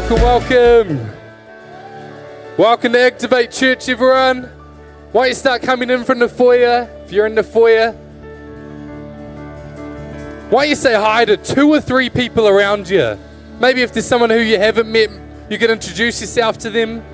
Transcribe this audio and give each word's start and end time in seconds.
welcome, 0.00 0.22
welcome. 0.22 1.10
Welcome 2.56 2.92
to 2.94 2.98
Activate 2.98 3.50
Church, 3.50 3.90
everyone. 3.90 4.44
Why 5.12 5.24
don't 5.24 5.28
you 5.28 5.34
start 5.34 5.60
coming 5.60 5.90
in 5.90 6.04
from 6.04 6.18
the 6.18 6.30
foyer 6.30 6.88
if 7.04 7.12
you're 7.12 7.26
in 7.26 7.34
the 7.34 7.42
foyer? 7.42 7.92
Why 10.48 10.62
don't 10.62 10.70
you 10.70 10.76
say 10.76 10.94
hi 10.94 11.26
to 11.26 11.36
two 11.36 11.68
or 11.68 11.78
three 11.78 12.08
people 12.08 12.48
around 12.48 12.88
you? 12.88 13.18
Maybe 13.60 13.82
if 13.82 13.92
there's 13.92 14.06
someone 14.06 14.30
who 14.30 14.38
you 14.38 14.58
haven't 14.58 14.90
met, 14.90 15.10
you 15.50 15.58
can 15.58 15.70
introduce 15.70 16.22
yourself 16.22 16.56
to 16.58 16.70
them. 16.70 17.04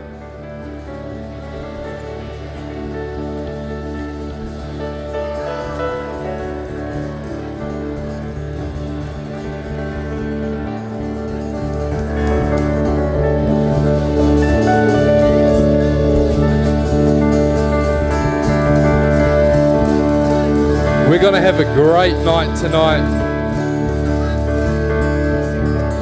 Going 21.31 21.43
to 21.43 21.53
have 21.53 21.61
a 21.61 21.75
great 21.75 22.17
night 22.25 22.57
tonight. 22.57 23.03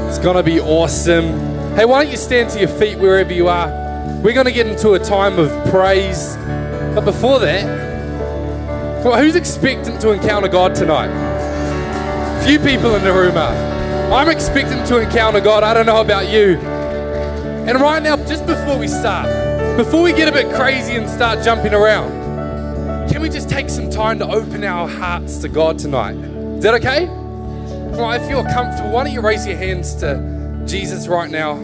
It's 0.09 0.21
going 0.21 0.37
to 0.37 0.43
be 0.45 0.61
awesome. 0.61 1.25
Hey, 1.75 1.85
why 1.85 2.05
don't 2.05 2.13
you 2.13 2.17
stand 2.17 2.49
to 2.51 2.61
your 2.61 2.69
feet 2.69 2.97
wherever 2.97 3.33
you 3.33 3.49
are? 3.49 3.67
We're 4.23 4.35
going 4.35 4.47
to 4.47 4.53
get 4.53 4.69
into 4.69 4.93
a 4.93 5.01
time 5.01 5.41
of 5.41 5.51
praise. 5.69 6.37
But 6.95 7.01
before 7.01 7.41
that, 7.41 9.05
on, 9.05 9.19
who's 9.19 9.35
expectant 9.35 10.01
to 10.03 10.13
encounter 10.13 10.47
God 10.47 10.77
tonight? 10.77 11.11
Few 12.45 12.61
people 12.61 12.95
in 12.95 13.03
the 13.03 13.13
room 13.13 13.37
are. 13.37 14.15
I'm 14.15 14.29
expecting 14.29 14.85
to 14.85 15.01
encounter 15.01 15.41
God. 15.41 15.65
I 15.65 15.75
don't 15.75 15.87
know 15.87 16.03
about 16.03 16.29
you. 16.29 16.57
And 17.67 17.81
right 17.81 18.01
now, 18.01 18.17
just 18.17 18.47
before 18.47 18.79
we 18.79 18.87
start, 18.87 19.27
before 19.77 20.03
we 20.03 20.13
get 20.13 20.29
a 20.29 20.33
bit 20.33 20.55
crazy 20.55 20.95
and 20.95 21.11
start 21.11 21.43
jumping 21.45 21.75
around, 21.75 22.16
we 23.27 23.33
just 23.33 23.49
take 23.49 23.69
some 23.69 23.91
time 23.91 24.21
to 24.21 24.29
open 24.29 24.63
our 24.63 24.87
hearts 24.87 25.39
to 25.39 25.49
God 25.49 25.81
tonight? 25.81 26.15
Is 26.15 26.63
that 26.63 26.75
okay? 26.75 27.09
On, 27.09 28.15
if 28.15 28.31
you're 28.31 28.45
comfortable, 28.45 28.93
why 28.93 29.03
don't 29.03 29.13
you 29.13 29.21
raise 29.21 29.45
your 29.45 29.57
hands 29.57 29.97
to 29.97 30.63
Jesus 30.65 31.09
right 31.09 31.29
now? 31.29 31.57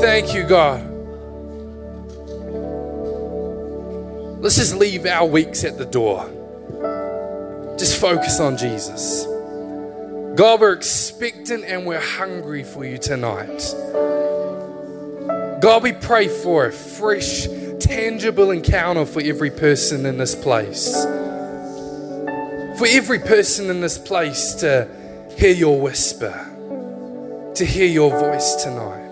Thank 0.00 0.32
you, 0.32 0.44
God. 0.44 0.80
Let's 4.40 4.56
just 4.56 4.74
leave 4.74 5.04
our 5.04 5.26
weeks 5.26 5.62
at 5.64 5.76
the 5.76 5.84
door. 5.84 6.24
Just 7.78 8.00
focus 8.00 8.40
on 8.40 8.56
Jesus. 8.56 9.26
God, 10.36 10.62
we're 10.62 10.72
expectant 10.72 11.66
and 11.66 11.84
we're 11.84 12.00
hungry 12.00 12.64
for 12.64 12.82
you 12.82 12.96
tonight. 12.96 13.74
God, 15.60 15.82
we 15.82 15.92
pray 15.92 16.28
for 16.28 16.66
a 16.66 16.72
fresh, 16.72 17.46
tangible 17.86 18.50
encounter 18.50 19.06
for 19.06 19.22
every 19.22 19.50
person 19.50 20.04
in 20.06 20.18
this 20.18 20.34
place. 20.34 20.92
For 22.78 22.86
every 22.86 23.20
person 23.20 23.70
in 23.70 23.80
this 23.80 23.96
place 23.96 24.54
to 24.56 24.88
hear 25.36 25.54
your 25.54 25.80
whisper, 25.80 26.34
to 27.54 27.64
hear 27.64 27.86
your 27.86 28.10
voice 28.10 28.56
tonight. 28.56 29.04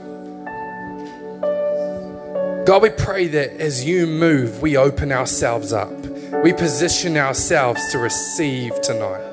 God, 2.67 2.83
we 2.83 2.91
pray 2.91 3.29
that 3.29 3.61
as 3.61 3.85
you 3.85 4.07
move, 4.07 4.61
we 4.61 4.77
open 4.77 5.13
ourselves 5.13 5.73
up. 5.73 5.93
We 6.43 6.53
position 6.53 7.17
ourselves 7.17 7.81
to 7.93 7.99
receive 7.99 8.81
tonight. 8.81 9.31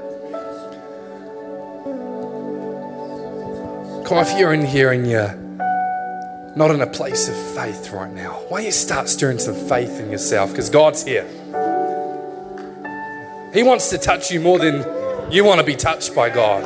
Come 4.06 4.18
on, 4.18 4.28
if 4.28 4.38
you're 4.38 4.54
in 4.54 4.66
here 4.66 4.92
and 4.92 5.10
you're 5.10 5.41
not 6.56 6.72
in 6.72 6.82
a 6.82 6.88
place 6.88 7.30
of 7.30 7.56
faith 7.56 7.92
right 7.92 8.12
now, 8.12 8.34
why 8.50 8.60
don't 8.60 8.66
you 8.66 8.72
start 8.72 9.08
stirring 9.08 9.40
some 9.40 9.56
faith 9.56 10.00
in 10.00 10.12
yourself? 10.12 10.52
Because 10.52 10.70
God's 10.70 11.04
here. 11.04 11.26
He 13.54 13.64
wants 13.64 13.90
to 13.90 13.98
touch 13.98 14.32
you 14.32 14.42
more 14.42 14.60
than 14.60 15.32
you 15.32 15.46
want 15.46 15.60
to 15.60 15.66
be 15.66 15.76
touched 15.76 16.14
by 16.14 16.30
God. 16.30 16.64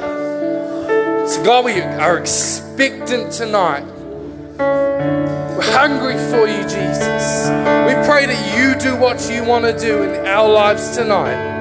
So, 1.30 1.44
God, 1.44 1.66
we 1.66 1.80
are 1.82 2.18
expectant 2.18 3.32
tonight. 3.32 3.86
We're 4.58 5.72
hungry 5.72 6.16
for 6.30 6.48
you, 6.48 6.64
Jesus. 6.64 7.48
We 7.86 7.94
pray 8.06 8.26
that 8.26 8.58
you 8.58 8.80
do 8.80 9.00
what 9.00 9.30
you 9.30 9.44
want 9.44 9.66
to 9.66 9.78
do 9.80 10.04
in 10.04 10.26
our 10.26 10.50
lives 10.50 10.96
tonight. 10.96 11.54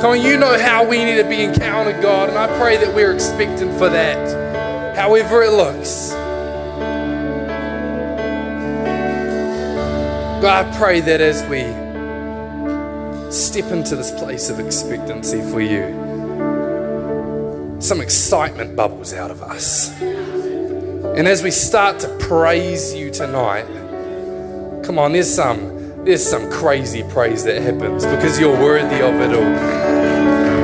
Come 0.00 0.12
on, 0.12 0.22
you 0.22 0.36
know 0.38 0.58
how 0.58 0.84
we 0.84 1.04
need 1.04 1.16
to 1.16 1.28
be 1.28 1.42
encountered, 1.42 2.00
God, 2.02 2.28
and 2.28 2.38
I 2.38 2.46
pray 2.58 2.76
that 2.76 2.94
we're 2.94 3.12
expectant 3.12 3.76
for 3.78 3.88
that, 3.88 4.96
however 4.96 5.42
it 5.42 5.52
looks. 5.52 6.12
God, 10.40 10.66
I 10.66 10.78
pray 10.78 11.00
that 11.00 11.20
as 11.20 11.42
we 11.48 11.62
step 13.32 13.72
into 13.72 13.96
this 13.96 14.12
place 14.12 14.50
of 14.50 14.60
expectancy 14.60 15.40
for 15.50 15.60
you, 15.60 15.88
some 17.80 18.00
excitement 18.00 18.76
bubbles 18.76 19.12
out 19.12 19.32
of 19.32 19.42
us. 19.42 19.90
And 20.00 21.26
as 21.26 21.42
we 21.42 21.50
start 21.50 21.98
to 22.00 22.08
praise 22.18 22.94
you 22.94 23.10
tonight, 23.10 23.66
come 24.84 24.96
on, 25.00 25.12
there's 25.12 25.28
some 25.28 26.04
there's 26.04 26.24
some 26.24 26.48
crazy 26.52 27.02
praise 27.02 27.42
that 27.42 27.60
happens 27.60 28.06
because 28.06 28.38
you're 28.38 28.56
worthy 28.56 29.02
of 29.02 29.14
it 29.20 29.34
all. 29.34 29.42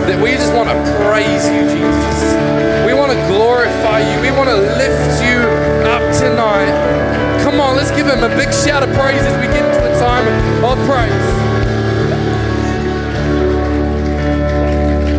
That 0.07 0.23
we 0.23 0.31
just 0.31 0.55
want 0.55 0.69
to 0.69 0.77
praise 1.03 1.49
you, 1.49 1.63
Jesus. 1.63 2.87
We 2.87 2.95
want 2.95 3.11
to 3.11 3.19
glorify 3.27 3.99
you. 3.99 4.21
We 4.21 4.31
want 4.31 4.51
to 4.51 4.57
lift 4.57 5.21
you 5.25 5.41
up 5.91 6.15
tonight. 6.17 6.94
Come 7.75 7.81
on, 7.81 7.87
let's 7.87 7.97
give 7.97 8.07
him 8.07 8.23
a 8.23 8.29
big 8.37 8.53
shout 8.55 8.85
of 8.85 8.95
praise 8.95 9.21
as 9.23 9.37
we 9.41 9.53
get 9.53 9.65
into 9.67 9.81
the 9.81 9.99
time 9.99 10.25
of 10.63 10.79
praise. 10.87 11.11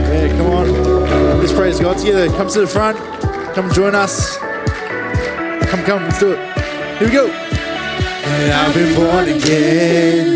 Yeah, 0.07 0.29
come 0.37 0.47
on. 0.53 1.39
Let's 1.39 1.51
praise 1.51 1.81
God 1.81 1.97
together. 1.97 2.29
Come 2.29 2.47
to 2.47 2.61
the 2.61 2.67
front. 2.67 2.97
Come 3.55 3.69
join 3.73 3.93
us. 3.93 4.37
Come, 4.37 5.83
come, 5.83 6.03
let's 6.03 6.19
do 6.19 6.31
it. 6.31 6.39
Here 6.97 7.07
we 7.09 7.13
go. 7.13 7.27
And 7.27 8.53
I've 8.53 8.73
been 8.73 8.95
born 8.95 9.27
again. 9.27 10.35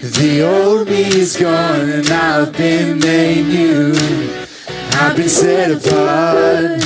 The 0.00 0.42
old 0.42 0.88
me 0.88 1.04
is 1.04 1.36
gone, 1.36 1.88
and 1.88 2.10
I've 2.10 2.52
been 2.56 2.98
made 2.98 3.46
new. 3.46 3.92
I've 4.94 5.16
been 5.16 5.28
set 5.28 5.70
apart. 5.70 6.80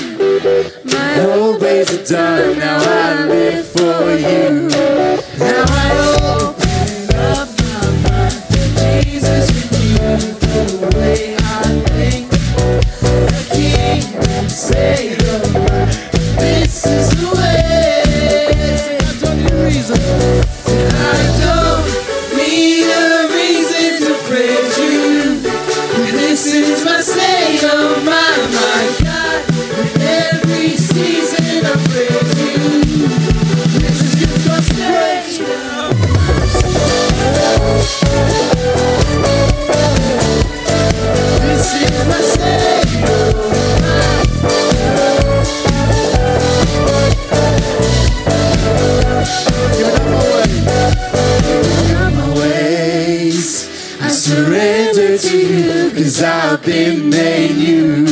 My 0.85 1.25
old 1.25 1.52
ways 1.63 1.91
are 1.95 2.05
done. 2.05 2.59
Now 2.59 2.79
I 2.81 3.25
live 3.27 3.67
for 3.69 4.11
you. 4.17 4.69
Now 5.39 5.65
I 5.69 5.91
open 6.35 7.15
up 7.31 7.49
my 7.63 7.87
mind. 8.03 8.37
Jesus, 9.05 9.47
renew 9.71 10.19
the 10.81 10.91
way 10.99 11.37
I 11.39 11.63
think. 11.91 12.31
The 12.31 13.43
King, 13.55 14.03
Savior, 14.49 15.39
this 16.41 16.85
is 16.85 17.11
the 17.11 17.37
way. 17.37 17.42
Cause 56.73 56.89
I've 56.89 57.11
been 57.11 58.12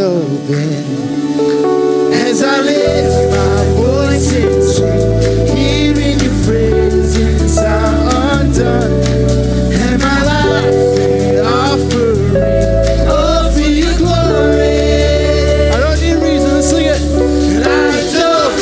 open. 0.00 0.84
As 2.12 2.42
I 2.42 2.60
lift 2.62 3.30
my 3.30 3.64
voice 3.76 4.32
and 4.80 5.98
in 5.98 6.18
your 6.18 6.36
presence 6.46 7.58
I'm 7.58 8.40
undone. 8.40 9.02
And 9.72 10.00
my 10.00 10.18
life 10.24 11.44
offering, 11.44 13.08
all 13.08 13.50
for 13.52 13.60
your 13.60 13.96
glory. 13.98 14.80
I 15.70 15.78
don't 15.78 16.00
need 16.00 16.16
a 16.16 16.20
reason 16.20 16.62
sing 16.62 16.86
it. 16.86 17.02
And 17.52 17.64
I 17.66 17.92
don't 18.16 18.56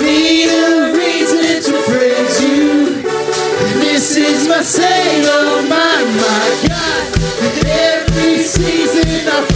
need 0.00 0.48
a 0.50 0.92
reason 0.94 1.62
to 1.66 1.72
praise 1.82 2.40
you. 2.42 3.02
This 3.80 4.16
is 4.16 4.48
my 4.48 4.62
Savior, 4.62 5.30
oh 5.30 5.62
my, 5.68 6.04
my 6.22 6.68
God. 6.68 7.02
In 7.42 7.66
every 7.66 8.42
season 8.44 9.28
I 9.28 9.55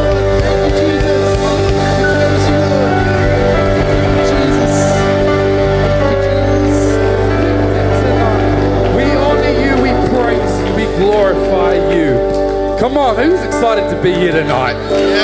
glorify 11.31 11.75
you. 11.93 12.77
Come 12.79 12.97
on, 12.97 13.15
who's 13.15 13.41
excited 13.41 13.89
to 13.95 14.01
be 14.01 14.13
here 14.13 14.31
tonight? 14.31 14.75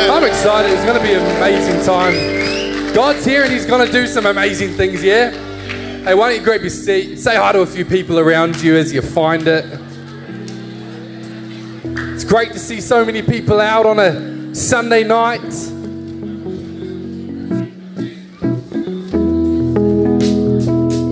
I'm 0.09 0.23
excited. 0.23 0.71
It's 0.71 0.85
going 0.85 0.97
to 0.97 1.03
be 1.03 1.13
an 1.13 1.25
amazing 1.37 1.83
time. 1.83 2.93
God's 2.93 3.25
here 3.25 3.43
and 3.43 3.51
He's 3.51 3.65
going 3.65 3.85
to 3.85 3.91
do 3.91 4.07
some 4.07 4.25
amazing 4.25 4.71
things, 4.71 5.03
yeah? 5.03 5.31
Hey, 6.03 6.13
why 6.13 6.29
don't 6.29 6.39
you 6.39 6.45
grab 6.45 6.61
your 6.61 6.69
seat? 6.69 7.17
Say 7.17 7.35
hi 7.35 7.51
to 7.51 7.61
a 7.61 7.65
few 7.65 7.83
people 7.83 8.19
around 8.19 8.61
you 8.61 8.77
as 8.77 8.93
you 8.93 9.01
find 9.01 9.47
it. 9.47 9.65
It's 12.13 12.23
great 12.23 12.53
to 12.53 12.59
see 12.59 12.79
so 12.79 13.03
many 13.03 13.21
people 13.21 13.59
out 13.59 13.85
on 13.85 13.99
a 13.99 14.55
Sunday 14.55 15.03
night. 15.03 15.46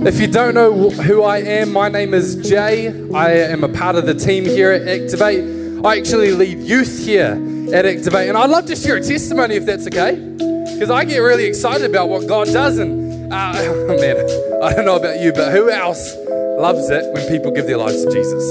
If 0.06 0.20
you 0.20 0.28
don't 0.28 0.54
know 0.54 0.88
who 0.90 1.24
I 1.24 1.38
am, 1.38 1.72
my 1.72 1.88
name 1.88 2.14
is 2.14 2.36
Jay. 2.36 2.86
I 3.12 3.32
am 3.32 3.64
a 3.64 3.68
part 3.68 3.96
of 3.96 4.06
the 4.06 4.14
team 4.14 4.44
here 4.44 4.70
at 4.70 4.86
Activate. 4.86 5.84
I 5.84 5.98
actually 5.98 6.30
lead 6.30 6.60
youth 6.60 7.04
here 7.04 7.32
at 7.74 7.84
Activate, 7.84 8.28
and 8.28 8.38
I'd 8.38 8.48
love 8.48 8.66
to 8.66 8.76
share 8.76 8.94
a 8.94 9.00
testimony 9.02 9.56
if 9.56 9.66
that's 9.66 9.84
okay. 9.88 10.14
Because 10.14 10.90
I 10.90 11.04
get 11.04 11.18
really 11.18 11.46
excited 11.46 11.90
about 11.90 12.08
what 12.08 12.28
God 12.28 12.46
does, 12.46 12.78
and 12.78 13.32
uh, 13.32 13.52
man, 13.88 14.16
I 14.62 14.74
don't 14.74 14.84
know 14.84 14.94
about 14.94 15.18
you, 15.18 15.32
but 15.32 15.50
who 15.50 15.70
else 15.70 16.14
loves 16.56 16.88
it 16.88 17.12
when 17.12 17.26
people 17.28 17.50
give 17.50 17.66
their 17.66 17.78
lives 17.78 18.04
to 18.04 18.10
Jesus? 18.12 18.44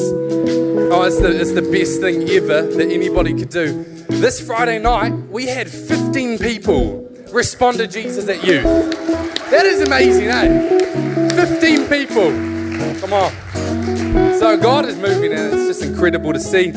Oh, 0.91 1.03
it's 1.03 1.21
the, 1.21 1.39
it's 1.39 1.53
the 1.53 1.61
best 1.61 2.01
thing 2.01 2.29
ever 2.31 2.63
that 2.63 2.91
anybody 2.91 3.33
could 3.33 3.49
do. 3.49 3.81
This 4.09 4.45
Friday 4.45 4.79
night, 4.79 5.13
we 5.29 5.45
had 5.45 5.69
15 5.69 6.37
people 6.37 7.09
respond 7.31 7.77
to 7.77 7.87
Jesus 7.87 8.27
at 8.27 8.43
youth. 8.43 9.34
That 9.51 9.65
is 9.65 9.81
amazing, 9.81 10.27
eh? 10.27 11.29
15 11.35 11.87
people. 11.87 12.31
Come 12.99 13.13
on. 13.13 13.31
So 14.39 14.57
God 14.57 14.85
is 14.85 14.97
moving 14.97 15.31
and 15.33 15.53
it's 15.53 15.67
just 15.67 15.83
incredible 15.83 16.33
to 16.33 16.39
see. 16.39 16.73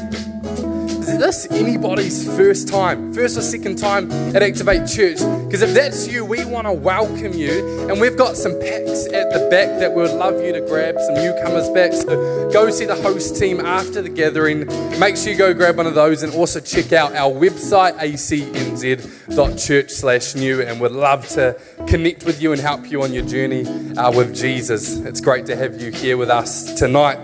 Is 1.18 1.46
this 1.48 1.50
anybody's 1.50 2.24
first 2.36 2.68
time, 2.68 3.12
first 3.12 3.36
or 3.36 3.40
second 3.40 3.76
time 3.76 4.08
at 4.36 4.40
Activate 4.40 4.86
Church? 4.88 5.18
Because 5.46 5.62
if 5.62 5.74
that's 5.74 6.06
you, 6.06 6.24
we 6.24 6.44
want 6.44 6.68
to 6.68 6.72
welcome 6.72 7.32
you. 7.32 7.88
And 7.90 8.00
we've 8.00 8.16
got 8.16 8.36
some 8.36 8.52
packs 8.60 9.06
at 9.12 9.32
the 9.32 9.48
back 9.50 9.80
that 9.80 9.92
we 9.92 10.02
would 10.02 10.12
love 10.12 10.40
you 10.40 10.52
to 10.52 10.60
grab, 10.60 10.94
some 11.00 11.16
newcomers 11.16 11.68
back. 11.70 11.92
So 11.92 12.48
go 12.52 12.70
see 12.70 12.84
the 12.84 12.94
host 12.94 13.34
team 13.34 13.58
after 13.58 14.00
the 14.00 14.08
gathering. 14.08 14.68
Make 15.00 15.16
sure 15.16 15.32
you 15.32 15.36
go 15.36 15.52
grab 15.52 15.76
one 15.76 15.88
of 15.88 15.96
those 15.96 16.22
and 16.22 16.32
also 16.34 16.60
check 16.60 16.92
out 16.92 17.16
our 17.16 17.32
website, 17.32 17.98
acnz.church 17.98 19.90
slash 19.90 20.36
new. 20.36 20.62
And 20.62 20.80
we'd 20.80 20.92
love 20.92 21.26
to 21.30 21.60
connect 21.88 22.26
with 22.26 22.40
you 22.40 22.52
and 22.52 22.60
help 22.60 22.88
you 22.88 23.02
on 23.02 23.12
your 23.12 23.24
journey 23.24 23.66
uh, 23.96 24.12
with 24.12 24.36
Jesus. 24.36 24.98
It's 24.98 25.20
great 25.20 25.46
to 25.46 25.56
have 25.56 25.82
you 25.82 25.90
here 25.90 26.16
with 26.16 26.30
us 26.30 26.74
tonight. 26.74 27.18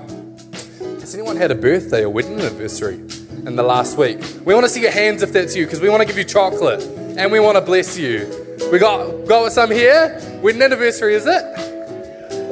Has 0.98 1.14
anyone 1.14 1.36
had 1.36 1.52
a 1.52 1.54
birthday 1.54 2.02
or 2.02 2.10
wedding 2.10 2.40
anniversary 2.40 3.00
in 3.46 3.56
the 3.56 3.62
last 3.62 3.96
week? 3.98 4.18
We 4.44 4.54
want 4.54 4.64
to 4.64 4.70
see 4.70 4.82
your 4.82 4.90
hands 4.90 5.22
if 5.22 5.32
that's 5.32 5.54
you, 5.54 5.64
because 5.64 5.80
we 5.80 5.88
want 5.88 6.02
to 6.02 6.06
give 6.06 6.18
you 6.18 6.24
chocolate 6.24 6.82
and 7.16 7.30
we 7.30 7.40
want 7.40 7.56
to 7.56 7.60
bless 7.60 7.96
you. 7.98 8.26
We 8.70 8.78
got 8.78 9.26
got 9.26 9.52
some 9.52 9.70
here. 9.70 10.20
Wedding 10.42 10.62
anniversary, 10.62 11.14
is 11.14 11.26
it? 11.26 11.44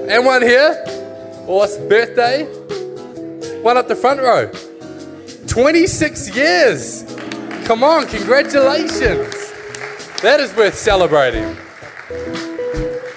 And 0.08 0.25
one 0.26 0.42
here. 0.42 0.82
Awesome. 1.46 1.88
Birthday. 1.88 2.44
One 3.62 3.76
up 3.76 3.88
the 3.88 3.96
front 3.96 4.20
row. 4.20 4.50
26 5.46 6.37
years. 6.37 7.04
Come 7.64 7.84
on, 7.84 8.06
congratulations. 8.06 9.52
That 10.20 10.40
is 10.40 10.54
worth 10.56 10.75
celebrating. 10.75 11.56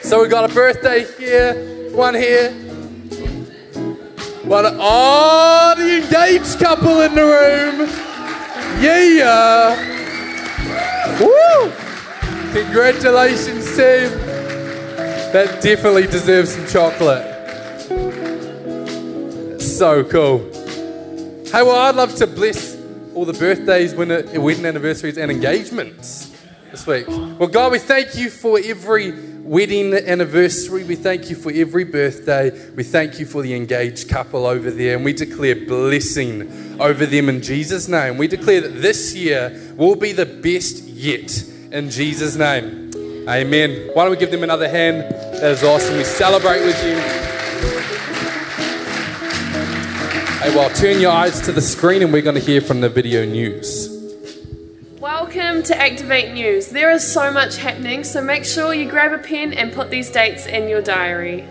So 0.01 0.21
we 0.21 0.27
got 0.27 0.49
a 0.49 0.53
birthday 0.53 1.05
here, 1.17 1.89
one 1.91 2.13
here, 2.13 2.51
one. 4.43 4.65
Oh, 4.67 5.64
engaged 6.35 6.55
couple 6.55 6.99
in 7.01 7.15
the 7.15 7.23
room. 7.23 7.87
Yeah. 8.81 9.73
Woo! 11.21 11.71
Congratulations, 12.51 13.65
team. 13.69 14.09
That 15.31 15.61
definitely 15.61 16.07
deserves 16.07 16.55
some 16.55 16.67
chocolate. 16.67 17.23
So 19.61 20.03
cool. 20.03 20.39
Hey, 21.45 21.63
well, 21.63 21.77
I'd 21.77 21.95
love 21.95 22.13
to 22.15 22.27
bless 22.27 22.75
all 23.13 23.23
the 23.23 23.31
birthdays, 23.31 23.95
wedding 23.95 24.65
anniversaries, 24.65 25.17
and 25.17 25.31
engagements 25.31 26.34
this 26.75 26.85
week. 26.85 27.07
Well, 27.07 27.47
God, 27.47 27.71
we 27.71 27.79
thank 27.79 28.15
you 28.15 28.29
for 28.29 28.59
every 28.61 29.13
wedding 29.43 29.93
anniversary. 29.93 30.83
We 30.83 30.95
thank 30.95 31.29
you 31.29 31.35
for 31.37 31.49
every 31.49 31.85
birthday. 31.85 32.51
We 32.71 32.83
thank 32.83 33.17
you 33.17 33.25
for 33.25 33.41
the 33.41 33.55
engaged 33.55 34.09
couple 34.09 34.45
over 34.45 34.69
there. 34.69 34.97
And 34.97 35.05
we 35.05 35.13
declare 35.13 35.55
blessing 35.55 36.81
over 36.81 37.05
them 37.05 37.29
in 37.29 37.41
Jesus' 37.41 37.87
name. 37.87 38.17
We 38.17 38.27
declare 38.27 38.59
that 38.59 38.81
this 38.81 39.15
year 39.15 39.73
will 39.77 39.95
be 39.95 40.11
the 40.11 40.25
best 40.25 40.83
yet 40.83 41.47
in 41.71 41.89
Jesus' 41.89 42.35
name. 42.35 42.91
Amen. 43.29 43.91
Why 43.93 44.03
don't 44.03 44.11
we 44.11 44.17
give 44.17 44.31
them 44.31 44.43
another 44.43 44.67
hand? 44.67 45.03
That 45.39 45.51
is 45.51 45.63
awesome. 45.63 45.95
We 45.95 46.03
celebrate 46.03 46.59
with 46.59 46.83
you. 46.83 46.99
Hey, 50.41 50.53
well, 50.53 50.69
turn 50.71 50.99
your 50.99 51.11
eyes 51.11 51.39
to 51.41 51.53
the 51.53 51.61
screen 51.61 52.03
and 52.03 52.11
we're 52.11 52.21
going 52.21 52.35
to 52.35 52.41
hear 52.41 52.59
from 52.59 52.81
the 52.81 52.89
video 52.89 53.23
news. 53.23 53.94
Welcome 55.25 55.63
to 55.63 55.81
Activate 55.81 56.33
News. 56.33 56.67
There 56.67 56.91
is 56.91 57.05
so 57.05 57.31
much 57.31 57.57
happening, 57.57 58.03
so 58.03 58.21
make 58.21 58.45
sure 58.45 58.75
you 58.75 58.87
grab 58.87 59.11
a 59.11 59.17
pen 59.17 59.53
and 59.53 59.73
put 59.73 59.89
these 59.89 60.11
dates 60.11 60.45
in 60.45 60.69
your 60.69 60.83
diary. 60.83 61.47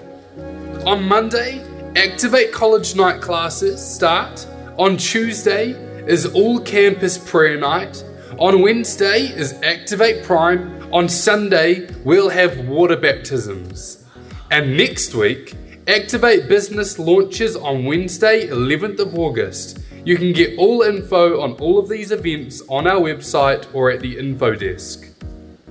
On 0.87 1.03
Monday, 1.03 1.61
Activate 1.97 2.53
College 2.53 2.95
night 2.95 3.21
classes 3.21 3.85
start. 3.85 4.47
On 4.79 4.97
Tuesday 4.97 5.71
is 6.07 6.25
all 6.25 6.61
campus 6.61 7.19
prayer 7.19 7.59
night. 7.59 8.05
On 8.39 8.63
Wednesday 8.63 9.23
is 9.23 9.55
Activate 9.65 10.23
Prime. 10.23 10.89
On 10.95 11.09
Sunday, 11.09 11.89
we'll 12.05 12.31
have 12.31 12.69
water 12.69 12.97
baptisms. 12.97 14.05
And 14.53 14.77
next 14.77 15.17
week, 15.17 15.57
Activate 15.89 16.49
Business 16.49 16.97
launches 17.01 17.57
on 17.57 17.87
Wednesday, 17.87 18.47
11th 18.47 19.01
of 19.01 19.19
August. 19.19 19.81
You 20.05 20.19
can 20.19 20.35
get 20.35 20.59
all 20.59 20.83
info 20.83 21.41
on 21.41 21.53
all 21.55 21.79
of 21.79 21.89
these 21.89 22.11
events 22.11 22.61
on 22.69 22.87
our 22.87 23.01
website 23.01 23.67
or 23.75 23.91
at 23.91 24.01
the 24.01 24.19
info 24.19 24.55
desk. 24.55 25.09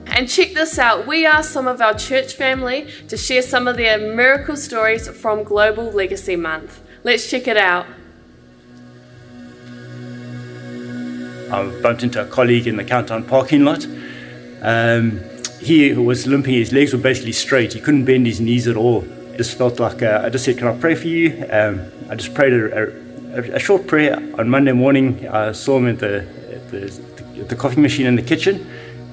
And 0.07 0.27
check 0.27 0.53
this 0.53 0.79
out 0.79 1.05
we 1.05 1.25
asked 1.25 1.51
some 1.51 1.67
of 1.67 1.79
our 1.81 1.93
church 1.93 2.33
family 2.33 2.87
to 3.09 3.15
share 3.15 3.43
some 3.43 3.67
of 3.67 3.77
their 3.77 3.99
miracle 3.99 4.57
stories 4.57 5.07
from 5.07 5.43
Global 5.43 5.91
Legacy 5.91 6.35
Month. 6.35 6.81
Let's 7.03 7.29
check 7.29 7.47
it 7.47 7.57
out. 7.57 7.85
I 11.51 11.81
bumped 11.83 12.01
into 12.01 12.19
a 12.19 12.25
colleague 12.25 12.65
in 12.65 12.77
the 12.77 12.83
Countdown 12.83 13.25
parking 13.25 13.63
lot. 13.63 13.85
Um, 14.63 15.21
he 15.61 15.93
was 15.93 16.25
limping, 16.25 16.55
his 16.55 16.73
legs 16.73 16.91
were 16.91 16.99
basically 16.99 17.33
straight. 17.33 17.73
He 17.73 17.79
couldn't 17.79 18.05
bend 18.05 18.25
his 18.25 18.41
knees 18.41 18.67
at 18.67 18.75
all. 18.75 19.03
It 19.03 19.37
just 19.37 19.57
felt 19.59 19.79
like, 19.79 20.01
uh, 20.01 20.21
I 20.23 20.29
just 20.29 20.45
said, 20.45 20.57
Can 20.57 20.67
I 20.67 20.75
pray 20.75 20.95
for 20.95 21.07
you? 21.07 21.45
Um, 21.51 21.91
I 22.09 22.15
just 22.15 22.33
prayed 22.33 22.53
a, 22.53 22.83
a, 22.83 23.02
a 23.33 23.59
short 23.59 23.87
prayer. 23.87 24.15
On 24.37 24.49
Monday 24.49 24.71
morning, 24.71 25.27
I 25.27 25.51
saw 25.51 25.77
him 25.77 25.87
at 25.87 25.99
the, 25.99 26.19
at 26.51 26.69
the, 26.69 27.39
at 27.39 27.49
the 27.49 27.55
coffee 27.55 27.81
machine 27.81 28.05
in 28.05 28.15
the 28.15 28.21
kitchen. 28.21 28.65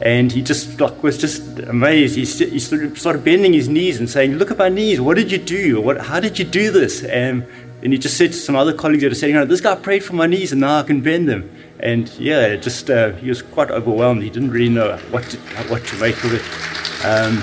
And 0.03 0.33
he 0.33 0.41
just 0.41 0.81
like 0.81 1.03
was 1.03 1.19
just 1.19 1.59
amazed. 1.59 2.17
He, 2.17 2.25
st- 2.25 2.53
he 2.53 2.59
started 2.59 3.23
bending 3.23 3.53
his 3.53 3.69
knees 3.69 3.99
and 4.01 4.09
saying, 4.09 4.37
"Look 4.37 4.51
at 4.51 4.57
my 4.57 4.71
knees. 4.71 4.99
What 4.99 5.19
did 5.19 5.31
you 5.31 5.37
do? 5.37 5.79
What? 5.83 6.01
How 6.01 6.21
did 6.21 6.39
you 6.39 6.47
do 6.47 6.71
this?" 6.71 7.05
And 7.05 7.47
and 7.83 7.93
he 7.93 7.99
just 7.99 8.17
said 8.17 8.33
to 8.33 8.39
some 8.39 8.57
other 8.57 8.73
colleagues 8.73 9.03
that 9.03 9.13
are 9.13 9.15
sitting 9.15 9.37
around, 9.37 9.51
"This 9.51 9.61
guy 9.61 9.75
prayed 9.75 10.03
for 10.03 10.15
my 10.15 10.27
knees, 10.27 10.53
and 10.53 10.63
now 10.63 10.79
I 10.79 10.85
can 10.85 11.03
bend 11.03 11.29
them." 11.29 11.55
And 11.81 12.09
yeah, 12.19 12.57
just 12.57 12.89
uh, 12.89 13.13
he 13.13 13.29
was 13.29 13.43
quite 13.43 13.71
overwhelmed. 13.71 14.23
He 14.23 14.31
didn't 14.31 14.53
really 14.53 14.71
know 14.71 14.97
what 15.11 15.25
to, 15.25 15.37
what 15.69 15.85
to 15.85 15.97
make 15.97 16.17
of 16.25 16.33
it. 16.33 16.43
Um, 17.05 17.43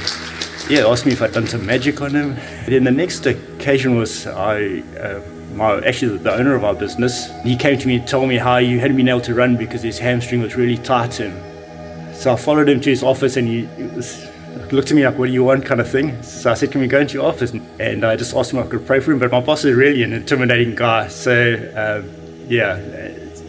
yeah, 0.68 0.88
asked 0.88 1.06
me 1.06 1.12
if 1.12 1.22
I'd 1.22 1.34
done 1.34 1.46
some 1.46 1.64
magic 1.64 2.02
on 2.02 2.10
him. 2.10 2.38
Then 2.66 2.86
the 2.86 2.92
next 2.92 3.24
occasion 3.28 3.98
was 3.98 4.26
I. 4.26 4.82
Uh, 5.00 5.22
my, 5.58 5.86
actually 5.86 6.18
the 6.18 6.34
owner 6.34 6.56
of 6.56 6.64
our 6.64 6.76
business, 6.76 7.30
he 7.42 7.56
came 7.56 7.78
to 7.80 7.88
me 7.88 7.96
and 7.98 8.08
told 8.08 8.30
me 8.30 8.38
how 8.38 8.60
he 8.60 8.78
hadn't 8.78 8.98
been 8.98 9.10
able 9.10 9.22
to 9.22 9.34
run 9.34 9.58
because 9.58 9.82
his 9.82 10.00
hamstring 10.00 10.42
was 10.42 10.56
really 10.56 10.78
tight. 10.78 11.20
And 11.20 12.16
so 12.16 12.34
I 12.34 12.36
followed 12.36 12.70
him 12.70 12.80
to 12.82 12.90
his 12.90 13.04
office 13.04 13.36
and 13.38 13.48
he, 13.48 13.68
was, 13.96 14.26
looked 14.72 14.92
at 14.92 14.96
me 14.96 15.06
like, 15.06 15.18
what 15.18 15.28
do 15.28 15.34
you 15.34 15.44
want 15.44 15.66
kind 15.66 15.80
of 15.82 15.90
thing. 15.90 16.22
So 16.24 16.52
I 16.52 16.54
said, 16.54 16.72
can 16.72 16.82
we 16.82 16.88
go 16.88 17.00
into 17.00 17.16
your 17.16 17.26
office? 17.26 17.52
And 17.80 18.04
I 18.04 18.16
just 18.16 18.36
asked 18.36 18.52
him 18.52 18.60
if 18.60 18.66
I 18.66 18.70
could 18.70 18.86
pray 18.86 19.00
for 19.00 19.12
him. 19.12 19.20
But 19.20 19.32
my 19.32 19.40
boss 19.40 19.66
is 19.66 19.76
really 19.76 20.04
an 20.04 20.14
intimidating 20.14 20.76
guy. 20.76 21.08
So 21.08 21.56
um, 21.76 22.10
yeah, 22.48 22.78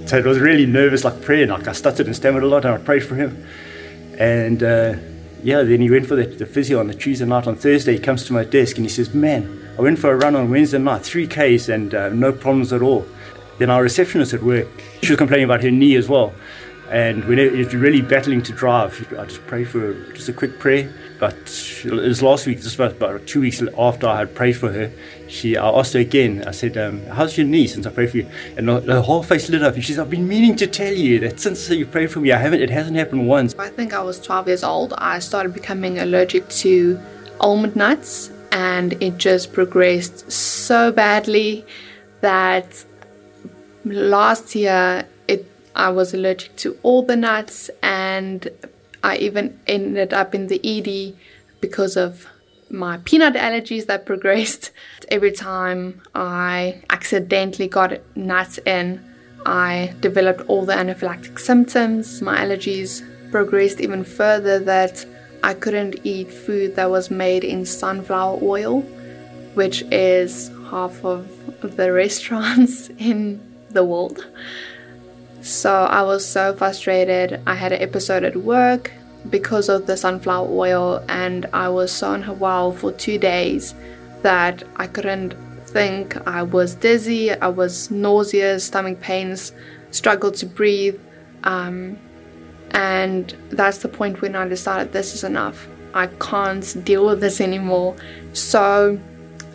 so 0.07 0.17
it 0.17 0.25
was 0.25 0.38
really 0.38 0.67
nervous 0.67 1.05
like 1.05 1.21
praying. 1.23 1.49
Like 1.49 1.69
I 1.69 1.73
stuttered 1.73 2.07
and 2.07 2.17
stammered 2.17 2.43
a 2.43 2.47
lot 2.47 2.65
and 2.65 2.75
I 2.75 2.79
prayed 2.79 3.05
for 3.05 3.15
him. 3.15 3.47
And 4.19 4.62
uh, 4.62 4.97
yeah, 5.43 5.62
then 5.62 5.81
he 5.81 5.91
went 5.91 6.07
for 6.07 6.17
the, 6.17 6.27
the 6.27 6.47
physio 6.47 6.81
on 6.81 6.88
the 6.88 6.95
Tuesday 6.95 7.25
night. 7.25 7.47
On 7.47 7.57
Thursday, 7.57 7.95
he 7.95 7.99
comes 7.99 8.25
to 8.27 8.33
my 8.33 8.45
desk 8.45 8.77
and 8.77 8.85
he 8.85 8.91
says, 8.91 9.15
man, 9.15 9.68
I 9.78 9.82
went 9.82 10.00
for 10.00 10.12
a 10.12 10.16
run 10.16 10.35
on 10.35 10.50
Wednesday 10.50 10.78
night, 10.78 11.02
3Ks, 11.02 11.73
and 11.73 11.94
uh, 11.94 12.08
no 12.08 12.32
problems 12.32 12.73
at 12.73 12.82
all. 12.82 13.06
Then 13.58 13.70
our 13.70 13.80
receptionist 13.80 14.35
at 14.35 14.42
work, 14.42 14.66
she 15.02 15.12
was 15.12 15.18
complaining 15.18 15.44
about 15.44 15.62
her 15.62 15.70
knee 15.70 15.94
as 15.94 16.08
well. 16.08 16.35
And 16.90 17.25
when 17.26 17.38
it 17.38 17.52
was 17.52 17.73
really 17.76 18.02
battling 18.02 18.42
to 18.42 18.52
drive, 18.52 19.06
I 19.16 19.26
just 19.26 19.47
prayed 19.47 19.68
for 19.68 19.78
her, 19.78 20.12
just 20.14 20.28
a 20.28 20.32
quick 20.32 20.58
prayer. 20.58 20.92
But 21.20 21.37
it 21.85 21.92
was 21.92 22.23
last 22.23 22.47
week, 22.47 22.61
just 22.61 22.75
about, 22.75 22.92
about 22.92 23.25
two 23.28 23.40
weeks 23.40 23.62
after 23.78 24.08
I 24.08 24.18
had 24.18 24.35
prayed 24.35 24.54
for 24.54 24.73
her, 24.73 24.90
she 25.28 25.56
I 25.56 25.68
asked 25.68 25.92
her 25.92 26.00
again. 26.00 26.44
I 26.47 26.52
said, 26.52 26.76
um, 26.76 27.04
"How's 27.06 27.37
your 27.37 27.47
knee 27.47 27.66
since 27.66 27.87
I 27.87 27.90
prayed 27.90 28.11
for 28.11 28.16
you?" 28.18 28.28
And 28.56 28.68
her 28.68 29.00
whole 29.00 29.23
face 29.23 29.49
lit 29.49 29.62
up. 29.62 29.75
And 29.75 29.85
she 29.85 29.92
said, 29.92 30.02
"I've 30.02 30.11
been 30.11 30.26
meaning 30.26 30.54
to 30.56 30.66
tell 30.66 30.92
you 30.92 31.18
that 31.20 31.40
since 31.40 31.68
you 31.70 31.87
prayed 31.87 32.11
for 32.12 32.20
me, 32.20 32.32
I 32.32 32.38
haven't. 32.38 32.62
It 32.62 32.70
hasn't 32.70 32.97
happened 32.97 33.28
once." 33.28 33.54
I 33.58 33.68
think 33.68 33.92
I 33.92 34.02
was 34.02 34.20
12 34.20 34.47
years 34.47 34.64
old. 34.64 34.94
I 34.97 35.18
started 35.18 35.52
becoming 35.52 35.99
allergic 35.99 36.49
to 36.62 37.00
almond 37.40 37.76
nuts 37.76 38.30
and 38.52 38.95
it 39.02 39.19
just 39.19 39.52
progressed 39.52 40.31
so 40.31 40.93
badly 40.93 41.64
that 42.21 42.85
last 43.85 44.55
year 44.55 45.07
it 45.26 45.50
I 45.75 45.90
was 45.90 46.14
allergic 46.14 46.57
to 46.57 46.76
all 46.83 47.02
the 47.02 47.17
nuts 47.17 47.71
and 47.83 48.49
I 49.02 49.17
even 49.19 49.59
ended 49.67 50.12
up 50.12 50.35
in 50.35 50.49
the 50.49 50.61
ED 50.64 51.17
because 51.61 51.97
of 51.97 52.26
my 52.71 52.99
peanut 52.99 53.35
allergies 53.35 53.87
that 53.87 54.05
progressed. 54.05 54.73
Every 55.09 55.33
time 55.33 56.02
I 56.14 56.83
accidentally 56.90 57.69
got 57.69 58.00
nuts 58.14 58.59
in, 58.67 59.02
I 59.47 59.95
developed 60.00 60.43
all 60.49 60.67
the 60.67 60.75
anaphylactic 60.75 61.38
symptoms. 61.38 62.21
My 62.21 62.38
allergies 62.38 63.02
progressed 63.31 63.81
even 63.81 64.05
further 64.05 64.59
that 64.59 65.07
I 65.42 65.54
couldn't 65.54 66.00
eat 66.04 66.33
food 66.33 66.76
that 66.76 66.90
was 66.90 67.11
made 67.11 67.45
in 67.45 67.64
sunflower 67.64 68.40
oil, 68.42 68.80
which 69.54 69.83
is 69.90 70.50
half 70.71 71.04
of 71.04 71.28
the 71.61 71.92
restaurants 72.04 72.90
in 72.99 73.40
the 73.71 73.85
world. 73.85 74.26
So 75.40 75.73
I 75.73 76.02
was 76.02 76.26
so 76.26 76.54
frustrated. 76.54 77.40
I 77.47 77.54
had 77.54 77.73
an 77.73 77.80
episode 77.80 78.25
at 78.25 78.37
work 78.37 78.92
because 79.30 79.68
of 79.68 79.87
the 79.87 79.97
sunflower 79.97 80.49
oil, 80.50 81.04
and 81.09 81.47
I 81.52 81.68
was 81.68 81.92
so 81.92 82.12
unwell 82.12 82.73
for 82.73 82.92
two 82.92 83.18
days 83.18 83.75
that 84.23 84.62
I 84.76 84.87
couldn't 84.87 85.35
think. 85.66 86.16
I 86.26 86.42
was 86.42 86.75
dizzy, 86.75 87.30
I 87.33 87.49
was 87.49 87.90
nauseous, 87.90 88.64
stomach 88.64 89.00
pains, 89.00 89.52
struggled 89.90 90.35
to 90.37 90.47
breathe. 90.47 90.99
Um, 91.45 91.99
and 92.73 93.35
that's 93.51 93.79
the 93.79 93.89
point 93.89 94.21
when 94.21 94.37
I 94.37 94.47
decided 94.49 94.93
this 94.93 95.15
is 95.15 95.25
enough. 95.25 95.67
I 95.95 96.07
can't 96.07 96.85
deal 96.85 97.07
with 97.07 97.21
this 97.21 97.41
anymore. 97.41 97.97
So 98.33 99.01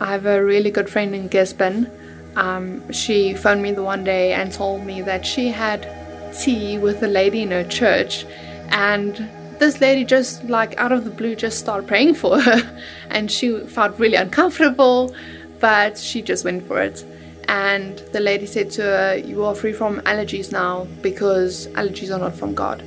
I 0.00 0.12
have 0.12 0.26
a 0.26 0.44
really 0.44 0.70
good 0.70 0.90
friend 0.90 1.14
in 1.14 1.28
Gisborne. 1.28 1.90
Um, 2.36 2.90
she 2.92 3.34
phoned 3.34 3.62
me 3.62 3.72
the 3.72 3.82
one 3.82 4.04
day 4.04 4.32
and 4.32 4.52
told 4.52 4.84
me 4.84 5.00
that 5.02 5.24
she 5.24 5.48
had 5.48 5.88
tea 6.36 6.78
with 6.78 7.02
a 7.02 7.08
lady 7.08 7.42
in 7.42 7.50
her 7.52 7.64
church 7.64 8.26
and 8.70 9.28
this 9.60 9.80
lady 9.80 10.04
just 10.04 10.42
like 10.44 10.76
out 10.78 10.90
of 10.90 11.04
the 11.04 11.10
blue 11.10 11.36
just 11.36 11.58
started 11.58 11.86
praying 11.86 12.14
for 12.14 12.40
her 12.48 12.82
and 13.10 13.30
she 13.30 13.60
felt 13.60 13.96
really 14.00 14.16
uncomfortable 14.16 15.14
but 15.60 15.96
she 15.96 16.20
just 16.20 16.44
went 16.44 16.66
for 16.66 16.82
it 16.82 17.04
and 17.46 17.98
the 18.12 18.18
lady 18.18 18.46
said 18.46 18.68
to 18.70 18.82
her 18.82 19.16
you 19.16 19.44
are 19.44 19.54
free 19.54 19.72
from 19.72 20.00
allergies 20.00 20.50
now 20.50 20.84
because 21.02 21.68
allergies 21.68 22.12
are 22.12 22.18
not 22.18 22.34
from 22.34 22.52
god 22.52 22.82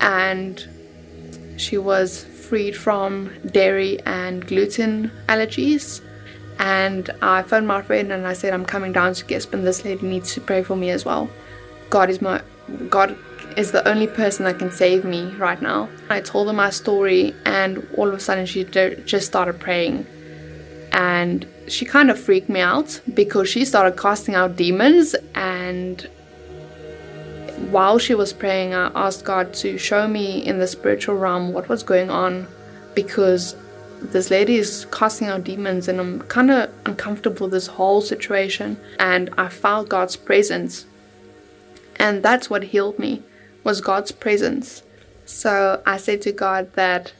and 0.00 0.66
she 1.56 1.78
was 1.78 2.24
freed 2.24 2.76
from 2.76 3.30
dairy 3.46 4.00
and 4.06 4.46
gluten 4.46 5.10
allergies. 5.28 6.00
And 6.58 7.10
I 7.22 7.42
phoned 7.42 7.68
my 7.68 7.82
friend 7.82 8.12
and 8.12 8.26
I 8.26 8.32
said, 8.32 8.52
I'm 8.52 8.64
coming 8.64 8.92
down 8.92 9.14
to 9.14 9.24
Gisborne. 9.24 9.64
This 9.64 9.84
lady 9.84 10.06
needs 10.06 10.34
to 10.34 10.40
pray 10.40 10.62
for 10.62 10.76
me 10.76 10.90
as 10.90 11.04
well. 11.04 11.28
God 11.90 12.10
is 12.10 12.20
my 12.20 12.42
God 12.88 13.16
is 13.56 13.72
the 13.72 13.86
only 13.88 14.06
person 14.06 14.44
that 14.44 14.58
can 14.58 14.70
save 14.70 15.04
me 15.04 15.26
right 15.36 15.60
now. 15.60 15.88
I 16.10 16.20
told 16.20 16.48
her 16.48 16.52
my 16.52 16.70
story, 16.70 17.34
and 17.44 17.86
all 17.96 18.08
of 18.08 18.14
a 18.14 18.20
sudden 18.20 18.46
she 18.46 18.64
just 18.64 19.26
started 19.26 19.58
praying, 19.58 20.06
and 20.92 21.46
she 21.66 21.84
kind 21.84 22.10
of 22.10 22.20
freaked 22.20 22.48
me 22.48 22.60
out 22.60 23.00
because 23.14 23.48
she 23.48 23.64
started 23.64 23.96
casting 23.98 24.34
out 24.34 24.56
demons 24.56 25.14
and 25.34 26.08
while 27.70 27.98
she 27.98 28.14
was 28.14 28.32
praying, 28.32 28.74
I 28.74 28.90
asked 28.94 29.24
God 29.24 29.52
to 29.54 29.78
show 29.78 30.08
me 30.08 30.44
in 30.46 30.58
the 30.58 30.66
spiritual 30.66 31.16
realm 31.16 31.52
what 31.52 31.68
was 31.68 31.82
going 31.82 32.10
on 32.10 32.46
because 32.94 33.56
this 34.00 34.30
lady 34.30 34.56
is 34.56 34.86
casting 34.90 35.28
out 35.28 35.44
demons 35.44 35.88
and 35.88 36.00
I'm 36.00 36.20
kind 36.22 36.50
of 36.50 36.70
uncomfortable 36.86 37.46
with 37.46 37.52
this 37.52 37.66
whole 37.66 38.00
situation 38.00 38.78
and 38.98 39.30
I 39.36 39.48
felt 39.48 39.88
God's 39.88 40.16
presence. 40.16 40.86
And 41.96 42.22
that's 42.22 42.48
what 42.48 42.62
healed 42.64 42.98
me 42.98 43.22
was 43.64 43.80
God's 43.80 44.12
presence. 44.12 44.82
So 45.26 45.82
I 45.84 45.96
said 45.96 46.22
to 46.22 46.32
God 46.32 46.72
that 46.74 47.12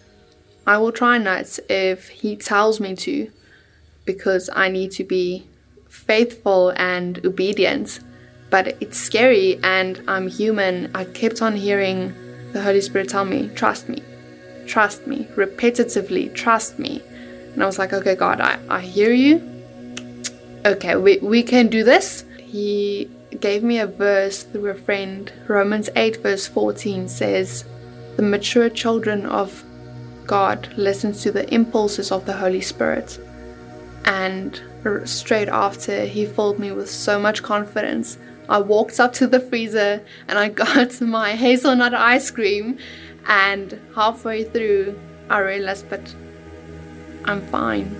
I 0.66 0.78
will 0.78 0.92
try 0.92 1.18
nuts 1.18 1.58
if 1.68 2.08
he 2.08 2.36
tells 2.36 2.80
me 2.80 2.94
to 2.96 3.30
because 4.04 4.48
I 4.54 4.68
need 4.68 4.92
to 4.92 5.04
be 5.04 5.46
faithful 5.88 6.70
and 6.76 7.24
obedient 7.26 8.00
but 8.50 8.76
it's 8.80 8.98
scary 8.98 9.58
and 9.62 10.02
I'm 10.08 10.28
human. 10.28 10.90
I 10.94 11.04
kept 11.04 11.42
on 11.42 11.56
hearing 11.56 12.14
the 12.52 12.62
Holy 12.62 12.80
Spirit 12.80 13.08
tell 13.08 13.24
me, 13.24 13.50
trust 13.54 13.88
me, 13.88 14.02
trust 14.66 15.06
me, 15.06 15.24
repetitively, 15.36 16.34
trust 16.34 16.78
me. 16.78 17.02
And 17.52 17.62
I 17.62 17.66
was 17.66 17.78
like, 17.78 17.92
okay, 17.92 18.14
God, 18.14 18.40
I, 18.40 18.58
I 18.68 18.80
hear 18.80 19.12
you. 19.12 19.42
Okay, 20.64 20.96
we, 20.96 21.18
we 21.18 21.42
can 21.42 21.68
do 21.68 21.84
this. 21.84 22.24
He 22.40 23.10
gave 23.40 23.62
me 23.62 23.78
a 23.78 23.86
verse 23.86 24.42
through 24.42 24.70
a 24.70 24.74
friend. 24.74 25.32
Romans 25.46 25.90
8, 25.94 26.22
verse 26.22 26.46
14 26.46 27.08
says, 27.08 27.64
The 28.16 28.22
mature 28.22 28.68
children 28.68 29.26
of 29.26 29.64
God 30.26 30.72
listens 30.76 31.22
to 31.22 31.32
the 31.32 31.52
impulses 31.52 32.10
of 32.10 32.24
the 32.26 32.34
Holy 32.34 32.60
Spirit. 32.60 33.18
And 34.04 34.60
straight 35.04 35.48
after, 35.48 36.04
he 36.04 36.24
filled 36.24 36.58
me 36.58 36.72
with 36.72 36.90
so 36.90 37.18
much 37.18 37.42
confidence 37.42 38.18
I 38.48 38.58
walked 38.58 38.98
up 38.98 39.12
to 39.14 39.26
the 39.26 39.40
freezer 39.40 40.02
and 40.26 40.38
I 40.38 40.48
got 40.64 41.00
my 41.00 41.32
hazelnut 41.32 41.94
ice 41.94 42.30
cream. 42.30 42.78
And 43.26 43.78
halfway 43.94 44.44
through, 44.44 44.98
I 45.28 45.40
realized, 45.40 45.90
but 45.90 46.14
I'm 47.24 47.42
fine. 47.48 47.94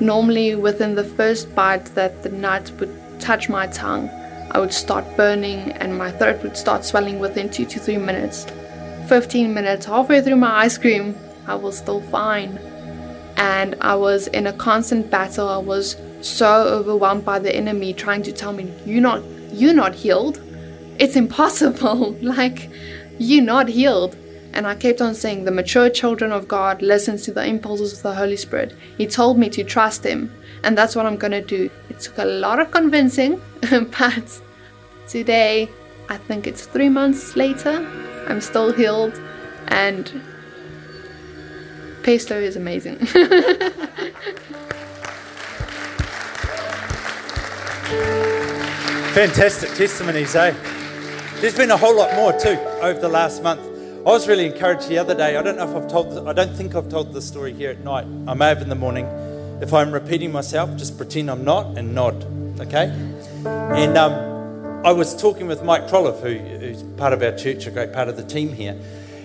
Normally, 0.00 0.54
within 0.54 0.94
the 0.94 1.04
first 1.04 1.54
bite 1.54 1.86
that 1.96 2.22
the 2.22 2.30
nut 2.30 2.72
would 2.78 3.20
touch 3.20 3.48
my 3.48 3.66
tongue, 3.66 4.08
I 4.52 4.58
would 4.58 4.72
start 4.72 5.04
burning 5.16 5.72
and 5.72 5.98
my 5.98 6.10
throat 6.12 6.42
would 6.42 6.56
start 6.56 6.84
swelling 6.84 7.18
within 7.18 7.50
two 7.50 7.66
to 7.66 7.78
three 7.78 7.98
minutes. 7.98 8.46
15 9.08 9.52
minutes, 9.52 9.86
halfway 9.86 10.22
through 10.22 10.36
my 10.36 10.64
ice 10.64 10.78
cream, 10.78 11.14
I 11.46 11.56
was 11.56 11.76
still 11.76 12.00
fine. 12.02 12.58
And 13.36 13.76
I 13.80 13.94
was 13.96 14.28
in 14.28 14.46
a 14.46 14.52
constant 14.52 15.10
battle. 15.10 15.48
I 15.48 15.58
was 15.58 15.96
so 16.22 16.64
overwhelmed 16.68 17.24
by 17.24 17.38
the 17.38 17.54
enemy 17.54 17.92
trying 17.92 18.22
to 18.22 18.32
tell 18.32 18.52
me, 18.52 18.72
You're 18.86 19.00
not 19.00 19.22
you're 19.58 19.74
not 19.74 19.94
healed. 19.94 20.40
It's 20.98 21.16
impossible. 21.16 22.12
like, 22.22 22.70
you're 23.18 23.44
not 23.44 23.68
healed. 23.68 24.16
And 24.52 24.66
I 24.66 24.74
kept 24.74 25.00
on 25.00 25.14
saying, 25.14 25.44
the 25.44 25.50
mature 25.50 25.90
children 25.90 26.32
of 26.32 26.48
God 26.48 26.80
listens 26.80 27.22
to 27.24 27.32
the 27.32 27.44
impulses 27.44 27.92
of 27.92 28.02
the 28.02 28.14
Holy 28.14 28.36
Spirit. 28.36 28.74
He 28.96 29.06
told 29.06 29.38
me 29.38 29.48
to 29.50 29.62
trust 29.62 30.04
Him, 30.04 30.32
and 30.64 30.76
that's 30.76 30.96
what 30.96 31.06
I'm 31.06 31.16
going 31.16 31.32
to 31.32 31.42
do. 31.42 31.70
It 31.90 32.00
took 32.00 32.18
a 32.18 32.24
lot 32.24 32.58
of 32.58 32.70
convincing, 32.70 33.40
but 33.70 34.40
today, 35.06 35.68
I 36.08 36.16
think 36.16 36.46
it's 36.46 36.66
three 36.66 36.88
months 36.88 37.36
later, 37.36 37.86
I'm 38.26 38.40
still 38.40 38.72
healed. 38.72 39.20
And 39.68 40.22
pesto 42.02 42.40
is 42.40 42.56
amazing. 42.56 43.06
Fantastic 49.18 49.70
testimonies, 49.74 50.36
eh? 50.36 50.54
There's 51.40 51.56
been 51.56 51.72
a 51.72 51.76
whole 51.76 51.96
lot 51.96 52.14
more 52.14 52.32
too 52.38 52.56
over 52.80 53.00
the 53.00 53.08
last 53.08 53.42
month. 53.42 53.60
I 54.06 54.10
was 54.10 54.28
really 54.28 54.46
encouraged 54.46 54.86
the 54.88 54.98
other 54.98 55.12
day. 55.12 55.36
I 55.36 55.42
don't 55.42 55.56
know 55.56 55.68
if 55.68 55.74
I've 55.74 55.90
told. 55.90 56.28
I 56.28 56.32
don't 56.32 56.54
think 56.54 56.76
I've 56.76 56.88
told 56.88 57.12
the 57.12 57.20
story 57.20 57.52
here 57.52 57.70
at 57.70 57.80
night. 57.80 58.06
I 58.28 58.34
may 58.34 58.46
have 58.46 58.62
in 58.62 58.68
the 58.68 58.76
morning. 58.76 59.06
If 59.60 59.74
I'm 59.74 59.90
repeating 59.90 60.30
myself, 60.30 60.70
just 60.76 60.96
pretend 60.96 61.32
I'm 61.32 61.42
not 61.42 61.76
and 61.76 61.96
nod. 61.96 62.24
Okay? 62.60 62.92
And 63.44 63.98
um, 63.98 64.86
I 64.86 64.92
was 64.92 65.20
talking 65.20 65.48
with 65.48 65.64
Mike 65.64 65.88
Trolloff, 65.88 66.20
who, 66.20 66.38
who's 66.38 66.84
part 66.96 67.12
of 67.12 67.20
our 67.20 67.36
church, 67.36 67.66
a 67.66 67.72
great 67.72 67.92
part 67.92 68.06
of 68.06 68.16
the 68.16 68.24
team 68.24 68.52
here, 68.52 68.80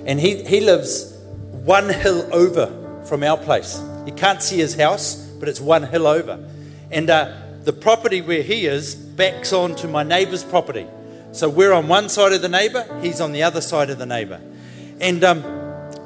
and 0.07 0.19
he 0.19 0.43
he 0.43 0.59
lives 0.59 1.13
one 1.51 1.87
hill 1.87 2.27
over 2.33 2.65
from 3.05 3.21
our 3.21 3.37
place. 3.37 3.79
You 4.07 4.13
can't 4.13 4.41
see 4.41 4.57
his 4.57 4.73
house, 4.73 5.17
but 5.39 5.47
it's 5.47 5.61
one 5.61 5.83
hill 5.83 6.07
over, 6.07 6.43
and 6.89 7.11
uh, 7.11 7.31
the 7.61 7.73
property 7.73 8.21
where 8.21 8.41
he 8.41 8.65
is 8.65 9.02
backs 9.15 9.53
onto 9.53 9.87
my 9.87 10.03
neighbour's 10.03 10.43
property. 10.43 10.87
So 11.31 11.49
we're 11.49 11.73
on 11.73 11.87
one 11.87 12.09
side 12.09 12.33
of 12.33 12.41
the 12.41 12.49
neighbour, 12.49 12.85
he's 13.01 13.19
on 13.19 13.31
the 13.31 13.43
other 13.43 13.61
side 13.61 13.89
of 13.89 13.97
the 13.97 14.05
neighbour. 14.05 14.39
And 15.01 15.23
um, 15.23 15.43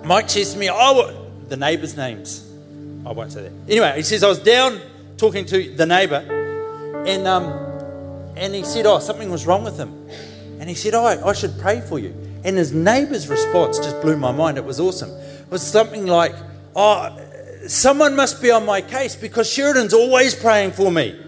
Mike 0.06 0.30
says 0.30 0.54
to 0.54 0.60
me, 0.60 0.70
Oh, 0.72 1.30
the 1.50 1.58
neighbour's 1.58 1.98
names. 1.98 2.50
I 3.06 3.12
won't 3.12 3.32
say 3.32 3.44
that. 3.44 3.52
Anyway, 3.68 3.94
he 3.96 4.04
says, 4.04 4.24
I 4.24 4.28
was 4.28 4.40
down 4.40 4.80
talking 5.18 5.46
to 5.46 5.76
the 5.76 5.86
neighbour, 5.86 7.04
and, 7.06 7.28
um, 7.28 7.46
and 8.36 8.54
he 8.56 8.64
said, 8.64 8.86
Oh, 8.86 9.00
something 9.00 9.30
was 9.30 9.46
wrong 9.46 9.64
with 9.64 9.78
him. 9.78 10.10
And 10.60 10.70
he 10.70 10.76
said, 10.76 10.94
Oh, 10.94 11.06
I 11.06 11.34
should 11.34 11.58
pray 11.60 11.82
for 11.82 12.00
you. 12.00 12.16
And 12.44 12.58
his 12.58 12.72
neighbour's 12.72 13.28
response 13.28 13.78
just 13.78 14.02
blew 14.02 14.18
my 14.18 14.32
mind. 14.32 14.58
It 14.58 14.66
was 14.66 14.80
awesome. 14.80 15.10
It 15.10 15.52
was 15.52 15.62
something 15.62 16.08
like, 16.08 16.34
Oh, 16.76 17.18
someone 17.68 18.16
must 18.16 18.42
be 18.42 18.52
on 18.52 18.66
my 18.66 18.82
case 18.82 19.16
because 19.16 19.52
Sheridan's 19.52 19.94
always 19.94 20.36
praying 20.36 20.72
for 20.72 20.92
me. 20.92 21.20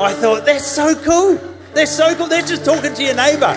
I 0.00 0.12
thought, 0.12 0.46
that's 0.46 0.66
so 0.66 0.94
cool. 0.94 1.40
They're 1.74 1.86
so 1.86 2.14
cool. 2.14 2.28
They're 2.28 2.42
just 2.42 2.64
talking 2.64 2.94
to 2.94 3.02
your 3.02 3.16
neighbour, 3.16 3.52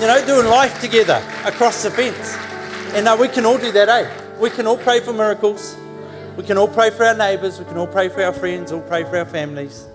you 0.00 0.06
know, 0.06 0.20
doing 0.26 0.46
life 0.46 0.80
together 0.80 1.22
across 1.44 1.82
the 1.82 1.90
fence. 1.92 2.36
And 2.94 3.06
uh, 3.06 3.16
we 3.18 3.28
can 3.28 3.46
all 3.46 3.56
do 3.56 3.70
that, 3.70 3.88
eh? 3.88 4.10
We 4.40 4.50
can 4.50 4.66
all 4.66 4.78
pray 4.78 4.98
for 5.00 5.12
miracles. 5.12 5.76
We 6.36 6.42
can 6.42 6.58
all 6.58 6.68
pray 6.68 6.90
for 6.90 7.04
our 7.04 7.14
neighbours. 7.14 7.58
We 7.58 7.66
can 7.66 7.76
all 7.76 7.86
pray 7.86 8.08
for 8.08 8.22
our 8.22 8.32
friends. 8.32 8.72
All 8.72 8.80
pray 8.80 9.04
for 9.04 9.16
our 9.16 9.24
families. 9.24 9.86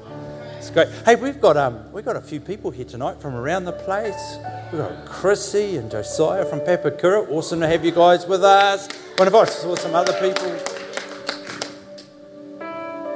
It's 0.58 0.69
great. 0.69 0.88
Hey, 1.06 1.15
we've 1.15 1.41
got 1.41 1.58
um, 1.58 1.91
we've 1.91 2.06
got 2.06 2.15
a 2.15 2.21
few 2.21 2.39
people 2.39 2.71
here 2.71 2.86
tonight 2.86 3.19
from 3.19 3.36
around 3.36 3.65
the 3.65 3.73
place. 3.73 4.38
We've 4.71 4.82
got 4.82 5.06
Chrissy 5.06 5.75
and 5.75 5.91
Josiah 5.91 6.45
from 6.45 6.62
Papakura. 6.62 7.29
Awesome 7.29 7.60
to 7.60 7.67
have 7.67 7.84
you 7.84 7.91
guys 7.91 8.25
with 8.25 8.43
us. 8.43 8.88
One 9.17 9.27
of 9.27 9.36
us 9.36 9.62
saw 9.62 9.75
some 9.75 9.93
other 9.93 10.13
people 10.13 10.73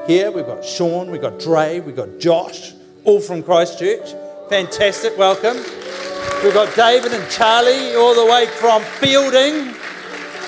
here. 0.07 0.31
We've 0.31 0.45
got 0.45 0.65
Sean, 0.65 1.11
we've 1.11 1.21
got 1.21 1.39
Dre, 1.39 1.79
we've 1.79 1.95
got 1.95 2.17
Josh, 2.17 2.73
all 3.03 3.19
from 3.19 3.43
Christchurch. 3.43 4.15
Fantastic, 4.49 5.17
welcome. 5.17 5.57
We've 6.43 6.53
got 6.53 6.73
David 6.75 7.13
and 7.13 7.29
Charlie 7.29 7.95
all 7.95 8.15
the 8.15 8.25
way 8.25 8.45
from 8.45 8.81
Feilding. 8.83 9.73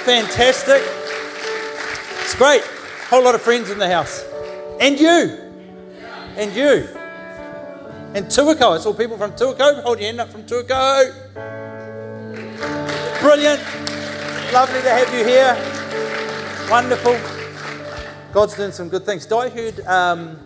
Fantastic. 0.06 0.82
It's 2.22 2.36
great. 2.36 2.62
Whole 3.10 3.24
lot 3.24 3.36
of 3.36 3.42
friends 3.42 3.70
in 3.70 3.80
the 3.80 3.90
house. 3.90 4.24
And 4.80 5.00
you. 5.00 5.38
And 6.38 6.56
you. 6.56 6.88
And 8.14 8.28
Tuakau. 8.28 8.78
I 8.78 8.80
saw 8.80 8.94
people 8.94 9.18
from 9.18 9.32
Tuakau. 9.32 9.84
Hold 9.84 10.00
your 10.00 10.08
hand 10.08 10.22
up 10.22 10.30
from 10.30 10.44
Tuakau. 10.44 11.12
Brilliant. 13.22 13.62
Lovely 14.54 14.82
to 14.82 14.90
have 14.90 15.14
you 15.14 15.26
here. 15.26 16.70
Wonderful. 16.70 17.39
God's 18.32 18.56
doing 18.56 18.72
some 18.72 18.90
good 18.90 19.06
things. 19.06 19.32
I 19.32 19.50
heard, 19.50 19.80
um, 19.88 20.40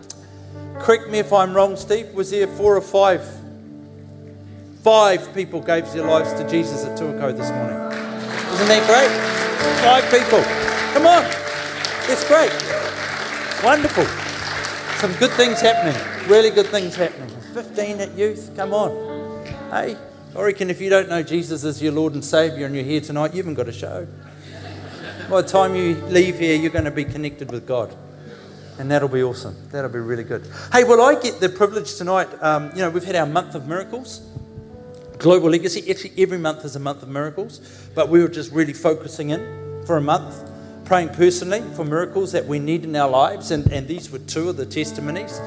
correct 0.78 1.10
me 1.10 1.18
if 1.18 1.32
I'm 1.32 1.54
wrong, 1.54 1.76
Steve, 1.76 2.14
was 2.14 2.30
there 2.30 2.46
four 2.46 2.76
or 2.76 2.80
five? 2.80 3.22
Five 4.82 5.34
people 5.34 5.60
gave 5.60 5.90
their 5.92 6.04
lives 6.04 6.32
to 6.34 6.48
Jesus 6.48 6.84
at 6.84 6.98
Tuakau 6.98 7.36
this 7.36 7.50
morning. 7.50 7.76
Isn't 8.54 8.68
that 8.68 8.86
great? 8.86 9.10
Five 9.82 10.04
people. 10.10 10.42
Come 10.94 11.06
on. 11.06 11.24
It's 12.10 12.26
great. 12.28 12.52
Wonderful. 13.64 14.04
Some 14.98 15.12
good 15.18 15.30
things 15.32 15.60
happening. 15.60 16.00
Really 16.30 16.50
good 16.50 16.66
things 16.66 16.94
happening. 16.96 17.28
15 17.52 18.00
at 18.00 18.12
youth. 18.16 18.52
Come 18.56 18.72
on. 18.72 18.90
Hey, 19.70 19.96
I 20.36 20.42
reckon 20.42 20.70
if 20.70 20.80
you 20.80 20.90
don't 20.90 21.08
know 21.08 21.22
Jesus 21.22 21.64
as 21.64 21.82
your 21.82 21.92
Lord 21.92 22.14
and 22.14 22.24
Saviour 22.24 22.66
and 22.66 22.74
you're 22.74 22.84
here 22.84 23.00
tonight, 23.00 23.32
you 23.32 23.38
haven't 23.38 23.54
got 23.54 23.68
a 23.68 23.72
show. 23.72 24.06
By 25.30 25.40
the 25.40 25.48
time 25.48 25.74
you 25.74 25.94
leave 26.08 26.38
here, 26.38 26.54
you're 26.54 26.70
going 26.70 26.84
to 26.84 26.90
be 26.90 27.04
connected 27.04 27.50
with 27.50 27.66
God. 27.66 27.94
And 28.78 28.90
that'll 28.90 29.08
be 29.08 29.22
awesome. 29.22 29.56
That'll 29.70 29.90
be 29.90 29.98
really 29.98 30.22
good. 30.22 30.46
Hey, 30.70 30.84
well, 30.84 31.00
I 31.00 31.18
get 31.18 31.40
the 31.40 31.48
privilege 31.48 31.96
tonight. 31.96 32.28
Um, 32.42 32.70
you 32.74 32.82
know, 32.82 32.90
we've 32.90 33.04
had 33.04 33.16
our 33.16 33.26
month 33.26 33.54
of 33.54 33.66
miracles, 33.66 34.20
global 35.18 35.48
legacy. 35.48 35.90
Actually, 35.90 36.22
every 36.22 36.36
month 36.36 36.64
is 36.66 36.76
a 36.76 36.80
month 36.80 37.02
of 37.02 37.08
miracles, 37.08 37.60
but 37.94 38.10
we 38.10 38.20
were 38.20 38.28
just 38.28 38.52
really 38.52 38.74
focusing 38.74 39.30
in 39.30 39.82
for 39.86 39.96
a 39.96 40.00
month, 40.00 40.50
praying 40.84 41.08
personally 41.08 41.62
for 41.74 41.86
miracles 41.86 42.32
that 42.32 42.44
we 42.44 42.58
need 42.58 42.84
in 42.84 42.94
our 42.94 43.08
lives. 43.08 43.50
And, 43.50 43.66
and 43.72 43.88
these 43.88 44.10
were 44.10 44.18
two 44.18 44.50
of 44.50 44.58
the 44.58 44.66
testimonies. 44.66 45.38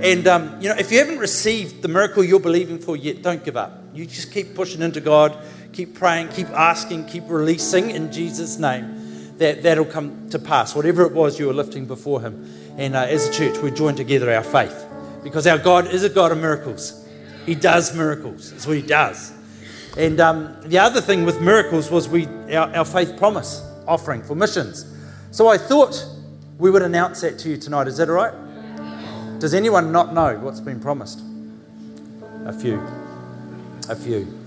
And, 0.00 0.26
um, 0.26 0.62
you 0.62 0.70
know, 0.70 0.76
if 0.76 0.90
you 0.90 0.98
haven't 0.98 1.18
received 1.18 1.82
the 1.82 1.88
miracle 1.88 2.24
you're 2.24 2.40
believing 2.40 2.78
for 2.78 2.96
yet, 2.96 3.20
don't 3.20 3.44
give 3.44 3.56
up. 3.56 3.82
You 3.92 4.06
just 4.06 4.32
keep 4.32 4.54
pushing 4.54 4.80
into 4.80 5.00
God, 5.02 5.36
keep 5.72 5.94
praying, 5.94 6.28
keep 6.28 6.48
asking, 6.50 7.06
keep 7.06 7.24
releasing 7.26 7.90
in 7.90 8.10
Jesus' 8.10 8.58
name 8.58 9.05
that 9.38 9.62
that'll 9.62 9.84
come 9.84 10.28
to 10.30 10.38
pass, 10.38 10.74
whatever 10.74 11.02
it 11.02 11.12
was 11.12 11.38
you 11.38 11.46
were 11.46 11.54
lifting 11.54 11.86
before 11.86 12.20
Him. 12.20 12.48
And 12.76 12.94
uh, 12.94 13.00
as 13.02 13.28
a 13.28 13.32
church, 13.32 13.58
we 13.62 13.70
join 13.70 13.94
together 13.94 14.32
our 14.32 14.42
faith 14.42 14.86
because 15.22 15.46
our 15.46 15.58
God 15.58 15.88
is 15.88 16.04
a 16.04 16.08
God 16.08 16.32
of 16.32 16.38
miracles. 16.38 17.06
He 17.44 17.54
does 17.54 17.94
miracles, 17.94 18.50
that's 18.50 18.66
what 18.66 18.76
He 18.76 18.82
does. 18.82 19.32
And 19.96 20.20
um, 20.20 20.56
the 20.64 20.78
other 20.78 21.00
thing 21.00 21.24
with 21.24 21.40
miracles 21.40 21.90
was 21.90 22.08
we 22.08 22.26
our, 22.54 22.74
our 22.76 22.84
faith 22.84 23.16
promise 23.16 23.62
offering 23.86 24.22
for 24.22 24.34
missions. 24.34 24.84
So 25.30 25.48
I 25.48 25.58
thought 25.58 26.04
we 26.58 26.70
would 26.70 26.82
announce 26.82 27.20
that 27.22 27.38
to 27.40 27.50
you 27.50 27.56
tonight. 27.56 27.88
Is 27.88 27.96
that 27.98 28.08
all 28.08 28.16
right? 28.16 29.40
Does 29.40 29.54
anyone 29.54 29.92
not 29.92 30.14
know 30.14 30.38
what's 30.38 30.60
been 30.60 30.80
promised? 30.80 31.20
A 32.46 32.52
few. 32.52 32.82
A 33.88 33.96
few. 33.96 34.45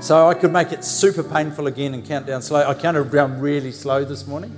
So 0.00 0.28
I 0.28 0.34
could 0.34 0.52
make 0.52 0.70
it 0.70 0.84
super 0.84 1.24
painful 1.24 1.66
again 1.66 1.92
and 1.92 2.06
count 2.06 2.26
down 2.26 2.40
slow. 2.40 2.64
I 2.64 2.72
counted 2.74 3.10
down 3.10 3.40
really 3.40 3.72
slow 3.72 4.04
this 4.04 4.28
morning 4.28 4.54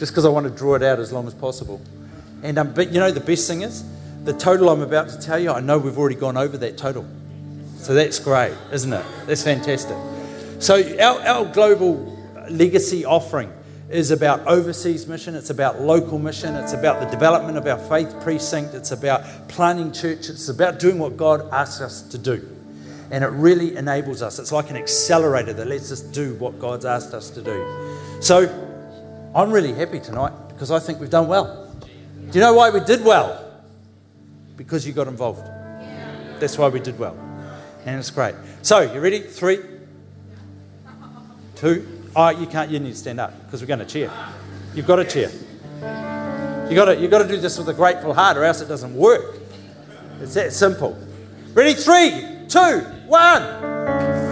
just 0.00 0.10
because 0.10 0.24
I 0.24 0.28
want 0.28 0.44
to 0.44 0.50
draw 0.50 0.74
it 0.74 0.82
out 0.82 0.98
as 0.98 1.12
long 1.12 1.28
as 1.28 1.34
possible. 1.34 1.80
And 2.42 2.58
um, 2.58 2.74
But 2.74 2.92
you 2.92 2.98
know, 2.98 3.12
the 3.12 3.20
best 3.20 3.46
thing 3.46 3.62
is 3.62 3.84
the 4.24 4.32
total 4.32 4.70
I'm 4.70 4.80
about 4.80 5.08
to 5.10 5.20
tell 5.20 5.38
you, 5.38 5.52
I 5.52 5.60
know 5.60 5.78
we've 5.78 5.96
already 5.96 6.16
gone 6.16 6.36
over 6.36 6.56
that 6.58 6.76
total. 6.76 7.06
So 7.76 7.94
that's 7.94 8.18
great, 8.18 8.54
isn't 8.72 8.92
it? 8.92 9.04
That's 9.26 9.44
fantastic. 9.44 9.96
So 10.58 10.82
our, 10.98 11.20
our 11.28 11.44
global 11.44 12.18
legacy 12.50 13.04
offering 13.04 13.52
is 13.88 14.10
about 14.10 14.44
overseas 14.48 15.06
mission, 15.06 15.36
it's 15.36 15.50
about 15.50 15.80
local 15.80 16.18
mission, 16.18 16.56
it's 16.56 16.72
about 16.72 16.98
the 16.98 17.06
development 17.06 17.56
of 17.56 17.66
our 17.68 17.78
faith 17.78 18.14
precinct, 18.22 18.74
it's 18.74 18.90
about 18.90 19.22
planning 19.48 19.92
church, 19.92 20.28
it's 20.28 20.48
about 20.48 20.80
doing 20.80 20.98
what 20.98 21.16
God 21.16 21.48
asks 21.52 21.80
us 21.80 22.02
to 22.02 22.18
do 22.18 22.61
and 23.12 23.22
it 23.22 23.28
really 23.28 23.76
enables 23.76 24.22
us. 24.22 24.38
It's 24.38 24.52
like 24.52 24.70
an 24.70 24.76
accelerator 24.76 25.52
that 25.52 25.66
lets 25.66 25.92
us 25.92 26.00
do 26.00 26.34
what 26.36 26.58
God's 26.58 26.86
asked 26.86 27.12
us 27.12 27.28
to 27.30 27.42
do. 27.42 28.18
So 28.20 28.48
I'm 29.34 29.52
really 29.52 29.74
happy 29.74 30.00
tonight 30.00 30.32
because 30.48 30.70
I 30.70 30.78
think 30.78 30.98
we've 30.98 31.10
done 31.10 31.28
well. 31.28 31.70
Do 32.30 32.38
you 32.38 32.40
know 32.40 32.54
why 32.54 32.70
we 32.70 32.80
did 32.80 33.04
well? 33.04 33.62
Because 34.56 34.86
you 34.86 34.94
got 34.94 35.08
involved. 35.08 35.44
That's 36.40 36.56
why 36.56 36.68
we 36.68 36.80
did 36.80 36.98
well. 36.98 37.16
And 37.84 37.98
it's 37.98 38.10
great. 38.10 38.34
So, 38.62 38.80
you 38.80 38.98
ready? 38.98 39.20
Three, 39.20 39.58
two. 41.54 41.86
Oh, 42.16 42.30
you 42.30 42.46
can't, 42.46 42.70
you 42.70 42.78
need 42.78 42.92
to 42.92 42.96
stand 42.96 43.20
up 43.20 43.44
because 43.44 43.60
we're 43.60 43.66
going 43.66 43.80
to 43.80 43.84
cheer. 43.84 44.10
You've 44.74 44.86
got 44.86 44.96
to 44.96 45.04
cheer. 45.04 45.30
You've 46.68 46.76
got 46.76 46.86
to, 46.86 46.96
you've 46.98 47.10
got 47.10 47.18
to 47.18 47.28
do 47.28 47.36
this 47.36 47.58
with 47.58 47.68
a 47.68 47.74
grateful 47.74 48.14
heart 48.14 48.38
or 48.38 48.44
else 48.44 48.62
it 48.62 48.68
doesn't 48.68 48.94
work. 48.94 49.36
It's 50.20 50.34
that 50.34 50.54
simple. 50.54 50.96
Ready? 51.52 51.74
Three, 51.74 52.46
two, 52.48 52.86
one. 53.12 53.44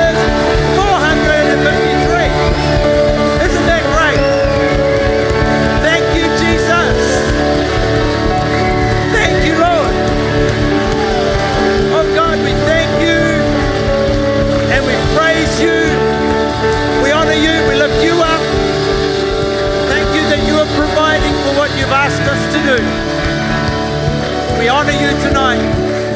Honor 24.78 24.92
you 24.92 25.10
tonight 25.28 25.58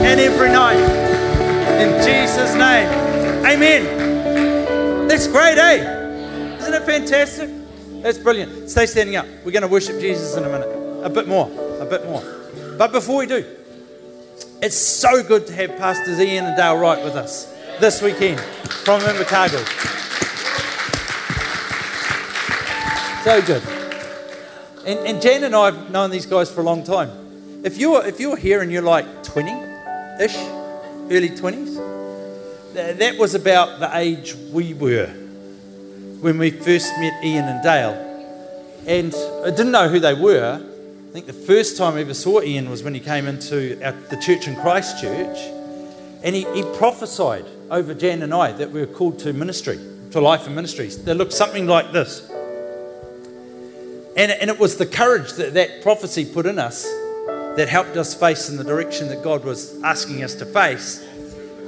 and 0.06 0.19
every 0.19 0.50
night. 0.50 0.78
In 1.82 1.97
Jesus' 2.06 2.54
name. 2.54 2.88
Amen. 3.43 5.08
That's 5.08 5.28
great, 5.28 5.58
eh? 5.58 6.58
Isn't 6.60 6.71
it 6.71 6.84
fantastic? 6.84 7.50
That's 8.04 8.19
brilliant. 8.19 8.69
Stay 8.69 8.86
standing 8.86 9.15
up. 9.15 9.26
We're 9.43 9.50
going 9.50 9.63
to 9.63 9.67
worship 9.67 10.00
Jesus 10.00 10.38
in 10.38 10.43
a 10.43 10.47
minute. 10.47 10.69
A 11.04 11.10
bit 11.10 11.28
more. 11.28 11.50
A 11.80 11.86
bit 11.86 12.06
more. 12.06 12.24
But 12.78 12.91
before 12.91 13.17
we 13.17 13.26
do, 13.26 13.43
it's 14.62 14.78
so 14.78 15.24
good 15.24 15.47
to 15.47 15.54
have 15.54 15.76
Pastors 15.78 16.19
Ian 16.19 16.45
and 16.45 16.56
Dale 16.56 16.78
Wright 16.78 17.04
with 17.04 17.15
us 17.15 17.52
this 17.80 18.00
weekend 18.00 18.39
from 18.86 19.02
Invercargill. 19.02 19.65
So 23.24 23.41
good. 23.41 23.63
And, 24.86 25.00
and 25.08 25.19
Jan 25.19 25.45
and 25.45 25.56
I 25.56 25.71
have 25.71 25.89
known 25.89 26.12
these 26.12 26.28
guys 26.28 26.52
for 26.52 26.62
a 26.62 26.63
long 26.63 26.84
time. 26.84 27.21
If 27.63 27.78
you're, 27.78 28.04
if 28.04 28.19
you're 28.19 28.38
here 28.38 28.62
and 28.62 28.71
you're 28.71 28.82
like 28.82 29.24
20 29.24 29.52
ish, 30.19 30.36
early 31.12 31.30
20s, 31.30 32.74
th- 32.74 32.97
that 32.97 33.19
was 33.19 33.36
about 33.36 33.80
the 33.80 33.95
age 33.95 34.34
we 34.52 34.74
were 34.74 35.06
when 36.21 36.39
we 36.39 36.50
first 36.50 36.91
met 36.97 37.24
Ian 37.24 37.45
and 37.45 37.62
Dale. 37.62 37.93
And 38.88 39.13
I 39.45 39.52
didn't 39.52 39.71
know 39.71 39.89
who 39.89 40.00
they 40.00 40.15
were. 40.15 40.60
I 40.60 41.13
think 41.13 41.28
the 41.28 41.34
first 41.34 41.78
time 41.78 41.97
I 41.97 42.02
ever 42.02 42.15
saw 42.15 42.41
Ian 42.41 42.67
was 42.67 42.82
when 42.82 42.95
he 42.95 43.00
came 43.00 43.28
into 43.28 43.80
our, 43.86 43.91
the 43.91 44.17
church 44.17 44.47
in 44.47 44.56
Christchurch. 44.56 45.38
And 46.24 46.36
he, 46.36 46.52
he 46.56 46.63
prophesied 46.78 47.45
over 47.69 47.93
Jan 47.93 48.24
and 48.24 48.34
I 48.34 48.54
that 48.54 48.71
we 48.71 48.80
were 48.80 48.88
called 48.88 49.19
to 49.19 49.34
ministry, 49.34 49.80
to 50.12 50.19
life 50.19 50.47
and 50.47 50.56
ministries. 50.56 51.04
They 51.04 51.13
looked 51.13 51.34
something 51.34 51.67
like 51.67 51.91
this. 51.91 52.28
And, 54.17 54.32
and 54.32 54.50
it 54.50 54.58
was 54.58 54.78
the 54.78 54.88
courage 54.88 55.34
that 55.34 55.54
that 55.54 55.84
prophecy 55.84 56.26
put 56.26 56.47
in 56.47 56.58
us 56.58 56.88
that 57.56 57.68
helped 57.68 57.98
us 57.98 58.14
face 58.14 58.50
in 58.50 58.58
the 58.58 58.64
direction 58.64 59.08
that 59.10 59.24
God 59.24 59.44
was 59.44 59.82
asking 59.84 60.24
us 60.24 60.36
to 60.36 60.46
face 60.46 61.06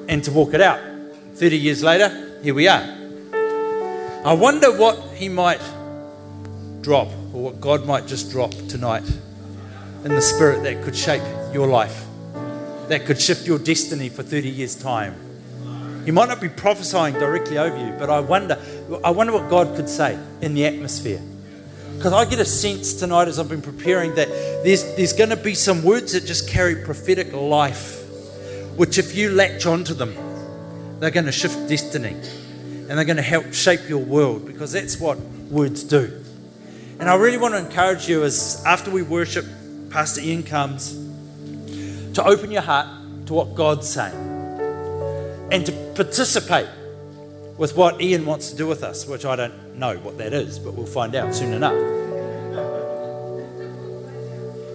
and 0.07 0.23
to 0.23 0.31
walk 0.31 0.53
it 0.53 0.61
out. 0.61 0.79
30 1.35 1.57
years 1.57 1.83
later, 1.83 2.39
here 2.41 2.53
we 2.53 2.67
are. 2.67 2.81
I 4.25 4.33
wonder 4.33 4.71
what 4.71 4.97
He 5.15 5.27
might 5.27 5.61
drop, 6.81 7.07
or 7.33 7.43
what 7.43 7.59
God 7.59 7.85
might 7.85 8.07
just 8.07 8.31
drop 8.31 8.51
tonight 8.69 9.03
in 10.05 10.13
the 10.13 10.21
Spirit 10.21 10.63
that 10.63 10.83
could 10.83 10.95
shape 10.95 11.23
your 11.53 11.67
life, 11.67 12.05
that 12.87 13.05
could 13.05 13.19
shift 13.19 13.47
your 13.47 13.59
destiny 13.59 14.09
for 14.09 14.23
30 14.23 14.49
years' 14.49 14.75
time. 14.75 15.15
He 16.05 16.11
might 16.11 16.27
not 16.27 16.41
be 16.41 16.49
prophesying 16.49 17.13
directly 17.13 17.57
over 17.57 17.77
you, 17.77 17.93
but 17.97 18.09
I 18.09 18.19
wonder, 18.19 18.57
I 19.03 19.11
wonder 19.11 19.33
what 19.33 19.49
God 19.49 19.75
could 19.75 19.87
say 19.87 20.19
in 20.41 20.53
the 20.53 20.65
atmosphere. 20.65 21.21
Because 22.03 22.11
I 22.11 22.29
get 22.29 22.39
a 22.39 22.45
sense 22.45 22.95
tonight 22.95 23.29
as 23.29 23.39
I've 23.39 23.47
been 23.47 23.61
preparing 23.61 24.13
that 24.15 24.27
there's, 24.65 24.83
there's 24.97 25.13
going 25.13 25.29
to 25.29 25.37
be 25.37 25.55
some 25.55 25.85
words 25.85 26.11
that 26.11 26.25
just 26.25 26.49
carry 26.49 26.75
prophetic 26.75 27.31
life, 27.31 28.03
which 28.75 28.97
if 28.97 29.15
you 29.15 29.29
latch 29.29 29.65
onto 29.65 29.93
them, 29.93 30.13
they're 30.99 31.11
going 31.11 31.27
to 31.27 31.31
shift 31.31 31.69
destiny 31.69 32.09
and 32.09 32.89
they're 32.89 33.05
going 33.05 33.15
to 33.15 33.21
help 33.21 33.53
shape 33.53 33.87
your 33.87 34.03
world 34.03 34.45
because 34.45 34.73
that's 34.73 34.99
what 34.99 35.17
words 35.49 35.81
do. 35.85 36.21
And 36.99 37.09
I 37.09 37.15
really 37.15 37.37
want 37.37 37.53
to 37.53 37.59
encourage 37.59 38.09
you 38.09 38.25
as 38.25 38.61
after 38.65 38.91
we 38.91 39.01
worship, 39.01 39.45
Pastor 39.89 40.19
Ian 40.19 40.43
comes, 40.43 40.91
to 42.15 42.25
open 42.25 42.51
your 42.51 42.63
heart 42.63 43.27
to 43.27 43.33
what 43.33 43.55
God's 43.55 43.87
saying 43.87 44.13
and 45.53 45.65
to 45.65 45.71
participate 45.95 46.67
with 47.63 47.77
what 47.77 48.01
Ian 48.01 48.25
wants 48.25 48.51
to 48.51 48.57
do 48.57 48.67
with 48.67 48.83
us, 48.83 49.07
which 49.07 49.23
I 49.23 49.37
don't 49.37 49.77
know 49.77 49.95
what 49.99 50.17
that 50.17 50.33
is, 50.33 50.59
but 50.59 50.73
we'll 50.73 50.85
find 50.85 51.15
out 51.15 51.33
soon 51.33 51.53
enough. 51.53 51.71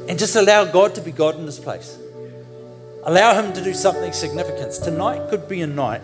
And 0.09 0.19
just 0.19 0.35
allow 0.37 0.65
God 0.65 0.95
to 0.95 1.03
be 1.03 1.13
God 1.13 1.37
in 1.37 1.45
this 1.45 1.59
place. 1.59 1.99
Allow 3.05 3.43
Him 3.43 3.53
to 3.53 3.63
do 3.63 3.75
something 3.75 4.11
significant. 4.15 4.73
Tonight 4.73 5.29
could 5.29 5.51
be 5.51 5.61
a 5.61 5.67
night 5.67 6.01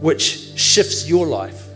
which 0.00 0.56
shifts 0.56 1.08
your 1.08 1.26
life, 1.26 1.66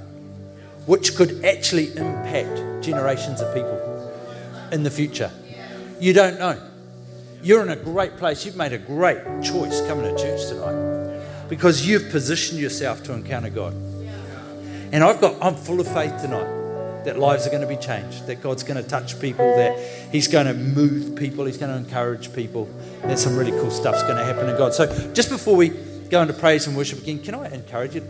which 0.87 1.17
could 1.17 1.45
actually 1.45 1.89
impact 1.97 2.85
generations 2.85 3.41
of 3.41 3.53
people 3.53 4.71
in 4.71 4.85
the 4.85 4.93
future. 4.93 5.33
You 5.99 6.13
don't 6.13 6.39
know. 6.39 6.57
You're 7.43 7.63
in 7.63 7.71
a 7.71 7.75
great 7.75 8.17
place. 8.17 8.47
You've 8.47 8.55
made 8.55 8.75
a 8.75 8.79
great 8.79 9.43
choice 9.43 9.85
coming 9.89 10.05
to 10.05 10.17
church 10.17 10.47
tonight 10.47 11.49
because 11.49 11.85
you've 11.85 12.13
positioned 12.13 12.61
yourself 12.61 13.03
to 13.03 13.13
encounter 13.13 13.51
God. 13.51 13.90
And 14.93 15.05
I've 15.05 15.21
got, 15.21 15.37
I'm 15.41 15.55
full 15.55 15.81
of 15.81 15.87
faith 15.87 16.21
tonight 16.21 16.61
that 17.05 17.19
lives 17.19 17.47
are 17.47 17.51
going 17.51 17.63
to 17.63 17.69
be 17.69 17.77
changed, 17.77 18.27
that 18.27 18.43
God's 18.43 18.63
going 18.63 18.83
to 18.83 18.89
touch 18.89 19.21
people, 19.21 19.57
that 19.57 19.79
He's 20.13 20.29
going 20.29 20.47
to 20.47 20.55
move 20.55 21.17
people, 21.17 21.45
He's 21.45 21.59
going 21.59 21.71
to 21.71 21.79
encourage 21.79 22.33
people. 22.33 22.69
That 23.03 23.19
some 23.19 23.37
really 23.37 23.53
cool 23.53 23.71
stuff's 23.71 24.03
going 24.03 24.17
to 24.17 24.25
happen 24.25 24.49
in 24.49 24.57
God. 24.57 24.75
So 24.75 25.13
just 25.13 25.31
before 25.31 25.57
we 25.57 25.71
go 26.11 26.21
into 26.23 26.35
praise 26.35 26.67
and 26.67 26.77
worship 26.77 27.01
again, 27.01 27.21
can 27.23 27.35
I 27.35 27.49
encourage 27.51 27.95
you? 27.95 28.07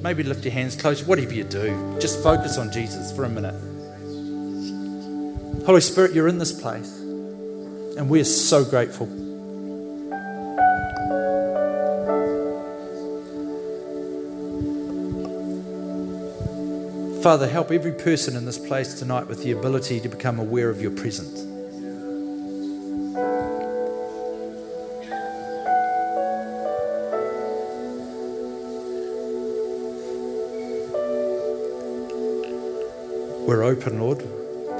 Maybe 0.00 0.22
lift 0.22 0.44
your 0.44 0.52
hands 0.52 0.76
close, 0.76 1.02
whatever 1.02 1.32
you 1.32 1.44
do, 1.44 1.96
just 2.00 2.22
focus 2.22 2.58
on 2.58 2.72
Jesus 2.72 3.14
for 3.14 3.24
a 3.24 3.28
minute. 3.28 3.54
Holy 5.64 5.80
Spirit, 5.80 6.12
you're 6.12 6.28
in 6.28 6.38
this 6.38 6.52
place, 6.52 6.98
and 6.98 8.10
we 8.10 8.20
are 8.20 8.24
so 8.24 8.64
grateful. 8.64 9.06
Father, 17.22 17.46
help 17.46 17.70
every 17.70 17.92
person 17.92 18.34
in 18.34 18.44
this 18.46 18.58
place 18.58 18.94
tonight 18.94 19.28
with 19.28 19.44
the 19.44 19.52
ability 19.52 20.00
to 20.00 20.08
become 20.08 20.40
aware 20.40 20.68
of 20.68 20.82
your 20.82 20.90
presence. 20.90 21.44
We're 33.46 33.62
open, 33.62 34.00
Lord. 34.00 34.24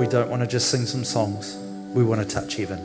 We 0.01 0.09
don't 0.09 0.29
want 0.29 0.43
to 0.43 0.49
just 0.49 0.69
sing 0.69 0.85
some 0.85 1.05
songs. 1.05 1.57
We 1.95 2.03
want 2.03 2.29
to 2.29 2.35
touch 2.35 2.57
heaven. 2.57 2.81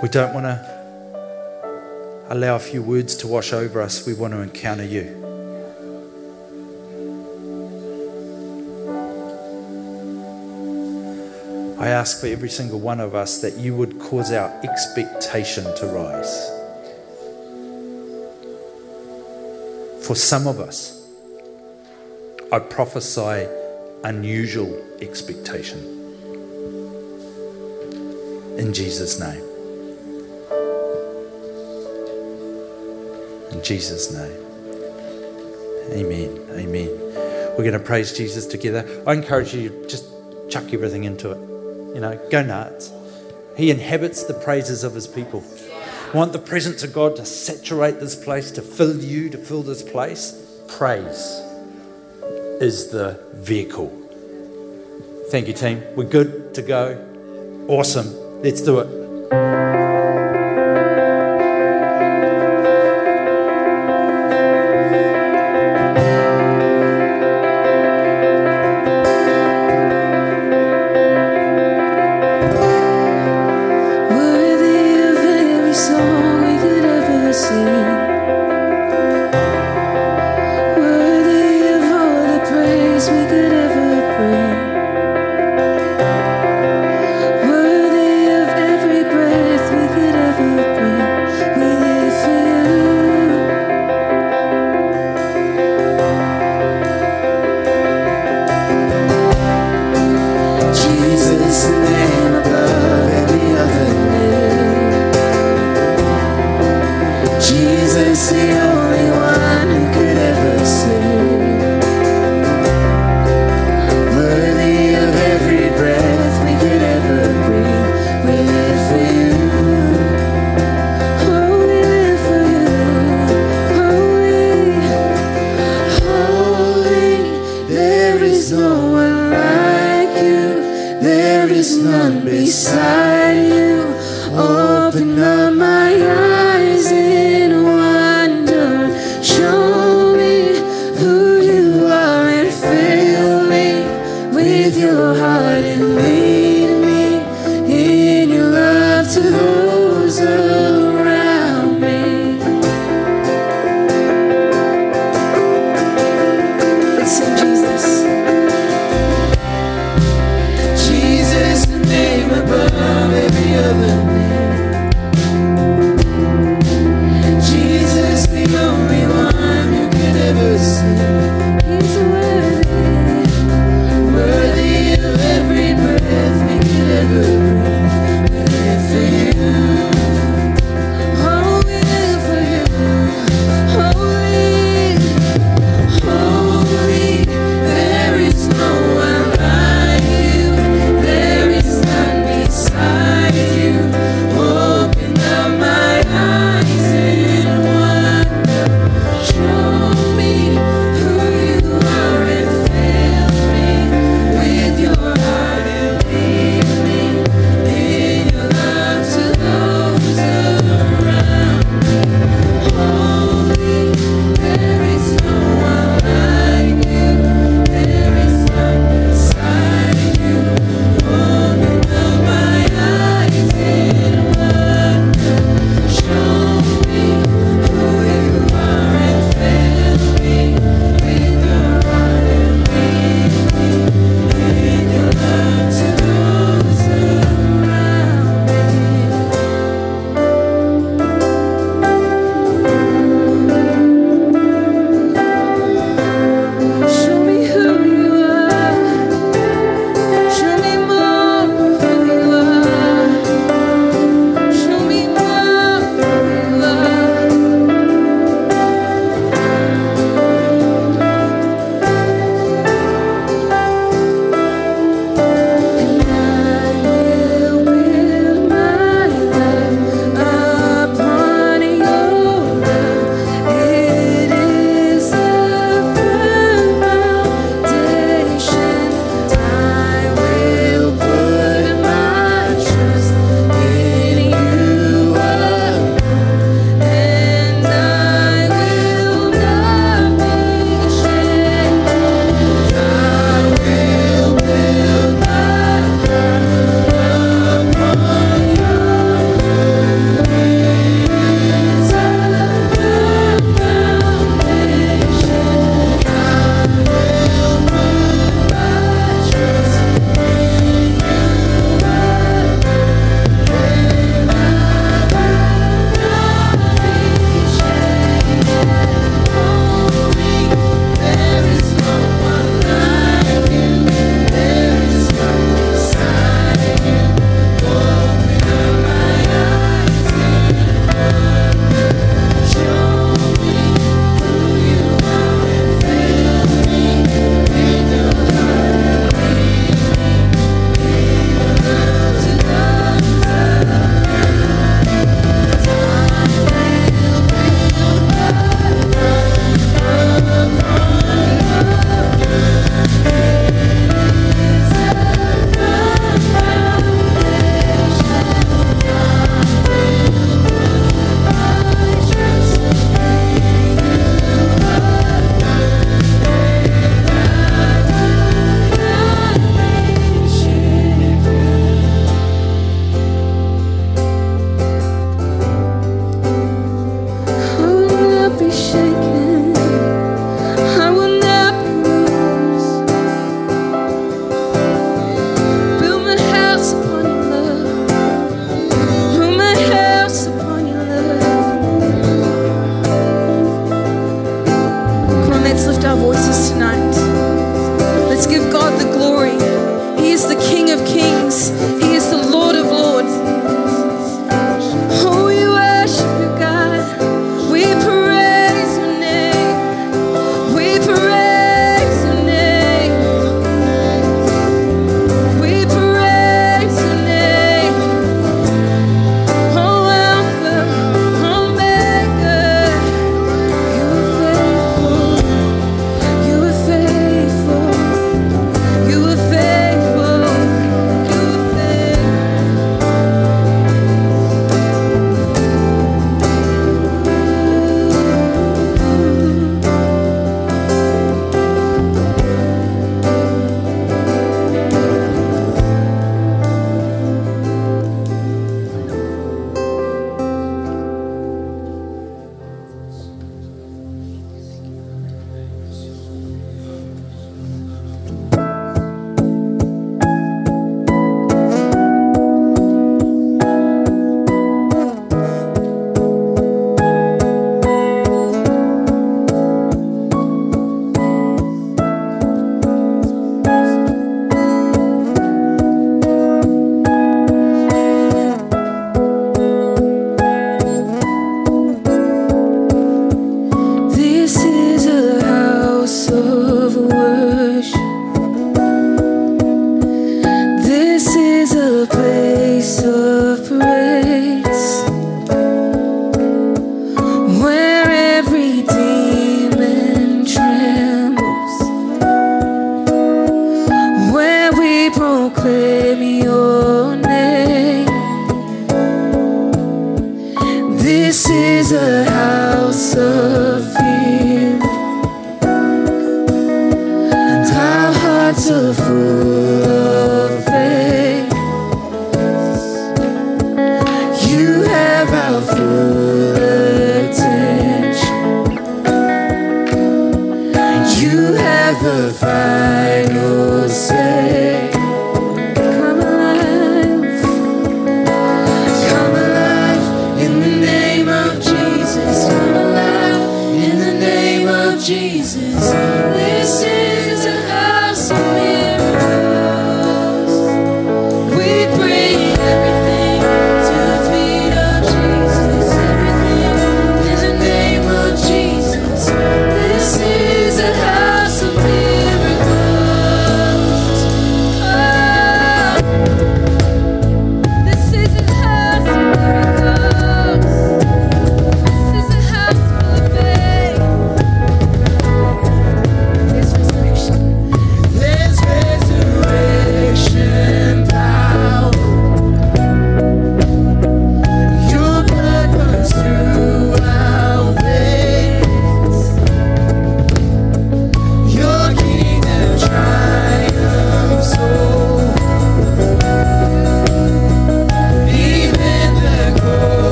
We 0.00 0.08
don't 0.10 0.32
want 0.32 0.46
to 0.46 2.26
allow 2.28 2.54
a 2.54 2.60
few 2.60 2.82
words 2.82 3.16
to 3.16 3.26
wash 3.26 3.52
over 3.52 3.82
us. 3.82 4.06
We 4.06 4.14
want 4.14 4.32
to 4.34 4.42
encounter 4.42 4.84
you. 4.84 5.33
I 11.84 11.88
ask 11.88 12.18
for 12.18 12.28
every 12.28 12.48
single 12.48 12.80
one 12.80 12.98
of 12.98 13.14
us 13.14 13.42
that 13.42 13.58
you 13.58 13.76
would 13.76 14.00
cause 14.00 14.32
our 14.32 14.48
expectation 14.64 15.64
to 15.64 15.86
rise. 15.86 16.48
For 20.06 20.14
some 20.14 20.46
of 20.46 20.60
us, 20.60 21.06
I 22.50 22.60
prophesy 22.60 23.46
unusual 24.02 24.82
expectation. 25.02 25.78
In 28.56 28.72
Jesus' 28.72 29.20
name. 29.20 29.44
In 33.52 33.62
Jesus' 33.62 34.10
name. 34.10 34.40
Amen. 35.92 36.46
Amen. 36.52 36.88
We're 37.58 37.64
going 37.64 37.72
to 37.72 37.78
praise 37.78 38.16
Jesus 38.16 38.46
together. 38.46 38.88
I 39.06 39.12
encourage 39.12 39.52
you 39.52 39.68
to 39.68 39.86
just 39.86 40.06
chuck 40.48 40.72
everything 40.72 41.04
into 41.04 41.32
it. 41.32 41.53
You 41.94 42.00
know, 42.00 42.20
go 42.30 42.42
nuts. 42.42 42.92
He 43.56 43.70
inhabits 43.70 44.24
the 44.24 44.34
praises 44.34 44.82
of 44.84 44.94
his 44.94 45.06
people. 45.06 45.44
I 46.12 46.16
want 46.16 46.32
the 46.32 46.38
presence 46.38 46.82
of 46.82 46.92
God 46.92 47.16
to 47.16 47.24
saturate 47.24 48.00
this 48.00 48.14
place, 48.14 48.50
to 48.52 48.62
fill 48.62 48.96
you, 49.02 49.30
to 49.30 49.38
fill 49.38 49.62
this 49.62 49.82
place. 49.82 50.40
Praise 50.68 51.40
is 52.60 52.88
the 52.88 53.20
vehicle. 53.34 53.88
Thank 55.30 55.48
you, 55.48 55.54
team. 55.54 55.82
We're 55.96 56.04
good 56.04 56.54
to 56.54 56.62
go. 56.62 57.66
Awesome. 57.68 58.42
Let's 58.42 58.60
do 58.60 58.80
it. 58.80 59.73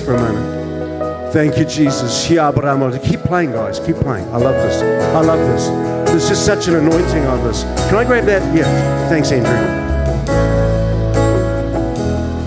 For 0.00 0.14
a 0.14 0.18
moment. 0.18 1.32
Thank 1.32 1.58
you, 1.58 1.64
Jesus. 1.64 2.26
Keep 2.26 3.20
playing, 3.20 3.52
guys. 3.52 3.80
Keep 3.80 3.96
playing. 3.96 4.26
I 4.28 4.36
love 4.36 4.54
this. 4.54 4.82
I 5.14 5.20
love 5.20 5.40
this. 5.40 5.66
There's 6.10 6.28
just 6.28 6.46
such 6.46 6.68
an 6.68 6.76
anointing 6.76 7.24
on 7.26 7.42
this. 7.42 7.64
Can 7.88 7.96
I 7.96 8.04
grab 8.04 8.24
that? 8.26 8.54
Yeah. 8.54 9.08
Thanks, 9.08 9.32
Andrew. 9.32 9.84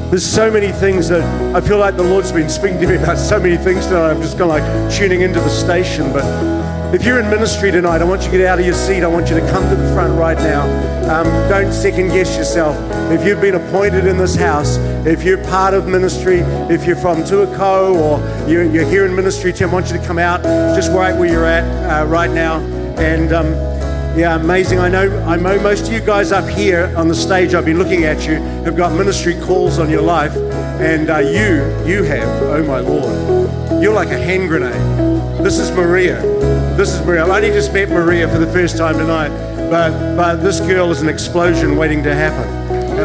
There's 0.09 0.25
so 0.25 0.49
many 0.49 0.71
things 0.71 1.09
that 1.09 1.21
I 1.53 1.59
feel 1.59 1.79
like 1.79 1.97
the 1.97 2.03
Lord's 2.03 2.31
been 2.31 2.49
speaking 2.49 2.79
to 2.79 2.87
me 2.87 2.95
about 2.95 3.17
so 3.17 3.41
many 3.41 3.57
things 3.57 3.87
tonight. 3.87 4.11
I'm 4.11 4.21
just 4.21 4.37
kind 4.37 4.49
of 4.49 4.57
like 4.57 4.93
tuning 4.93 5.19
into 5.19 5.41
the 5.41 5.49
station. 5.49 6.13
But 6.13 6.23
if 6.95 7.03
you're 7.05 7.19
in 7.19 7.29
ministry 7.29 7.71
tonight, 7.71 8.01
I 8.01 8.05
want 8.05 8.21
you 8.21 8.31
to 8.31 8.37
get 8.37 8.47
out 8.47 8.57
of 8.57 8.65
your 8.65 8.73
seat. 8.73 9.03
I 9.03 9.07
want 9.07 9.29
you 9.29 9.35
to 9.37 9.45
come 9.51 9.67
to 9.69 9.75
the 9.75 9.93
front 9.93 10.17
right 10.17 10.37
now. 10.37 10.63
Um, 11.11 11.27
don't 11.49 11.73
second 11.73 12.07
guess 12.07 12.37
yourself. 12.37 12.77
If 13.11 13.25
you've 13.25 13.41
been 13.41 13.55
appointed 13.55 14.07
in 14.07 14.17
this 14.17 14.35
house, 14.35 14.77
if 15.07 15.23
you're 15.23 15.41
part 15.45 15.73
of 15.73 15.87
ministry, 15.87 16.39
if 16.69 16.85
you're 16.85 16.97
from 16.97 17.19
Tuakau 17.19 17.95
or 17.95 18.49
you're, 18.49 18.65
you're 18.65 18.87
here 18.87 19.05
in 19.05 19.15
ministry, 19.15 19.53
Tim, 19.53 19.69
I 19.69 19.73
want 19.73 19.89
you 19.89 19.97
to 19.97 20.05
come 20.05 20.19
out 20.19 20.43
just 20.75 20.91
right 20.91 21.15
where 21.15 21.31
you're 21.31 21.45
at 21.45 21.63
uh, 22.03 22.05
right 22.05 22.29
now. 22.29 22.59
And 22.97 23.31
um, 23.31 23.45
yeah, 24.17 24.35
amazing. 24.35 24.79
I 24.79 24.89
know, 24.89 25.25
I 25.25 25.37
know 25.37 25.61
most 25.61 25.87
of 25.87 25.93
you 25.93 26.01
guys 26.01 26.33
up 26.33 26.49
here 26.49 26.93
on 26.97 27.07
the 27.07 27.15
stage, 27.15 27.53
I've 27.53 27.63
been 27.63 27.77
looking 27.77 28.03
at 28.03 28.27
you, 28.27 28.35
have 28.65 28.75
got 28.75 28.91
ministry 28.97 29.39
calls 29.39 29.79
on 29.79 29.89
your 29.89 30.01
life. 30.01 30.35
And 30.35 31.09
uh, 31.09 31.19
you, 31.19 31.63
you 31.89 32.03
have, 32.03 32.43
oh 32.43 32.63
my 32.63 32.79
Lord, 32.79 33.81
you're 33.81 33.93
like 33.93 34.09
a 34.09 34.17
hand 34.17 34.49
grenade. 34.49 34.73
This 35.43 35.57
is 35.57 35.71
Maria. 35.71 36.21
This 36.75 36.93
is 36.93 37.05
Maria. 37.05 37.25
I 37.25 37.37
only 37.37 37.49
just 37.49 37.71
met 37.71 37.89
Maria 37.89 38.27
for 38.27 38.39
the 38.39 38.51
first 38.51 38.77
time 38.77 38.97
tonight, 38.97 39.29
but, 39.69 40.15
but 40.17 40.35
this 40.37 40.59
girl 40.59 40.91
is 40.91 41.01
an 41.01 41.07
explosion 41.07 41.77
waiting 41.77 42.03
to 42.03 42.13
happen. 42.13 42.56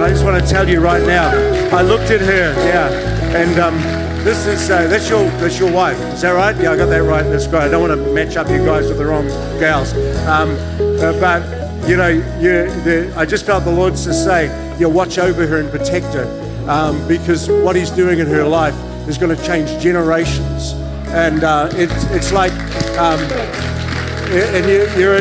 I 0.03 0.09
just 0.09 0.25
want 0.25 0.43
to 0.43 0.51
tell 0.51 0.69
you 0.69 0.81
right 0.81 1.07
now, 1.07 1.29
I 1.77 1.83
looked 1.83 2.11
at 2.11 2.21
her, 2.21 2.55
yeah, 2.67 2.89
and 3.37 3.59
um, 3.61 3.77
this 4.25 4.47
is 4.47 4.69
uh, 4.69 4.89
that's 4.89 5.09
your 5.09 5.25
that's 5.39 5.61
your 5.61 5.71
wife. 5.73 5.97
Is 6.13 6.23
that 6.23 6.33
right? 6.33 6.57
Yeah, 6.57 6.73
I 6.73 6.77
got 6.77 6.87
that 6.87 7.05
right. 7.05 7.23
That's 7.23 7.47
great. 7.47 7.63
I 7.63 7.69
don't 7.69 7.89
want 7.89 8.01
to 8.01 8.13
match 8.13 8.37
up 8.37 8.49
you 8.49 8.65
guys 8.65 8.89
with 8.89 8.99
the 8.99 9.07
wrong 9.07 9.29
gals. 9.61 9.93
Um, 10.27 10.57
uh, 10.99 11.13
but 11.21 11.89
you 11.89 11.97
know, 11.97 12.09
you, 12.09 12.69
the, 12.83 13.15
I 13.17 13.25
just 13.25 13.47
felt 13.47 13.65
the 13.65 13.73
Lord 13.73 13.95
to 13.95 14.13
say, 14.13 14.51
you 14.79 14.89
watch 14.89 15.19
over 15.19 15.47
her 15.47 15.59
and 15.61 15.71
protect 15.71 16.07
her, 16.15 16.27
um, 16.69 17.07
because 17.07 17.49
what 17.49 17.77
He's 17.77 17.91
doing 17.91 18.19
in 18.19 18.27
her 18.27 18.45
life 18.45 18.75
is 19.09 19.19
going 19.19 19.37
to 19.37 19.47
change 19.47 19.81
generations. 19.81 20.73
And 21.13 21.45
uh, 21.45 21.69
it's 21.73 22.05
it's 22.11 22.33
like, 22.33 22.53
um, 22.99 23.21
and 24.33 24.67
you, 24.67 24.89
you're, 25.01 25.21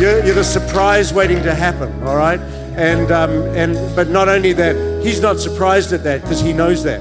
you're 0.00 0.24
you're 0.24 0.34
the 0.34 0.44
surprise 0.44 1.12
waiting 1.12 1.42
to 1.42 1.54
happen. 1.54 1.92
All 2.04 2.16
right. 2.16 2.40
And 2.76 3.10
um, 3.12 3.30
and 3.54 3.74
but 3.94 4.08
not 4.08 4.28
only 4.28 4.52
that, 4.54 5.02
He's 5.04 5.20
not 5.20 5.38
surprised 5.38 5.92
at 5.92 6.04
that 6.04 6.22
because 6.22 6.40
He 6.40 6.52
knows 6.52 6.82
that. 6.84 7.00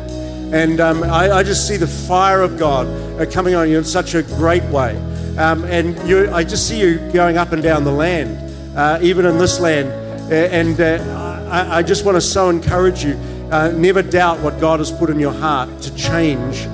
And 0.54 0.82
um, 0.82 1.04
I, 1.04 1.32
I, 1.32 1.44
just 1.44 1.66
see 1.66 1.78
the 1.78 1.88
fire 1.88 2.42
of 2.42 2.60
God 2.60 2.86
uh, 3.22 3.26
coming 3.32 3.56
on 3.56 3.70
you 3.70 3.78
in 3.78 3.86
such 3.86 4.16
a 4.16 4.24
great 4.24 4.64
way. 4.66 4.98
Um, 5.38 5.64
and 5.64 5.98
you, 6.06 6.30
I 6.30 6.44
just 6.44 6.68
see 6.68 6.78
you 6.78 6.98
going 7.14 7.38
up 7.38 7.54
and 7.54 7.64
down 7.64 7.86
the 7.86 7.92
land, 7.92 8.78
uh, 8.78 9.00
even 9.02 9.26
in 9.26 9.38
this 9.38 9.62
land. 9.62 9.88
Uh, 10.30 10.36
and 10.36 10.82
I, 10.82 11.78
I, 11.78 11.84
just 11.84 12.04
want 12.04 12.18
to 12.18 12.22
so 12.22 12.50
encourage 12.50 13.02
you 13.02 13.14
uh, 13.50 13.72
never 13.74 14.02
doubt 14.02 14.40
what 14.40 14.60
God 14.60 14.80
has 14.80 14.92
put 14.92 15.10
in 15.10 15.20
your 15.20 15.32
heart 15.32 15.70
to 15.84 15.96
change 15.96 16.66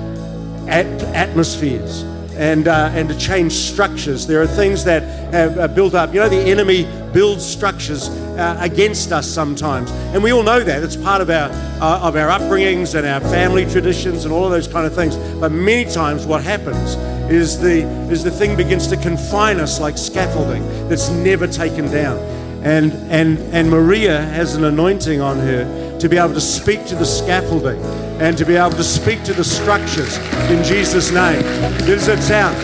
at- 0.68 1.02
atmospheres. 1.14 2.02
And, 2.36 2.68
uh, 2.68 2.90
and 2.92 3.08
to 3.08 3.18
change 3.18 3.52
structures. 3.52 4.28
There 4.28 4.40
are 4.40 4.46
things 4.46 4.84
that 4.84 5.02
have 5.32 5.58
uh, 5.58 5.66
built 5.66 5.94
up. 5.94 6.14
You 6.14 6.20
know, 6.20 6.28
the 6.28 6.36
enemy 6.36 6.84
builds 7.12 7.44
structures 7.44 8.08
uh, 8.08 8.56
against 8.60 9.12
us 9.12 9.26
sometimes, 9.26 9.90
and 9.90 10.22
we 10.22 10.32
all 10.32 10.42
know 10.42 10.60
that. 10.62 10.82
It's 10.82 10.96
part 10.96 11.20
of 11.20 11.30
our 11.30 11.50
uh, 11.80 12.00
of 12.00 12.16
our 12.16 12.28
upbringings 12.28 12.94
and 12.94 13.06
our 13.06 13.20
family 13.20 13.64
traditions 13.66 14.24
and 14.24 14.32
all 14.32 14.44
of 14.44 14.50
those 14.50 14.68
kind 14.68 14.86
of 14.86 14.94
things. 14.94 15.16
But 15.40 15.52
many 15.52 15.90
times, 15.90 16.26
what 16.26 16.42
happens 16.42 16.94
is 17.30 17.60
the 17.60 17.82
is 18.10 18.24
the 18.24 18.30
thing 18.30 18.56
begins 18.56 18.86
to 18.88 18.96
confine 18.96 19.60
us 19.60 19.80
like 19.80 19.98
scaffolding 19.98 20.66
that's 20.88 21.10
never 21.10 21.46
taken 21.46 21.90
down. 21.90 22.18
And 22.64 22.92
and 23.10 23.38
and 23.54 23.70
Maria 23.70 24.20
has 24.20 24.54
an 24.54 24.64
anointing 24.64 25.20
on 25.20 25.38
her 25.38 25.98
to 26.00 26.08
be 26.08 26.16
able 26.16 26.34
to 26.34 26.40
speak 26.40 26.86
to 26.86 26.94
the 26.94 27.04
scaffolding 27.04 27.80
and 28.20 28.36
to 28.36 28.44
be 28.44 28.56
able 28.56 28.76
to 28.76 28.84
speak 28.84 29.22
to 29.24 29.32
the 29.32 29.44
structures 29.44 30.16
in 30.50 30.64
Jesus' 30.64 31.12
name. 31.12 31.42
Does 31.86 32.08
it 32.08 32.20
sound? 32.20 32.56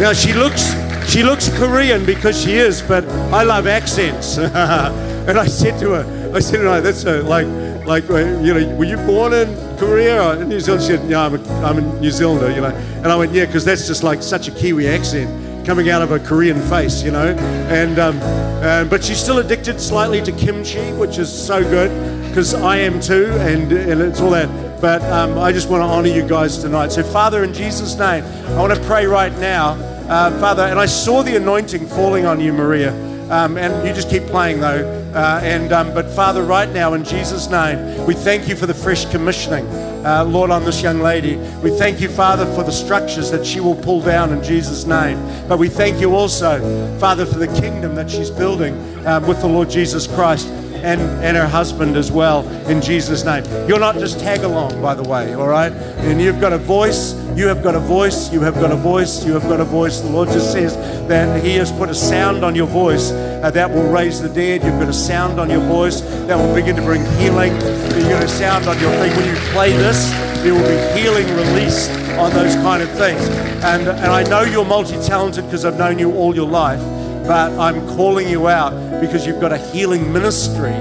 Now 0.00 0.12
she 0.12 0.32
looks 0.32 0.74
she 1.06 1.22
looks 1.22 1.48
Korean 1.58 2.04
because 2.04 2.40
she 2.40 2.52
is, 2.52 2.82
but 2.82 3.04
I 3.32 3.42
love 3.42 3.66
accents. 3.66 4.38
and 4.38 5.38
I 5.38 5.46
said 5.46 5.78
to 5.80 5.90
her, 5.90 6.32
I 6.34 6.40
said 6.40 6.60
her, 6.60 6.80
that's 6.80 7.04
a, 7.04 7.22
like, 7.22 7.46
like, 7.86 8.08
uh, 8.10 8.40
you 8.40 8.54
know, 8.54 8.76
were 8.76 8.84
you 8.84 8.96
born 8.98 9.32
in 9.32 9.48
Korea 9.78 10.22
or 10.22 10.42
in 10.42 10.48
New 10.48 10.60
Zealand? 10.60 10.82
She 10.82 10.96
said, 10.96 11.12
I'm 11.12 11.34
a, 11.34 11.54
I'm 11.64 11.78
a 11.78 12.00
New 12.00 12.10
Zealander, 12.10 12.50
you 12.50 12.60
know. 12.60 12.74
And 12.74 13.06
I 13.06 13.16
went, 13.16 13.32
yeah, 13.32 13.46
because 13.46 13.64
that's 13.64 13.86
just 13.86 14.02
like 14.02 14.22
such 14.22 14.48
a 14.48 14.50
Kiwi 14.50 14.88
accent 14.88 15.66
coming 15.66 15.90
out 15.90 16.02
of 16.02 16.12
a 16.12 16.18
Korean 16.18 16.60
face, 16.62 17.02
you 17.02 17.10
know. 17.10 17.34
And, 17.68 17.98
um, 17.98 18.18
uh, 18.62 18.84
but 18.84 19.04
she's 19.04 19.18
still 19.18 19.38
addicted 19.38 19.80
slightly 19.80 20.22
to 20.22 20.32
kimchi, 20.32 20.92
which 20.92 21.18
is 21.18 21.30
so 21.30 21.62
good 21.62 21.90
because 22.28 22.54
I 22.54 22.76
am 22.78 23.00
too, 23.00 23.26
and, 23.40 23.70
and 23.72 24.00
it's 24.00 24.20
all 24.20 24.30
that. 24.30 24.80
But 24.80 25.02
um, 25.02 25.38
I 25.38 25.52
just 25.52 25.68
want 25.68 25.82
to 25.82 25.86
honor 25.86 26.08
you 26.08 26.26
guys 26.26 26.58
tonight. 26.58 26.90
So, 26.92 27.02
Father, 27.02 27.44
in 27.44 27.52
Jesus' 27.52 27.96
name, 27.96 28.24
I 28.24 28.60
want 28.60 28.74
to 28.74 28.80
pray 28.84 29.06
right 29.06 29.32
now. 29.38 29.91
Uh, 30.08 30.30
Father, 30.40 30.62
and 30.62 30.78
I 30.78 30.86
saw 30.86 31.22
the 31.22 31.36
anointing 31.36 31.86
falling 31.86 32.26
on 32.26 32.40
you, 32.40 32.52
Maria. 32.52 32.92
Um, 33.30 33.56
and 33.56 33.86
you 33.86 33.94
just 33.94 34.10
keep 34.10 34.24
playing 34.24 34.60
though. 34.60 35.00
Uh, 35.14 35.40
and 35.42 35.72
um, 35.72 35.94
but 35.94 36.10
Father, 36.10 36.42
right 36.42 36.68
now 36.68 36.92
in 36.94 37.04
Jesus' 37.04 37.48
name, 37.48 38.06
we 38.06 38.14
thank 38.14 38.48
you 38.48 38.56
for 38.56 38.66
the 38.66 38.74
fresh 38.74 39.10
commissioning, 39.10 39.66
uh, 40.04 40.24
Lord, 40.26 40.50
on 40.50 40.64
this 40.64 40.82
young 40.82 41.00
lady. 41.00 41.36
We 41.62 41.70
thank 41.70 42.00
you, 42.00 42.08
Father, 42.08 42.44
for 42.54 42.62
the 42.62 42.72
structures 42.72 43.30
that 43.30 43.46
she 43.46 43.60
will 43.60 43.74
pull 43.74 44.02
down 44.02 44.32
in 44.32 44.42
Jesus' 44.42 44.84
name. 44.84 45.18
But 45.48 45.58
we 45.58 45.68
thank 45.68 46.00
you 46.00 46.14
also, 46.14 46.98
Father, 46.98 47.24
for 47.24 47.38
the 47.38 47.48
kingdom 47.60 47.94
that 47.94 48.10
she's 48.10 48.30
building 48.30 48.74
um, 49.06 49.26
with 49.26 49.40
the 49.40 49.48
Lord 49.48 49.70
Jesus 49.70 50.06
Christ 50.06 50.48
and, 50.82 51.00
and 51.00 51.36
her 51.36 51.46
husband 51.46 51.96
as 51.96 52.10
well 52.10 52.46
in 52.68 52.80
Jesus' 52.80 53.24
name. 53.24 53.44
You're 53.68 53.80
not 53.80 53.96
just 53.96 54.20
tag 54.20 54.40
along, 54.40 54.80
by 54.82 54.94
the 54.94 55.02
way, 55.02 55.34
all 55.34 55.48
right? 55.48 55.72
And 55.72 56.20
you've 56.20 56.40
got 56.40 56.52
a 56.52 56.58
voice, 56.58 57.14
you 57.36 57.46
have 57.46 57.62
got 57.62 57.74
a 57.74 57.80
voice, 57.80 58.32
you 58.32 58.40
have 58.40 58.54
got 58.54 58.72
a 58.72 58.76
voice, 58.76 59.24
you 59.24 59.32
have 59.32 59.42
got 59.42 59.60
a 59.60 59.64
voice. 59.64 60.00
The 60.00 60.10
Lord 60.10 60.28
just 60.28 60.52
says 60.52 60.76
that 61.08 61.42
He 61.42 61.54
has 61.56 61.70
put 61.72 61.88
a 61.88 61.94
sound 61.94 62.44
on 62.44 62.54
your 62.54 62.66
voice 62.66 63.10
uh, 63.10 63.50
that 63.52 63.70
will 63.70 63.90
raise 63.90 64.20
the 64.20 64.28
dead. 64.28 64.62
You've 64.64 64.78
got 64.78 64.88
a 64.88 64.92
sound 64.92 65.38
on 65.38 65.48
your 65.50 65.60
voice 65.60 66.00
that 66.00 66.36
will 66.36 66.54
begin 66.54 66.76
to 66.76 66.82
bring 66.82 67.04
healing. 67.18 67.52
You've 67.52 68.10
got 68.10 68.24
a 68.24 68.28
sound 68.28 68.66
on 68.66 68.78
your 68.80 68.90
thing. 68.92 69.16
When 69.16 69.28
you 69.28 69.40
play 69.52 69.72
this, 69.72 70.10
there 70.42 70.54
will 70.54 70.68
be 70.68 71.00
healing 71.00 71.26
released 71.36 71.90
on 72.18 72.32
those 72.32 72.54
kind 72.56 72.82
of 72.82 72.90
things. 72.90 73.20
And, 73.64 73.88
and 73.88 74.06
I 74.12 74.24
know 74.24 74.42
you're 74.42 74.64
multi 74.64 75.00
talented 75.02 75.44
because 75.44 75.64
I've 75.64 75.78
known 75.78 75.98
you 75.98 76.12
all 76.14 76.34
your 76.34 76.48
life 76.48 76.80
but 77.26 77.52
I'm 77.58 77.86
calling 77.96 78.28
you 78.28 78.48
out 78.48 79.00
because 79.00 79.26
you've 79.26 79.40
got 79.40 79.52
a 79.52 79.58
healing 79.58 80.12
ministry 80.12 80.72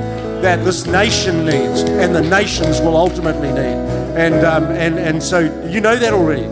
that 0.42 0.66
this 0.66 0.88
nation 0.88 1.46
needs 1.46 1.82
and 1.82 2.16
the 2.16 2.22
nations 2.22 2.82
will 2.82 2.98
ultimately 2.98 3.50
need. 3.50 3.78
And, 4.18 4.46
um, 4.46 4.66
and, 4.66 4.98
and 4.98 5.22
so 5.22 5.40
you 5.68 5.82
know 5.82 5.96
that 5.96 6.14
already. 6.14 6.46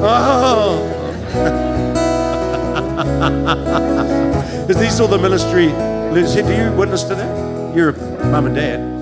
Oh. 0.00 0.94
Is 4.68 4.78
these 4.78 5.00
all 5.00 5.08
the 5.08 5.18
ministry? 5.18 5.68
Liz, 6.12 6.34
do 6.34 6.54
you 6.54 6.70
witness 6.76 7.02
to 7.04 7.14
that? 7.14 7.74
You're 7.74 7.92
mum 8.30 8.46
and 8.46 8.54
dad. 8.54 8.98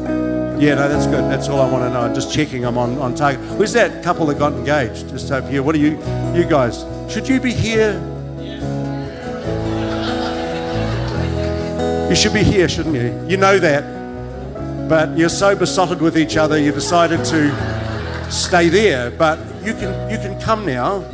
Yeah, 0.60 0.76
no, 0.76 0.88
that's 0.88 1.06
good. 1.06 1.30
That's 1.30 1.48
all 1.48 1.60
I 1.60 1.70
want 1.70 1.84
to 1.84 1.90
know. 1.90 2.14
Just 2.14 2.32
checking 2.32 2.64
I'm 2.64 2.78
on, 2.78 2.96
on 2.98 3.14
target. 3.14 3.40
Where's 3.58 3.74
that 3.74 4.02
couple 4.02 4.24
that 4.26 4.38
got 4.38 4.54
engaged? 4.54 5.10
Just 5.10 5.30
over 5.30 5.46
here. 5.48 5.62
What 5.62 5.74
are 5.74 5.78
you, 5.78 5.98
you 6.34 6.46
guys? 6.48 6.84
Should 7.12 7.28
you 7.28 7.40
be 7.40 7.52
here? 7.52 8.00
You 12.16 12.22
should 12.22 12.32
be 12.32 12.44
here, 12.44 12.66
shouldn't 12.66 12.94
you? 12.94 13.28
You 13.28 13.36
know 13.36 13.58
that. 13.58 14.88
But 14.88 15.18
you're 15.18 15.28
so 15.28 15.54
besotted 15.54 16.00
with 16.00 16.16
each 16.16 16.38
other, 16.38 16.58
you 16.58 16.72
decided 16.72 17.22
to 17.26 18.30
stay 18.32 18.70
there. 18.70 19.10
But 19.10 19.38
you 19.62 19.74
can, 19.74 20.10
you 20.10 20.16
can 20.16 20.40
come 20.40 20.64
now. 20.64 21.04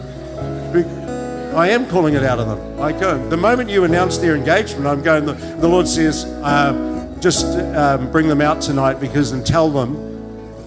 I 1.56 1.70
am 1.70 1.88
calling 1.88 2.14
it 2.14 2.22
out 2.22 2.38
of 2.38 2.46
them. 2.46 2.80
I 2.80 2.92
go. 2.92 3.18
The 3.30 3.36
moment 3.36 3.68
you 3.68 3.82
announce 3.82 4.18
their 4.18 4.36
engagement, 4.36 4.86
I'm 4.86 5.02
going, 5.02 5.26
the, 5.26 5.32
the 5.32 5.66
Lord 5.66 5.88
says, 5.88 6.24
uh, 6.24 7.16
just 7.18 7.46
um, 7.74 8.08
bring 8.12 8.28
them 8.28 8.40
out 8.40 8.62
tonight 8.62 9.00
because 9.00 9.32
and 9.32 9.44
tell 9.44 9.70
them 9.70 9.96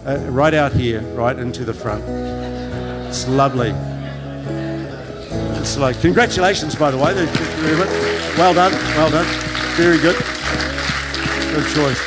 uh, 0.05 0.17
right 0.31 0.53
out 0.53 0.73
here, 0.73 0.99
right 1.13 1.39
into 1.39 1.63
the 1.63 1.73
front. 1.73 2.03
It's 3.07 3.25
lovely. 3.29 3.69
It's 5.61 5.77
like, 5.77 6.01
congratulations, 6.01 6.75
by 6.75 6.91
the 6.91 6.97
way. 6.97 7.13
Well 8.37 8.53
done, 8.53 8.73
well 8.97 9.09
done. 9.09 9.54
Very 9.75 9.97
good. 9.97 10.15
Good 11.53 11.67
choice. 11.75 11.99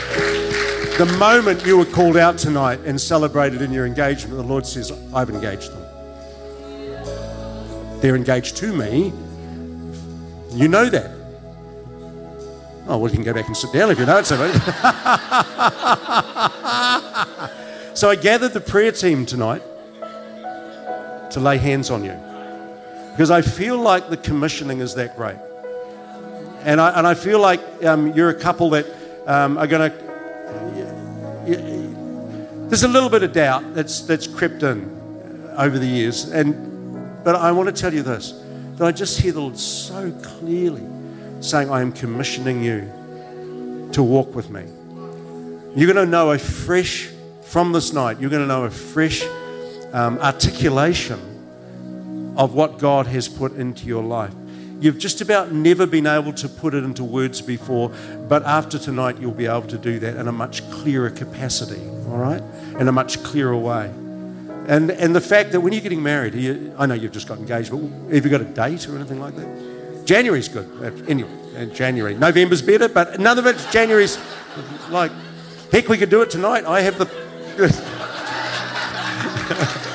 The 0.97 1.05
moment 1.19 1.67
you 1.67 1.77
were 1.77 1.85
called 1.85 2.17
out 2.17 2.39
tonight 2.39 2.81
and 2.87 2.99
celebrated 2.99 3.61
in 3.61 3.71
your 3.73 3.85
engagement, 3.85 4.37
the 4.37 4.43
Lord 4.43 4.65
says, 4.65 4.91
I've 5.15 5.29
engaged 5.29 5.71
them. 5.73 5.85
They're 8.01 8.17
engaged 8.17 8.57
to 8.57 8.73
me. 8.73 9.13
You 10.53 10.69
know 10.69 10.89
that. 10.89 11.11
Oh, 12.87 12.97
well, 12.97 13.11
you 13.11 13.17
can 13.17 13.23
go 13.23 13.35
back 13.35 13.47
and 13.49 13.57
sit 13.57 13.71
down 13.71 13.91
if 13.91 13.99
you 13.99 14.07
know 14.07 14.17
it. 14.19 14.25
So, 14.25 14.37
so 17.95 18.09
I 18.09 18.17
gathered 18.17 18.55
the 18.55 18.63
prayer 18.67 18.93
team 18.93 19.27
tonight 19.27 19.63
to 21.33 21.39
lay 21.39 21.59
hands 21.59 21.91
on 21.91 22.03
you 22.03 22.19
because 23.13 23.31
I 23.31 23.43
feel 23.43 23.77
like 23.77 24.09
the 24.09 24.17
commissioning 24.17 24.81
is 24.81 24.95
that 24.95 25.17
great. 25.17 25.37
And 26.65 26.81
I, 26.81 26.99
and 26.99 27.07
I 27.07 27.15
feel 27.15 27.41
like 27.41 27.61
um, 27.85 28.13
you're 28.13 28.31
a 28.31 28.35
couple 28.35 28.71
that 28.71 28.87
um, 29.27 29.59
are 29.59 29.67
going 29.67 29.91
to. 29.91 30.09
There's 32.69 32.83
a 32.83 32.89
little 32.89 33.09
bit 33.09 33.23
of 33.23 33.33
doubt 33.33 33.75
that's, 33.75 34.03
that's 34.03 34.27
crept 34.27 34.63
in 34.63 34.95
over 35.57 35.79
the 35.79 35.87
years. 35.87 36.31
And, 36.31 37.25
but 37.25 37.35
I 37.35 37.51
want 37.53 37.75
to 37.75 37.81
tell 37.81 37.95
you 37.95 38.03
this 38.03 38.45
that 38.77 38.87
I 38.87 38.93
just 38.93 39.21
hear 39.21 39.33
the 39.33 39.41
Lord 39.41 39.59
so 39.59 40.13
clearly 40.23 40.87
saying, 41.41 41.71
I 41.71 41.81
am 41.81 41.93
commissioning 41.93 42.63
you 42.63 42.81
to 43.93 44.03
walk 44.03 44.35
with 44.35 44.51
me. 44.51 44.65
You're 45.75 45.93
going 45.93 46.05
to 46.05 46.11
know 46.11 46.33
a 46.33 46.39
fresh, 46.39 47.11
from 47.43 47.73
this 47.73 47.93
night, 47.93 48.21
you're 48.21 48.31
going 48.31 48.43
to 48.43 48.49
know 48.49 48.65
a 48.65 48.71
fresh 48.71 49.23
um, 49.93 50.19
articulation 50.19 52.35
of 52.37 52.55
what 52.55 52.79
God 52.79 53.07
has 53.07 53.29
put 53.29 53.57
into 53.57 53.87
your 53.87 54.03
life. 54.03 54.35
You've 54.81 54.99
just 54.99 55.21
about 55.21 55.51
never 55.51 55.87
been 55.87 56.07
able 56.07 56.33
to 56.35 56.49
put 56.49 56.75
it 56.75 56.85
into 56.85 57.03
words 57.03 57.41
before, 57.41 57.91
but 58.29 58.45
after 58.45 58.79
tonight, 58.79 59.19
you'll 59.19 59.33
be 59.33 59.47
able 59.47 59.63
to 59.63 59.79
do 59.79 59.99
that 59.99 60.17
in 60.17 60.29
a 60.29 60.33
much 60.33 60.69
clearer 60.71 61.11
capacity, 61.11 61.81
all 62.09 62.19
right? 62.19 62.43
In 62.79 62.87
a 62.87 62.93
much 62.93 63.23
clearer 63.25 63.57
way. 63.57 63.87
And, 64.69 64.91
and 64.91 65.17
the 65.17 65.21
fact 65.21 65.53
that 65.53 65.61
when 65.61 65.73
you're 65.73 65.83
getting 65.83 66.03
married, 66.03 66.35
you, 66.35 66.75
I 66.79 66.87
know 66.87 66.95
you've 66.95 67.13
just 67.13 67.27
got 67.27 67.39
engaged, 67.39 67.71
but 67.73 67.81
have 68.15 68.25
you 68.25 68.31
got 68.31 68.43
a 68.43 68.45
date 68.45 68.89
or 68.89 68.95
anything 68.97 69.19
like 69.19 69.35
that? 69.35 70.05
January's 70.05 70.49
good. 70.49 70.69
Uh, 70.81 70.91
Anyway, 71.09 71.31
uh, 71.57 71.65
January. 71.67 72.15
November's 72.15 72.63
better, 72.63 72.89
but 72.89 73.19
none 73.19 73.39
of 73.39 73.47
it, 73.47 73.57
January's 73.73 74.19
like, 74.91 75.11
heck, 75.73 75.89
we 75.89 75.99
could 75.99 76.11
do 76.11 76.23
it 76.23 76.31
tonight. 76.31 76.65
I 76.65 76.83
have 76.83 76.99
the. 76.99 77.09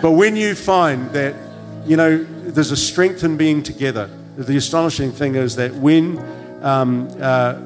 But 0.00 0.12
when 0.12 0.36
you 0.36 0.54
find 0.54 1.10
that, 1.10 1.34
you 1.86 1.96
know, 1.96 2.22
there's 2.22 2.70
a 2.70 2.76
strength 2.76 3.24
in 3.24 3.36
being 3.36 3.62
together, 3.62 4.08
the 4.36 4.56
astonishing 4.56 5.10
thing 5.10 5.34
is 5.34 5.56
that 5.56 5.74
when, 5.74 6.18
um, 6.62 7.08
uh, 7.20 7.58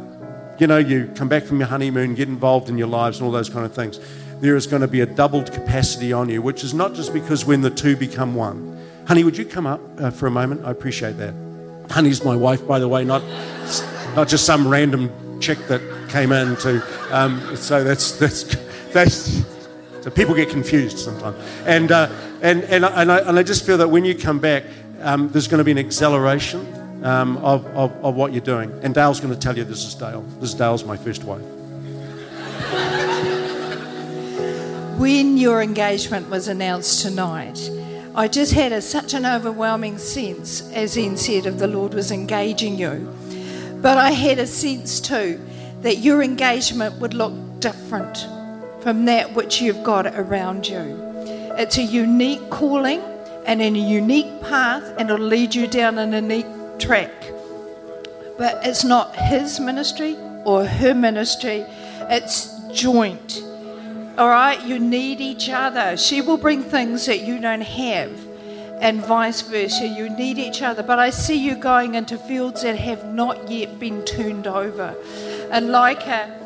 you 0.59 0.66
know, 0.66 0.78
you 0.78 1.11
come 1.14 1.28
back 1.28 1.45
from 1.45 1.59
your 1.59 1.68
honeymoon, 1.68 2.14
get 2.14 2.28
involved 2.28 2.70
in 2.70 2.78
your 2.78 2.87
lives 2.87 3.18
and 3.18 3.26
all 3.26 3.33
those 3.33 3.51
kind 3.51 3.66
of 3.66 3.74
things, 3.74 4.01
there 4.41 4.57
is 4.57 4.66
going 4.66 4.80
to 4.80 4.89
be 4.89 5.01
a 5.01 5.07
doubled 5.07 5.53
capacity 5.53 6.12
on 6.12 6.30
you, 6.30 6.41
which 6.41 6.64
is 6.64 6.72
not 6.72 6.95
just 6.95 7.12
because 7.12 7.45
when 7.45 7.61
the 7.61 7.70
two 7.70 7.97
become 7.97 8.35
one. 8.35 8.80
Honey, 9.07 9.24
would 9.24 9.37
you 9.37 9.45
come 9.45 9.66
up 9.66 9.80
uh, 9.99 10.11
for 10.11 10.26
a 10.26 10.30
moment? 10.30 10.64
I 10.64 10.70
appreciate 10.70 11.18
that. 11.18 11.35
Honey's 11.91 12.24
my 12.24 12.35
wife, 12.35 12.66
by 12.66 12.78
the 12.78 12.89
way, 12.89 13.05
not, 13.05 13.22
not 14.16 14.28
just 14.28 14.47
some 14.47 14.66
random 14.66 15.11
chick 15.41 15.59
that 15.68 15.83
came 16.09 16.33
in 16.33 16.57
to. 16.57 16.83
Um, 17.14 17.57
so 17.57 17.85
that's, 17.85 18.12
that's, 18.12 18.45
that's, 18.93 19.45
so 20.03 20.11
people 20.11 20.34
get 20.34 20.50
confused 20.50 20.98
sometimes. 20.98 21.36
And, 21.64 21.92
uh, 21.92 22.11
and, 22.42 22.64
and, 22.64 22.84
and, 22.84 23.12
I, 23.12 23.18
and 23.18 23.38
I 23.38 23.42
just 23.44 23.64
feel 23.64 23.78
that 23.78 23.88
when 23.88 24.05
you 24.05 24.16
come 24.16 24.40
back, 24.40 24.64
um, 25.00 25.28
there's 25.28 25.46
going 25.46 25.59
to 25.59 25.64
be 25.64 25.70
an 25.70 25.78
acceleration 25.78 27.05
um, 27.05 27.36
of, 27.38 27.64
of, 27.68 27.92
of 28.05 28.16
what 28.16 28.32
you're 28.32 28.40
doing. 28.40 28.72
And 28.82 28.94
Dale's 28.94 29.20
going 29.20 29.32
to 29.32 29.38
tell 29.38 29.57
you 29.57 29.62
this 29.62 29.84
is 29.84 29.94
Dale. 29.94 30.22
This 30.40 30.50
is 30.50 30.55
Dale's 30.55 30.84
my 30.84 30.96
first 30.96 31.22
wife. 31.22 31.42
When 34.98 35.36
your 35.36 35.62
engagement 35.62 36.28
was 36.28 36.48
announced 36.48 37.03
tonight, 37.03 37.70
I 38.14 38.26
just 38.26 38.53
had 38.53 38.72
a, 38.72 38.82
such 38.82 39.14
an 39.14 39.24
overwhelming 39.24 39.98
sense, 39.98 40.68
as 40.72 40.98
Ian 40.98 41.16
said, 41.16 41.46
of 41.46 41.61
the 41.61 41.68
Lord 41.68 41.94
was 41.94 42.11
engaging 42.11 42.76
you. 42.76 43.09
But 43.80 43.98
I 43.98 44.11
had 44.11 44.40
a 44.40 44.46
sense 44.48 45.00
too 45.00 45.40
that 45.82 45.98
your 45.98 46.22
engagement 46.22 47.00
would 47.00 47.14
look 47.14 47.32
different 47.61 48.26
from 48.83 49.05
that 49.05 49.35
which 49.35 49.61
you've 49.61 49.83
got 49.83 50.07
around 50.07 50.66
you. 50.66 50.99
It's 51.57 51.78
a 51.78 51.83
unique 51.83 52.51
calling 52.51 53.01
and 53.47 53.61
in 53.61 53.76
a 53.76 53.78
unique 53.78 54.41
path, 54.43 54.85
and 54.99 55.11
it'll 55.11 55.26
lead 55.26 55.55
you 55.55 55.66
down 55.66 55.99
a 55.99 56.07
unique 56.07 56.47
track. 56.78 57.11
But 58.39 58.64
it's 58.66 58.85
not 58.85 59.14
his 59.16 59.61
ministry 59.61 60.16
or 60.45 60.64
her 60.64 60.95
ministry, 60.95 61.64
it's 62.09 62.59
joint. 62.72 63.43
All 64.18 64.28
right, 64.28 64.61
you 64.62 64.78
need 64.78 65.20
each 65.20 65.49
other. 65.49 65.97
She 65.97 66.20
will 66.20 66.37
bring 66.37 66.62
things 66.62 67.07
that 67.07 67.20
you 67.22 67.39
don't 67.41 67.62
have, 67.62 68.11
and 68.80 69.01
vice 69.05 69.43
versa. 69.43 69.87
You 69.87 70.11
need 70.11 70.39
each 70.39 70.61
other. 70.62 70.83
But 70.83 70.99
I 70.99 71.11
see 71.11 71.37
you 71.37 71.55
going 71.55 71.95
into 71.95 72.18
fields 72.18 72.62
that 72.62 72.76
have 72.76 73.12
not 73.12 73.51
yet 73.51 73.78
been 73.78 74.05
turned 74.05 74.47
over. 74.47 74.95
And 75.51 75.70
like 75.70 76.07
a, 76.07 76.41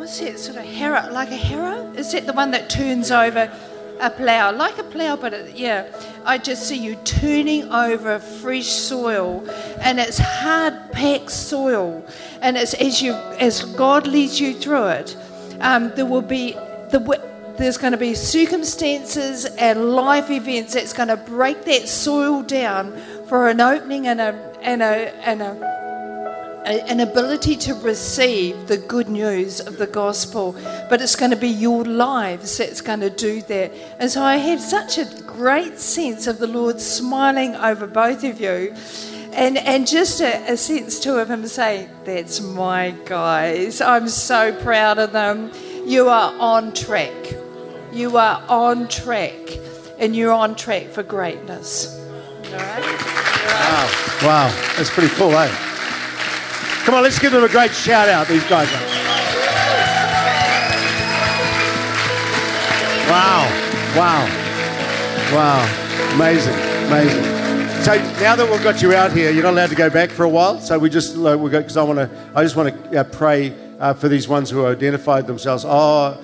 what's 0.00 0.18
that 0.18 0.38
sort 0.38 0.56
of 0.56 0.64
harrow? 0.64 1.12
Like 1.12 1.30
a 1.30 1.36
harrow? 1.36 1.92
Is 1.92 2.12
that 2.12 2.24
the 2.24 2.32
one 2.32 2.52
that 2.52 2.70
turns 2.70 3.10
over 3.10 3.52
a 4.00 4.10
plough? 4.10 4.50
Like 4.50 4.78
a 4.78 4.82
plough, 4.82 5.16
but 5.16 5.34
it, 5.34 5.54
yeah. 5.54 5.86
I 6.24 6.38
just 6.38 6.66
see 6.66 6.78
you 6.78 6.94
turning 7.04 7.70
over 7.70 8.18
fresh 8.18 8.66
soil, 8.66 9.46
and 9.82 10.00
it's 10.00 10.16
hard 10.16 10.90
packed 10.92 11.30
soil. 11.30 12.02
And 12.40 12.56
it's 12.56 12.72
as 12.72 13.02
you, 13.02 13.12
as 13.12 13.62
God 13.62 14.06
leads 14.06 14.40
you 14.40 14.54
through 14.54 14.86
it, 14.86 15.16
um, 15.60 15.92
there 15.94 16.06
will 16.06 16.22
be 16.22 16.52
the, 16.52 17.20
there's 17.58 17.76
going 17.76 17.92
to 17.92 17.98
be 17.98 18.14
circumstances 18.14 19.44
and 19.44 19.90
life 19.90 20.30
events 20.30 20.72
that's 20.72 20.94
going 20.94 21.08
to 21.08 21.18
break 21.18 21.66
that 21.66 21.86
soil 21.88 22.42
down 22.42 22.96
for 23.28 23.50
an 23.50 23.60
opening 23.60 24.06
and 24.06 24.18
a 24.18 24.32
and 24.62 24.82
a 24.82 25.14
and 25.28 25.42
a, 25.42 25.89
a 26.66 26.90
an 26.90 27.00
ability 27.00 27.56
to 27.56 27.74
receive 27.74 28.66
the 28.66 28.76
good 28.76 29.08
news 29.08 29.60
of 29.60 29.78
the 29.78 29.86
gospel. 29.86 30.52
But 30.88 31.00
it's 31.00 31.16
going 31.16 31.30
to 31.30 31.36
be 31.36 31.48
your 31.48 31.84
lives 31.84 32.58
that's 32.58 32.80
going 32.80 33.00
to 33.00 33.10
do 33.10 33.42
that. 33.42 33.72
And 33.98 34.10
so 34.10 34.22
I 34.22 34.36
had 34.36 34.60
such 34.60 34.98
a 34.98 35.06
great 35.22 35.78
sense 35.78 36.26
of 36.26 36.38
the 36.38 36.46
Lord 36.46 36.80
smiling 36.80 37.54
over 37.56 37.86
both 37.86 38.24
of 38.24 38.40
you. 38.40 38.74
And, 39.32 39.58
and 39.58 39.86
just 39.86 40.20
a, 40.20 40.52
a 40.52 40.56
sense 40.56 40.98
too 40.98 41.16
of 41.18 41.30
him 41.30 41.46
saying, 41.46 41.88
That's 42.04 42.40
my 42.40 42.94
guys. 43.04 43.80
I'm 43.80 44.08
so 44.08 44.52
proud 44.62 44.98
of 44.98 45.12
them. 45.12 45.52
You 45.86 46.08
are 46.08 46.34
on 46.38 46.74
track. 46.74 47.34
You 47.92 48.16
are 48.16 48.42
on 48.48 48.88
track. 48.88 49.34
And 49.98 50.16
you're 50.16 50.32
on 50.32 50.56
track 50.56 50.88
for 50.88 51.02
greatness. 51.02 51.96
All 52.46 52.52
right? 52.52 52.80
Wow. 53.46 54.18
Wow. 54.22 54.74
That's 54.76 54.90
pretty 54.90 55.14
cool, 55.14 55.32
eh? 55.32 55.79
Come 56.90 56.96
on, 56.96 57.04
let's 57.04 57.20
give 57.20 57.30
them 57.30 57.44
a 57.44 57.48
great 57.48 57.72
shout 57.72 58.08
out, 58.08 58.26
these 58.26 58.42
guys. 58.48 58.68
Wow. 63.08 63.46
Wow. 63.96 64.26
Wow. 65.32 66.14
Amazing. 66.16 66.52
Amazing. 66.88 67.22
So 67.84 67.94
now 68.20 68.34
that 68.34 68.48
we've 68.50 68.64
got 68.64 68.82
you 68.82 68.92
out 68.92 69.12
here, 69.12 69.30
you're 69.30 69.44
not 69.44 69.52
allowed 69.52 69.70
to 69.70 69.76
go 69.76 69.88
back 69.88 70.10
for 70.10 70.24
a 70.24 70.28
while. 70.28 70.58
So 70.58 70.80
we 70.80 70.90
just 70.90 71.16
we 71.16 71.48
go 71.48 71.60
because 71.60 71.76
I 71.76 71.84
want 71.84 72.00
to. 72.00 72.10
I 72.34 72.42
just 72.42 72.56
want 72.56 72.90
to 72.90 72.98
uh, 72.98 73.04
pray 73.04 73.54
uh, 73.78 73.94
for 73.94 74.08
these 74.08 74.26
ones 74.26 74.50
who 74.50 74.66
identified 74.66 75.28
themselves. 75.28 75.64
Oh, 75.64 76.20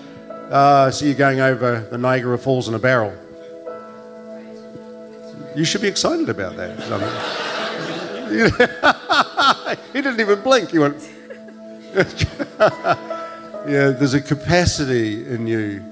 uh, 0.51 0.91
so 0.91 1.05
you're 1.05 1.15
going 1.15 1.39
over 1.39 1.87
the 1.93 1.97
Niagara 1.97 2.39
Falls 2.39 2.67
in 2.67 2.75
a 2.75 2.81
barrel. 2.81 3.15
You 5.55 5.65
should 5.65 5.83
be 5.83 5.87
excited 5.87 6.29
about 6.29 6.57
that. 6.57 7.53
he 9.93 10.03
didn't 10.03 10.19
even 10.19 10.41
blink. 10.41 10.71
He 10.71 10.79
went. 10.79 11.09
yeah, 11.97 13.91
there's 13.91 14.15
a 14.15 14.21
capacity 14.21 15.27
in 15.29 15.47
you 15.47 15.83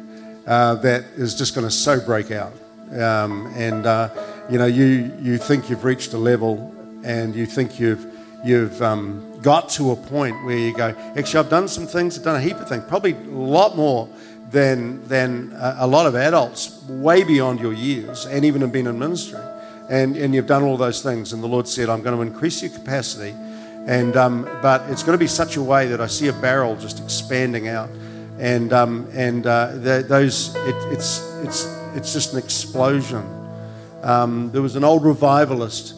uh, 0.47 0.74
that 0.76 1.05
is 1.16 1.35
just 1.35 1.55
going 1.55 1.66
to 1.66 1.70
so 1.70 2.01
break 2.01 2.30
out, 2.32 2.53
um, 2.93 3.53
and 3.57 3.87
uh, 3.87 4.09
you 4.51 4.59
know 4.59 4.66
you 4.66 5.12
you 5.20 5.39
think 5.39 5.70
you've 5.70 5.85
reached 5.85 6.12
a 6.12 6.18
level, 6.18 6.74
and 7.05 7.37
you 7.37 7.47
think 7.47 7.78
you've 7.78 8.05
you've 8.45 8.82
um, 8.82 9.41
got 9.41 9.68
to 9.70 9.93
a 9.93 9.97
point 9.97 10.45
where 10.45 10.59
you 10.59 10.74
go. 10.74 10.89
Actually, 11.16 11.39
I've 11.39 11.51
done 11.51 11.68
some 11.68 11.87
things. 11.87 12.18
I've 12.18 12.24
done 12.24 12.37
a 12.37 12.41
heap 12.41 12.57
of 12.57 12.68
things. 12.68 12.85
Probably 12.89 13.12
a 13.12 13.16
lot 13.30 13.76
more 13.76 14.09
than 14.51 15.07
than 15.07 15.53
a, 15.55 15.76
a 15.80 15.87
lot 15.87 16.07
of 16.07 16.16
adults, 16.16 16.82
way 16.89 17.22
beyond 17.22 17.61
your 17.61 17.72
years, 17.72 18.26
and 18.26 18.45
even 18.45 18.61
have 18.61 18.72
been 18.72 18.89
in 18.89 18.99
ministry. 18.99 19.41
And, 19.89 20.16
and 20.16 20.35
you've 20.35 20.47
done 20.47 20.62
all 20.62 20.76
those 20.76 21.03
things, 21.03 21.32
and 21.32 21.43
the 21.43 21.47
Lord 21.47 21.68
said, 21.68 21.91
I'm 21.91 22.03
going 22.03 22.16
to 22.16 22.22
increase 22.22 22.62
your 22.62 22.70
capacity. 22.70 23.35
And 23.87 24.16
um, 24.16 24.45
but 24.62 24.82
it's 24.89 25.03
going 25.03 25.12
to 25.12 25.22
be 25.22 25.26
such 25.26 25.57
a 25.57 25.62
way 25.62 25.89
that 25.89 26.01
I 26.01 26.07
see 26.07 26.28
a 26.28 26.32
barrel 26.32 26.74
just 26.74 27.03
expanding 27.03 27.68
out, 27.68 27.91
and 28.39 28.72
um, 28.72 29.07
and 29.12 29.47
uh, 29.47 29.72
the, 29.72 30.03
those 30.09 30.55
it, 30.57 30.74
it's 30.91 31.20
it's 31.43 31.66
it's 31.95 32.12
just 32.14 32.32
an 32.32 32.39
explosion. 32.39 33.22
Um, 34.03 34.51
there 34.53 34.62
was 34.62 34.76
an 34.76 34.85
old 34.85 35.05
revivalist, 35.05 35.95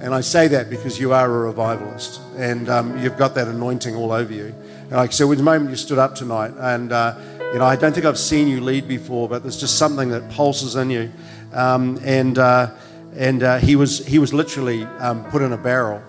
and 0.00 0.14
I 0.14 0.20
say 0.20 0.46
that 0.46 0.70
because 0.70 1.00
you 1.00 1.12
are 1.12 1.26
a 1.26 1.46
revivalist, 1.48 2.20
and 2.36 2.68
um, 2.68 3.02
you've 3.02 3.16
got 3.16 3.34
that 3.34 3.48
anointing 3.48 3.96
all 3.96 4.12
over 4.12 4.32
you. 4.32 4.54
And 4.82 4.92
like 4.92 5.10
with 5.18 5.38
the 5.38 5.44
moment 5.44 5.70
you 5.70 5.76
stood 5.76 5.98
up 5.98 6.14
tonight, 6.14 6.52
and 6.56 6.92
uh, 6.92 7.16
you 7.52 7.58
know 7.58 7.64
I 7.64 7.74
don't 7.74 7.92
think 7.92 8.06
I've 8.06 8.18
seen 8.18 8.46
you 8.46 8.60
lead 8.60 8.86
before, 8.86 9.28
but 9.28 9.42
there's 9.42 9.58
just 9.58 9.76
something 9.76 10.10
that 10.10 10.30
pulses 10.30 10.76
in 10.76 10.88
you, 10.88 11.10
um, 11.52 11.98
and 12.04 12.38
uh, 12.38 12.70
and 13.16 13.42
uh, 13.42 13.58
he 13.58 13.76
was 13.76 14.04
he 14.06 14.18
was 14.18 14.32
literally 14.32 14.84
um, 15.00 15.24
put 15.30 15.42
in 15.42 15.52
a 15.52 15.58
barrel 15.58 16.02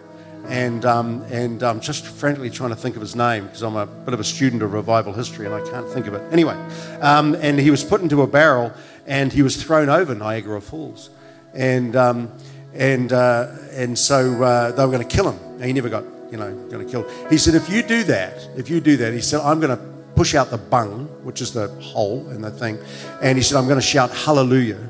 and 0.47 0.85
um, 0.85 1.23
and 1.31 1.63
I'm 1.63 1.79
just 1.79 2.05
frantically 2.05 2.49
trying 2.49 2.69
to 2.69 2.75
think 2.75 2.95
of 2.95 3.01
his 3.01 3.15
name 3.15 3.45
because 3.45 3.63
I'm 3.63 3.75
a 3.75 3.85
bit 3.85 4.13
of 4.13 4.19
a 4.19 4.23
student 4.23 4.61
of 4.61 4.73
revival 4.73 5.13
history 5.13 5.45
and 5.45 5.55
I 5.55 5.61
can't 5.69 5.87
think 5.89 6.07
of 6.07 6.13
it. 6.13 6.21
Anyway, 6.31 6.55
um, 7.01 7.35
and 7.35 7.59
he 7.59 7.71
was 7.71 7.83
put 7.83 8.01
into 8.01 8.21
a 8.21 8.27
barrel 8.27 8.71
and 9.05 9.31
he 9.31 9.41
was 9.41 9.61
thrown 9.61 9.89
over 9.89 10.13
Niagara 10.13 10.61
Falls, 10.61 11.09
and 11.53 11.95
um, 11.95 12.31
and 12.73 13.11
uh, 13.13 13.51
and 13.71 13.97
so 13.97 14.43
uh, 14.43 14.71
they 14.71 14.85
were 14.85 14.91
going 14.91 15.07
to 15.07 15.15
kill 15.15 15.31
him. 15.31 15.39
And 15.55 15.65
he 15.65 15.73
never 15.73 15.89
got, 15.89 16.03
you 16.31 16.37
know, 16.37 16.53
going 16.69 16.85
to 16.85 16.91
kill. 16.91 17.09
He 17.29 17.37
said, 17.37 17.55
if 17.55 17.69
you 17.69 17.81
do 17.81 18.03
that, 18.03 18.45
if 18.57 18.69
you 18.69 18.81
do 18.81 18.97
that, 18.97 19.13
he 19.13 19.21
said, 19.21 19.39
I'm 19.39 19.61
going 19.61 19.75
to 19.75 19.83
push 20.15 20.35
out 20.35 20.49
the 20.49 20.57
bung, 20.57 21.05
which 21.23 21.41
is 21.41 21.53
the 21.53 21.69
hole 21.81 22.29
in 22.31 22.41
the 22.41 22.51
thing, 22.51 22.77
and 23.21 23.37
he 23.37 23.43
said, 23.43 23.57
I'm 23.57 23.65
going 23.65 23.79
to 23.79 23.85
shout 23.85 24.11
hallelujah, 24.11 24.89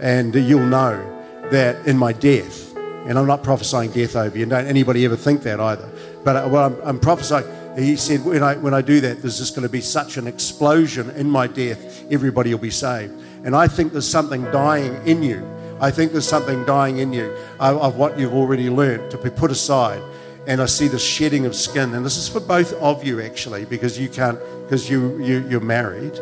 and 0.00 0.34
you'll 0.34 0.66
know 0.66 1.19
that 1.50 1.86
in 1.86 1.96
my 1.96 2.12
death, 2.12 2.74
and 2.76 3.18
I'm 3.18 3.26
not 3.26 3.42
prophesying 3.42 3.90
death 3.90 4.16
over 4.16 4.36
you. 4.36 4.46
Don't 4.46 4.66
anybody 4.66 5.04
ever 5.04 5.16
think 5.16 5.42
that 5.42 5.60
either. 5.60 5.88
But 6.24 6.36
uh, 6.36 6.58
I'm, 6.58 6.80
I'm 6.82 7.00
prophesying. 7.00 7.46
He 7.78 7.96
said, 7.96 8.24
when 8.24 8.42
I 8.42 8.56
when 8.56 8.74
I 8.74 8.82
do 8.82 9.00
that, 9.00 9.22
there's 9.22 9.38
just 9.38 9.54
going 9.54 9.62
to 9.62 9.72
be 9.72 9.80
such 9.80 10.16
an 10.16 10.26
explosion 10.26 11.10
in 11.10 11.30
my 11.30 11.46
death. 11.46 12.04
Everybody 12.10 12.52
will 12.52 12.60
be 12.60 12.70
saved. 12.70 13.14
And 13.44 13.56
I 13.56 13.68
think 13.68 13.92
there's 13.92 14.08
something 14.08 14.42
dying 14.44 14.94
in 15.06 15.22
you. 15.22 15.48
I 15.80 15.90
think 15.90 16.12
there's 16.12 16.28
something 16.28 16.64
dying 16.66 16.98
in 16.98 17.12
you 17.12 17.34
of, 17.58 17.78
of 17.78 17.96
what 17.96 18.18
you've 18.18 18.34
already 18.34 18.68
learned 18.68 19.10
to 19.12 19.18
be 19.18 19.30
put 19.30 19.50
aside. 19.50 20.02
And 20.46 20.60
I 20.60 20.66
see 20.66 20.88
the 20.88 20.98
shedding 20.98 21.46
of 21.46 21.54
skin, 21.54 21.94
and 21.94 22.04
this 22.04 22.16
is 22.16 22.28
for 22.28 22.40
both 22.40 22.72
of 22.74 23.04
you 23.04 23.20
actually, 23.22 23.64
because 23.64 23.98
you 23.98 24.08
can't, 24.08 24.38
because 24.64 24.90
you, 24.90 25.22
you 25.22 25.46
you're 25.48 25.60
married, 25.60 26.18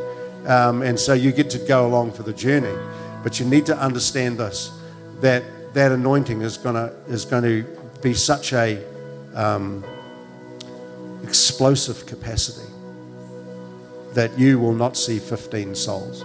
um, 0.46 0.82
and 0.82 0.98
so 0.98 1.12
you 1.12 1.32
get 1.32 1.50
to 1.50 1.58
go 1.58 1.86
along 1.86 2.12
for 2.12 2.24
the 2.24 2.32
journey. 2.32 2.76
But 3.22 3.40
you 3.40 3.46
need 3.46 3.66
to 3.66 3.76
understand 3.76 4.38
this: 4.38 4.70
that 5.20 5.42
that 5.74 5.92
anointing 5.92 6.42
is 6.42 6.56
gonna 6.56 6.92
is 7.08 7.24
going 7.24 7.42
to 7.42 7.64
be 8.02 8.14
such 8.14 8.52
a 8.52 8.82
um, 9.34 9.84
explosive 11.22 12.06
capacity 12.06 12.68
that 14.14 14.36
you 14.38 14.58
will 14.58 14.74
not 14.74 14.96
see 14.96 15.18
15 15.18 15.74
souls. 15.74 16.24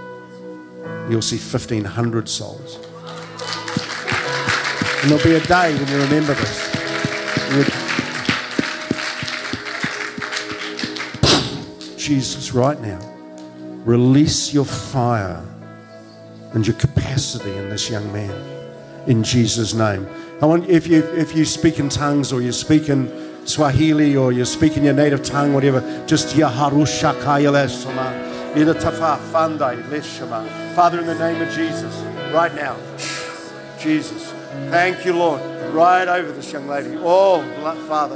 You'll 1.10 1.22
see 1.22 1.38
1,500 1.38 2.30
souls. 2.30 2.76
And 5.02 5.12
there'll 5.12 5.24
be 5.24 5.36
a 5.36 5.46
day 5.48 5.76
when 5.76 5.88
you 5.88 6.02
remember 6.02 6.34
this. 6.34 6.74
Jesus, 11.98 12.54
right 12.54 12.80
now, 12.82 13.00
release 13.86 14.54
your 14.54 14.66
fire 14.66 15.44
and 16.54 16.66
your 16.66 16.76
capacity 16.78 17.52
in 17.52 17.70
this 17.70 17.89
young 17.89 18.12
man. 18.12 18.62
In 19.08 19.24
Jesus' 19.24 19.74
name. 19.74 20.08
I 20.41 20.45
want 20.45 20.70
if 20.70 20.88
you 20.88 21.04
if 21.14 21.36
you 21.36 21.45
speak 21.45 21.80
in 21.80 21.89
tongues 21.89 22.32
or 22.32 22.41
you 22.41 22.51
speak 22.51 22.89
in 22.89 23.12
Swahili 23.45 24.16
or 24.16 24.32
you 24.32 24.45
speak 24.45 24.78
in 24.78 24.84
your 24.84 24.93
native 24.93 25.24
tongue, 25.24 25.54
whatever, 25.54 25.82
just. 26.08 26.36
Father, 30.76 30.99
in 30.99 31.06
the 31.06 31.16
name 31.16 31.41
of 31.41 31.54
Jesus, 31.54 31.95
right 32.34 32.54
now, 32.56 32.78
Jesus, 33.80 34.32
thank 34.70 35.04
you, 35.06 35.14
Lord. 35.14 35.41
Right 35.74 36.08
over 36.08 36.32
this 36.32 36.51
young 36.54 36.68
lady. 36.68 36.95
Oh, 36.99 37.41
Father. 37.88 38.16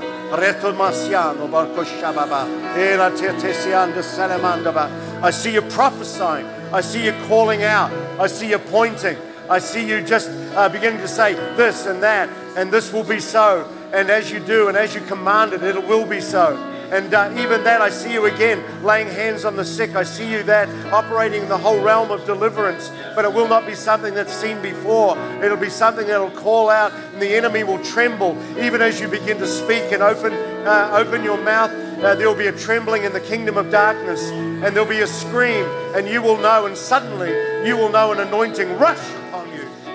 I 5.24 5.32
see 5.32 5.54
you 5.54 5.62
prophesying. 5.64 6.46
I 6.72 6.82
see 6.82 7.06
you 7.06 7.14
calling 7.28 7.64
out. 7.64 7.92
I 8.20 8.28
see 8.28 8.50
you 8.50 8.60
pointing. 8.60 9.18
I 9.50 9.60
see 9.60 9.88
you 9.88 10.02
just 10.02 10.30
uh, 10.56 10.68
beginning 10.68 11.00
to 11.00 11.08
say 11.08 11.34
this 11.56 11.86
and 11.86 12.04
that, 12.04 12.30
and 12.58 12.72
this 12.72 12.92
will 12.92 13.04
be 13.04 13.20
so. 13.20 13.70
And 13.94 14.10
as 14.10 14.30
you 14.30 14.40
do, 14.42 14.68
and 14.68 14.78
as 14.78 14.94
you 14.94 15.02
command 15.02 15.54
it, 15.54 15.64
it 15.64 15.88
will 15.88 16.06
be 16.06 16.20
so. 16.20 16.58
And 16.92 17.14
uh, 17.14 17.34
even 17.38 17.64
that, 17.64 17.82
I 17.82 17.90
see 17.90 18.14
you 18.14 18.26
again 18.26 18.64
laying 18.84 19.08
hands 19.08 19.46
on 19.46 19.56
the 19.56 19.66
sick. 19.66 19.96
I 19.96 20.04
see 20.04 20.30
you 20.30 20.44
that 20.44 20.70
operating 20.94 21.44
in 21.44 21.50
the 21.50 21.58
whole 21.58 21.82
realm 21.82 22.12
of 22.12 22.26
deliverance. 22.26 22.92
But 23.14 23.26
it 23.26 23.34
will 23.34 23.48
not 23.48 23.66
be 23.66 23.76
something 23.76 24.14
that's 24.14 24.34
seen 24.34 24.62
before. 24.62 25.18
It'll 25.44 25.58
be 25.58 25.70
something 25.70 26.08
that'll 26.08 26.32
call 26.32 26.70
out, 26.70 26.94
and 26.94 27.22
the 27.22 27.36
enemy 27.36 27.64
will 27.64 27.84
tremble 27.84 28.38
even 28.58 28.82
as 28.82 29.00
you 29.00 29.08
begin 29.08 29.38
to 29.38 29.48
speak 29.48 29.92
and 29.92 30.02
open, 30.02 30.34
uh, 30.66 30.92
open 30.94 31.24
your 31.24 31.42
mouth. 31.42 31.72
Uh, 31.72 32.16
there 32.16 32.28
will 32.28 32.36
be 32.36 32.48
a 32.48 32.58
trembling 32.58 33.04
in 33.04 33.12
the 33.12 33.22
kingdom 33.22 33.58
of 33.58 33.72
darkness, 33.72 34.30
and 34.30 34.64
there'll 34.64 34.86
be 34.86 35.02
a 35.02 35.08
scream, 35.08 35.66
and 35.96 36.08
you 36.08 36.22
will 36.22 36.38
know, 36.38 36.68
and 36.68 36.78
suddenly 36.78 37.32
you 37.68 37.76
will 37.76 37.90
know 37.90 38.12
an 38.12 38.20
anointing 38.20 38.78
rush 38.78 39.12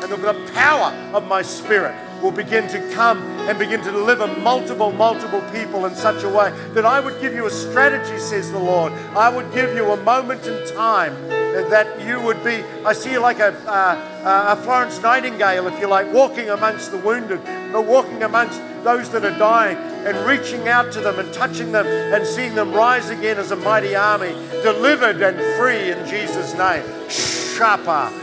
and 0.03 0.12
the, 0.12 0.53
power 0.53 0.92
of 1.14 1.26
my 1.28 1.42
spirit 1.42 1.94
will 2.22 2.30
begin 2.30 2.68
to 2.68 2.78
come 2.92 3.18
and 3.48 3.59
begin 3.59 3.80
to 3.82 3.90
deliver 3.90 4.26
multiple, 4.38 4.92
multiple 4.92 5.40
people 5.53 5.86
in 5.86 5.94
such 5.94 6.22
a 6.24 6.28
way 6.28 6.50
that 6.72 6.84
I 6.84 7.00
would 7.00 7.20
give 7.20 7.34
you 7.34 7.46
a 7.46 7.50
strategy, 7.50 8.18
says 8.18 8.50
the 8.53 8.59
Lord. 8.59 8.92
I 9.16 9.34
would 9.34 9.53
give 9.53 9.74
you 9.74 9.90
a 9.90 9.96
moment 10.03 10.46
in 10.46 10.74
time 10.74 11.14
that 11.28 12.00
you 12.07 12.20
would 12.20 12.42
be. 12.44 12.62
I 12.84 12.92
see 12.92 13.12
you 13.12 13.20
like 13.20 13.38
a, 13.38 13.53
uh, 13.68 14.57
a 14.57 14.57
Florence 14.62 15.00
Nightingale, 15.03 15.66
if 15.66 15.80
you 15.80 15.88
like, 15.88 16.12
walking 16.12 16.50
amongst 16.50 16.90
the 16.90 16.98
wounded, 16.98 17.40
but 17.72 17.86
walking 17.86 18.22
amongst 18.22 18.61
those 18.84 19.11
that 19.11 19.24
are 19.24 19.38
dying 19.38 19.76
and 19.76 20.16
reaching 20.26 20.68
out 20.68 20.92
to 20.92 21.00
them 21.00 21.18
and 21.18 21.32
touching 21.32 21.72
them 21.72 21.86
and 21.86 22.26
seeing 22.26 22.55
them 22.55 22.72
rise 22.72 23.11
again 23.11 23.38
as 23.38 23.50
a 23.50 23.57
mighty 23.57 23.94
army, 23.94 24.32
delivered 24.62 25.20
and 25.22 25.38
free 25.59 25.90
in 25.90 26.07
Jesus' 26.09 26.55
name. 26.55 26.84
Shapa 27.09 28.21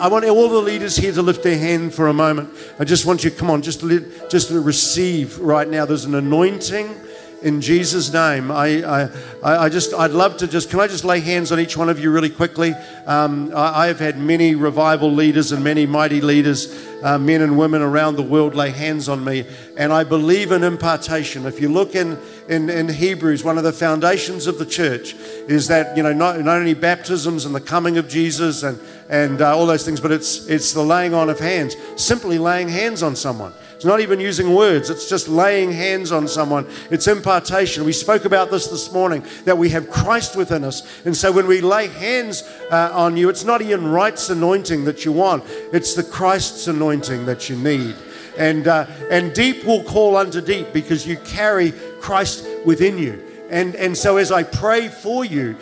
I 0.00 0.08
want 0.08 0.24
all 0.26 0.48
the 0.48 0.60
leaders 0.60 0.96
here 0.96 1.12
to 1.12 1.22
lift 1.22 1.42
their 1.42 1.58
hand 1.58 1.94
for 1.94 2.08
a 2.08 2.12
moment. 2.12 2.50
I 2.78 2.84
just 2.84 3.06
want 3.06 3.24
you, 3.24 3.30
come 3.30 3.50
on, 3.50 3.62
just 3.62 3.82
let, 3.82 4.30
just 4.30 4.50
receive 4.50 5.38
right 5.38 5.66
now. 5.66 5.86
There's 5.86 6.04
an 6.04 6.14
anointing 6.14 6.94
in 7.42 7.60
Jesus' 7.60 8.12
name. 8.12 8.50
I, 8.50 8.82
I, 8.82 9.64
I 9.64 9.68
just, 9.68 9.92
I'd 9.94 10.12
love 10.12 10.36
to 10.38 10.46
just, 10.46 10.70
can 10.70 10.80
I 10.80 10.86
just 10.86 11.04
lay 11.04 11.20
hands 11.20 11.52
on 11.52 11.60
each 11.60 11.76
one 11.76 11.88
of 11.88 11.98
you 11.98 12.10
really 12.10 12.30
quickly? 12.30 12.72
Um, 13.06 13.52
I, 13.54 13.84
I 13.84 13.86
have 13.88 13.98
had 13.98 14.18
many 14.18 14.54
revival 14.54 15.12
leaders 15.12 15.52
and 15.52 15.62
many 15.62 15.86
mighty 15.86 16.20
leaders, 16.20 16.86
uh, 17.02 17.18
men 17.18 17.42
and 17.42 17.58
women 17.58 17.82
around 17.82 18.16
the 18.16 18.22
world, 18.22 18.54
lay 18.54 18.70
hands 18.70 19.08
on 19.08 19.24
me, 19.24 19.44
and 19.76 19.92
I 19.92 20.04
believe 20.04 20.52
in 20.52 20.62
impartation. 20.62 21.46
If 21.46 21.60
you 21.60 21.68
look 21.68 21.94
in, 21.94 22.18
in, 22.48 22.68
in 22.68 22.88
Hebrews, 22.88 23.44
one 23.44 23.58
of 23.58 23.64
the 23.64 23.72
foundations 23.72 24.46
of 24.46 24.58
the 24.58 24.66
church 24.66 25.14
is 25.48 25.68
that, 25.68 25.96
you 25.96 26.02
know, 26.02 26.12
not, 26.12 26.40
not 26.40 26.58
only 26.58 26.74
baptisms 26.74 27.44
and 27.44 27.54
the 27.54 27.60
coming 27.60 27.98
of 27.98 28.08
Jesus 28.08 28.62
and, 28.62 28.78
and 29.08 29.40
uh, 29.40 29.56
all 29.56 29.66
those 29.66 29.84
things, 29.84 30.00
but 30.00 30.10
it's, 30.10 30.46
it's 30.46 30.72
the 30.72 30.82
laying 30.82 31.14
on 31.14 31.30
of 31.30 31.38
hands, 31.38 31.76
simply 31.96 32.38
laying 32.38 32.68
hands 32.68 33.02
on 33.02 33.14
someone. 33.14 33.52
It's 33.74 33.84
not 33.84 34.00
even 34.00 34.20
using 34.20 34.54
words, 34.54 34.90
it's 34.90 35.08
just 35.08 35.26
laying 35.28 35.72
hands 35.72 36.12
on 36.12 36.28
someone. 36.28 36.68
It's 36.90 37.08
impartation. 37.08 37.84
We 37.84 37.92
spoke 37.92 38.24
about 38.24 38.50
this 38.50 38.68
this 38.68 38.92
morning 38.92 39.24
that 39.44 39.58
we 39.58 39.70
have 39.70 39.90
Christ 39.90 40.36
within 40.36 40.62
us. 40.62 41.04
And 41.04 41.16
so 41.16 41.32
when 41.32 41.48
we 41.48 41.60
lay 41.60 41.88
hands 41.88 42.44
uh, 42.70 42.90
on 42.92 43.16
you, 43.16 43.28
it's 43.28 43.44
not 43.44 43.60
Ian 43.60 43.88
Wright's 43.88 44.30
anointing 44.30 44.84
that 44.84 45.04
you 45.04 45.10
want, 45.10 45.44
it's 45.72 45.94
the 45.94 46.04
Christ's 46.04 46.68
anointing 46.68 47.26
that 47.26 47.48
you 47.48 47.56
need. 47.56 47.96
And, 48.38 48.66
uh, 48.66 48.86
and 49.10 49.34
deep 49.34 49.64
will 49.64 49.82
call 49.82 50.16
unto 50.16 50.40
deep 50.40 50.72
because 50.72 51.06
you 51.06 51.16
carry 51.18 51.72
Christ 52.02 52.46
within 52.66 52.98
you. 52.98 53.22
And, 53.48 53.74
and 53.76 53.96
so 53.96 54.16
as 54.16 54.32
I 54.32 54.42
pray 54.42 54.88
for 54.88 55.24
you, 55.24 55.56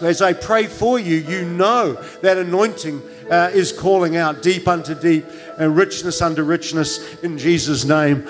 as 0.00 0.22
I 0.22 0.32
pray 0.32 0.66
for 0.66 0.98
you, 0.98 1.16
you 1.16 1.44
know 1.44 1.94
that 2.20 2.36
anointing 2.36 3.02
uh, 3.30 3.50
is 3.52 3.72
calling 3.72 4.16
out 4.16 4.42
deep 4.42 4.68
unto 4.68 4.94
deep 4.94 5.24
and 5.58 5.76
richness 5.76 6.22
unto 6.22 6.42
richness 6.42 7.22
in 7.22 7.38
Jesus' 7.38 7.84
name. 7.84 8.26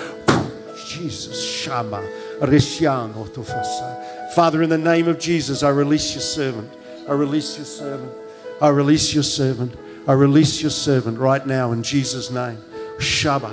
Jesus, 0.87 1.45
Shama, 1.45 2.01
Rishiano 2.41 3.29
Tufasa. 3.29 4.33
Father, 4.35 4.63
in 4.63 4.71
the 4.71 4.79
name 4.79 5.09
of 5.09 5.19
Jesus, 5.19 5.63
I 5.63 5.71
release 5.71 6.15
your 6.15 6.23
servant. 6.23 6.71
I 7.09 7.13
release 7.13 7.57
your 7.57 7.67
servant. 7.67 8.13
I 8.61 8.69
release 8.69 9.13
your 9.13 9.25
servant. 9.25 9.75
I 10.07 10.13
release 10.13 10.63
your 10.63 10.71
servant 10.71 11.19
right 11.19 11.45
now 11.45 11.73
in 11.73 11.83
Jesus' 11.83 12.31
name. 12.31 12.59
Shaba. 12.99 13.53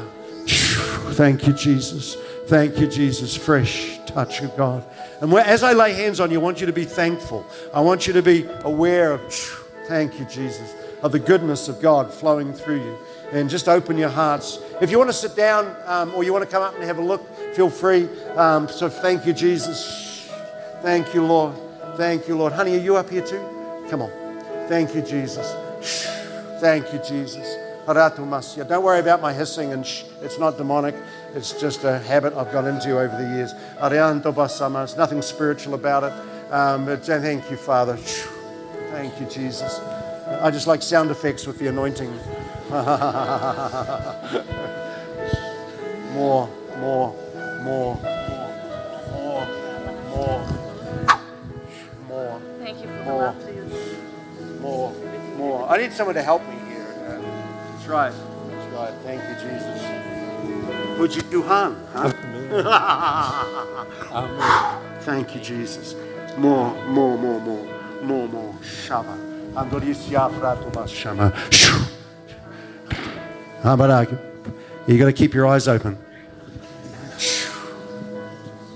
Thank 1.15 1.47
you, 1.47 1.53
Jesus. 1.53 2.17
Thank 2.47 2.77
you, 2.77 2.87
Jesus. 2.87 3.35
Fresh 3.35 3.99
touch 4.05 4.41
of 4.41 4.55
God. 4.57 4.85
And 5.21 5.33
as 5.33 5.63
I 5.63 5.73
lay 5.73 5.93
hands 5.93 6.19
on 6.19 6.29
you, 6.29 6.39
I 6.39 6.43
want 6.43 6.59
you 6.59 6.67
to 6.67 6.73
be 6.73 6.85
thankful. 6.85 7.45
I 7.73 7.79
want 7.79 8.05
you 8.05 8.13
to 8.13 8.21
be 8.21 8.47
aware 8.63 9.13
of, 9.13 9.33
thank 9.87 10.19
you, 10.19 10.25
Jesus, 10.25 10.73
of 11.01 11.11
the 11.11 11.19
goodness 11.19 11.69
of 11.69 11.81
God 11.81 12.13
flowing 12.13 12.53
through 12.53 12.83
you. 12.83 12.97
And 13.31 13.49
just 13.49 13.67
open 13.67 13.97
your 13.97 14.09
hearts. 14.09 14.59
If 14.79 14.91
you 14.91 14.99
want 14.99 15.09
to 15.09 15.15
sit 15.15 15.35
down 15.35 15.75
um, 15.85 16.13
or 16.13 16.23
you 16.23 16.31
want 16.31 16.45
to 16.45 16.51
come 16.51 16.61
up 16.61 16.75
and 16.75 16.83
have 16.83 16.99
a 16.99 17.01
look, 17.01 17.27
feel 17.55 17.69
free. 17.69 18.07
Um, 18.35 18.67
so 18.67 18.89
thank 18.89 19.25
you, 19.25 19.33
Jesus. 19.33 20.29
Thank 20.81 21.13
you, 21.15 21.25
Lord. 21.25 21.55
Thank 21.95 22.27
you, 22.27 22.37
Lord. 22.37 22.53
Honey, 22.53 22.75
are 22.75 22.81
you 22.81 22.97
up 22.97 23.09
here 23.09 23.25
too? 23.25 23.41
Come 23.89 24.01
on. 24.03 24.11
Thank 24.67 24.93
you, 24.93 25.01
Jesus. 25.01 25.51
Thank 26.59 26.93
you, 26.93 26.99
Jesus. 26.99 27.57
Don't 27.85 28.83
worry 28.83 28.99
about 28.99 29.21
my 29.21 29.33
hissing 29.33 29.73
and 29.73 29.85
shh. 29.85 30.03
It's 30.21 30.39
not 30.39 30.57
demonic. 30.57 30.95
It's 31.35 31.59
just 31.59 31.83
a 31.83 31.97
habit 31.99 32.33
I've 32.35 32.51
got 32.51 32.65
into 32.65 32.99
over 32.99 33.17
the 33.17 33.35
years. 33.35 33.53
Arianto 33.79 34.31
Basama. 34.33 34.75
There's 34.75 34.97
nothing 34.97 35.21
spiritual 35.23 35.73
about 35.73 36.03
it. 36.03 36.13
Um, 36.53 36.85
but 36.85 37.03
thank 37.03 37.49
you, 37.49 37.57
Father. 37.57 37.97
Thank 38.91 39.19
you, 39.19 39.25
Jesus. 39.25 39.79
I 40.41 40.51
just 40.51 40.67
like 40.67 40.83
sound 40.83 41.09
effects 41.09 41.47
with 41.47 41.57
the 41.57 41.67
anointing. 41.67 42.11
more, 46.13 46.47
more, 46.79 47.15
more, 47.63 47.95
more, 47.97 47.97
more, 49.09 49.47
more, 50.09 50.45
more. 52.07 52.41
Thank 52.59 52.81
you 52.81 52.87
for 52.87 53.03
More. 54.61 54.93
you. 54.93 55.35
more. 55.37 55.67
I 55.67 55.77
need 55.77 55.93
someone 55.93 56.15
to 56.15 56.21
help 56.21 56.47
me 56.47 56.55
here. 56.69 56.85
That's 57.71 57.87
right. 57.87 58.13
That's 58.49 58.73
right. 58.73 58.93
Thank 59.03 59.21
you, 59.23 59.35
Jesus. 59.49 59.62
Puji 60.97 61.21
Tuhan. 61.31 61.75
Huh? 61.93 62.11
Thank 65.01 65.35
you, 65.35 65.41
Jesus. 65.41 65.95
More, 66.37 66.73
more, 66.85 67.17
more, 67.17 67.39
more, 67.39 67.65
more, 68.03 68.27
more. 68.27 68.55
Shama. 68.63 69.17
Shama. 70.89 71.33
How 73.63 73.73
about 73.75 73.91
I? 73.91 74.07
You 74.87 74.97
got 74.97 75.05
to 75.05 75.13
keep 75.13 75.33
your 75.33 75.47
eyes 75.47 75.67
open. 75.67 75.97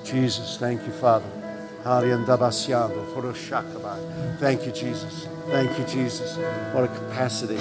Jesus, 0.04 0.58
thank 0.58 0.86
you, 0.86 0.92
Father. 0.94 1.26
Thank 4.40 4.66
you, 4.66 4.72
Jesus. 4.72 5.28
Thank 5.48 5.78
you, 5.78 5.86
Jesus. 5.86 6.38
What 6.74 6.86
a 6.86 6.88
capacity. 6.88 7.60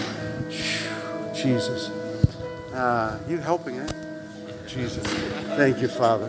Jesus. 1.34 1.90
Ah, 2.72 3.18
you 3.28 3.38
helping, 3.38 3.80
eh? 3.80 4.05
Jesus. 4.66 5.04
Thank 5.56 5.80
you, 5.80 5.88
Father. 5.88 6.28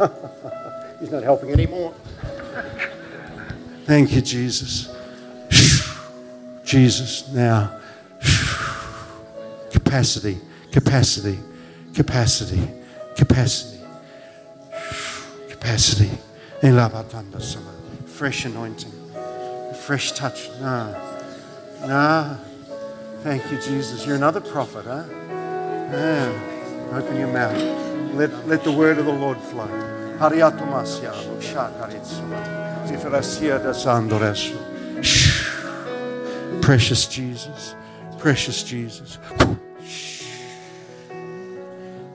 He's 1.00 1.10
not 1.10 1.22
helping 1.22 1.50
anymore. 1.50 1.94
Thank 3.84 4.12
you, 4.12 4.20
Jesus. 4.20 4.94
Jesus, 6.64 7.28
now. 7.32 7.80
Capacity, 9.70 10.38
capacity, 10.70 11.38
capacity, 11.94 12.68
capacity, 13.16 13.80
capacity. 15.48 16.10
Fresh 18.06 18.44
anointing, 18.44 18.92
fresh 19.80 20.12
touch. 20.12 20.48
Nah, 20.60 20.92
nah. 21.86 22.36
Thank 23.22 23.50
you, 23.50 23.58
Jesus. 23.58 24.06
You're 24.06 24.16
another 24.16 24.40
prophet, 24.40 24.84
huh? 24.84 25.04
Open 26.92 27.16
your 27.18 27.32
mouth. 27.32 27.56
Let, 28.14 28.48
let 28.48 28.64
the 28.64 28.72
word 28.72 28.98
of 28.98 29.06
the 29.06 29.12
Lord 29.12 29.38
flow. 29.38 29.68
Precious 36.60 37.06
Jesus, 37.06 37.74
precious 38.18 38.62
Jesus. 38.62 39.18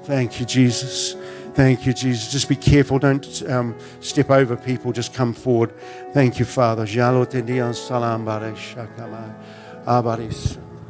Thank 0.04 0.40
you, 0.40 0.46
Jesus. 0.46 1.16
Thank 1.56 1.86
you, 1.86 1.94
Jesus. 1.94 2.32
Just 2.32 2.48
be 2.48 2.56
careful. 2.56 3.00
Don't 3.00 3.44
um, 3.50 3.76
step 4.02 4.30
over 4.30 4.56
people. 4.56 4.92
Just 4.92 5.14
come 5.14 5.34
forward. 5.34 5.74
Thank 6.14 6.38
you, 6.38 6.46
Father. 6.46 6.86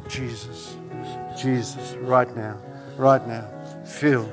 Jesus. 0.08 0.76
Jesus. 1.36 1.94
Right 2.00 2.34
now 2.36 2.58
right 2.96 3.26
now. 3.26 3.46
Feel, 3.84 4.30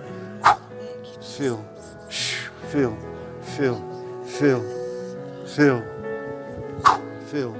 feel, 1.22 1.64
feel, 2.70 2.97
feel, 3.41 4.24
feel, 4.26 4.61
feel, 5.45 5.84
feel, 7.26 7.55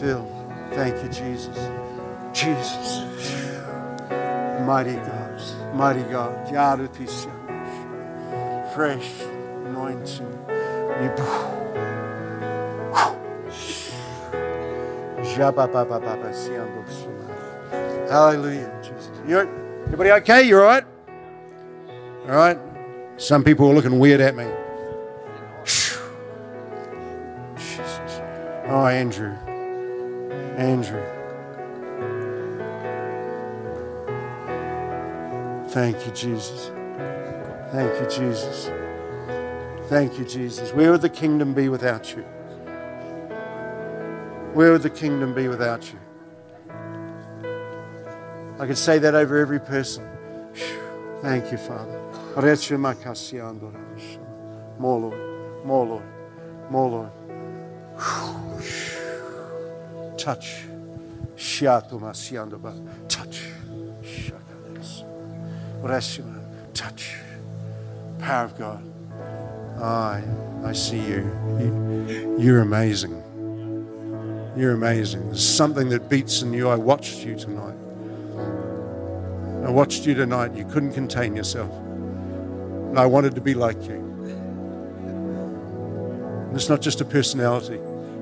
feel. 0.00 0.68
Thank 0.72 1.02
you, 1.02 1.08
Jesus. 1.10 1.56
Jesus. 2.32 3.02
Mighty 4.66 4.94
God, 4.94 5.74
mighty 5.74 6.02
God. 6.04 6.46
Yarutisha. 6.48 7.30
Fresh 8.74 9.10
anointing. 9.66 10.38
Hallelujah, 18.08 18.70
Jesus. 18.82 19.10
You're 19.26 19.61
everybody 19.92 20.22
okay? 20.22 20.42
You 20.48 20.58
all 20.58 20.64
right? 20.64 20.84
All 22.22 22.34
right? 22.34 22.58
Some 23.18 23.44
people 23.44 23.68
are 23.68 23.74
looking 23.74 23.98
weird 23.98 24.22
at 24.22 24.34
me. 24.34 24.46
Jesus. 27.56 28.20
Oh, 28.68 28.86
Andrew. 28.86 29.32
Andrew. 30.56 31.02
Thank 35.68 36.06
you, 36.06 36.12
Jesus. 36.12 36.70
Thank 37.70 38.00
you, 38.00 38.06
Jesus. 38.08 38.70
Thank 39.88 40.18
you, 40.18 40.24
Jesus. 40.24 40.72
Where 40.72 40.90
would 40.90 41.02
the 41.02 41.10
kingdom 41.10 41.52
be 41.52 41.68
without 41.68 42.16
you? 42.16 42.22
Where 44.54 44.72
would 44.72 44.82
the 44.82 44.90
kingdom 44.90 45.34
be 45.34 45.48
without 45.48 45.92
you? 45.92 45.98
I 48.62 48.66
could 48.68 48.78
say 48.78 49.00
that 49.00 49.16
over 49.16 49.38
every 49.38 49.58
person. 49.58 50.08
Thank 51.20 51.50
you, 51.50 51.58
Father. 51.58 52.00
More, 54.78 55.00
Lord. 55.00 55.66
More, 55.66 55.84
Lord. 55.84 56.04
More, 56.70 56.88
Lord. 56.88 57.10
Touch. 60.16 60.62
Touch. 63.08 63.40
Touch. 66.72 67.16
Power 68.20 68.44
of 68.44 68.56
God. 68.56 68.84
I, 69.82 70.22
I 70.64 70.72
see 70.72 71.00
you. 71.00 71.28
you. 71.58 72.36
You're 72.38 72.60
amazing. 72.60 73.20
You're 74.56 74.74
amazing. 74.74 75.26
There's 75.26 75.44
something 75.44 75.88
that 75.88 76.08
beats 76.08 76.42
in 76.42 76.52
you. 76.52 76.68
I 76.68 76.76
watched 76.76 77.24
you 77.24 77.34
tonight. 77.36 77.81
I 79.64 79.70
watched 79.70 80.06
you 80.06 80.14
tonight. 80.14 80.54
You 80.54 80.64
couldn't 80.64 80.92
contain 80.92 81.36
yourself. 81.36 81.70
And 81.72 82.98
I 82.98 83.06
wanted 83.06 83.34
to 83.36 83.40
be 83.40 83.54
like 83.54 83.82
you. 83.84 83.94
And 86.48 86.56
it's 86.56 86.68
not 86.68 86.82
just 86.82 87.00
a 87.00 87.04
personality, 87.04 87.80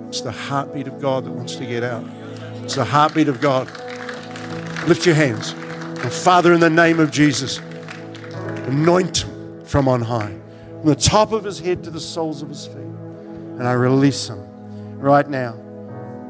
it's 0.09 0.20
the 0.20 0.30
heartbeat 0.30 0.86
of 0.86 1.01
God 1.01 1.24
that 1.24 1.32
wants 1.32 1.57
to 1.57 1.66
get 1.66 1.82
out. 1.82 2.05
It's 2.62 2.74
the 2.76 2.84
heartbeat 2.84 3.28
of 3.28 3.41
God. 3.41 3.68
Lift 4.86 5.07
your 5.07 5.14
hands. 5.14 5.53
And 5.53 6.12
Father, 6.12 6.53
in 6.53 6.61
the 6.61 6.70
name 6.70 7.01
of 7.01 7.11
Jesus, 7.11 7.59
anoint 8.66 9.24
him 9.24 9.64
from 9.64 9.88
on 9.88 10.03
high, 10.03 10.36
from 10.80 10.86
the 10.86 10.95
top 10.95 11.32
of 11.32 11.45
his 11.45 11.59
head 11.59 11.82
to 11.84 11.91
the 11.91 12.01
soles 12.01 12.43
of 12.43 12.49
his 12.49 12.66
feet. 12.66 12.76
And 12.76 13.66
I 13.66 13.72
release 13.72 14.28
him 14.28 14.38
right 14.99 15.28
now. 15.28 15.57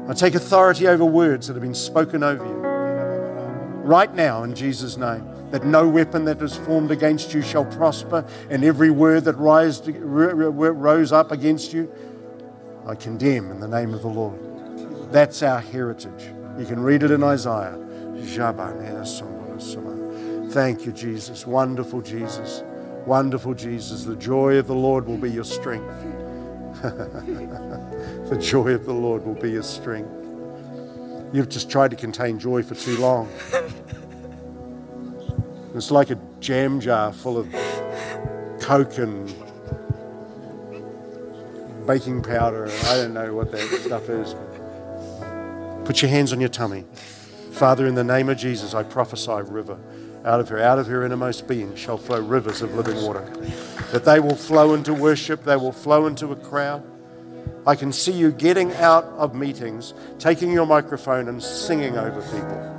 I 0.07 0.13
take 0.13 0.35
authority 0.35 0.87
over 0.87 1.05
words 1.05 1.47
that 1.47 1.53
have 1.53 1.61
been 1.61 1.75
spoken 1.75 2.23
over 2.23 2.45
you. 2.45 2.60
Right 3.83 4.13
now, 4.13 4.43
in 4.43 4.53
Jesus' 4.53 4.95
name, 4.95 5.27
that 5.49 5.65
no 5.65 5.87
weapon 5.87 6.23
that 6.25 6.41
is 6.41 6.55
formed 6.55 6.91
against 6.91 7.33
you 7.33 7.41
shall 7.41 7.65
prosper, 7.65 8.25
and 8.49 8.63
every 8.63 8.91
word 8.91 9.25
that 9.25 9.37
rise, 9.37 9.81
rose 9.89 11.11
up 11.11 11.31
against 11.31 11.73
you, 11.73 11.91
I 12.85 12.95
condemn 12.95 13.51
in 13.51 13.59
the 13.59 13.67
name 13.67 13.93
of 13.93 14.01
the 14.01 14.07
Lord. 14.07 14.39
That's 15.11 15.43
our 15.43 15.59
heritage. 15.59 16.31
You 16.57 16.65
can 16.65 16.79
read 16.79 17.03
it 17.03 17.11
in 17.11 17.23
Isaiah. 17.23 17.77
Thank 20.51 20.85
you, 20.85 20.91
Jesus. 20.91 21.47
Wonderful 21.47 22.01
Jesus. 22.01 22.63
Wonderful 23.05 23.55
Jesus. 23.55 24.03
The 24.03 24.15
joy 24.15 24.57
of 24.57 24.67
the 24.67 24.75
Lord 24.75 25.07
will 25.07 25.17
be 25.17 25.31
your 25.31 25.43
strength. 25.43 26.05
the 26.81 28.37
joy 28.39 28.73
of 28.73 28.85
the 28.85 28.93
Lord 28.93 29.25
will 29.25 29.35
be 29.35 29.51
your 29.51 29.63
strength. 29.63 30.20
You've 31.33 31.49
just 31.49 31.69
tried 31.69 31.91
to 31.91 31.97
contain 31.97 32.39
joy 32.39 32.63
for 32.63 32.75
too 32.75 32.97
long. 32.97 33.29
It's 35.73 35.89
like 35.89 36.09
a 36.09 36.19
jam 36.41 36.81
jar 36.81 37.13
full 37.13 37.37
of 37.37 37.47
Coke 38.59 38.97
and 38.97 39.33
baking 41.87 42.21
powder. 42.23 42.69
I 42.85 42.97
don't 42.97 43.13
know 43.13 43.33
what 43.33 43.51
that 43.51 43.61
stuff 43.61 44.09
is. 44.09 44.35
Put 45.85 46.01
your 46.01 46.11
hands 46.11 46.33
on 46.33 46.41
your 46.41 46.49
tummy. 46.49 46.83
Father, 47.51 47.87
in 47.87 47.95
the 47.95 48.03
name 48.03 48.27
of 48.27 48.37
Jesus, 48.37 48.73
I 48.73 48.83
prophesy 48.83 49.31
river. 49.31 49.79
Out 50.25 50.39
of 50.39 50.49
her, 50.49 50.59
out 50.59 50.77
of 50.79 50.87
her 50.87 51.03
innermost 51.03 51.47
being 51.47 51.75
shall 51.75 51.97
flow 51.97 52.21
rivers 52.21 52.61
of 52.61 52.75
living 52.75 53.01
water. 53.03 53.25
That 53.91 54.03
they 54.03 54.19
will 54.19 54.35
flow 54.35 54.73
into 54.73 54.93
worship, 54.93 55.43
they 55.43 55.55
will 55.55 55.71
flow 55.71 56.05
into 56.07 56.31
a 56.31 56.35
crowd. 56.35 56.83
I 57.65 57.75
can 57.75 57.93
see 57.93 58.11
you 58.11 58.31
getting 58.31 58.73
out 58.73 59.05
of 59.17 59.35
meetings, 59.35 59.93
taking 60.17 60.51
your 60.51 60.65
microphone 60.65 61.27
and 61.27 61.41
singing 61.41 61.97
over 61.97 62.21
people. 62.21 62.77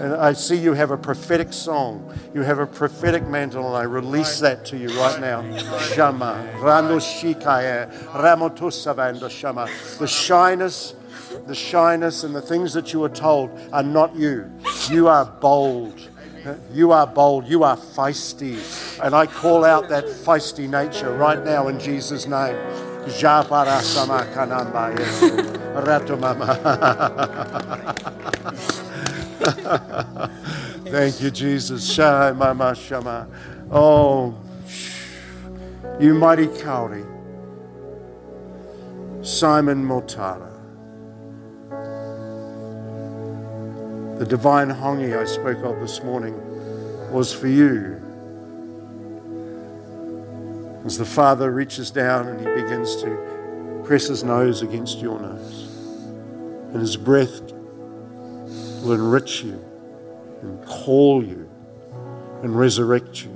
And 0.00 0.14
I 0.14 0.32
see 0.32 0.56
you 0.56 0.72
have 0.72 0.90
a 0.90 0.96
prophetic 0.96 1.52
song. 1.52 2.12
You 2.34 2.40
have 2.40 2.58
a 2.58 2.66
prophetic 2.66 3.26
mantle, 3.28 3.66
and 3.68 3.76
I 3.76 3.82
release 3.82 4.40
that 4.40 4.64
to 4.66 4.76
you 4.76 4.88
right 4.98 5.20
now. 5.20 5.42
Shama, 5.78 6.48
Rando 6.56 6.98
Shikaya, 6.98 7.88
Shama. 9.30 9.68
The 9.98 10.06
shyness, 10.08 10.94
the 11.46 11.54
shyness 11.54 12.24
and 12.24 12.34
the 12.34 12.42
things 12.42 12.72
that 12.72 12.92
you 12.92 13.00
were 13.00 13.10
told 13.10 13.50
are 13.72 13.82
not 13.82 14.16
you. 14.16 14.50
You 14.90 15.08
are 15.08 15.26
bold. 15.26 16.08
You 16.72 16.90
are 16.90 17.06
bold. 17.06 17.46
You 17.46 17.62
are 17.62 17.76
feisty. 17.76 18.58
And 19.00 19.14
I 19.14 19.26
call 19.26 19.64
out 19.64 19.88
that 19.90 20.04
feisty 20.04 20.68
nature 20.68 21.12
right 21.14 21.44
now 21.44 21.68
in 21.68 21.78
Jesus' 21.78 22.26
name. 22.26 22.56
Japara 23.06 23.80
sama 23.80 24.24
kanamba 24.34 24.90
mama. 26.18 26.46
Thank 30.90 31.20
you, 31.20 31.30
Jesus. 31.30 31.90
Shai 31.90 32.32
mama 32.32 32.74
shama. 32.74 33.26
Oh, 33.70 34.34
you 35.98 36.14
mighty 36.14 36.46
Kauri. 36.46 37.04
Simon 39.22 39.84
Motara. 39.84 40.50
The 44.18 44.26
divine 44.26 44.68
hongi 44.68 45.16
I 45.18 45.24
spoke 45.24 45.64
of 45.64 45.80
this 45.80 46.02
morning 46.02 46.34
was 47.10 47.32
for 47.32 47.48
you. 47.48 48.01
As 50.84 50.98
the 50.98 51.04
Father 51.04 51.50
reaches 51.50 51.90
down 51.90 52.28
and 52.28 52.40
he 52.40 52.62
begins 52.62 52.96
to 53.02 53.82
press 53.84 54.08
his 54.08 54.24
nose 54.24 54.62
against 54.62 54.98
your 54.98 55.20
nose, 55.20 55.68
and 56.72 56.80
his 56.80 56.96
breath 56.96 57.40
will 58.82 58.92
enrich 58.92 59.42
you 59.42 59.62
and 60.42 60.66
call 60.66 61.24
you 61.24 61.48
and 62.42 62.58
resurrect 62.58 63.24
you 63.24 63.30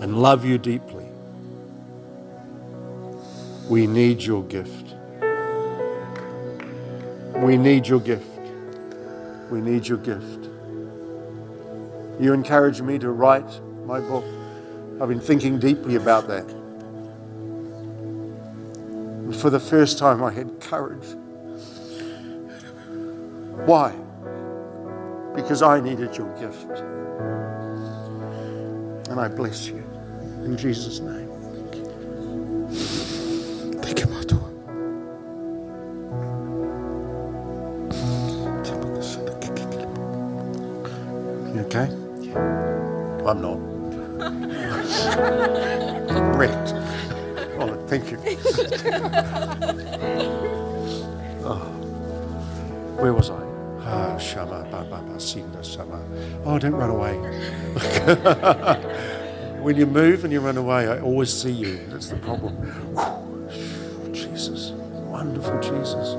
and 0.00 0.20
love 0.20 0.44
you 0.44 0.58
deeply. 0.58 1.06
We 3.68 3.86
need 3.86 4.22
your 4.22 4.42
gift. 4.44 4.94
We 7.36 7.56
need 7.56 7.86
your 7.86 8.00
gift. 8.00 8.24
We 9.50 9.60
need 9.60 9.86
your 9.86 9.98
gift. 9.98 10.48
You 12.20 12.32
encouraged 12.32 12.82
me 12.82 12.98
to 12.98 13.10
write 13.10 13.60
my 13.84 14.00
book. 14.00 14.24
I've 15.00 15.08
been 15.08 15.20
thinking 15.20 15.58
deeply 15.58 15.96
about 15.96 16.26
that. 16.28 16.48
And 19.26 19.36
for 19.36 19.50
the 19.50 19.60
first 19.60 19.98
time, 19.98 20.22
I 20.22 20.30
had 20.32 20.58
courage. 20.60 21.06
Why? 23.66 23.94
Because 25.34 25.60
I 25.60 25.80
needed 25.80 26.16
your 26.16 26.32
gift. 26.38 26.80
And 29.10 29.20
I 29.20 29.28
bless 29.28 29.66
you 29.66 29.84
in 30.44 30.56
Jesus' 30.56 31.00
name. 31.00 31.25
when 59.62 59.76
you 59.76 59.86
move 59.86 60.22
and 60.24 60.32
you 60.32 60.40
run 60.40 60.56
away, 60.56 60.86
I 60.86 61.00
always 61.00 61.32
see 61.32 61.50
you. 61.50 61.80
That's 61.88 62.10
the 62.10 62.16
problem. 62.16 62.56
Jesus. 64.12 64.70
Wonderful 64.70 65.58
Jesus. 65.60 66.14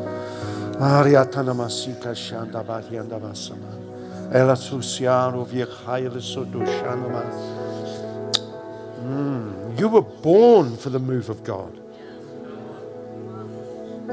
Mm, 9.01 9.79
You 9.79 9.87
were 9.87 10.01
born 10.01 10.75
for 10.75 10.89
the 10.89 10.99
move 10.99 11.29
of 11.29 11.43
God. 11.45 11.79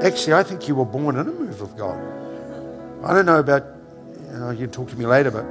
Actually, 0.01 0.33
I 0.33 0.43
think 0.43 0.67
you 0.67 0.75
were 0.75 0.85
born 0.85 1.17
in 1.17 1.27
a 1.27 1.31
move 1.31 1.61
of 1.61 1.75
God. 1.75 1.99
I 3.03 3.13
don't 3.13 3.25
know 3.25 3.39
about, 3.39 3.65
you, 4.31 4.37
know, 4.39 4.49
you 4.51 4.59
can 4.59 4.71
talk 4.71 4.89
to 4.89 4.95
me 4.95 5.05
later, 5.05 5.31
but 5.31 5.45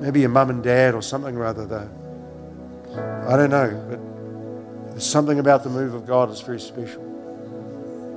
maybe 0.00 0.20
your 0.20 0.28
mum 0.28 0.50
and 0.50 0.62
dad 0.62 0.94
or 0.94 1.02
something 1.02 1.36
or 1.36 1.44
other. 1.44 1.66
Though. 1.66 1.90
I 3.28 3.36
don't 3.36 3.50
know, 3.50 3.84
but 3.88 4.90
there's 4.90 5.06
something 5.06 5.38
about 5.38 5.64
the 5.64 5.70
move 5.70 5.94
of 5.94 6.06
God 6.06 6.30
that's 6.30 6.40
very 6.40 6.60
special. 6.60 7.02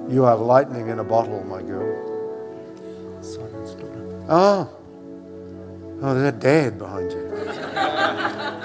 You 0.10 0.26
are 0.26 0.36
lightning 0.36 0.90
in 0.90 1.00
a 1.00 1.04
bottle, 1.04 1.44
my 1.44 1.62
girl. 1.62 2.10
Oh. 4.30 4.70
Oh, 6.02 6.14
there's 6.14 6.34
a 6.34 6.38
dad 6.38 6.78
behind 6.78 7.12
you. 7.12 7.26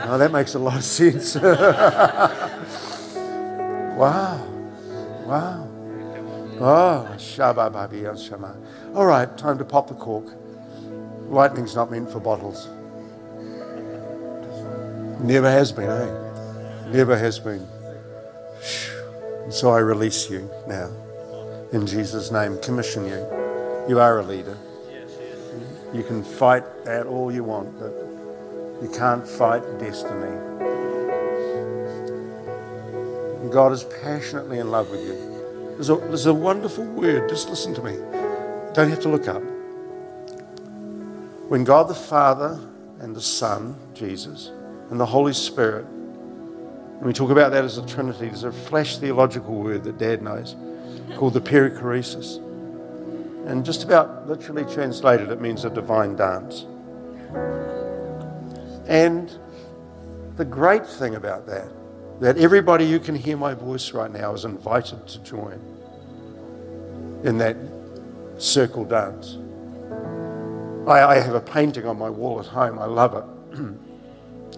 Oh, 0.06 0.18
that 0.18 0.32
makes 0.32 0.54
a 0.54 0.58
lot 0.58 0.76
of 0.76 0.84
sense. 0.84 1.34
wow. 3.96 4.36
Wow. 5.24 5.66
Oh, 6.60 7.08
Shabba 7.16 7.72
Babi 7.72 8.04
El 8.04 8.14
Shama. 8.18 8.54
All 8.94 9.06
right, 9.06 9.34
time 9.38 9.56
to 9.56 9.64
pop 9.64 9.88
the 9.88 9.94
cork. 9.94 10.26
Lightning's 11.30 11.74
not 11.74 11.90
meant 11.90 12.10
for 12.10 12.20
bottles. 12.20 12.68
Never 15.20 15.50
has 15.50 15.72
been, 15.72 15.90
eh? 15.90 16.90
Never 16.90 17.16
has 17.16 17.38
been. 17.38 17.66
So 19.50 19.70
I 19.70 19.78
release 19.78 20.30
you 20.30 20.50
now. 20.66 20.90
In 21.72 21.86
Jesus' 21.86 22.30
name, 22.30 22.58
commission 22.60 23.04
you. 23.04 23.26
You 23.88 24.00
are 24.00 24.20
a 24.20 24.22
leader. 24.22 24.56
You 25.92 26.02
can 26.02 26.24
fight 26.24 26.64
that 26.84 27.06
all 27.06 27.32
you 27.32 27.44
want, 27.44 27.78
but 27.78 27.92
you 28.82 28.90
can't 28.96 29.26
fight 29.26 29.62
destiny. 29.78 30.54
God 33.54 33.70
is 33.70 33.84
passionately 34.02 34.58
in 34.58 34.72
love 34.72 34.90
with 34.90 35.00
you. 35.00 35.14
There's 35.74 35.90
a, 35.90 35.96
there's 35.96 36.26
a 36.26 36.34
wonderful 36.34 36.84
word. 36.84 37.28
Just 37.28 37.48
listen 37.48 37.72
to 37.74 37.82
me. 37.82 37.96
Don't 38.74 38.90
have 38.90 39.00
to 39.02 39.08
look 39.08 39.28
up. 39.28 39.42
When 41.48 41.62
God 41.62 41.86
the 41.86 41.94
Father 41.94 42.58
and 42.98 43.14
the 43.14 43.20
Son, 43.20 43.76
Jesus, 43.94 44.50
and 44.90 45.00
the 45.00 45.06
Holy 45.06 45.32
Spirit, 45.32 45.86
and 45.86 47.02
we 47.02 47.12
talk 47.12 47.30
about 47.30 47.52
that 47.52 47.64
as 47.64 47.78
a 47.78 47.86
Trinity, 47.86 48.26
there's 48.26 48.44
a 48.44 48.52
flash 48.52 48.98
theological 48.98 49.54
word 49.54 49.84
that 49.84 49.98
Dad 49.98 50.22
knows 50.22 50.56
called 51.16 51.34
the 51.34 51.40
perichoresis. 51.40 52.38
And 53.46 53.64
just 53.64 53.84
about 53.84 54.26
literally 54.26 54.64
translated, 54.72 55.30
it 55.30 55.40
means 55.40 55.64
a 55.64 55.70
divine 55.70 56.16
dance. 56.16 56.64
And 58.86 59.36
the 60.36 60.44
great 60.44 60.86
thing 60.86 61.14
about 61.14 61.46
that, 61.46 61.68
that 62.20 62.38
everybody 62.38 62.90
who 62.90 62.98
can 62.98 63.14
hear 63.14 63.36
my 63.36 63.54
voice 63.54 63.92
right 63.92 64.10
now 64.10 64.32
is 64.32 64.44
invited 64.44 65.06
to 65.08 65.18
join 65.20 65.60
in 67.22 67.38
that 67.38 67.56
circle 68.38 68.84
dance. 68.84 69.36
I, 70.88 71.16
I 71.16 71.20
have 71.20 71.34
a 71.34 71.40
painting 71.40 71.86
on 71.86 71.98
my 71.98 72.10
wall 72.10 72.40
at 72.40 72.46
home. 72.46 72.78
I 72.78 72.86
love 72.86 73.14
it. 73.14 73.24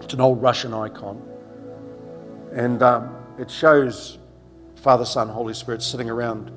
it's 0.07 0.13
an 0.13 0.21
old 0.21 0.41
Russian 0.41 0.73
icon. 0.73 1.21
And 2.53 2.81
um, 2.81 3.13
it 3.37 3.51
shows 3.51 4.19
Father, 4.77 5.03
Son, 5.03 5.27
Holy 5.27 5.53
Spirit 5.53 5.81
sitting 5.81 6.09
around 6.09 6.49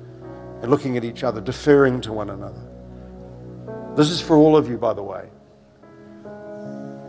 and 0.61 0.71
looking 0.71 0.95
at 0.95 1.03
each 1.03 1.25
other, 1.25 1.41
deferring 1.41 1.99
to 1.99 2.13
one 2.13 2.29
another. 2.29 2.61
This 3.97 4.09
is 4.09 4.21
for 4.21 4.37
all 4.37 4.55
of 4.55 4.69
you, 4.69 4.77
by 4.77 4.93
the 4.93 5.03
way, 5.03 5.27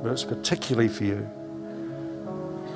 but 0.03 0.11
it's 0.11 0.24
particularly 0.24 0.88
for 0.88 1.05
you. 1.05 1.30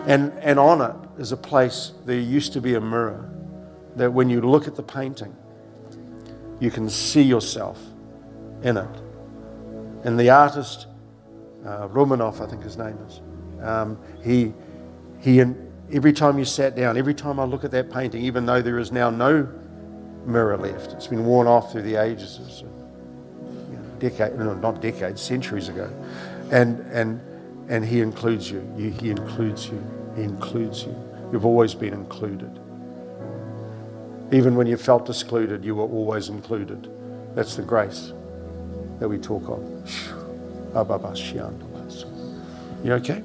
And, 0.07 0.33
and 0.35 0.61
on 0.61 0.81
it 0.81 1.21
is 1.21 1.33
a 1.33 1.37
place, 1.37 1.91
there 2.05 2.21
used 2.21 2.53
to 2.53 2.61
be 2.61 2.75
a 2.75 2.81
mirror 2.81 3.29
that 3.97 4.13
when 4.13 4.31
you 4.31 4.43
look 4.43 4.69
at 4.69 4.77
the 4.77 4.83
painting, 4.85 5.35
you 6.61 6.71
can 6.71 6.89
see 6.89 7.23
yourself 7.23 7.81
in 8.63 8.77
it. 8.77 9.03
And 10.05 10.17
the 10.21 10.31
artist, 10.31 10.87
uh, 11.65 11.89
Romanov, 11.89 12.41
I 12.41 12.49
think 12.49 12.63
his 12.63 12.77
name 12.77 12.97
is, 13.09 13.23
um, 13.67 13.99
he, 14.23 14.53
he, 15.21 15.43
every 15.93 16.13
time 16.13 16.39
you 16.39 16.45
sat 16.45 16.77
down, 16.77 16.97
every 16.97 17.15
time 17.15 17.41
I 17.41 17.45
look 17.45 17.65
at 17.65 17.71
that 17.73 17.91
painting, 17.91 18.23
even 18.23 18.47
though 18.47 18.63
there 18.63 18.79
is 18.79 18.93
now 18.93 19.11
no 19.11 19.49
mirror 20.25 20.57
left, 20.57 20.93
it's 20.93 21.07
been 21.07 21.25
worn 21.25 21.47
off 21.47 21.73
through 21.73 21.83
the 21.83 21.97
ages, 21.97 22.41
it's, 22.45 22.61
you 22.61 22.67
know, 23.77 23.83
decade, 23.99 24.39
no, 24.39 24.55
not 24.55 24.81
decades, 24.81 25.21
centuries 25.21 25.69
ago, 25.69 25.91
and 26.51 26.81
and 26.93 27.21
and 27.69 27.85
he 27.85 28.01
includes 28.01 28.51
you. 28.51 28.63
you. 28.77 28.91
He 28.91 29.11
includes 29.11 29.67
you. 29.67 29.83
He 30.15 30.23
includes 30.23 30.85
you. 30.85 30.95
You've 31.33 31.45
always 31.47 31.75
been 31.75 31.93
included. 31.93 32.61
Even 34.33 34.57
when 34.57 34.67
you 34.67 34.77
felt 34.77 35.09
excluded, 35.09 35.65
you 35.65 35.75
were 35.75 35.85
always 35.85 36.29
included. 36.29 36.89
That's 37.35 37.57
the 37.57 37.63
grace 37.63 38.13
that 38.99 39.09
we 39.09 39.19
talk 39.19 39.49
of. 39.49 39.61
You 42.85 42.93
okay? 42.95 43.23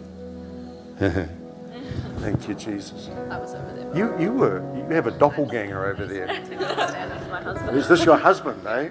Thank 2.19 2.47
you, 2.47 2.53
Jesus. 2.53 3.09
I 3.31 3.39
was 3.39 3.55
over 3.55 3.73
there. 3.73 3.97
You, 3.97 4.19
you 4.19 4.31
were, 4.33 4.59
you 4.75 4.83
have 4.93 5.07
a 5.07 5.11
doppelganger 5.11 5.87
over 5.87 6.05
there. 6.05 6.27
That's 6.27 7.27
my 7.27 7.41
husband. 7.41 7.75
Is 7.75 7.87
this 7.87 8.05
your 8.05 8.17
husband, 8.17 8.67
eh? 8.67 8.89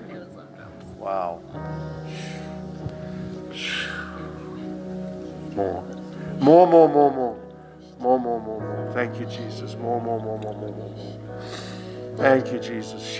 Wow. 0.98 1.40
More. 5.54 5.84
More, 6.40 6.66
more, 6.66 6.88
more, 6.88 7.12
more. 7.12 7.38
More, 8.00 8.18
more, 8.18 8.40
more, 8.40 8.60
more. 8.60 8.92
Thank 8.92 9.20
you, 9.20 9.26
Jesus. 9.26 9.76
More, 9.76 10.00
more, 10.00 10.18
more, 10.18 10.38
more, 10.40 10.54
more, 10.54 10.72
more, 10.72 10.88
more. 10.88 12.16
Thank 12.16 12.52
you, 12.52 12.58
Jesus. 12.58 13.18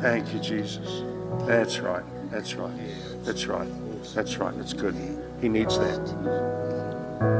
Thank 0.00 0.32
you, 0.32 0.38
Jesus. 0.38 1.02
That's 1.44 1.80
right. 1.80 2.04
That's 2.30 2.54
right. 2.54 3.11
That's 3.22 3.46
right. 3.46 3.68
That's 4.14 4.36
right. 4.38 4.56
That's 4.56 4.72
good. 4.72 4.94
He 5.40 5.48
needs 5.48 5.78
that. 5.78 6.08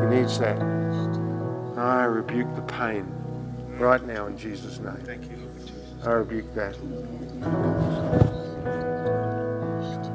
He 0.03 0.17
needs 0.17 0.39
that. 0.39 0.61
I 1.77 2.05
rebuke 2.05 2.55
the 2.55 2.63
pain 2.63 3.07
right 3.79 4.05
now 4.07 4.27
in 4.27 4.39
Jesus' 4.39 4.79
name. 4.79 4.97
Thank 5.05 5.25
you. 5.31 5.51
I 6.05 6.11
rebuke 6.13 6.55
that. 6.55 6.77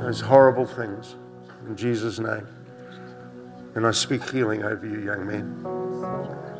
Those 0.01 0.21
horrible 0.21 0.65
things 0.65 1.15
in 1.67 1.75
Jesus' 1.75 2.19
name. 2.19 2.47
And 3.75 3.85
I 3.85 3.91
speak 3.91 4.27
healing 4.29 4.63
over 4.63 4.85
you, 4.85 5.01
young 5.01 5.27
men. 5.27 5.65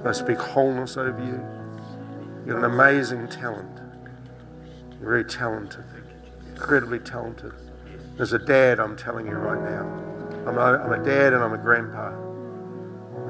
I 0.06 0.12
speak 0.12 0.38
wholeness 0.38 0.98
over 0.98 1.24
you. 1.24 1.42
You're 2.46 2.60
an 2.60 2.66
amazing 2.66 3.28
talent. 3.30 3.80
You're 5.00 5.10
very 5.10 5.26
talented, 5.26 5.86
incredibly 6.50 7.00
talented. 7.00 7.54
As 8.20 8.34
a 8.34 8.40
dad, 8.40 8.80
I'm 8.80 8.98
telling 8.98 9.28
you 9.28 9.34
right 9.34 9.62
now. 9.62 9.84
I'm 10.48 10.58
a, 10.58 10.62
I'm 10.62 11.00
a 11.00 11.06
dad 11.06 11.34
and 11.34 11.44
I'm 11.44 11.54
a 11.54 11.58
grandpa. 11.58 12.08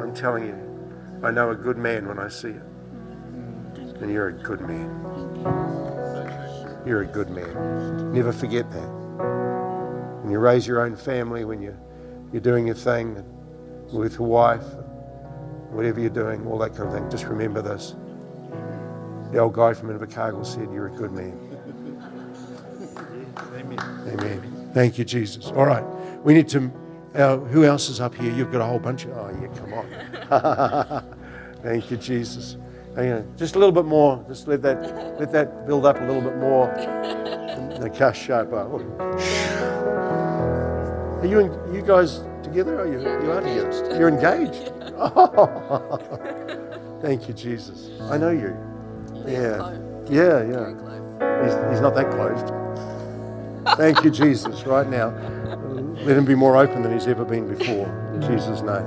I'm 0.02 0.14
telling 0.16 0.46
you, 0.46 0.56
I 1.24 1.32
know 1.32 1.50
a 1.52 1.56
good 1.56 1.78
man 1.78 2.08
when 2.08 2.20
I 2.20 2.30
see 2.30 2.50
it. 2.50 2.62
And 4.00 4.10
you're 4.10 4.30
a 4.30 4.34
good 4.34 4.62
man. 4.62 4.88
You're 6.86 7.02
a 7.02 7.06
good 7.06 7.30
man. 7.30 8.14
Never 8.14 8.32
forget 8.32 8.72
that. 8.72 8.88
When 10.22 10.32
you 10.32 10.40
raise 10.40 10.66
your 10.66 10.86
own 10.86 10.96
family, 10.96 11.44
when 11.44 11.62
you, 11.62 11.78
you're 12.32 12.42
doing 12.42 12.66
your 12.68 12.76
thing 12.76 13.26
with 13.92 14.14
your 14.20 14.28
wife, 14.28 14.64
whatever 15.72 16.00
you're 16.00 16.10
doing, 16.10 16.48
all 16.48 16.60
that 16.60 16.76
kind 16.76 16.88
of 16.88 16.94
thing, 16.94 17.10
just 17.10 17.26
remember 17.26 17.62
this. 17.62 17.94
The 19.34 19.40
old 19.40 19.54
guy 19.54 19.74
from 19.74 19.90
Invercargill 19.90 20.46
said, 20.46 20.72
You're 20.72 20.88
a 20.88 20.96
good 20.96 21.12
man. 21.12 21.38
Amen. 23.58 23.80
Amen. 24.08 24.57
Thank 24.74 24.98
you, 24.98 25.06
Jesus. 25.06 25.48
All 25.48 25.66
right. 25.66 25.84
We 26.24 26.34
need 26.34 26.48
to. 26.50 26.72
Uh, 27.16 27.38
who 27.38 27.64
else 27.64 27.90
is 27.90 28.00
up 28.00 28.14
here? 28.14 28.32
You've 28.32 28.52
got 28.52 28.62
a 28.62 28.66
whole 28.66 28.80
bunch 28.80 29.06
of. 29.06 29.12
Oh, 29.12 29.30
yeah, 29.42 29.48
come 29.58 29.74
on. 29.74 29.86
Thank 31.64 31.90
you, 31.90 31.98
Jesus. 31.98 32.58
Hang 32.96 33.12
on. 33.12 33.34
Just 33.38 33.56
a 33.56 33.60
little 33.60 33.72
bit 33.72 33.86
more. 33.86 34.24
Just 34.28 34.48
let 34.48 34.62
that 34.64 35.20
let 35.20 35.32
that 35.32 35.66
build 35.68 35.86
up 35.86 36.00
a 36.00 36.04
little 36.04 36.22
bit 36.22 36.38
more. 36.38 36.68
The 37.80 37.90
cash 37.94 38.26
sharp. 38.26 38.54
Are 38.54 38.68
you 41.26 41.40
en- 41.40 41.74
you 41.74 41.82
guys 41.82 42.22
together? 42.44 42.80
Are 42.80 42.88
you 42.88 43.00
you 43.00 43.32
are 43.32 43.42
together? 43.42 43.98
You're 43.98 44.10
engaged. 44.10 44.72
Thank 47.02 47.28
you, 47.28 47.34
Jesus. 47.34 47.90
I 48.02 48.18
know 48.18 48.30
you. 48.32 48.56
Yeah. 49.28 49.72
Yeah, 50.10 50.44
yeah. 50.44 50.74
He's, 51.44 51.54
he's 51.72 51.82
not 51.82 51.94
that 51.96 52.10
closed. 52.12 52.52
Thank 53.78 54.04
you, 54.04 54.10
Jesus, 54.10 54.66
right 54.66 54.90
now. 54.90 55.10
Let 56.04 56.18
him 56.18 56.26
be 56.26 56.34
more 56.34 56.58
open 56.58 56.82
than 56.82 56.92
he's 56.92 57.06
ever 57.06 57.24
been 57.24 57.48
before. 57.48 57.86
In 58.16 58.22
Jesus' 58.22 58.62
name. 58.62 58.84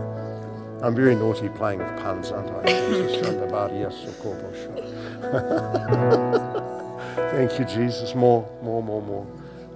I'm 0.82 0.96
very 0.96 1.14
naughty 1.14 1.48
playing 1.50 1.78
with 1.78 2.02
puns, 2.02 2.32
aren't 2.32 2.50
I? 2.50 2.62
Thank 7.30 7.56
you, 7.58 7.64
Jesus. 7.66 8.16
More, 8.16 8.48
more, 8.62 8.82
more, 8.82 9.02
more, 9.02 9.26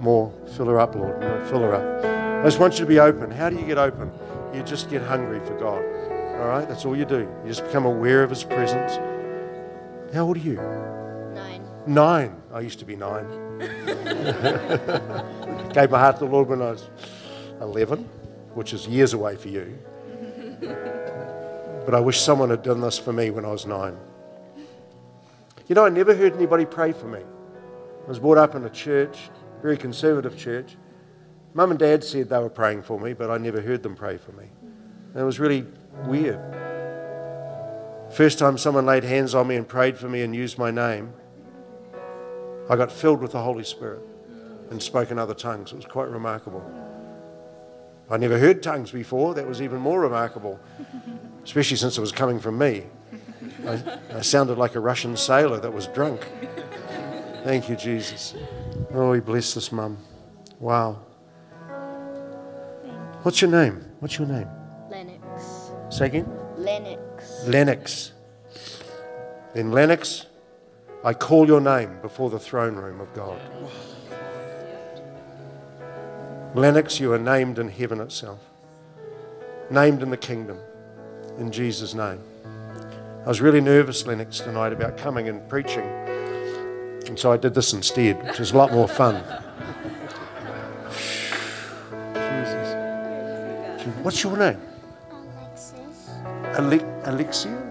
more. 0.00 0.32
Fill 0.56 0.66
her 0.66 0.80
up, 0.80 0.96
Lord. 0.96 1.14
Fill 1.48 1.60
her 1.60 1.74
up. 1.74 2.04
I 2.44 2.48
just 2.48 2.58
want 2.58 2.74
you 2.74 2.80
to 2.80 2.86
be 2.86 2.98
open. 2.98 3.30
How 3.30 3.50
do 3.50 3.56
you 3.56 3.66
get 3.66 3.78
open? 3.78 4.10
You 4.52 4.64
just 4.64 4.90
get 4.90 5.02
hungry 5.02 5.38
for 5.46 5.56
God. 5.60 5.84
All 6.40 6.48
right? 6.48 6.68
That's 6.68 6.84
all 6.84 6.96
you 6.96 7.04
do. 7.04 7.20
You 7.20 7.48
just 7.48 7.64
become 7.64 7.86
aware 7.86 8.24
of 8.24 8.30
His 8.30 8.42
presence. 8.42 8.96
How 10.12 10.26
old 10.26 10.38
are 10.38 10.40
you? 10.40 10.58
Nine. 11.86 12.40
I 12.52 12.60
used 12.60 12.78
to 12.78 12.84
be 12.84 12.96
nine. 12.96 13.28
Gave 15.72 15.90
my 15.90 15.98
heart 15.98 16.18
to 16.18 16.24
the 16.24 16.30
Lord 16.30 16.48
when 16.48 16.62
I 16.62 16.70
was 16.70 16.88
11, 17.60 18.08
which 18.54 18.72
is 18.72 18.86
years 18.86 19.12
away 19.12 19.36
for 19.36 19.48
you. 19.48 19.78
But 21.84 21.94
I 21.94 22.00
wish 22.00 22.20
someone 22.20 22.50
had 22.50 22.62
done 22.62 22.80
this 22.80 22.98
for 22.98 23.12
me 23.12 23.30
when 23.30 23.44
I 23.44 23.50
was 23.50 23.66
nine. 23.66 23.96
You 25.66 25.74
know, 25.74 25.84
I 25.84 25.88
never 25.90 26.14
heard 26.14 26.34
anybody 26.34 26.64
pray 26.64 26.92
for 26.92 27.06
me. 27.06 27.20
I 27.20 28.08
was 28.08 28.18
brought 28.18 28.38
up 28.38 28.54
in 28.54 28.64
a 28.64 28.70
church, 28.70 29.30
very 29.62 29.76
conservative 29.76 30.36
church. 30.36 30.76
Mum 31.54 31.70
and 31.70 31.78
dad 31.78 32.02
said 32.02 32.28
they 32.28 32.38
were 32.38 32.50
praying 32.50 32.82
for 32.82 32.98
me, 32.98 33.12
but 33.12 33.30
I 33.30 33.38
never 33.38 33.60
heard 33.60 33.82
them 33.82 33.94
pray 33.94 34.16
for 34.16 34.32
me. 34.32 34.44
And 35.12 35.20
it 35.20 35.24
was 35.24 35.38
really 35.38 35.66
weird. 36.06 36.40
First 38.12 38.38
time 38.38 38.58
someone 38.58 38.86
laid 38.86 39.04
hands 39.04 39.34
on 39.34 39.48
me 39.48 39.56
and 39.56 39.66
prayed 39.66 39.96
for 39.96 40.08
me 40.08 40.22
and 40.22 40.34
used 40.34 40.58
my 40.58 40.70
name, 40.70 41.12
I 42.68 42.76
got 42.76 42.90
filled 42.90 43.20
with 43.20 43.32
the 43.32 43.42
Holy 43.42 43.64
Spirit 43.64 44.00
and 44.70 44.82
spoke 44.82 45.10
in 45.10 45.18
other 45.18 45.34
tongues. 45.34 45.72
It 45.72 45.76
was 45.76 45.84
quite 45.84 46.08
remarkable. 46.08 46.64
I 48.10 48.16
never 48.16 48.38
heard 48.38 48.62
tongues 48.62 48.90
before. 48.90 49.34
That 49.34 49.46
was 49.46 49.62
even 49.62 49.80
more 49.80 50.00
remarkable, 50.00 50.58
especially 51.44 51.76
since 51.76 51.98
it 51.98 52.00
was 52.00 52.12
coming 52.12 52.40
from 52.40 52.58
me. 52.58 52.84
I, 53.66 53.98
I 54.14 54.20
sounded 54.20 54.58
like 54.58 54.74
a 54.74 54.80
Russian 54.80 55.16
sailor 55.16 55.60
that 55.60 55.72
was 55.72 55.86
drunk. 55.88 56.26
Thank 57.44 57.68
you, 57.68 57.76
Jesus. 57.76 58.34
Oh, 58.92 59.10
we 59.10 59.20
bless 59.20 59.54
this 59.54 59.70
mum. 59.72 59.98
Wow. 60.60 61.00
What's 63.22 63.40
your 63.40 63.50
name? 63.50 63.84
What's 64.00 64.18
your 64.18 64.28
name? 64.28 64.48
Lennox. 64.90 65.70
Say 65.90 66.06
again? 66.06 66.30
Lennox. 66.56 67.46
Lennox. 67.46 68.12
Then, 69.54 69.72
Lennox, 69.72 70.26
I 71.04 71.12
call 71.12 71.46
your 71.46 71.60
name 71.60 71.98
before 72.00 72.30
the 72.30 72.38
throne 72.38 72.76
room 72.76 72.98
of 72.98 73.12
God. 73.12 73.38
Lennox, 76.54 76.98
you 76.98 77.12
are 77.12 77.18
named 77.18 77.58
in 77.58 77.68
heaven 77.68 78.00
itself, 78.00 78.38
named 79.70 80.02
in 80.02 80.08
the 80.08 80.16
kingdom, 80.16 80.56
in 81.36 81.52
Jesus' 81.52 81.92
name. 81.92 82.20
I 83.22 83.28
was 83.28 83.42
really 83.42 83.60
nervous, 83.60 84.06
Lennox, 84.06 84.40
tonight 84.40 84.72
about 84.72 84.96
coming 84.96 85.28
and 85.28 85.46
preaching, 85.46 85.84
and 87.06 87.18
so 87.18 87.30
I 87.30 87.36
did 87.36 87.52
this 87.52 87.74
instead, 87.74 88.26
which 88.26 88.40
is 88.40 88.52
a 88.52 88.56
lot 88.56 88.72
more 88.72 88.88
fun. 88.88 89.22
Jesus. 92.14 92.76
What's 94.02 94.22
your 94.22 94.38
name? 94.38 94.60
Alexis. 95.10 96.08
Ale- 96.58 97.02
Alexia? 97.04 97.63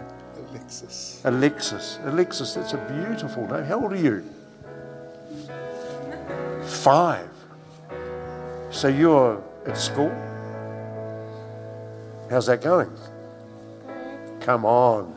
Alexis. 0.74 1.21
Alexis. 1.24 1.99
Alexis, 2.05 2.53
that's 2.55 2.74
a 2.74 2.78
beautiful 2.78 3.47
name. 3.47 3.63
How 3.63 3.80
old 3.80 3.93
are 3.93 3.95
you? 3.95 4.24
Five. 6.63 7.30
So 8.71 8.88
you're 8.88 9.43
at 9.67 9.78
school? 9.78 10.11
How's 12.30 12.47
that 12.47 12.63
going? 12.63 12.89
Come 14.39 14.65
on. 14.65 15.13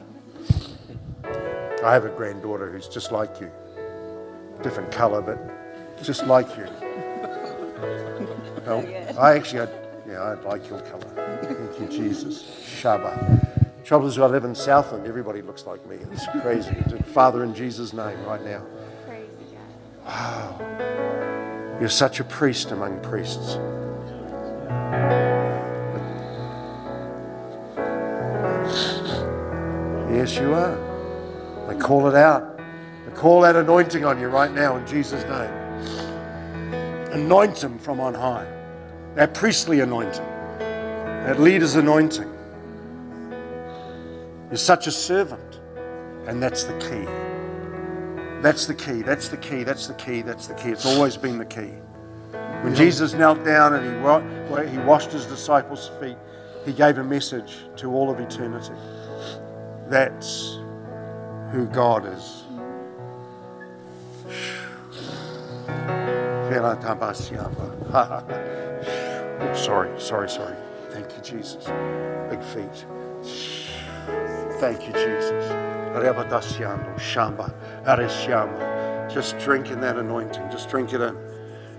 I 1.24 1.92
have 1.92 2.04
a 2.04 2.10
granddaughter 2.10 2.70
who's 2.70 2.88
just 2.88 3.10
like 3.10 3.40
you. 3.40 3.50
Different 4.62 4.92
colour, 4.92 5.22
but 5.22 5.38
just 6.02 6.26
like 6.26 6.54
you. 6.56 6.66
No, 8.66 8.78
I 9.16 9.36
actually, 9.36 9.60
I, 9.60 9.68
yeah, 10.08 10.20
I 10.20 10.34
like 10.42 10.68
your 10.68 10.80
colour. 10.80 11.38
Thank 11.44 11.80
you, 11.80 11.86
Jesus. 11.86 12.42
Shabbat. 12.42 13.45
Trouble 13.86 14.08
is, 14.08 14.18
I 14.18 14.26
live 14.26 14.44
in 14.44 14.52
Southland. 14.52 15.06
Everybody 15.06 15.42
looks 15.42 15.64
like 15.64 15.86
me. 15.86 15.96
It's 16.10 16.26
crazy. 16.42 16.74
Father, 17.14 17.44
in 17.44 17.54
Jesus' 17.54 17.92
name, 17.92 18.20
right 18.24 18.44
now. 18.44 18.64
Wow. 20.04 21.78
You're 21.78 21.88
such 21.88 22.18
a 22.18 22.24
priest 22.24 22.72
among 22.72 23.00
priests. 23.00 23.58
Yes, 30.10 30.36
you 30.36 30.52
are. 30.52 31.68
I 31.68 31.74
call 31.74 32.08
it 32.08 32.16
out. 32.16 32.58
I 33.06 33.10
call 33.14 33.42
that 33.42 33.54
anointing 33.54 34.04
on 34.04 34.18
you 34.18 34.26
right 34.26 34.50
now 34.52 34.74
in 34.78 34.86
Jesus' 34.88 35.22
name. 35.22 35.52
Anoint 37.12 37.62
him 37.62 37.78
from 37.78 38.00
on 38.00 38.14
high. 38.14 38.48
That 39.14 39.32
priestly 39.32 39.78
anointing, 39.78 40.26
that 40.58 41.38
leader's 41.38 41.76
anointing. 41.76 42.32
You're 44.48 44.56
such 44.56 44.86
a 44.86 44.92
servant, 44.92 45.60
and 46.26 46.42
that's 46.42 46.64
the 46.64 46.78
key. 46.78 47.04
That's 48.42 48.66
the 48.66 48.74
key. 48.74 49.02
That's 49.02 49.28
the 49.28 49.36
key. 49.36 49.64
That's 49.64 49.88
the 49.88 49.94
key. 49.94 50.22
That's 50.22 50.46
the 50.46 50.54
key. 50.54 50.70
It's 50.70 50.86
always 50.86 51.16
been 51.16 51.38
the 51.38 51.44
key. 51.44 51.72
When 52.62 52.74
Jesus 52.74 53.12
knelt 53.12 53.44
down 53.44 53.74
and 53.74 53.84
he, 53.84 54.02
wa- 54.02 54.22
he 54.62 54.78
washed 54.78 55.10
his 55.10 55.26
disciples' 55.26 55.90
feet, 56.00 56.16
he 56.64 56.72
gave 56.72 56.98
a 56.98 57.04
message 57.04 57.66
to 57.76 57.92
all 57.92 58.10
of 58.10 58.20
eternity. 58.20 58.74
That's 59.88 60.58
who 61.50 61.66
God 61.66 62.06
is. 62.06 62.44
sorry, 69.56 70.00
sorry, 70.00 70.28
sorry. 70.28 70.56
Thank 70.90 71.16
you, 71.16 71.22
Jesus. 71.22 71.64
Big 72.30 72.42
feet. 72.42 72.84
Thank 74.58 74.86
you, 74.86 74.92
Jesus. 74.94 75.52
Just 79.12 79.38
drink 79.38 79.70
in 79.70 79.80
that 79.80 79.96
anointing. 79.96 80.50
Just 80.50 80.68
drink 80.70 80.92
it 80.92 81.00
in. 81.00 81.16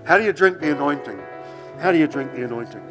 How 0.04 0.16
do 0.16 0.24
you 0.24 0.32
drink 0.32 0.60
the 0.60 0.72
anointing? 0.72 1.20
How 1.78 1.92
do 1.92 1.98
you 1.98 2.06
drink 2.06 2.32
the 2.34 2.44
anointing? 2.44 2.82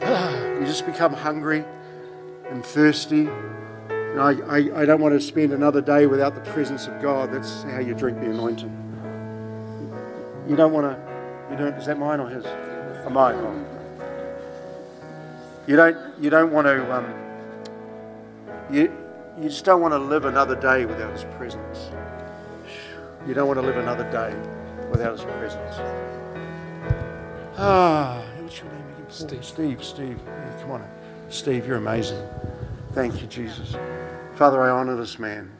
You 0.62 0.68
just 0.68 0.86
become 0.86 1.12
hungry 1.12 1.64
and 2.50 2.64
thirsty. 2.64 3.28
I, 3.88 4.36
I, 4.46 4.82
I 4.82 4.84
don't 4.84 5.00
want 5.00 5.12
to 5.14 5.20
spend 5.20 5.52
another 5.52 5.80
day 5.80 6.06
without 6.06 6.36
the 6.36 6.52
presence 6.52 6.86
of 6.86 7.02
God. 7.02 7.32
That's 7.32 7.64
how 7.64 7.80
you 7.80 7.94
drink 7.94 8.20
the 8.20 8.30
anointing. 8.30 8.70
You 10.48 10.54
don't 10.54 10.72
want 10.72 10.86
to. 10.86 11.50
You 11.50 11.56
don't. 11.56 11.74
Is 11.74 11.86
that 11.86 11.98
mine 11.98 12.20
or 12.20 12.28
his? 12.28 12.44
Or 12.44 13.10
mine. 13.10 13.66
You 15.66 15.74
don't. 15.74 15.96
You 16.22 16.30
don't 16.30 16.52
want 16.52 16.66
to. 16.68 16.94
Um, 16.94 17.31
you. 18.72 18.92
You 19.38 19.48
just 19.48 19.64
don't 19.64 19.80
want 19.80 19.92
to 19.92 19.98
live 19.98 20.24
another 20.24 20.56
day 20.56 20.84
without 20.84 21.12
His 21.12 21.24
presence. 21.36 21.90
You 23.26 23.34
don't 23.34 23.46
want 23.46 23.58
to 23.60 23.66
live 23.66 23.76
another 23.76 24.10
day 24.10 24.34
without 24.90 25.12
His 25.12 25.22
presence. 25.22 25.76
Ah, 27.56 28.24
what's 28.40 28.58
your 28.58 28.68
name 28.72 28.84
again? 28.94 29.06
Steve. 29.08 29.44
Steve. 29.44 29.84
Steve. 29.84 30.20
Yeah, 30.26 30.60
come 30.60 30.72
on, 30.72 30.90
Steve. 31.28 31.66
You're 31.66 31.76
amazing. 31.76 32.26
Thank 32.92 33.20
you, 33.20 33.26
Jesus. 33.26 33.74
Father, 34.34 34.60
I 34.60 34.70
honor 34.70 34.96
this 34.96 35.18
man. 35.18 35.50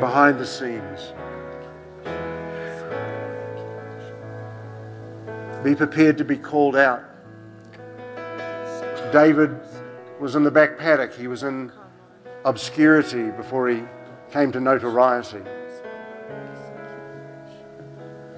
Behind 0.00 0.38
the 0.38 0.46
scenes. 0.46 1.12
Be 5.62 5.76
prepared 5.76 6.18
to 6.18 6.24
be 6.24 6.36
called 6.36 6.74
out. 6.74 7.04
David 9.12 9.60
was 10.18 10.34
in 10.34 10.42
the 10.42 10.50
back 10.50 10.78
paddock. 10.78 11.12
He 11.12 11.28
was 11.28 11.42
in 11.42 11.70
obscurity 12.44 13.30
before 13.30 13.68
he 13.68 13.82
came 14.30 14.50
to 14.52 14.60
notoriety. 14.60 15.42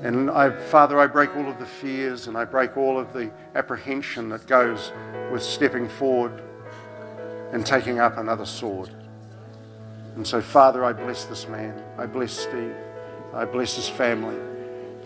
And 0.03 0.31
I, 0.31 0.51
Father, 0.51 0.99
I 0.99 1.07
break 1.07 1.35
all 1.37 1.49
of 1.49 1.59
the 1.59 1.67
fears 1.67 2.27
and 2.27 2.37
I 2.37 2.45
break 2.45 2.77
all 2.77 2.99
of 2.99 3.13
the 3.13 3.31
apprehension 3.55 4.29
that 4.31 4.47
goes 4.47 4.93
with 5.33 5.43
stepping 5.43 5.89
forward 5.89 6.43
and 7.53 7.65
taking 7.65 8.01
up 8.01 8.19
another 8.19 8.45
sword. 8.45 8.91
And 10.17 10.27
so, 10.27 10.43
Father, 10.43 10.85
I 10.85 10.93
bless 10.93 11.25
this 11.25 11.49
man. 11.49 11.83
I 11.97 12.07
bless 12.07 12.33
Steve. 12.33 12.75
I 13.33 13.45
bless 13.45 13.77
his 13.77 13.89
family. 13.89 14.37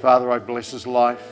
Father, 0.01 0.31
I 0.31 0.39
bless 0.39 0.71
his 0.71 0.87
life. 0.87 1.23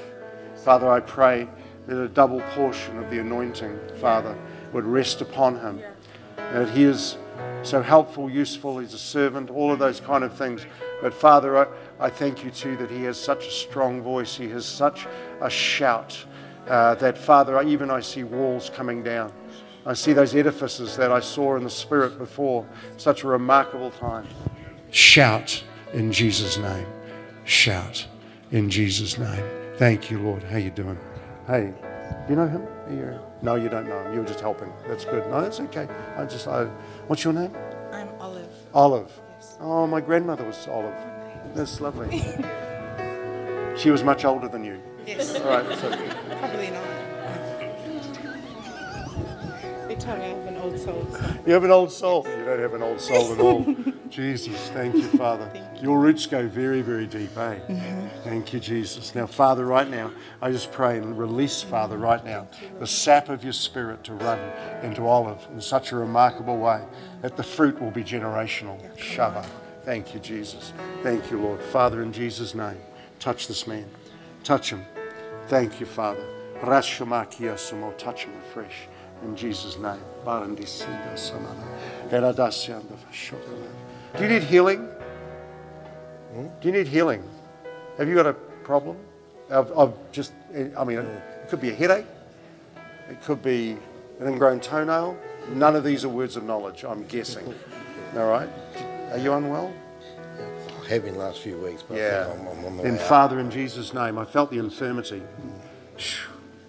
Father, 0.57 0.91
I 0.91 1.01
pray 1.01 1.49
that 1.87 2.01
a 2.01 2.09
double 2.09 2.41
portion 2.41 2.99
of 2.99 3.11
the 3.11 3.19
anointing, 3.21 3.79
Father, 4.01 4.37
would 4.73 4.85
rest 4.85 5.21
upon 5.21 5.59
him. 5.61 5.81
That 6.37 6.71
he 6.71 6.85
is 6.85 7.17
so 7.63 7.83
helpful, 7.83 8.31
useful, 8.31 8.79
he's 8.79 8.95
a 8.95 8.99
servant, 8.99 9.51
all 9.51 9.73
of 9.73 9.79
those 9.79 10.01
kind 10.01 10.25
of 10.25 10.37
things. 10.37 10.67
But 11.03 11.13
Father, 11.13 11.59
I, 11.59 11.67
I 12.07 12.11
thank 12.11 12.45
you 12.45 12.51
too 12.51 12.77
that 12.77 12.91
he 12.91 13.03
has 13.05 13.19
such 13.19 13.47
a 13.47 13.51
strong 13.51 14.03
voice, 14.03 14.37
he 14.37 14.49
has 14.51 14.65
such 14.65 15.07
a 15.41 15.51
shout 15.51 16.25
uh, 16.69 16.95
that, 16.97 17.17
Father, 17.17 17.61
even 17.63 17.91
I 17.91 18.01
see 18.01 18.25
walls 18.25 18.71
coming 18.71 19.03
down. 19.03 19.33
I 19.85 19.95
see 19.95 20.13
those 20.13 20.35
edifices 20.35 20.97
that 20.97 21.13
I 21.13 21.21
saw 21.21 21.57
in 21.57 21.63
the 21.63 21.71
Spirit 21.71 22.19
before. 22.19 22.67
Such 22.97 23.23
a 23.23 23.29
remarkable 23.29 23.93
time. 23.93 24.27
Shout 24.91 25.63
in 25.93 26.11
Jesus' 26.11 26.59
name. 26.59 26.87
Shout 27.45 28.07
in 28.51 28.69
Jesus' 28.69 29.17
name. 29.17 29.45
Thank 29.77 30.11
you, 30.11 30.19
Lord. 30.19 30.43
How 30.43 30.57
you 30.57 30.71
doing? 30.71 30.99
Hey, 31.47 31.73
do 32.27 32.31
you 32.31 32.37
know 32.37 32.49
him? 32.49 32.67
You- 32.91 33.21
no, 33.43 33.55
you 33.55 33.69
don't 33.69 33.87
know 33.89 34.03
him. 34.03 34.13
You 34.15 34.21
were 34.21 34.27
just 34.27 34.41
helping. 34.41 34.73
That's 34.89 35.05
good. 35.05 35.29
No, 35.31 35.41
that's 35.41 35.61
okay. 35.61 35.87
I 36.17 36.25
just, 36.25 36.49
I, 36.49 36.65
what's 37.07 37.23
your 37.23 37.33
name? 37.33 37.53
I'm 37.93 38.09
Olive. 38.19 38.49
Olive. 38.75 39.13
Yes. 39.37 39.57
Oh, 39.61 39.87
my 39.87 40.01
grandmother 40.01 40.45
was 40.45 40.67
Olive. 40.67 40.95
Oh, 40.97 41.51
that's 41.55 41.81
lovely. 41.81 42.11
she 43.77 43.91
was 43.91 44.03
much 44.03 44.25
older 44.25 44.49
than 44.49 44.65
you. 44.65 44.83
Yes. 45.07 45.39
All 45.41 45.49
right. 45.49 45.79
So, 45.79 45.91
Probably 45.91 46.71
not. 46.71 46.96
They 49.99 50.13
I 50.13 50.17
have 50.17 50.47
an 50.47 50.57
old 50.57 50.79
soul. 50.79 51.07
So. 51.11 51.35
you 51.47 51.53
have 51.53 51.65
an 51.65 51.71
old 51.71 51.93
soul. 51.93 52.27
You 52.29 52.45
don't 52.45 52.61
have 52.61 52.75
an 52.75 52.83
old 52.83 53.01
soul 53.01 53.33
at 53.33 53.41
all. 53.41 53.75
Jesus, 54.11 54.69
thank 54.71 54.95
you, 54.95 55.09
Father. 55.19 55.51
Your 55.81 55.99
roots 55.99 56.27
go 56.27 56.47
very, 56.47 56.83
very 56.83 57.07
deep, 57.07 57.37
eh? 57.37 57.59
Thank 58.23 58.53
you, 58.53 58.61
Jesus. 58.61 59.15
Now, 59.15 59.27
Father, 59.27 59.65
right 59.65 59.89
now, 59.89 60.13
I 60.41 60.53
just 60.53 60.71
pray 60.73 60.99
and 60.99 61.19
release, 61.19 61.63
Father, 61.63 61.97
right 61.97 62.25
now, 62.25 62.47
the 62.79 62.87
sap 62.87 63.29
of 63.29 63.43
your 63.43 63.53
spirit 63.53 64.05
to 64.05 64.15
run 64.15 64.39
into 64.83 65.07
Olive 65.07 65.47
in 65.53 65.61
such 65.61 65.93
a 65.93 65.97
remarkable 65.97 66.59
way 66.59 66.83
that 67.23 67.37
the 67.37 67.43
fruit 67.43 67.81
will 67.81 67.91
be 67.91 68.05
generational. 68.05 68.79
Shabbat. 68.97 69.47
Thank 69.85 70.15
you, 70.15 70.21
Jesus. 70.21 70.73
Thank 71.03 71.31
you, 71.31 71.41
Lord. 71.41 71.61
Father, 71.61 72.03
in 72.03 72.13
Jesus' 72.13 72.55
name, 72.55 72.79
touch 73.19 73.49
this 73.49 73.67
man. 73.67 73.87
Touch 74.45 74.71
him. 74.71 74.85
Thank 75.49 75.81
you, 75.81 75.87
Father. 75.87 76.25
Rashamakia 76.61 77.55
sumo. 77.55 77.97
Touch 77.97 78.25
him 78.25 78.33
afresh. 78.49 78.89
In 79.23 79.37
Jesus' 79.37 79.79
name. 79.79 80.01
Barandisida 80.25 81.17
samana. 81.17 81.65
Eradasianda 82.11 82.97
vashokala. 83.11 83.69
Do 84.17 84.23
you 84.23 84.29
need 84.29 84.43
healing? 84.43 84.81
Hmm? 86.33 86.47
Do 86.61 86.69
you 86.69 86.73
need 86.73 86.89
healing? 86.89 87.23
Have 87.99 88.09
you 88.09 88.15
got 88.15 88.27
a 88.27 88.35
problem? 88.65 88.97
I've 89.51 89.95
just, 90.13 90.33
I 90.77 90.85
mean, 90.85 90.99
it 90.99 91.49
could 91.49 91.61
be 91.61 91.71
a 91.71 91.75
headache. 91.75 92.07
It 93.09 93.23
could 93.23 93.43
be 93.43 93.77
an 94.21 94.27
ingrown 94.29 94.61
toenail. 94.61 95.17
None 95.55 95.77
of 95.77 95.85
these 95.85 96.05
are 96.05 96.09
words 96.09 96.37
of 96.37 96.43
knowledge, 96.43 96.85
I'm 96.85 97.07
guessing. 97.07 97.55
All 98.17 98.29
right? 98.29 98.49
Are 99.13 99.19
you 99.19 99.33
unwell? 99.33 99.73
I 100.85 100.89
have 100.89 101.05
been 101.05 101.17
last 101.17 101.41
few 101.41 101.57
weeks, 101.59 101.83
but 101.83 101.97
Yeah. 101.99 102.33
I'm, 102.33 102.41
I'm 102.47 102.65
on 102.65 102.77
the 102.77 102.83
Then, 102.83 102.95
way 102.97 103.01
out. 103.01 103.09
Father, 103.09 103.39
in 103.41 103.51
Jesus' 103.51 103.95
name, 103.95 104.19
I 104.19 104.25
felt 104.25 104.51
the 104.51 104.59
infirmity. 104.59 105.21
Hmm. 105.21 105.49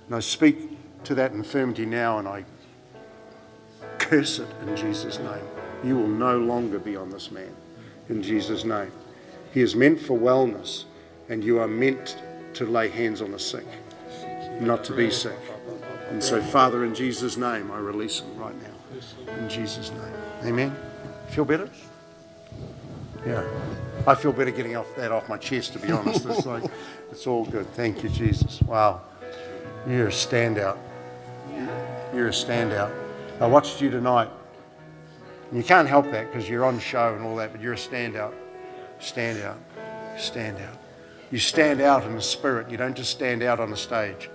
And 0.08 0.16
I 0.16 0.20
speak 0.20 0.77
to 1.08 1.16
that 1.16 1.32
infirmity 1.32 1.86
now 1.86 2.20
and 2.20 2.28
I 2.28 2.44
curse 3.98 4.40
it 4.40 4.48
in 4.62 4.76
Jesus' 4.76 5.20
name. 5.20 5.48
You 5.82 5.96
will 5.96 6.10
no 6.10 6.38
longer 6.38 6.80
be 6.80 6.98
on 6.98 7.10
this 7.10 7.32
man 7.32 7.56
in 8.10 8.22
Jesus' 8.22 8.66
name. 8.66 8.92
He 9.54 9.62
is 9.62 9.74
meant 9.74 10.02
for 10.02 10.20
wellness, 10.20 10.84
and 11.30 11.46
you 11.46 11.60
are 11.60 11.68
meant 11.68 12.22
to 12.56 12.66
lay 12.66 12.90
hands 12.90 13.22
on 13.22 13.32
the 13.32 13.40
sick, 13.40 13.66
not 14.60 14.84
to 14.84 14.94
be 14.94 15.10
sick. 15.10 15.38
And 16.10 16.22
so, 16.22 16.42
Father, 16.42 16.84
in 16.84 16.94
Jesus' 16.94 17.38
name, 17.38 17.72
I 17.72 17.78
release 17.78 18.20
him 18.20 18.38
right 18.38 18.56
now. 18.62 19.34
In 19.38 19.48
Jesus' 19.48 19.92
name. 19.92 20.14
Amen. 20.44 20.76
Feel 21.30 21.46
better? 21.46 21.70
Yeah. 23.26 23.48
I 24.06 24.14
feel 24.14 24.34
better 24.34 24.52
getting 24.52 24.76
off 24.76 24.94
that 24.98 25.14
off 25.14 25.30
my 25.30 25.38
chest, 25.38 25.72
to 25.74 25.80
be 25.80 25.90
honest. 25.90 26.26
It's 26.26 26.46
like, 26.46 26.70
it's 27.12 27.28
all 27.28 27.46
good. 27.46 27.66
Thank 27.76 28.04
you, 28.04 28.10
Jesus. 28.10 28.62
Wow. 28.62 29.04
You're 29.88 30.08
a 30.08 30.12
standout. 30.12 30.78
You're 32.14 32.28
a 32.28 32.32
standout. 32.32 32.94
I 33.40 33.48
watched 33.48 33.82
you 33.82 33.90
tonight. 33.90 34.30
You 35.52 35.64
can't 35.64 35.88
help 35.88 36.12
that 36.12 36.32
because 36.32 36.50
you're 36.50 36.66
on 36.66 36.80
show 36.80 37.14
and 37.14 37.24
all 37.24 37.36
that, 37.38 37.52
but 37.52 37.62
you're 37.62 37.74
a 37.74 37.78
standout. 37.78 38.34
Stand 39.00 39.42
out. 39.42 39.58
Stand 40.18 40.58
out. 40.58 40.78
You 41.32 41.40
stand 41.40 41.82
out 41.82 42.04
in 42.04 42.16
the 42.16 42.22
spirit. 42.22 42.70
You 42.70 42.78
don't 42.78 42.96
just 42.96 43.12
stand 43.12 43.44
out 43.44 43.60
on 43.60 43.70
the 43.70 43.78
stage. 43.78 44.30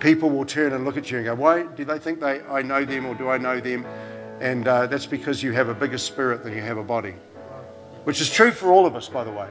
People 0.00 0.30
will 0.30 0.44
turn 0.44 0.72
and 0.72 0.84
look 0.84 0.96
at 0.96 1.10
you 1.10 1.18
and 1.18 1.26
go, 1.26 1.34
why 1.34 1.62
do 1.62 1.84
they 1.84 1.98
think 1.98 2.20
they, 2.20 2.42
I 2.42 2.62
know 2.62 2.84
them 2.84 3.06
or 3.06 3.14
do 3.14 3.28
I 3.28 3.38
know 3.38 3.60
them? 3.60 3.86
And 4.40 4.66
uh, 4.66 4.86
that's 4.86 5.06
because 5.06 5.42
you 5.42 5.52
have 5.52 5.68
a 5.68 5.74
bigger 5.74 5.98
spirit 5.98 6.42
than 6.42 6.52
you 6.52 6.60
have 6.60 6.76
a 6.76 6.84
body, 6.84 7.14
which 8.04 8.20
is 8.20 8.30
true 8.30 8.50
for 8.50 8.70
all 8.72 8.84
of 8.84 8.96
us, 8.96 9.08
by 9.08 9.24
the 9.24 9.30
way. 9.30 9.48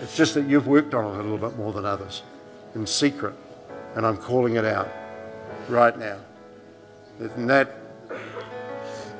It's 0.00 0.16
just 0.16 0.34
that 0.34 0.46
you've 0.46 0.66
worked 0.66 0.94
on 0.94 1.04
it 1.04 1.18
a 1.18 1.22
little 1.22 1.38
bit 1.38 1.58
more 1.58 1.72
than 1.72 1.84
others 1.84 2.22
in 2.74 2.86
secret. 2.86 3.34
And 3.94 4.04
I'm 4.06 4.16
calling 4.16 4.56
it 4.56 4.64
out 4.64 4.88
right 5.68 5.96
now. 5.98 6.18
That, 7.18 7.68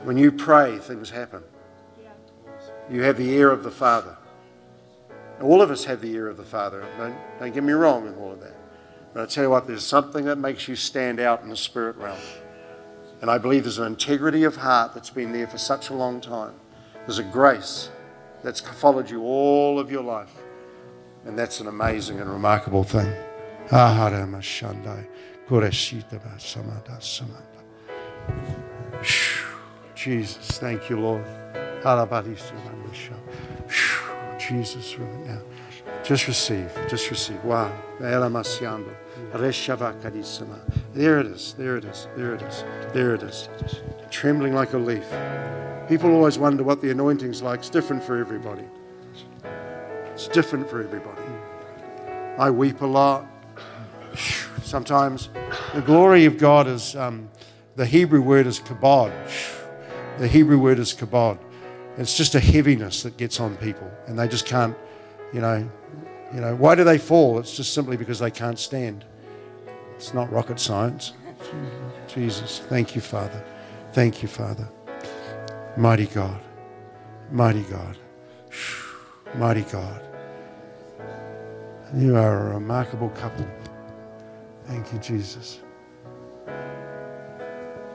when 0.03 0.17
you 0.17 0.33
pray, 0.33 0.79
things 0.79 1.11
happen. 1.11 1.43
You 2.91 3.03
have 3.03 3.17
the 3.17 3.31
ear 3.31 3.51
of 3.51 3.63
the 3.63 3.71
Father. 3.71 4.17
All 5.41 5.63
of 5.63 5.71
us 5.71 5.85
have 5.85 6.01
the 6.01 6.13
ear 6.13 6.29
of 6.29 6.37
the 6.37 6.45
Father. 6.45 6.85
Don't, 6.99 7.17
don't 7.39 7.55
get 7.55 7.65
me 7.65 7.73
wrong 7.73 8.07
in 8.07 8.15
all 8.17 8.33
of 8.33 8.41
that. 8.41 8.57
But 9.13 9.23
I 9.23 9.27
tell 9.27 9.45
you 9.45 9.51
what, 9.51 9.67
there's 9.67 9.87
something 9.87 10.25
that 10.25 10.39
makes 10.39 10.67
you 10.67 10.77
stand 10.77 11.21
out 11.21 11.43
in 11.43 11.49
the 11.49 11.57
spirit 11.57 11.97
realm. 11.97 12.19
And 13.21 13.31
I 13.31 13.39
believe 13.39 13.63
there's 13.63 13.79
an 13.79 13.87
integrity 13.87 14.45
of 14.45 14.57
heart 14.57 14.93
that's 14.93 15.11
been 15.11 15.33
there 15.33 15.47
for 15.47 15.57
such 15.57 15.89
a 15.89 15.95
long 15.95 16.21
time. 16.21 16.55
There's 17.07 17.19
a 17.19 17.25
grace 17.25 17.91
that's 18.43 18.61
followed 18.61 19.09
you 19.09 19.23
all 19.23 19.79
of 19.79 19.91
your 19.91 20.03
life. 20.03 20.33
And 21.25 21.39
that's 21.39 21.61
an 21.61 21.69
amazing 21.69 22.21
and 22.21 22.31
remarkable 22.31 22.85
thing. 22.85 23.11
Jesus, 29.95 30.59
thank 30.59 30.91
you, 30.91 31.01
Lord. 31.01 31.25
Jesus, 34.39 34.99
right 34.99 35.27
now. 35.27 35.41
Just 36.03 36.27
receive, 36.27 36.71
just 36.89 37.09
receive. 37.11 37.43
Wow. 37.45 37.73
There 40.93 41.21
it 41.21 41.27
is. 41.27 41.55
There 41.55 41.77
it 41.79 41.85
is. 41.87 42.09
There 42.17 42.35
it 42.35 42.43
is. 42.43 42.65
There 42.93 43.15
it 43.15 43.23
is. 43.23 43.49
Trembling 44.11 44.55
like 44.55 44.75
a 44.75 44.79
leaf. 44.79 45.07
People 45.89 46.13
always 46.13 46.39
wonder 46.39 46.63
what 46.63 46.83
the 46.83 46.91
anointing's 46.91 47.41
like. 47.41 47.61
It's 47.61 47.71
different 47.71 48.03
for 48.03 48.19
everybody. 48.19 48.65
It's 50.13 50.29
different 50.29 50.69
for 50.69 50.83
everybody. 50.83 51.23
I 52.39 52.51
weep 52.51 52.83
a 52.83 52.87
lot. 52.87 53.27
Sometimes 54.75 55.29
the 55.73 55.83
glory 55.83 56.25
of 56.25 56.37
God 56.37 56.67
is 56.67 56.97
um, 56.97 57.31
the 57.77 57.87
Hebrew 57.87 58.21
word 58.21 58.45
is 58.45 58.59
kabod. 58.59 59.13
The 60.19 60.27
Hebrew 60.27 60.59
word 60.59 60.81
is 60.81 60.93
kabod. 60.93 61.39
It's 61.97 62.17
just 62.17 62.35
a 62.35 62.41
heaviness 62.41 63.05
that 63.05 63.17
gets 63.17 63.39
on 63.39 63.57
people, 63.59 63.89
and 64.09 64.19
they 64.19 64.27
just 64.27 64.47
can't, 64.47 64.77
you 65.33 65.41
know, 65.41 65.71
you 66.35 66.41
know. 66.41 66.57
Why 66.57 66.75
do 66.75 66.83
they 66.83 66.99
fall? 66.99 67.39
It's 67.39 67.57
just 67.57 67.73
simply 67.73 67.97
because 67.97 68.19
they 68.19 68.33
can't 68.33 68.59
stand. 68.59 69.05
It's 69.95 70.13
not 70.13 70.33
rocket 70.33 70.59
science. 70.59 71.13
Jesus, 72.09 72.59
thank 72.69 72.97
you, 72.97 73.01
Father. 73.01 73.45
Thank 73.93 74.23
you, 74.25 74.29
Father. 74.29 74.69
Mighty 75.77 76.07
God, 76.07 76.41
mighty 77.31 77.63
God, 77.63 77.97
mighty 79.37 79.63
God. 79.63 80.03
You 81.95 82.17
are 82.17 82.49
a 82.49 82.55
remarkable 82.55 83.11
couple. 83.11 83.47
Thank 84.67 84.93
you, 84.93 84.99
Jesus. 84.99 85.61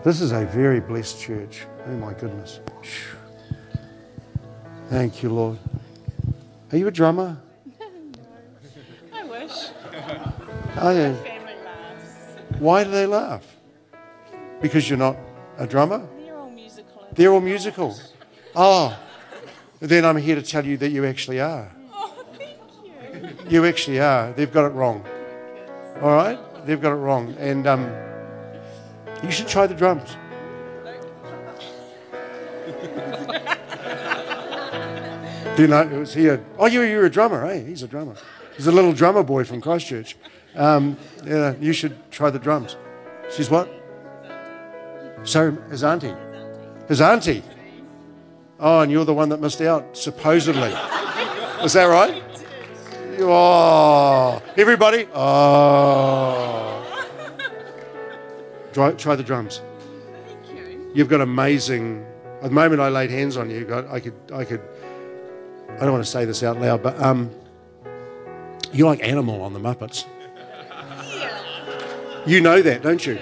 This 0.03 0.21
is 0.21 0.31
a 0.31 0.45
very 0.45 0.79
blessed 0.79 1.19
church. 1.19 1.65
Oh, 1.87 1.91
my 1.91 2.13
goodness. 2.13 2.61
Thank 4.89 5.21
you, 5.23 5.29
Lord. 5.29 5.59
Are 6.71 6.77
you 6.77 6.87
a 6.87 6.91
drummer? 6.91 7.37
I 9.13 9.23
wish. 9.23 9.51
Oh, 10.77 10.87
are 10.87 10.93
you? 10.93 11.13
Family 11.15 11.53
laughs. 11.65 12.37
Why 12.59 12.83
do 12.83 12.91
they 12.91 13.05
laugh? 13.05 13.45
Because 14.61 14.89
you're 14.89 14.99
not 14.99 15.17
a 15.57 15.67
drummer? 15.67 16.07
They're 16.17 16.37
all 16.37 16.49
musical. 16.49 17.07
They're 17.13 17.33
all 17.33 17.41
musical. 17.41 17.99
Oh, 18.55 18.97
then 19.79 20.05
I'm 20.05 20.17
here 20.17 20.35
to 20.35 20.41
tell 20.41 20.65
you 20.65 20.77
that 20.77 20.89
you 20.89 21.05
actually 21.05 21.39
are. 21.39 21.71
Oh, 21.93 22.13
thank 22.37 22.57
you. 22.83 23.49
You 23.49 23.65
actually 23.65 23.99
are. 23.99 24.31
They've 24.33 24.51
got 24.51 24.65
it 24.65 24.73
wrong. 24.73 25.03
Oh, 26.01 26.07
all 26.07 26.15
right? 26.15 26.39
They've 26.65 26.81
got 26.81 26.91
it 26.91 26.95
wrong. 26.95 27.35
And 27.39 27.67
um, 27.67 27.89
you 29.23 29.31
should 29.31 29.47
try 29.47 29.67
the 29.67 29.75
drums. 29.75 30.15
Do 35.55 35.63
you 35.63 35.67
know? 35.67 35.85
Was 35.99 36.13
he 36.13 36.27
a, 36.27 36.41
oh, 36.57 36.67
you, 36.67 36.81
you're 36.83 37.05
a 37.05 37.09
drummer, 37.09 37.45
eh? 37.45 37.63
He's 37.63 37.83
a 37.83 37.87
drummer. 37.87 38.15
He's 38.55 38.67
a 38.67 38.71
little 38.71 38.93
drummer 38.93 39.23
boy 39.23 39.43
from 39.43 39.61
Christchurch. 39.61 40.15
Um, 40.55 40.97
yeah, 41.25 41.55
you 41.59 41.73
should 41.73 42.11
try 42.11 42.29
the 42.29 42.39
drums. 42.39 42.77
She's 43.31 43.49
what? 43.49 43.69
So, 45.23 45.51
his 45.69 45.83
auntie. 45.83 46.13
His 46.87 47.01
auntie. 47.01 47.43
Oh, 48.59 48.81
and 48.81 48.91
you're 48.91 49.05
the 49.05 49.13
one 49.13 49.29
that 49.29 49.41
missed 49.41 49.61
out, 49.61 49.97
supposedly. 49.97 50.69
Is 51.63 51.73
that 51.73 51.85
right? 51.85 52.23
Oh, 53.21 54.41
everybody. 54.55 55.07
Oh. 55.13 56.85
Try, 58.73 58.91
try 58.93 59.15
the 59.15 59.23
drums. 59.23 59.61
Thank 60.45 60.95
You've 60.95 61.09
got 61.09 61.21
amazing. 61.21 62.05
At 62.37 62.43
the 62.43 62.51
moment 62.51 62.81
I 62.81 62.89
laid 62.89 63.09
hands 63.09 63.35
on 63.35 63.49
you, 63.49 63.65
God, 63.65 63.87
I 63.89 63.99
could, 63.99 64.13
I 64.33 64.45
could. 64.45 64.61
I 65.71 65.79
don't 65.81 65.91
want 65.91 66.03
to 66.03 66.09
say 66.09 66.25
this 66.25 66.43
out 66.43 66.59
loud, 66.59 66.81
but 66.81 66.99
um, 67.01 67.31
you're 68.71 68.87
like 68.87 69.03
Animal 69.03 69.41
on 69.41 69.53
the 69.53 69.59
Muppets. 69.59 70.05
You 72.25 72.41
know 72.41 72.61
that, 72.61 72.81
don't 72.81 73.05
you? 73.05 73.19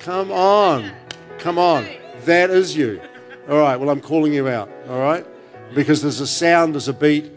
Come 0.00 0.30
on, 0.30 0.92
come 1.38 1.58
on. 1.58 1.86
That 2.24 2.50
is 2.50 2.76
you. 2.76 3.00
All 3.48 3.58
right. 3.58 3.76
Well, 3.76 3.90
I'm 3.90 4.00
calling 4.00 4.32
you 4.32 4.48
out. 4.48 4.70
All 4.88 5.00
right, 5.00 5.26
because 5.74 6.02
there's 6.02 6.20
a 6.20 6.26
sound, 6.26 6.74
there's 6.74 6.88
a 6.88 6.92
beat, 6.92 7.32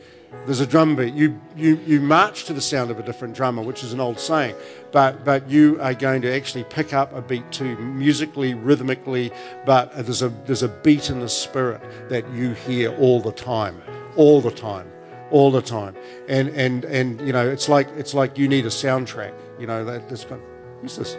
there's 0.46 0.60
a 0.62 0.68
drum 0.68 0.96
beat. 0.96 1.14
You 1.14 1.40
you 1.56 1.76
you 1.86 2.00
march 2.00 2.46
to 2.46 2.54
the 2.54 2.62
sound 2.62 2.92
of 2.92 3.00
a 3.00 3.04
different 3.04 3.36
drummer, 3.36 3.62
which 3.62 3.84
is 3.84 3.94
an 3.94 4.00
old 4.00 4.20
saying, 4.20 4.56
but 4.92 5.26
but 5.26 5.50
you 5.50 5.78
are 5.82 5.94
going 5.94 6.22
to 6.22 6.34
actually 6.34 6.64
pick 6.66 6.94
up 6.94 7.14
a 7.14 7.22
beat 7.22 7.52
too, 7.52 7.76
musically, 7.78 8.54
rhythmically. 8.54 9.32
But 9.66 9.94
there's 9.94 10.22
a 10.22 10.30
there's 10.46 10.64
a 10.64 10.70
beat 10.70 11.10
in 11.10 11.20
the 11.20 11.30
spirit 11.30 11.82
that 12.10 12.30
you 12.32 12.54
hear 12.54 12.96
all 12.96 13.20
the 13.20 13.32
time, 13.32 13.82
all 14.16 14.40
the 14.42 14.52
time, 14.52 14.90
all 15.32 15.52
the 15.52 15.62
time. 15.62 15.96
And 16.30 16.50
and 16.50 16.86
and 16.86 17.20
you 17.22 17.34
know, 17.34 17.48
it's 17.48 17.68
like 17.68 17.90
it's 17.98 18.14
like 18.14 18.38
you 18.38 18.48
need 18.48 18.66
a 18.66 18.70
soundtrack. 18.70 19.34
You 19.60 19.68
know 19.68 19.84
that 19.84 20.08
this 20.10 20.24
guy, 20.24 20.38
who's 20.82 20.96
this? 20.96 21.18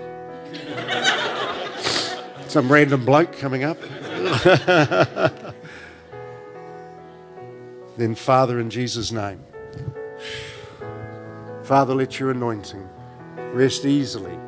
Some 2.48 2.72
random 2.72 3.04
bloke 3.04 3.36
coming 3.38 3.64
up. 3.64 3.76
then, 7.98 8.14
Father, 8.14 8.60
in 8.60 8.70
Jesus' 8.70 9.12
name, 9.12 9.44
Father, 11.64 11.94
let 11.94 12.18
your 12.18 12.30
anointing 12.30 12.88
rest 13.52 13.84
easily. 13.84 14.32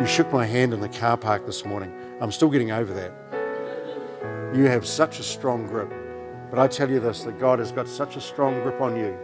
you 0.00 0.06
shook 0.06 0.32
my 0.32 0.46
hand 0.46 0.72
in 0.74 0.80
the 0.80 0.88
car 0.88 1.16
park 1.16 1.46
this 1.46 1.64
morning. 1.64 1.92
I'm 2.20 2.30
still 2.30 2.50
getting 2.50 2.70
over 2.70 2.94
that. 2.94 3.12
You 4.54 4.66
have 4.66 4.86
such 4.86 5.18
a 5.18 5.22
strong 5.22 5.66
grip. 5.66 5.90
But 6.50 6.58
I 6.58 6.68
tell 6.68 6.90
you 6.90 7.00
this 7.00 7.22
that 7.22 7.38
God 7.38 7.58
has 7.58 7.72
got 7.72 7.88
such 7.88 8.16
a 8.16 8.20
strong 8.20 8.62
grip 8.62 8.82
on 8.82 8.94
you 8.94 9.16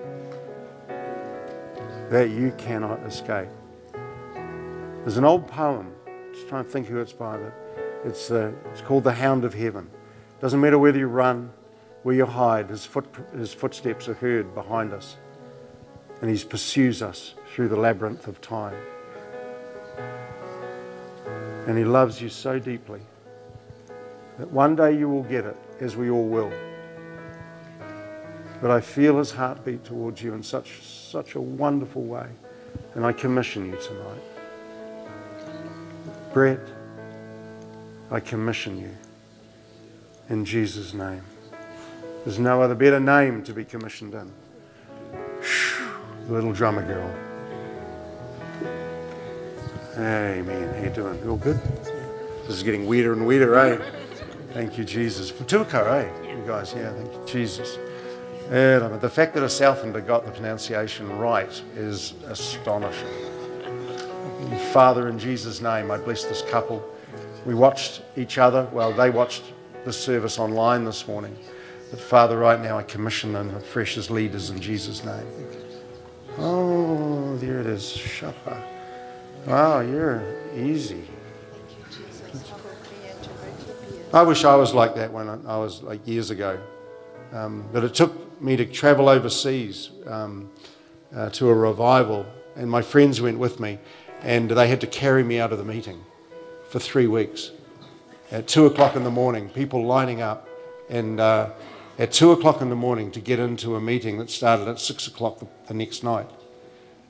that 2.08 2.30
you 2.30 2.54
cannot 2.56 3.00
escape. 3.00 3.48
There's 5.02 5.18
an 5.18 5.26
old 5.26 5.46
poem, 5.46 5.92
just 6.32 6.48
trying 6.48 6.64
to 6.64 6.70
think 6.70 6.86
who 6.86 6.98
it's 6.98 7.12
by, 7.12 7.36
but 7.36 7.67
it's, 8.08 8.30
uh, 8.30 8.52
it's 8.72 8.80
called 8.80 9.04
The 9.04 9.12
Hound 9.12 9.44
of 9.44 9.54
Heaven. 9.54 9.88
Doesn't 10.40 10.60
matter 10.60 10.78
whether 10.78 10.98
you 10.98 11.08
run, 11.08 11.52
where 12.02 12.14
you 12.14 12.24
hide, 12.24 12.70
his, 12.70 12.86
foot, 12.86 13.06
his 13.36 13.52
footsteps 13.52 14.08
are 14.08 14.14
heard 14.14 14.54
behind 14.54 14.92
us. 14.92 15.16
And 16.22 16.30
he 16.30 16.42
pursues 16.44 17.02
us 17.02 17.34
through 17.54 17.68
the 17.68 17.76
labyrinth 17.76 18.26
of 18.26 18.40
time. 18.40 18.76
And 21.66 21.76
he 21.76 21.84
loves 21.84 22.20
you 22.22 22.30
so 22.30 22.58
deeply 22.58 23.00
that 24.38 24.50
one 24.50 24.74
day 24.74 24.96
you 24.96 25.08
will 25.08 25.24
get 25.24 25.44
it, 25.44 25.56
as 25.80 25.96
we 25.96 26.08
all 26.08 26.26
will. 26.26 26.52
But 28.62 28.70
I 28.70 28.80
feel 28.80 29.18
his 29.18 29.30
heartbeat 29.30 29.84
towards 29.84 30.22
you 30.22 30.32
in 30.34 30.42
such, 30.42 30.82
such 30.82 31.34
a 31.34 31.40
wonderful 31.40 32.02
way. 32.02 32.28
And 32.94 33.04
I 33.04 33.12
commission 33.12 33.66
you 33.66 33.76
tonight. 33.76 34.22
Brett, 36.32 36.60
I 38.10 38.20
commission 38.20 38.78
you 38.78 38.96
in 40.30 40.44
Jesus' 40.44 40.94
name. 40.94 41.22
There's 42.24 42.38
no 42.38 42.62
other 42.62 42.74
better 42.74 43.00
name 43.00 43.42
to 43.44 43.52
be 43.52 43.64
commissioned 43.64 44.14
in. 44.14 44.32
Little 46.28 46.52
drummer 46.52 46.86
girl. 46.86 47.14
Amen. 49.96 50.74
How 50.74 50.82
you 50.82 50.90
doing? 50.90 51.18
You 51.22 51.30
all 51.30 51.36
good? 51.36 51.60
This 52.46 52.56
is 52.56 52.62
getting 52.62 52.86
weirder 52.86 53.12
and 53.12 53.26
weirder, 53.26 53.54
eh? 53.56 53.78
Thank 54.52 54.78
you, 54.78 54.84
Jesus. 54.84 55.30
Patuko, 55.30 55.86
eh? 55.86 56.08
You 56.28 56.42
guys, 56.46 56.72
yeah, 56.74 56.92
thank 56.92 57.12
you, 57.12 57.22
Jesus. 57.26 57.78
The 58.48 59.10
fact 59.12 59.34
that 59.34 59.42
a 59.42 59.46
Southlander 59.46 60.06
got 60.06 60.24
the 60.24 60.32
pronunciation 60.32 61.18
right 61.18 61.62
is 61.76 62.14
astonishing. 62.26 63.08
Father, 64.72 65.08
in 65.08 65.18
Jesus' 65.18 65.60
name, 65.60 65.90
I 65.90 65.98
bless 65.98 66.24
this 66.24 66.42
couple. 66.42 66.82
We 67.46 67.54
watched 67.54 68.02
each 68.16 68.38
other, 68.38 68.68
well, 68.72 68.92
they 68.92 69.10
watched 69.10 69.42
the 69.84 69.92
service 69.92 70.38
online 70.38 70.84
this 70.84 71.06
morning. 71.06 71.36
But 71.90 72.00
Father, 72.00 72.38
right 72.38 72.60
now, 72.60 72.78
I 72.78 72.82
commission 72.82 73.32
them 73.32 73.54
afresh 73.54 73.96
as 73.96 74.10
leaders 74.10 74.50
in 74.50 74.60
Jesus' 74.60 75.04
name. 75.04 75.26
Oh, 76.36 77.36
there 77.36 77.60
it 77.60 77.66
is. 77.66 77.90
Shapa. 77.90 78.62
Wow, 79.46 79.80
you're 79.80 80.22
easy. 80.54 81.08
I 84.12 84.22
wish 84.22 84.44
I 84.44 84.54
was 84.56 84.74
like 84.74 84.94
that 84.96 85.12
when 85.12 85.28
I 85.46 85.56
was 85.58 85.82
like 85.82 86.06
years 86.06 86.30
ago. 86.30 86.60
Um, 87.32 87.68
but 87.72 87.84
it 87.84 87.94
took 87.94 88.40
me 88.42 88.56
to 88.56 88.64
travel 88.64 89.08
overseas 89.08 89.90
um, 90.06 90.50
uh, 91.14 91.30
to 91.30 91.48
a 91.48 91.54
revival, 91.54 92.26
and 92.56 92.70
my 92.70 92.82
friends 92.82 93.20
went 93.20 93.38
with 93.38 93.60
me, 93.60 93.78
and 94.22 94.50
they 94.50 94.68
had 94.68 94.80
to 94.80 94.86
carry 94.86 95.22
me 95.22 95.40
out 95.40 95.52
of 95.52 95.58
the 95.58 95.64
meeting 95.64 96.04
for 96.68 96.78
three 96.78 97.06
weeks. 97.06 97.50
At 98.30 98.46
two 98.46 98.66
o'clock 98.66 98.94
in 98.94 99.04
the 99.04 99.10
morning, 99.10 99.48
people 99.48 99.84
lining 99.86 100.20
up, 100.20 100.48
and 100.90 101.18
uh, 101.18 101.50
at 101.98 102.12
two 102.12 102.32
o'clock 102.32 102.60
in 102.60 102.68
the 102.68 102.76
morning 102.76 103.10
to 103.12 103.20
get 103.20 103.38
into 103.38 103.74
a 103.76 103.80
meeting 103.80 104.18
that 104.18 104.30
started 104.30 104.68
at 104.68 104.78
six 104.78 105.06
o'clock 105.06 105.38
the, 105.38 105.46
the 105.66 105.74
next 105.74 106.04
night, 106.04 106.28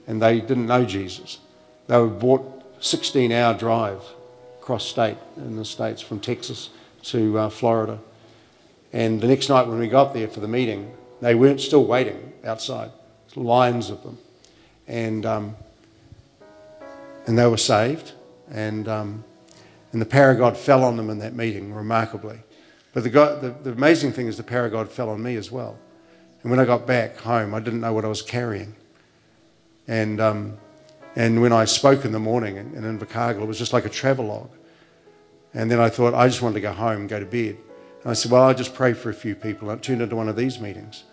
and 0.07 0.23
they 0.23 0.41
didn't 0.41 0.67
know 0.67 0.85
Jesus. 0.85 1.39
They 1.89 1.99
were 1.99 2.07
bought 2.07 2.81
16-hour 2.81 3.55
drive 3.55 4.03
across 4.61 4.87
state 4.87 5.17
in 5.37 5.57
the 5.57 5.65
states 5.65 6.01
from 6.01 6.21
Texas 6.21 6.71
to 7.03 7.39
uh, 7.39 7.51
Florida. 7.51 7.99
And 8.93 9.21
the 9.21 9.27
next 9.27 9.49
night 9.49 9.67
when 9.67 9.79
we 9.79 9.89
got 9.89 10.15
there 10.15 10.29
for 10.29 10.41
the 10.41 10.49
meeting, 10.49 10.93
they 11.21 11.35
weren't 11.35 11.61
still 11.61 11.85
waiting 11.85 12.33
outside. 12.45 12.91
lines 13.35 13.91
of 13.91 14.03
them, 14.03 14.19
and 14.87 15.27
um, 15.27 15.57
and 17.27 17.39
they 17.39 17.47
were 17.47 17.59
saved, 17.59 18.13
and 18.51 18.89
um, 18.89 19.25
and 19.93 20.01
the 20.01 20.07
power 20.07 20.31
of 20.31 20.39
God 20.39 20.57
fell 20.57 20.85
on 20.85 20.97
them 20.97 21.11
in 21.11 21.19
that 21.19 21.35
meeting 21.35 21.73
remarkably. 21.73 22.39
But 22.93 23.05
the, 23.05 23.11
God, 23.11 23.41
the, 23.41 23.51
the 23.51 23.73
amazing 23.73 24.13
thing 24.13 24.27
is 24.27 24.37
the 24.37 24.43
power 24.43 24.67
of 24.67 24.73
God 24.73 24.91
fell 24.91 25.09
on 25.11 25.23
me 25.23 25.37
as 25.37 25.51
well. 25.51 25.79
And 26.43 26.51
when 26.51 26.61
I 26.61 26.65
got 26.65 26.87
back 26.87 27.17
home, 27.19 27.55
I 27.55 27.61
didn't 27.61 27.81
know 27.81 27.93
what 27.93 28.05
I 28.05 28.09
was 28.09 28.23
carrying. 28.23 28.75
And, 29.87 30.21
um, 30.21 30.59
and 31.17 31.41
when 31.41 31.53
I 31.53 31.65
spoke 31.65 32.05
in 32.05 32.13
the 32.13 32.19
morning 32.19 32.57
in, 32.57 32.75
in 32.75 32.99
Invercargill, 32.99 33.43
it 33.43 33.47
was 33.47 33.59
just 33.59 33.73
like 33.73 33.85
a 33.85 33.91
travelogue. 33.91 34.51
And 35.55 35.71
then 35.71 35.81
I 35.81 35.89
thought, 35.89 36.15
I 36.15 36.29
just 36.29 36.43
wanted 36.43 36.55
to 36.55 36.61
go 36.61 36.73
home 36.73 37.01
and 37.01 37.09
go 37.09 37.19
to 37.19 37.27
bed. 37.27 37.57
And 38.03 38.11
I 38.11 38.13
said, 38.13 38.31
well, 38.31 38.45
I'll 38.45 38.55
just 38.55 38.75
pray 38.75 38.93
for 38.93 39.11
a 39.11 39.15
few 39.15 39.35
people. 39.35 39.71
And 39.71 39.81
it 39.81 39.83
turned 39.83 40.03
into 40.03 40.15
one 40.15 40.29
of 40.29 40.37
these 40.37 40.61
meetings. 40.61 41.05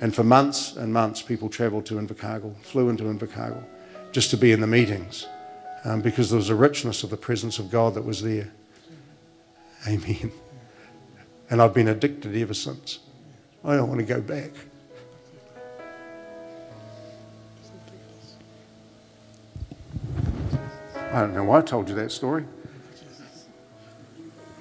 And 0.00 0.14
for 0.14 0.24
months 0.24 0.76
and 0.76 0.92
months, 0.92 1.22
people 1.22 1.48
travelled 1.48 1.86
to 1.86 1.94
Invercargill, 1.94 2.56
flew 2.62 2.88
into 2.88 3.04
Invercargill, 3.04 3.64
just 4.12 4.30
to 4.30 4.36
be 4.36 4.52
in 4.52 4.60
the 4.60 4.66
meetings, 4.66 5.26
um, 5.84 6.00
because 6.00 6.30
there 6.30 6.36
was 6.36 6.50
a 6.50 6.54
richness 6.54 7.02
of 7.02 7.10
the 7.10 7.16
presence 7.16 7.58
of 7.58 7.70
God 7.70 7.94
that 7.94 8.04
was 8.04 8.22
there. 8.22 8.50
Amen. 9.86 10.30
And 11.50 11.60
I've 11.60 11.74
been 11.74 11.88
addicted 11.88 12.36
ever 12.36 12.54
since. 12.54 13.00
I 13.64 13.76
don't 13.76 13.88
want 13.88 14.00
to 14.00 14.06
go 14.06 14.20
back. 14.20 14.52
I 21.12 21.20
don't 21.20 21.34
know 21.34 21.44
why 21.44 21.58
I 21.58 21.62
told 21.62 21.88
you 21.88 21.94
that 21.96 22.10
story. 22.10 22.44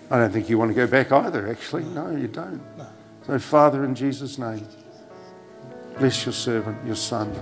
I 0.10 0.18
don't 0.18 0.32
think 0.32 0.50
you 0.50 0.58
want 0.58 0.70
to 0.70 0.76
go 0.76 0.86
back 0.86 1.14
either, 1.14 1.48
actually. 1.48 1.86
No, 1.86 2.12
you 2.12 2.28
don't. 2.28 2.62
So, 3.26 3.40
Father, 3.40 3.86
in 3.86 3.96
Jesus' 3.96 4.38
name, 4.38 4.68
bless 5.98 6.26
your 6.26 6.34
servant, 6.34 6.86
your 6.86 6.98
son. 6.98 7.34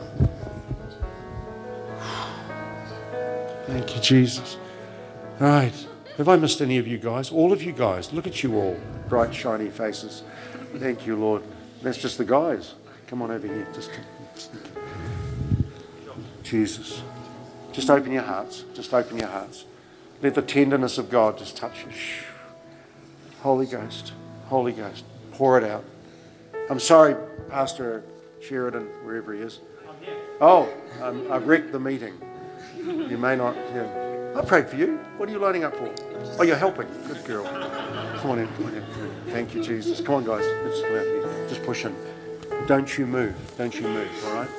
Thank 3.69 3.95
you, 3.95 4.01
Jesus. 4.01 4.57
All 5.39 5.47
right. 5.47 5.87
Have 6.17 6.27
I 6.27 6.37
missed 6.37 6.59
any 6.59 6.79
of 6.79 6.87
you 6.87 6.97
guys? 6.97 7.31
All 7.31 7.53
of 7.53 7.61
you 7.61 7.71
guys. 7.71 8.11
Look 8.11 8.25
at 8.25 8.41
you 8.41 8.57
all. 8.57 8.75
Bright, 9.07 9.33
shiny 9.33 9.69
faces. 9.69 10.23
Thank 10.77 11.05
you, 11.05 11.15
Lord. 11.15 11.43
That's 11.83 11.99
just 11.99 12.17
the 12.17 12.25
guys. 12.25 12.73
Come 13.05 13.21
on 13.21 13.29
over 13.29 13.45
here. 13.45 13.67
Just 13.75 13.91
Jesus. 16.41 17.03
Just 17.71 17.91
open 17.91 18.11
your 18.11 18.23
hearts. 18.23 18.65
Just 18.73 18.91
open 18.91 19.19
your 19.19 19.27
hearts. 19.27 19.65
Let 20.23 20.33
the 20.33 20.41
tenderness 20.41 20.97
of 20.97 21.11
God 21.11 21.37
just 21.37 21.55
touch 21.55 21.85
you. 21.85 21.91
Holy 23.41 23.67
Ghost. 23.67 24.13
Holy 24.47 24.71
Ghost. 24.71 25.03
Pour 25.33 25.59
it 25.59 25.63
out. 25.63 25.85
I'm 26.71 26.79
sorry, 26.79 27.15
Pastor 27.49 28.03
Sheridan, 28.41 28.87
wherever 29.03 29.31
he 29.31 29.41
is. 29.41 29.59
Oh, 30.41 30.73
um, 31.03 31.31
I've 31.31 31.47
wrecked 31.47 31.71
the 31.71 31.79
meeting. 31.79 32.19
You 32.89 33.17
may 33.17 33.35
not. 33.35 33.55
Yeah. 33.73 34.33
I 34.35 34.41
prayed 34.41 34.69
for 34.69 34.75
you. 34.75 34.97
What 35.17 35.29
are 35.29 35.31
you 35.31 35.39
lining 35.39 35.63
up 35.63 35.75
for? 35.75 35.93
Oh, 36.39 36.43
you're 36.43 36.55
helping. 36.55 36.87
Good 37.07 37.23
girl. 37.25 37.43
Come 38.17 38.31
on 38.31 38.39
in. 38.39 38.47
Come 38.55 38.65
on 38.67 38.75
in. 38.75 38.83
Thank 39.27 39.53
you, 39.53 39.63
Jesus. 39.63 40.01
Come 40.01 40.15
on, 40.15 40.23
guys. 40.25 40.45
Here. 40.45 41.47
Just 41.47 41.63
push 41.63 41.85
in. 41.85 41.95
Don't 42.67 42.97
you 42.97 43.05
move. 43.05 43.35
Don't 43.57 43.73
you 43.73 43.87
move. 43.87 44.09
All 44.25 44.33
right. 44.33 44.49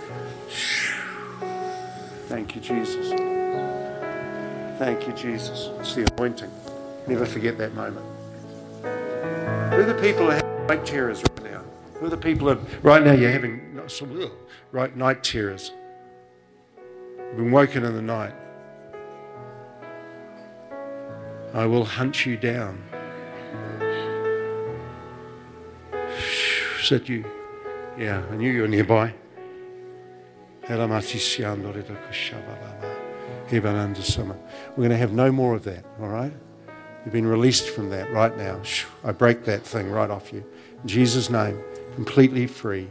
Thank 2.29 2.55
you, 2.55 2.61
Jesus. 2.61 3.11
Thank 4.79 5.07
you, 5.07 5.13
Jesus. 5.13 5.71
It's 5.81 5.95
the 5.95 6.11
anointing. 6.17 6.51
Never 7.07 7.27
forget 7.27 7.59
that 7.59 7.75
moment. 7.75 8.07
Who 8.83 9.81
are 9.81 9.85
the 9.85 9.99
people 10.01 10.27
who 10.27 10.31
have 10.31 10.69
night 10.69 10.87
terrors 10.87 11.23
right 11.23 11.53
now? 11.53 11.63
Who 11.95 12.07
are 12.07 12.11
the 12.11 12.17
people 12.17 12.49
that 12.49 12.59
right 12.83 13.03
now 13.03 13.13
you're 13.13 13.31
having 13.31 13.81
right 14.73 14.97
night 14.97 15.23
terrors? 15.25 15.73
Been 17.37 17.51
woken 17.51 17.85
in 17.85 17.95
the 17.95 18.03
night. 18.03 18.35
I 21.55 21.67
will 21.67 21.85
hunt 21.85 22.27
you 22.27 22.37
down. 22.37 22.83
That 26.91 27.09
you? 27.09 27.25
Yeah, 27.97 28.25
I 28.33 28.37
knew 28.37 28.51
you 28.51 28.63
were 28.63 28.69
nearby. 28.69 29.15
We're 34.71 34.89
going 34.89 34.91
to 34.91 34.97
have 34.97 35.13
no 35.13 35.31
more 35.31 35.55
of 35.55 35.63
that, 35.65 35.85
all 36.01 36.09
right? 36.09 36.33
You've 37.05 37.13
been 37.13 37.29
released 37.29 37.69
from 37.69 37.91
that 37.91 38.13
right 38.13 38.37
now. 38.37 38.61
I 39.05 39.13
break 39.13 39.45
that 39.45 39.63
thing 39.63 39.89
right 39.89 40.11
off 40.11 40.33
you. 40.33 40.45
In 40.83 40.89
Jesus' 40.89 41.31
name, 41.31 41.63
completely 41.95 42.49
free. 42.49 42.89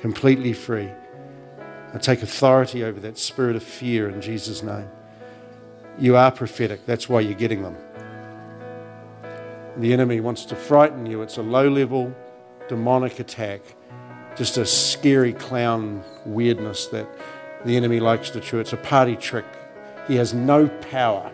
Completely 0.00 0.52
free. 0.52 0.90
I 1.94 1.98
take 1.98 2.22
authority 2.22 2.82
over 2.82 2.98
that 3.00 3.16
spirit 3.16 3.54
of 3.54 3.62
fear 3.62 4.08
in 4.08 4.20
Jesus' 4.20 4.64
name. 4.64 4.88
You 5.96 6.16
are 6.16 6.32
prophetic. 6.32 6.84
That's 6.86 7.08
why 7.08 7.20
you're 7.20 7.38
getting 7.38 7.62
them. 7.62 7.76
The 9.76 9.92
enemy 9.92 10.18
wants 10.18 10.44
to 10.46 10.56
frighten 10.56 11.06
you. 11.06 11.22
It's 11.22 11.36
a 11.36 11.42
low 11.42 11.68
level 11.68 12.12
demonic 12.68 13.20
attack, 13.20 13.60
just 14.36 14.56
a 14.56 14.66
scary 14.66 15.32
clown 15.34 16.02
weirdness 16.26 16.86
that 16.86 17.06
the 17.64 17.76
enemy 17.76 18.00
likes 18.00 18.28
to 18.30 18.40
chew. 18.40 18.58
It's 18.58 18.72
a 18.72 18.78
party 18.78 19.14
trick. 19.14 19.46
He 20.08 20.16
has 20.16 20.34
no 20.34 20.68
power. 20.90 21.30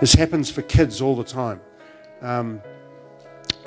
This 0.00 0.14
happens 0.14 0.50
for 0.50 0.62
kids 0.62 1.02
all 1.02 1.14
the 1.14 1.24
time. 1.24 1.60
Um, 2.22 2.60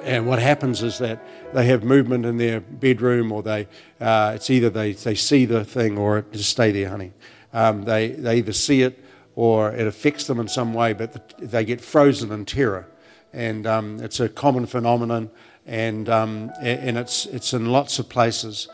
and 0.05 0.27
what 0.27 0.39
happens 0.39 0.83
is 0.83 0.97
that 0.99 1.25
they 1.53 1.65
have 1.65 1.83
movement 1.83 2.25
in 2.25 2.37
their 2.37 2.59
bedroom, 2.59 3.31
or 3.31 3.43
they 3.43 3.67
uh, 3.99 4.33
it's 4.35 4.49
either 4.49 4.69
they, 4.69 4.93
they 4.93 5.15
see 5.15 5.45
the 5.45 5.65
thing 5.65 5.97
or 5.97 6.19
it 6.19 6.31
just 6.31 6.49
stay 6.49 6.71
there, 6.71 6.89
honey. 6.89 7.11
Um, 7.53 7.83
they 7.83 8.09
they 8.09 8.37
either 8.37 8.53
see 8.53 8.83
it 8.83 9.03
or 9.35 9.71
it 9.71 9.87
affects 9.87 10.27
them 10.27 10.39
in 10.39 10.47
some 10.47 10.73
way, 10.73 10.93
but 10.93 11.13
the, 11.13 11.45
they 11.45 11.65
get 11.65 11.81
frozen 11.81 12.31
in 12.31 12.45
terror, 12.45 12.87
and 13.33 13.67
um, 13.67 13.99
it's 14.01 14.19
a 14.19 14.29
common 14.29 14.65
phenomenon, 14.65 15.29
and 15.65 16.07
um, 16.09 16.51
and 16.61 16.97
it's 16.97 17.25
it's 17.25 17.53
in 17.53 17.65
lots 17.65 17.99
of 17.99 18.07
places. 18.07 18.67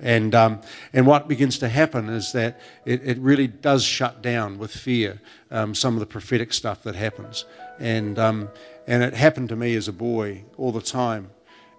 And, 0.00 0.34
um, 0.34 0.60
and 0.92 1.06
what 1.06 1.26
begins 1.26 1.58
to 1.58 1.68
happen 1.68 2.08
is 2.08 2.30
that 2.32 2.60
it, 2.84 3.02
it 3.04 3.18
really 3.18 3.48
does 3.48 3.82
shut 3.82 4.22
down 4.22 4.58
with 4.58 4.70
fear 4.70 5.20
um, 5.50 5.74
some 5.74 5.94
of 5.94 6.00
the 6.00 6.06
prophetic 6.06 6.52
stuff 6.52 6.84
that 6.84 6.94
happens. 6.94 7.44
And, 7.80 8.16
um, 8.18 8.48
and 8.88 9.02
it 9.02 9.12
happened 9.12 9.50
to 9.50 9.56
me 9.56 9.76
as 9.76 9.86
a 9.86 9.92
boy 9.92 10.42
all 10.56 10.72
the 10.72 10.80
time. 10.80 11.30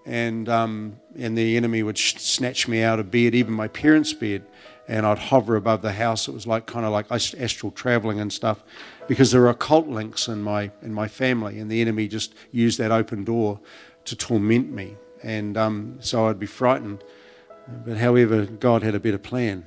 And, 0.05 0.47
um, 0.47 0.97
and 1.17 1.35
the 1.35 1.57
enemy 1.57 1.81
would 1.81 1.97
sh- 1.97 2.15
snatch 2.17 2.67
me 2.67 2.83
out 2.83 2.99
of 2.99 3.09
bed, 3.09 3.33
even 3.33 3.51
my 3.51 3.67
parents' 3.67 4.13
bed, 4.13 4.45
and 4.87 5.07
I'd 5.07 5.17
hover 5.17 5.55
above 5.55 5.81
the 5.81 5.91
house. 5.91 6.27
It 6.27 6.33
was 6.35 6.45
like 6.45 6.67
kind 6.67 6.85
of 6.85 6.91
like 6.91 7.11
astral 7.11 7.71
traveling 7.71 8.19
and 8.19 8.31
stuff 8.31 8.63
because 9.07 9.31
there 9.31 9.41
are 9.41 9.49
occult 9.49 9.87
links 9.87 10.27
in 10.27 10.43
my, 10.43 10.69
in 10.83 10.93
my 10.93 11.07
family, 11.07 11.59
and 11.59 11.69
the 11.69 11.81
enemy 11.81 12.07
just 12.07 12.35
used 12.51 12.77
that 12.77 12.91
open 12.91 13.23
door 13.23 13.59
to 14.05 14.15
torment 14.15 14.71
me. 14.71 14.95
And 15.23 15.57
um, 15.57 15.97
so 15.99 16.27
I'd 16.27 16.39
be 16.39 16.45
frightened. 16.45 17.03
But 17.85 17.97
however, 17.97 18.45
God 18.45 18.83
had 18.83 18.93
a 18.93 18.99
better 18.99 19.17
plan. 19.17 19.65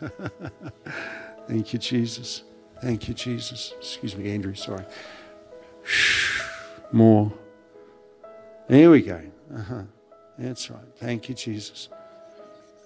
Thank 1.48 1.72
you, 1.72 1.78
Jesus. 1.80 2.44
Thank 2.80 3.08
you, 3.08 3.14
Jesus. 3.14 3.74
Excuse 3.78 4.16
me, 4.16 4.30
Andrew, 4.30 4.54
sorry. 4.54 4.84
More. 6.94 7.32
There 8.68 8.88
we 8.88 9.02
go. 9.02 9.20
Uh-huh. 9.52 9.82
That's 10.38 10.70
right. 10.70 10.84
Thank 10.94 11.28
you, 11.28 11.34
Jesus. 11.34 11.88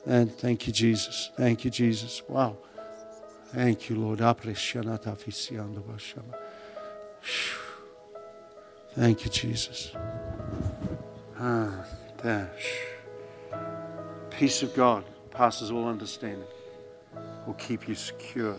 And 0.07 0.33
thank 0.33 0.67
you, 0.67 0.73
Jesus. 0.73 1.31
Thank 1.37 1.67
you, 1.67 1.71
Jesus. 1.71 2.23
Wow. 2.27 2.57
Thank 3.49 3.91
you, 3.91 3.97
Lord. 3.97 4.21
Thank 8.95 9.25
you, 9.25 9.31
Jesus. 9.31 9.93
Ah. 11.39 11.85
Peace 14.31 14.63
of 14.63 14.75
God 14.75 15.05
passes 15.31 15.71
all 15.71 15.87
understanding. 15.87 16.49
Will 17.47 17.53
keep 17.53 17.87
you 17.87 17.95
secure. 17.95 18.57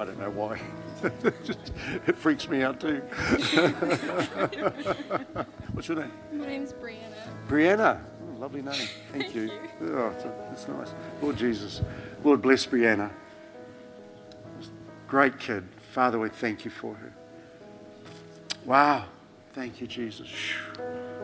I 0.00 0.04
don't 0.06 0.18
know 0.18 0.30
why. 0.30 0.58
it 2.06 2.16
freaks 2.16 2.48
me 2.48 2.62
out 2.62 2.80
too. 2.80 3.00
What's 5.72 5.88
your 5.88 5.98
name? 5.98 6.12
My 6.32 6.46
name's 6.46 6.72
Brianna. 6.72 7.18
Brianna. 7.46 8.00
Oh, 8.22 8.38
lovely 8.40 8.62
name. 8.62 8.88
Thank, 9.12 9.34
you. 9.34 9.50
Oh, 9.82 10.08
it's, 10.16 10.24
it's 10.52 10.68
nice. 10.68 10.94
Lord 11.20 11.36
Jesus. 11.36 11.82
Lord 12.24 12.40
bless 12.40 12.64
Brianna. 12.64 13.10
Great 15.06 15.38
kid. 15.38 15.68
Father, 15.92 16.18
we 16.18 16.30
thank 16.30 16.64
you 16.64 16.70
for 16.70 16.94
her. 16.94 17.12
Wow. 18.64 19.04
Thank 19.52 19.82
you, 19.82 19.86
Jesus. 19.86 20.30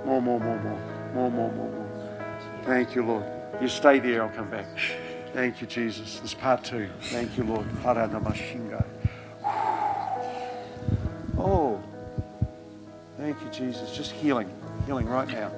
More, 0.05 0.21
more, 0.21 0.39
more, 0.39 0.61
more. 0.63 0.79
More, 1.15 1.31
more, 1.31 1.51
more, 1.51 1.71
more. 1.71 2.61
Thank 2.67 2.95
you, 2.95 3.07
Lord. 3.07 3.25
You 3.59 3.69
stay 3.69 4.01
there, 4.01 4.23
I'll 4.23 4.29
come 4.29 4.51
back. 4.51 4.67
Thank 5.37 5.61
you, 5.61 5.67
Jesus. 5.67 6.19
This 6.21 6.33
part 6.33 6.65
two. 6.65 6.89
Thank 6.99 7.37
you, 7.37 7.45
Lord. 7.45 7.67
Oh, 11.39 11.79
thank 13.19 13.39
you, 13.43 13.51
Jesus. 13.51 13.95
Just 13.95 14.13
healing, 14.13 14.51
healing 14.87 15.07
right 15.07 15.29
now, 15.29 15.53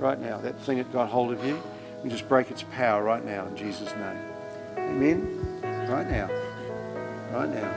right 0.00 0.18
now. 0.18 0.38
That 0.38 0.58
thing 0.62 0.78
that 0.78 0.92
got 0.92 1.08
hold 1.08 1.30
of 1.32 1.44
you, 1.44 1.62
we 2.02 2.10
just 2.10 2.28
break 2.28 2.50
its 2.50 2.64
power 2.74 3.04
right 3.04 3.24
now 3.24 3.46
in 3.46 3.56
Jesus' 3.56 3.94
name. 3.94 4.18
Amen. 4.76 5.60
Right 5.88 6.10
now, 6.10 6.28
right 7.30 7.48
now. 7.48 7.70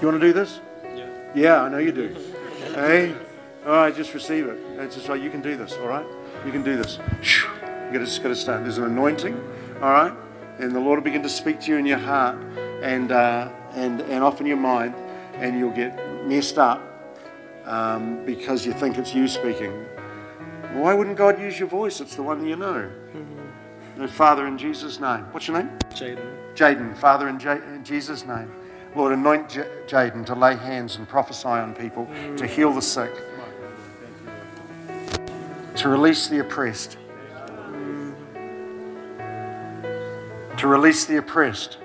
You 0.00 0.08
want 0.08 0.18
to 0.18 0.26
do 0.26 0.32
this? 0.32 0.60
Yeah. 0.82 1.06
Yeah, 1.34 1.60
I 1.60 1.68
know 1.68 1.76
you 1.76 1.92
do. 1.92 2.16
Hey, 2.72 3.14
all 3.66 3.72
right, 3.72 3.94
just 3.94 4.14
receive 4.14 4.46
it. 4.46 4.56
It's 4.78 4.94
just 4.94 5.10
like 5.10 5.20
you 5.20 5.28
can 5.28 5.42
do 5.42 5.58
this. 5.58 5.74
All 5.74 5.88
right, 5.88 6.06
you 6.46 6.52
can 6.52 6.62
do 6.62 6.78
this. 6.78 6.98
You 7.90 7.98
got 7.98 8.06
to 8.06 8.10
just 8.10 8.22
to 8.22 8.36
start. 8.36 8.62
There's 8.62 8.78
an 8.78 8.84
anointing. 8.84 9.34
All 9.82 9.90
right, 9.90 10.12
and 10.60 10.70
the 10.72 10.78
Lord 10.78 11.00
will 11.00 11.04
begin 11.04 11.24
to 11.24 11.28
speak 11.28 11.58
to 11.62 11.72
you 11.72 11.76
in 11.76 11.86
your 11.86 11.98
heart 11.98 12.36
and 12.82 13.10
uh, 13.10 13.50
and 13.72 14.00
and 14.02 14.22
often 14.22 14.46
your 14.46 14.58
mind, 14.58 14.94
and 15.34 15.58
you'll 15.58 15.72
get 15.72 16.24
messed 16.24 16.56
up 16.56 16.80
um, 17.64 18.24
because 18.24 18.64
you 18.64 18.72
think 18.72 18.96
it's 18.96 19.12
you 19.12 19.26
speaking. 19.26 19.72
Why 20.72 20.94
wouldn't 20.94 21.16
God 21.16 21.40
use 21.40 21.58
your 21.58 21.66
voice? 21.68 22.00
It's 22.00 22.14
the 22.14 22.22
one 22.22 22.46
you 22.46 22.54
know. 22.54 22.88
No, 23.96 24.06
Father, 24.06 24.46
in 24.46 24.56
Jesus' 24.56 25.00
name. 25.00 25.26
What's 25.32 25.48
your 25.48 25.58
name? 25.58 25.76
Jaden. 25.90 26.54
Jaden. 26.54 26.96
Father, 26.96 27.28
in, 27.28 27.40
J- 27.40 27.60
in 27.74 27.82
Jesus' 27.82 28.24
name. 28.24 28.50
Lord, 28.94 29.12
anoint 29.12 29.48
J- 29.48 29.68
Jaden 29.88 30.24
to 30.26 30.34
lay 30.36 30.54
hands 30.54 30.94
and 30.96 31.08
prophesy 31.08 31.48
on 31.48 31.74
people, 31.74 32.08
to 32.36 32.46
heal 32.46 32.72
the 32.72 32.80
sick, 32.82 33.12
to 35.76 35.88
release 35.88 36.28
the 36.28 36.38
oppressed, 36.38 36.96
to 40.60 40.66
release 40.66 41.06
the 41.06 41.16
oppressed. 41.16 41.78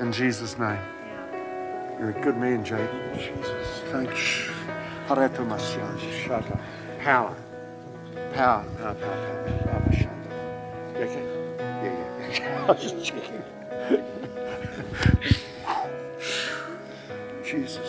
In 0.00 0.12
Jesus' 0.12 0.58
name. 0.58 0.78
You're 1.98 2.10
a 2.10 2.20
good 2.20 2.36
man, 2.36 2.62
Jaden. 2.62 3.14
Jesus. 3.14 3.80
Thank 3.90 4.10
you. 4.10 4.16
Shata. 5.06 6.60
Ah, 6.60 7.02
power. 7.02 7.36
Power. 8.34 8.34
Power, 8.34 8.64
power, 8.76 8.94
power, 8.94 8.94
power, 8.94 9.80
power. 9.80 9.92
Shanta. 9.94 10.28
You 10.94 11.04
okay? 11.06 11.24
Yeah, 11.58 11.84
yeah, 11.84 12.38
yeah. 12.38 12.64
I 12.68 12.72
was 12.72 12.82
just 12.82 13.02
checking. 13.02 13.42
Jesus. 17.42 17.88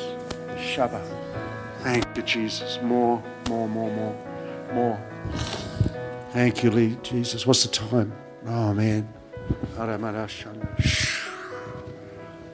Shabbat. 0.56 1.06
Thank 1.80 2.15
you, 2.15 2.23
Jesus. 2.23 2.80
More, 2.81 3.22
more, 3.49 3.68
more, 3.68 3.91
more, 3.91 4.15
more. 4.73 4.99
Thank 6.31 6.64
you, 6.64 6.72
Lee, 6.72 6.97
Jesus. 7.03 7.45
What's 7.45 7.64
the 7.64 7.69
time? 7.69 8.14
Oh, 8.45 8.74
man. 8.74 9.07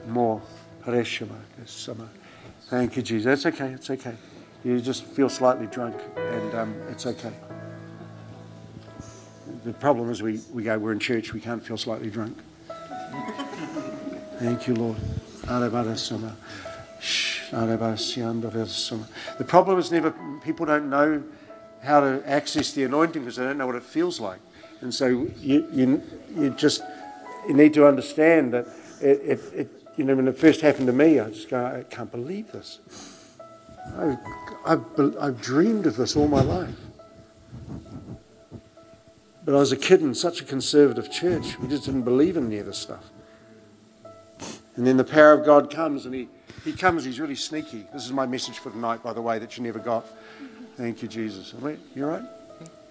More. 0.06 0.42
Thank 2.68 2.96
you, 2.96 3.02
Jesus. 3.02 3.24
That's 3.24 3.54
okay. 3.54 3.72
It's 3.72 3.90
okay. 3.90 4.14
You 4.64 4.80
just 4.80 5.04
feel 5.04 5.28
slightly 5.28 5.66
drunk, 5.66 5.94
and 6.16 6.54
um, 6.54 6.74
it's 6.88 7.06
okay. 7.06 7.32
The 9.64 9.72
problem 9.72 10.10
is 10.10 10.22
we, 10.22 10.40
we 10.52 10.64
go, 10.64 10.76
we're 10.78 10.92
in 10.92 10.98
church, 10.98 11.32
we 11.32 11.40
can't 11.40 11.64
feel 11.64 11.76
slightly 11.76 12.10
drunk. 12.10 12.36
Thank 14.38 14.66
you, 14.66 14.74
Lord. 14.74 14.96
The 19.38 19.44
problem 19.44 19.78
is 19.78 19.92
never, 19.92 20.12
people 20.42 20.66
don't 20.66 20.90
know 20.90 21.22
how 21.82 22.00
to 22.00 22.22
access 22.28 22.72
the 22.72 22.82
anointing 22.84 23.22
because 23.22 23.36
they 23.36 23.44
don't 23.44 23.58
know 23.58 23.66
what 23.66 23.76
it 23.76 23.84
feels 23.84 24.18
like. 24.18 24.40
And 24.80 24.92
so 24.92 25.06
you, 25.06 25.66
you, 25.72 26.02
you 26.34 26.50
just 26.50 26.82
you 27.46 27.54
need 27.54 27.74
to 27.74 27.86
understand 27.86 28.52
that 28.52 28.66
it, 29.00 29.20
it, 29.22 29.40
it, 29.54 29.82
you 29.96 30.04
know, 30.04 30.14
when 30.14 30.28
it 30.28 30.36
first 30.36 30.60
happened 30.60 30.86
to 30.86 30.92
me, 30.92 31.20
I 31.20 31.30
just 31.30 31.48
go, 31.48 31.64
I 31.64 31.82
can't 31.84 32.10
believe 32.10 32.52
this. 32.52 32.80
I've, 33.96 34.18
I've, 34.64 35.16
I've 35.18 35.40
dreamed 35.40 35.86
of 35.86 35.96
this 35.96 36.16
all 36.16 36.28
my 36.28 36.42
life. 36.42 36.74
But 39.44 39.54
I 39.54 39.58
was 39.58 39.72
a 39.72 39.76
kid 39.76 40.02
in 40.02 40.14
such 40.14 40.40
a 40.40 40.44
conservative 40.44 41.10
church, 41.10 41.58
we 41.58 41.68
just 41.68 41.84
didn't 41.84 42.02
believe 42.02 42.36
in 42.36 42.46
any 42.46 42.58
of 42.58 42.66
this 42.66 42.78
stuff. 42.78 43.04
And 44.74 44.86
then 44.86 44.96
the 44.96 45.04
power 45.04 45.32
of 45.32 45.46
God 45.46 45.70
comes, 45.70 46.04
and 46.04 46.14
he, 46.14 46.28
he 46.64 46.72
comes, 46.72 47.04
he's 47.04 47.20
really 47.20 47.36
sneaky. 47.36 47.86
This 47.94 48.04
is 48.04 48.12
my 48.12 48.26
message 48.26 48.58
for 48.58 48.70
tonight, 48.70 49.02
by 49.02 49.12
the 49.12 49.22
way, 49.22 49.38
that 49.38 49.56
you 49.56 49.62
never 49.62 49.78
got. 49.78 50.04
Thank 50.76 51.00
you, 51.00 51.08
Jesus. 51.08 51.54
You 51.94 52.06
right? 52.06 52.22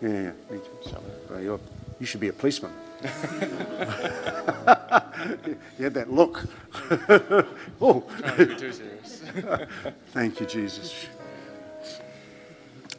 Yeah, 0.01 0.09
yeah, 0.09 0.31
me 0.49 0.57
too. 0.57 0.89
So, 0.89 1.01
well, 1.29 1.41
you're, 1.41 1.59
you 1.99 2.05
should 2.05 2.19
be 2.19 2.27
a 2.27 2.33
policeman. 2.33 2.71
you 3.03 3.09
had 5.79 5.93
that 5.93 6.11
look. 6.11 6.45
oh. 7.81 8.03
Trying 8.19 8.37
to 8.37 8.45
be 8.45 8.55
too 8.55 8.71
serious. 8.71 9.23
Thank 10.11 10.39
you, 10.39 10.45
Jesus. 10.45 11.07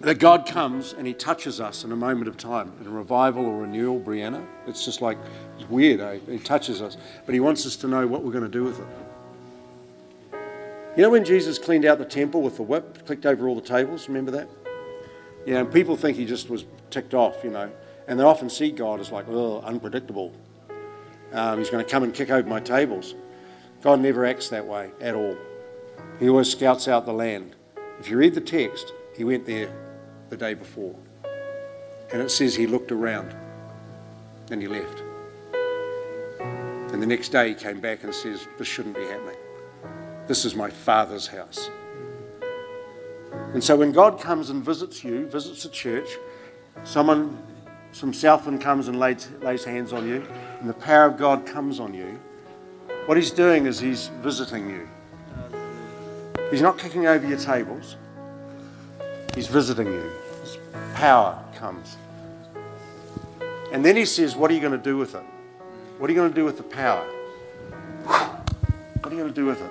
That 0.01 0.18
God 0.18 0.47
comes 0.47 0.93
and 0.93 1.06
He 1.06 1.14
touches 1.14 1.60
us 1.60 1.85
in 1.85 1.93
a 1.93 1.97
moment 1.97 2.28
of 2.28 2.36
time, 2.36 2.73
in 2.81 2.86
a 2.86 2.90
revival 2.90 3.47
or 3.47 3.62
renewal, 3.62 4.01
Brianna. 4.01 4.44
It's 4.66 4.85
just 4.85 5.01
like, 5.01 5.18
it's 5.59 5.68
weird, 5.68 6.01
eh? 6.01 6.18
He 6.28 6.39
touches 6.39 6.82
us. 6.82 6.97
But 7.24 7.35
He 7.35 7.40
wants 7.40 7.66
us 7.66 7.77
to 7.77 7.89
know 7.89 8.06
what 8.06 8.23
we're 8.23 8.32
going 8.32 8.44
to 8.44 8.51
do 8.51 8.64
with 8.64 8.78
it. 8.81 8.86
You 10.97 11.02
know 11.02 11.10
when 11.10 11.24
Jesus 11.24 11.59
cleaned 11.59 11.85
out 11.85 11.98
the 11.98 12.06
temple 12.06 12.40
with 12.43 12.56
the 12.56 12.62
whip, 12.62 13.05
clicked 13.06 13.27
over 13.27 13.48
all 13.48 13.55
the 13.55 13.60
tables? 13.60 14.09
Remember 14.09 14.31
that? 14.31 14.48
Yeah, 15.47 15.60
and 15.60 15.73
people 15.73 15.97
think 15.97 16.16
He 16.16 16.27
just 16.27 16.51
was 16.51 16.64
ticked 16.90 17.14
off, 17.14 17.43
you 17.43 17.51
know. 17.51 17.70
And 18.09 18.20
they 18.20 18.24
often 18.24 18.51
see 18.51 18.70
God 18.70 19.01
as 19.01 19.10
like, 19.10 19.27
oh, 19.28 19.60
unpredictable. 19.60 20.32
Um, 21.32 21.59
he's 21.59 21.70
going 21.70 21.85
to 21.85 21.90
come 21.90 22.02
and 22.02 22.12
kick 22.12 22.31
over 22.31 22.48
my 22.48 22.60
tables. 22.60 23.14
God 23.82 24.01
never 24.01 24.24
acts 24.24 24.48
that 24.48 24.66
way 24.66 24.90
at 25.01 25.14
all. 25.14 25.36
He 26.20 26.28
always 26.28 26.51
scouts 26.51 26.89
out 26.89 27.06
the 27.06 27.12
land. 27.12 27.56
If 27.98 28.10
you 28.10 28.16
read 28.16 28.35
the 28.35 28.40
text, 28.40 28.93
he 29.16 29.24
went 29.24 29.47
there 29.47 29.73
the 30.28 30.36
day 30.36 30.55
before. 30.55 30.94
And 32.12 32.23
it 32.23 32.31
says 32.31 32.55
he 32.55 32.66
looked 32.66 32.93
around 32.93 33.35
and 34.51 34.62
he 34.62 34.68
left. 34.68 35.02
And 36.40 37.02
the 37.02 37.06
next 37.06 37.31
day 37.31 37.48
he 37.48 37.55
came 37.55 37.81
back 37.81 38.05
and 38.05 38.14
says, 38.14 38.47
This 38.59 38.68
shouldn't 38.68 38.94
be 38.94 39.02
happening. 39.02 39.36
This 40.27 40.44
is 40.44 40.55
my 40.55 40.70
father's 40.70 41.27
house. 41.27 41.70
And 43.52 43.62
so 43.62 43.77
when 43.77 43.93
God 43.93 44.20
comes 44.20 44.51
and 44.51 44.64
visits 44.64 45.02
you, 45.02 45.27
visits 45.27 45.64
a 45.64 45.70
church, 45.70 46.09
someone 46.85 47.39
from 47.93 48.12
Southland 48.12 48.60
comes 48.60 48.89
and 48.89 48.98
lays, 48.98 49.31
lays 49.40 49.64
hands 49.64 49.93
on 49.93 50.06
you, 50.06 50.27
and 50.60 50.68
the 50.68 50.74
power 50.74 51.06
of 51.06 51.16
God 51.16 51.47
comes 51.47 51.81
on 51.81 51.94
you, 51.94 52.20
what 53.06 53.16
he's 53.16 53.31
doing 53.31 53.66
is 53.66 53.78
he's 53.78 54.09
visiting 54.20 54.68
you. 54.68 54.89
He's 56.51 56.62
not 56.62 56.78
kicking 56.78 57.06
over 57.06 57.27
your 57.27 57.39
tables. 57.39 57.97
He's 59.35 59.47
visiting 59.47 59.86
you. 59.86 60.10
His 60.43 60.59
power 60.94 61.43
comes. 61.55 61.97
And 63.73 63.85
then 63.85 63.97
he 63.97 64.05
says, 64.05 64.36
What 64.36 64.51
are 64.51 64.55
you 64.55 64.60
going 64.60 64.73
to 64.73 64.78
do 64.78 64.97
with 64.97 65.14
it? 65.14 65.24
What 65.98 66.09
are 66.09 66.12
you 66.12 66.18
going 66.18 66.31
to 66.31 66.35
do 66.35 66.44
with 66.44 66.56
the 66.56 66.62
power? 66.62 67.06
What 68.05 69.06
are 69.06 69.10
you 69.10 69.18
going 69.18 69.28
to 69.28 69.35
do 69.35 69.47
with 69.47 69.60
it? 69.60 69.70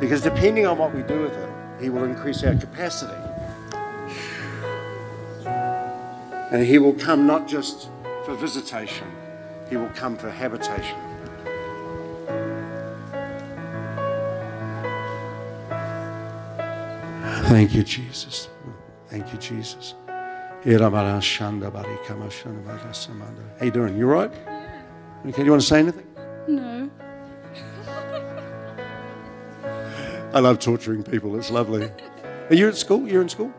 Because 0.00 0.22
depending 0.22 0.66
on 0.66 0.78
what 0.78 0.94
we 0.94 1.02
do 1.02 1.20
with 1.20 1.34
it, 1.34 1.50
he 1.80 1.90
will 1.90 2.04
increase 2.04 2.42
our 2.42 2.54
capacity. 2.54 3.12
And 6.50 6.64
he 6.64 6.78
will 6.78 6.94
come 6.94 7.26
not 7.26 7.46
just 7.46 7.90
for 8.24 8.34
visitation, 8.34 9.06
he 9.68 9.76
will 9.76 9.90
come 9.90 10.16
for 10.16 10.30
habitation. 10.30 10.98
Thank 17.50 17.74
you, 17.74 17.82
Jesus. 17.82 18.48
Thank 19.08 19.32
you, 19.32 19.38
Jesus. 19.38 19.94
How 23.58 23.64
you 23.64 23.70
doing? 23.70 23.96
You 23.96 24.08
all 24.10 24.14
right? 24.14 24.32
Okay, 25.26 25.36
do 25.38 25.44
you 25.44 25.50
want 25.50 25.62
to 25.62 25.68
say 25.68 25.80
anything? 25.80 26.06
No. 26.48 26.88
I 30.32 30.40
love 30.40 30.58
torturing 30.60 31.02
people. 31.02 31.36
It's 31.36 31.50
lovely. 31.50 31.90
Are 32.50 32.54
you 32.54 32.68
at 32.68 32.76
school? 32.76 33.06
You're 33.08 33.22
in 33.22 33.28
school? 33.28 33.52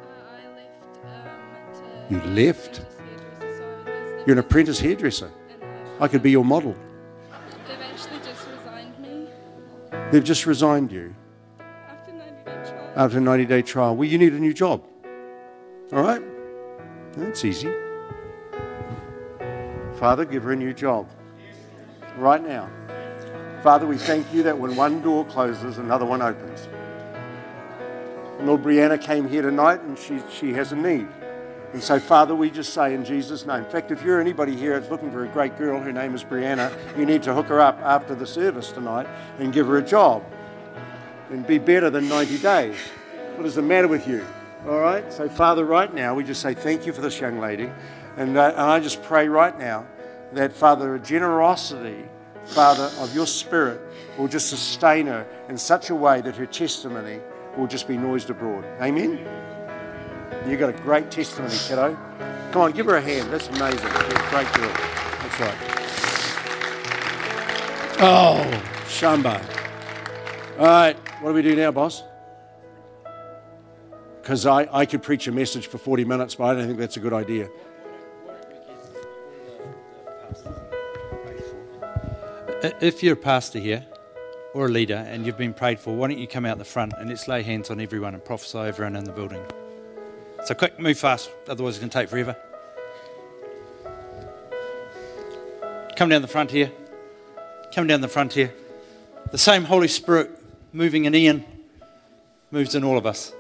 Uh, 1.04 1.08
um, 1.08 1.92
you 2.10 2.22
left? 2.34 2.86
You're 4.26 4.34
an 4.34 4.40
apprentice 4.40 4.80
hairdresser. 4.80 5.32
I 6.00 6.08
could 6.08 6.24
be 6.24 6.32
your 6.32 6.46
model. 6.46 6.76
They've 7.68 7.78
actually 7.82 8.20
just 8.20 8.48
resigned 8.48 9.00
me 9.00 9.28
They've 10.12 10.24
just 10.24 10.46
resigned 10.46 10.92
you 10.92 11.14
after 11.60 12.12
90 12.14 12.32
day 12.46 12.70
trial. 12.70 12.92
after 12.96 13.18
a 13.18 13.22
90 13.22 13.46
day 13.46 13.62
trial. 13.62 13.96
Well, 13.96 14.08
you 14.08 14.18
need 14.18 14.34
a 14.34 14.40
new 14.40 14.54
job. 14.54 14.84
All 15.92 16.02
right? 16.04 16.22
That's 17.18 17.44
easy. 17.44 17.72
Father, 19.96 20.24
give 20.26 20.44
her 20.44 20.54
a 20.54 20.56
new 20.56 20.74
job. 20.74 21.10
Right 22.18 22.42
now. 22.46 22.70
Father, 23.64 23.86
we 23.86 23.98
thank 23.98 24.34
you 24.34 24.42
that 24.44 24.58
when 24.58 24.76
one 24.76 25.04
door 25.04 25.24
closes, 25.26 25.78
another 25.78 26.06
one 26.06 26.22
opens. 26.22 26.68
Lord 28.42 28.64
Brianna 28.64 29.00
came 29.00 29.30
here 29.30 29.44
tonight 29.44 29.82
and 29.82 29.98
she, 30.00 30.20
she 30.32 30.52
has 30.54 30.72
a 30.72 30.76
need. 30.76 31.08
And 31.74 31.82
so, 31.82 32.00
Father, 32.00 32.34
we 32.34 32.50
just 32.50 32.74
say 32.74 32.96
in 32.96 33.06
Jesus' 33.06 33.46
name. 33.46 33.64
In 33.64 33.70
fact, 33.70 33.92
if 33.92 34.04
you're 34.04 34.20
anybody 34.20 34.56
here 34.56 34.78
that's 34.80 34.92
looking 34.92 35.12
for 35.12 35.24
a 35.24 35.28
great 35.28 35.58
girl, 35.60 35.80
her 35.80 35.92
name 35.92 36.16
is 36.16 36.24
Brianna, 36.24 36.72
you 36.98 37.06
need 37.06 37.22
to 37.24 37.36
hook 37.36 37.46
her 37.48 37.62
up 37.62 37.80
after 37.82 38.16
the 38.16 38.26
service 38.26 38.72
tonight 38.72 39.08
and 39.38 39.54
give 39.54 39.68
her 39.68 39.78
a 39.78 39.84
job 39.84 40.24
and 41.30 41.46
be 41.46 41.60
better 41.60 41.92
than 41.92 42.10
90 42.10 42.40
days. 42.40 42.76
What 43.36 43.46
is 43.46 43.56
the 43.56 43.62
matter 43.62 43.88
with 43.88 44.08
you? 44.08 44.26
All 44.68 44.80
right? 44.80 45.14
So, 45.14 45.30
Father, 45.30 45.66
right 45.66 45.94
now, 45.94 46.16
we 46.16 46.24
just 46.24 46.42
say 46.42 46.56
thank 46.56 46.88
you 46.88 46.94
for 46.94 47.02
this 47.02 47.20
young 47.20 47.40
lady. 47.40 47.70
And, 48.18 48.38
uh, 48.38 48.50
and 48.50 48.62
I 48.62 48.80
just 48.80 49.04
pray 49.04 49.30
right 49.30 49.58
now 49.58 49.86
that, 50.34 50.52
Father, 50.52 50.96
a 50.96 51.00
generosity, 51.00 52.06
Father, 52.46 52.92
of 53.00 53.14
your 53.16 53.28
spirit 53.28 53.80
will 54.18 54.28
just 54.28 54.50
sustain 54.50 55.08
her 55.08 55.26
in 55.50 55.58
such 55.58 55.90
a 55.90 55.96
way 55.96 56.22
that 56.22 56.36
her 56.36 56.46
testimony 56.46 57.20
will 57.58 57.68
just 57.68 57.88
be 57.88 57.98
noised 57.98 58.30
abroad. 58.30 58.66
Amen? 58.82 59.20
You've 60.48 60.60
got 60.60 60.70
a 60.70 60.78
great 60.82 61.12
testimony, 61.12 61.56
kiddo. 61.68 61.98
Come 62.52 62.62
on, 62.64 62.72
give 62.72 62.86
her 62.88 62.98
a 62.98 63.02
hand. 63.02 63.32
That's 63.32 63.48
amazing. 63.48 63.90
Great 64.30 64.52
girl. 64.54 64.72
That's 65.22 65.40
right. 65.40 65.58
Oh, 68.04 68.64
Shamba. 68.88 69.40
All 70.58 70.66
right, 70.66 70.98
what 71.22 71.30
do 71.30 71.34
we 71.36 71.42
do 71.42 71.56
now, 71.56 71.72
boss? 71.72 72.04
Because 74.22 74.46
I, 74.46 74.68
I 74.72 74.86
could 74.86 75.02
preach 75.02 75.28
a 75.28 75.32
message 75.32 75.68
for 75.68 75.78
40 75.78 76.06
minutes, 76.06 76.36
but 76.36 76.46
I 76.46 76.54
don't 76.54 76.68
think 76.68 76.80
that's 76.80 76.98
a 76.98 77.00
good 77.00 77.14
idea. 77.14 77.50
If 82.64 83.02
you're 83.02 83.14
a 83.14 83.18
pastor 83.18 83.58
here 83.58 83.84
or 84.54 84.68
a 84.68 84.70
leader 84.70 85.04
and 85.08 85.26
you've 85.26 85.38
been 85.38 85.54
prayed 85.54 85.80
for, 85.80 85.96
why 85.96 86.10
don't 86.10 86.20
you 86.20 86.28
come 86.28 86.46
out 86.46 86.60
the 86.60 86.64
front 86.64 86.94
and 87.00 87.10
let's 87.10 87.28
lay 87.28 87.42
hands 87.42 87.72
on 87.72 87.80
everyone 87.80 88.14
and 88.14 88.24
prophesy 88.24 88.60
everyone 88.60 88.96
in 88.96 89.04
the 89.04 89.12
building. 89.12 89.44
So 90.46 90.54
quick, 90.54 90.80
move 90.80 91.00
fast, 91.00 91.32
otherwise 91.48 91.74
it's 91.74 91.80
going 91.80 91.90
to 91.90 91.98
take 91.98 92.10
forever. 92.10 92.36
Come 95.96 96.10
down 96.10 96.22
the 96.22 96.28
front 96.28 96.52
here. 96.52 96.72
Come 97.74 97.88
down 97.88 98.02
the 98.02 98.08
front 98.08 98.34
here. 98.34 98.54
The 99.32 99.40
same 99.40 99.64
Holy 99.64 99.88
Spirit 99.88 100.30
moving 100.72 101.06
in 101.06 101.16
Ian 101.16 101.44
moves 102.52 102.76
in 102.76 102.84
all 102.84 102.98
of 102.98 103.08
us. 103.08 103.34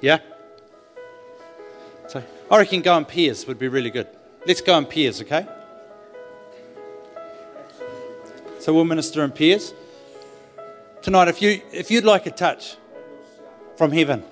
Yeah? 0.00 0.18
So 2.06 2.22
I 2.52 2.58
reckon 2.58 2.82
go 2.82 2.96
in 2.98 3.04
pairs 3.04 3.48
would 3.48 3.58
be 3.58 3.66
really 3.66 3.90
good. 3.90 4.06
Let's 4.46 4.60
go 4.60 4.78
in 4.78 4.86
pairs, 4.86 5.20
okay? 5.22 5.44
So 8.64 8.72
we'll 8.72 8.86
minister 8.86 9.22
in 9.22 9.30
pairs. 9.30 9.74
Tonight, 11.02 11.28
if 11.28 11.42
you 11.42 11.60
if 11.70 11.90
you'd 11.90 12.06
like 12.06 12.24
a 12.24 12.30
touch 12.30 12.78
from 13.76 13.92
heaven, 13.92 14.24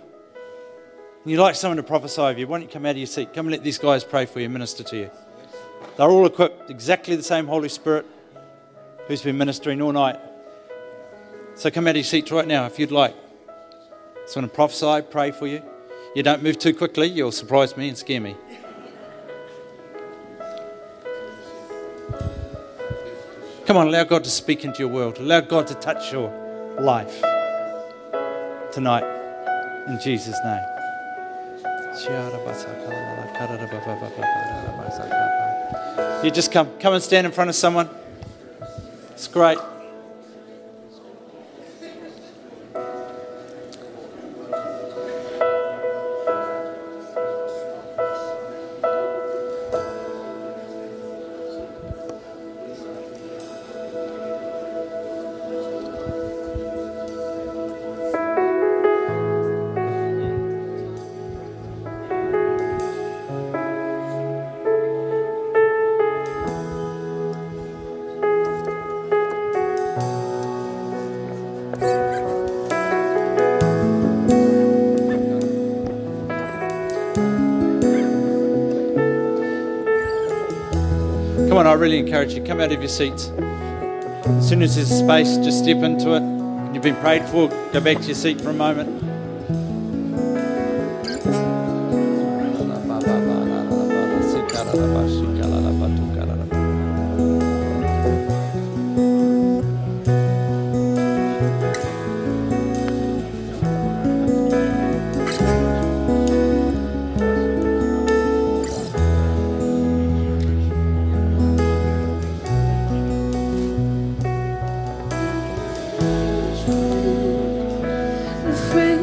you'd 1.26 1.38
like 1.38 1.54
someone 1.54 1.76
to 1.76 1.82
prophesy 1.82 2.22
over 2.22 2.40
you, 2.40 2.46
why 2.46 2.56
don't 2.56 2.66
you 2.66 2.72
come 2.72 2.86
out 2.86 2.92
of 2.92 2.96
your 2.96 3.06
seat? 3.06 3.34
Come 3.34 3.48
and 3.48 3.52
let 3.52 3.62
these 3.62 3.76
guys 3.76 4.04
pray 4.04 4.24
for 4.24 4.40
you, 4.40 4.48
minister 4.48 4.82
to 4.84 4.96
you. 4.96 5.10
They're 5.98 6.08
all 6.08 6.24
equipped, 6.24 6.70
exactly 6.70 7.14
the 7.14 7.22
same 7.22 7.46
Holy 7.46 7.68
Spirit 7.68 8.06
who's 9.06 9.20
been 9.20 9.36
ministering 9.36 9.82
all 9.82 9.92
night. 9.92 10.18
So 11.54 11.70
come 11.70 11.86
out 11.86 11.90
of 11.90 11.96
your 11.96 12.04
seats 12.04 12.32
right 12.32 12.48
now 12.48 12.64
if 12.64 12.78
you'd 12.78 12.90
like. 12.90 13.14
Someone 14.24 14.48
to 14.48 14.54
prophesy, 14.54 15.02
pray 15.10 15.32
for 15.32 15.46
you. 15.46 15.62
You 16.14 16.22
don't 16.22 16.42
move 16.42 16.58
too 16.58 16.72
quickly, 16.72 17.06
you'll 17.06 17.32
surprise 17.32 17.76
me 17.76 17.90
and 17.90 17.98
scare 17.98 18.22
me. 18.22 18.34
Come 23.66 23.76
on, 23.76 23.86
allow 23.86 24.02
God 24.04 24.24
to 24.24 24.30
speak 24.30 24.64
into 24.64 24.80
your 24.80 24.88
world. 24.88 25.18
Allow 25.18 25.40
God 25.40 25.68
to 25.68 25.74
touch 25.74 26.12
your 26.12 26.30
life 26.80 27.22
tonight 28.72 29.04
in 29.88 30.00
Jesus' 30.00 30.36
name. 30.44 30.64
You 36.24 36.30
just 36.30 36.50
come, 36.50 36.70
come 36.80 36.94
and 36.94 37.02
stand 37.02 37.26
in 37.26 37.32
front 37.32 37.50
of 37.50 37.56
someone. 37.56 37.88
It's 39.12 39.28
great. 39.28 39.58
Really 81.82 81.98
encourage 81.98 82.32
you. 82.32 82.44
Come 82.44 82.60
out 82.60 82.70
of 82.70 82.78
your 82.78 82.88
seats. 82.88 83.26
As 83.26 84.48
soon 84.48 84.62
as 84.62 84.76
there's 84.76 84.88
space, 84.88 85.36
just 85.38 85.64
step 85.64 85.78
into 85.78 86.14
it. 86.14 86.22
You've 86.72 86.84
been 86.84 86.94
prayed 86.96 87.24
for, 87.24 87.48
go 87.72 87.80
back 87.80 87.96
to 87.96 88.04
your 88.04 88.14
seat 88.14 88.40
for 88.40 88.50
a 88.50 88.54
moment. 88.54 89.11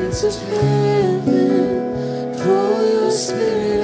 Of 0.10 0.36
heaven, 0.50 2.34
pour 2.42 2.82
your 2.82 3.12
spirit 3.12 3.79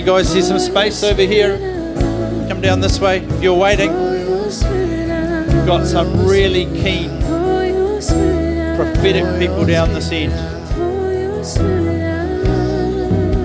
Hey 0.00 0.06
guys, 0.06 0.32
there's 0.32 0.48
some 0.48 0.58
space 0.58 1.02
over 1.04 1.20
here. 1.20 1.58
Come 2.48 2.62
down 2.62 2.80
this 2.80 2.98
way. 2.98 3.18
If 3.18 3.42
you're 3.42 3.54
waiting, 3.54 3.92
we've 3.92 5.66
got 5.66 5.86
some 5.86 6.26
really 6.26 6.64
keen 6.64 7.10
prophetic 8.76 9.38
people 9.38 9.66
down 9.66 9.92
this 9.92 10.10
end. 10.10 10.32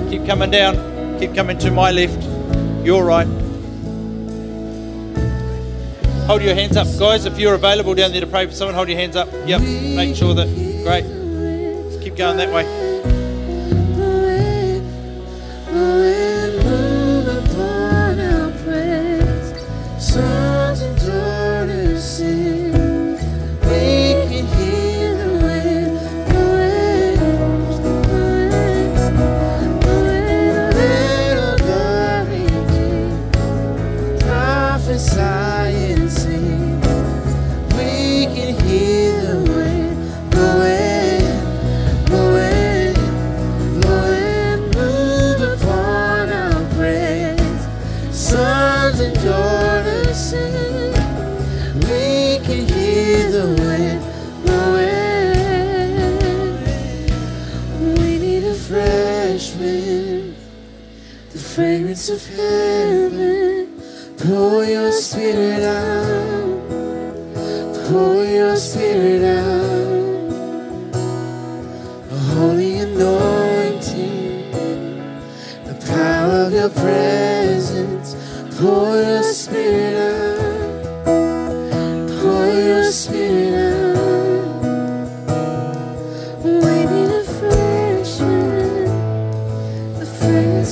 Keep 0.10 0.26
coming 0.26 0.50
down. 0.50 1.20
Keep 1.20 1.36
coming 1.36 1.58
to 1.58 1.72
my 1.72 1.92
left. 1.92 2.24
Your 2.86 3.04
right. 3.04 3.28
Hold 6.26 6.42
your 6.42 6.56
hands 6.56 6.78
up, 6.78 6.88
guys. 6.98 7.26
If 7.26 7.38
you're 7.38 7.56
available 7.56 7.94
down 7.96 8.14
there 8.14 8.22
to 8.22 8.28
pray 8.28 8.46
for 8.46 8.54
someone, 8.54 8.76
hold 8.76 8.88
your 8.88 8.98
hands 8.98 9.18
up. 9.18 9.28
Yep. 9.46 9.60
Make 9.60 10.16
sure 10.16 10.34
that. 10.34 10.48
Great. 10.86 11.04
Just 11.92 12.02
keep 12.02 12.16
going 12.16 12.38
that 12.38 12.54
way. 12.54 12.64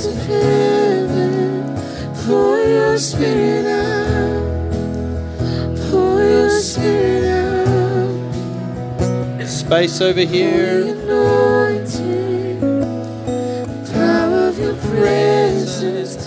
Fragrance 0.04 0.06
of 0.06 0.16
heaven. 0.28 1.76
Pour 2.26 2.58
your 2.60 2.98
spirit 2.98 3.66
out, 3.66 4.72
pour 5.90 6.22
your 6.22 6.50
spirit 6.62 7.26
out. 7.26 8.34
Space 9.48 10.02
over 10.02 10.22
here. 10.22 10.96
Power 13.94 14.50
of 14.50 14.60
your 14.60 14.76
presence. 14.76 16.18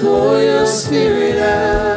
Pour 0.00 0.40
your 0.40 0.66
spirit 0.66 1.38
out, 1.38 1.95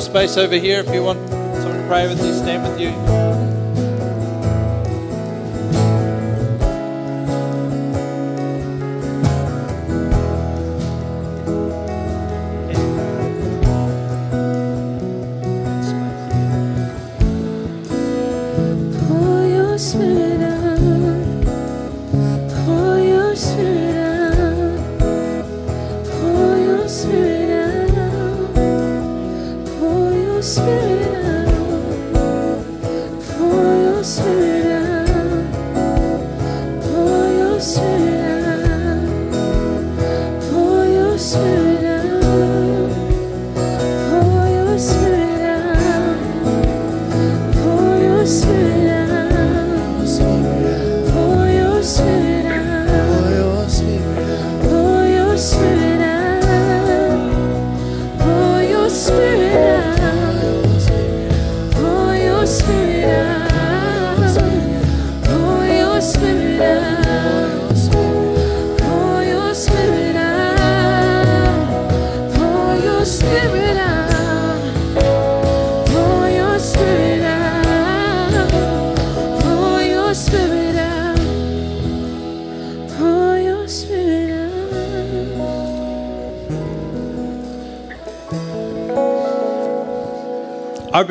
More 0.00 0.06
space 0.06 0.38
over 0.38 0.54
here 0.54 0.80
if 0.80 0.88
you 0.94 1.02
want 1.02 1.28
someone 1.28 1.76
to 1.76 1.86
pray 1.86 2.08
with 2.08 2.24
you, 2.24 2.32
stand 2.32 2.62
with 2.66 2.80
you. 2.80 3.19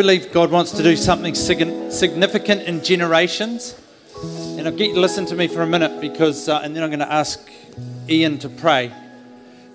Believe 0.10 0.31
God 0.31 0.49
wants 0.49 0.72
to 0.72 0.81
do 0.81 0.95
something 0.95 1.36
significant 1.36 2.64
in 2.64 2.84
generations. 2.84 3.80
And 4.23 4.68
I'll 4.68 4.76
get 4.76 4.88
you 4.88 4.95
to 4.95 4.99
listen 4.99 5.27
to 5.27 5.36
me 5.36 5.48
for 5.48 5.61
a 5.61 5.68
minute 5.68 6.02
because, 6.02 6.49
uh, 6.49 6.61
and 6.64 6.76
then 6.76 6.81
I'm 6.81 6.90
going 6.90 6.98
to 6.98 7.14
ask 7.14 7.40
Ian 8.10 8.40
to 8.40 8.49
pray. 8.49 8.91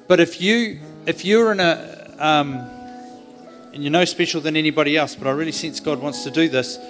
But 0.09 0.19
if 0.19 0.41
you, 0.41 0.81
if 1.07 1.25
you're 1.25 1.53
in 1.53 1.61
a, 1.61 2.17
um, 2.19 2.55
and 3.73 3.85
you're 3.85 3.93
no 3.93 4.05
special 4.05 4.41
than 4.41 4.57
anybody 4.57 4.97
else, 4.97 5.15
but 5.15 5.29
I 5.29 5.31
really 5.31 5.53
sense 5.53 5.79
God 5.79 6.01
wants 6.01 6.25
to 6.25 6.33
do 6.33 6.49
this. 6.49 6.81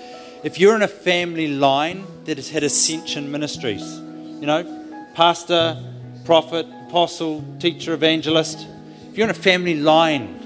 If 0.42 0.58
you're 0.58 0.74
in 0.74 0.80
a 0.80 0.88
family 0.88 1.48
line 1.48 2.06
that 2.24 2.38
has 2.38 2.48
had 2.48 2.62
ascension 2.62 3.30
ministries, 3.30 3.82
you 3.82 4.46
know, 4.46 5.04
pastor, 5.12 5.84
prophet, 6.24 6.64
apostle, 6.88 7.44
teacher, 7.58 7.92
evangelist, 7.92 8.66
if 9.10 9.18
you're 9.18 9.26
in 9.26 9.30
a 9.30 9.34
family 9.34 9.74
line, 9.74 10.40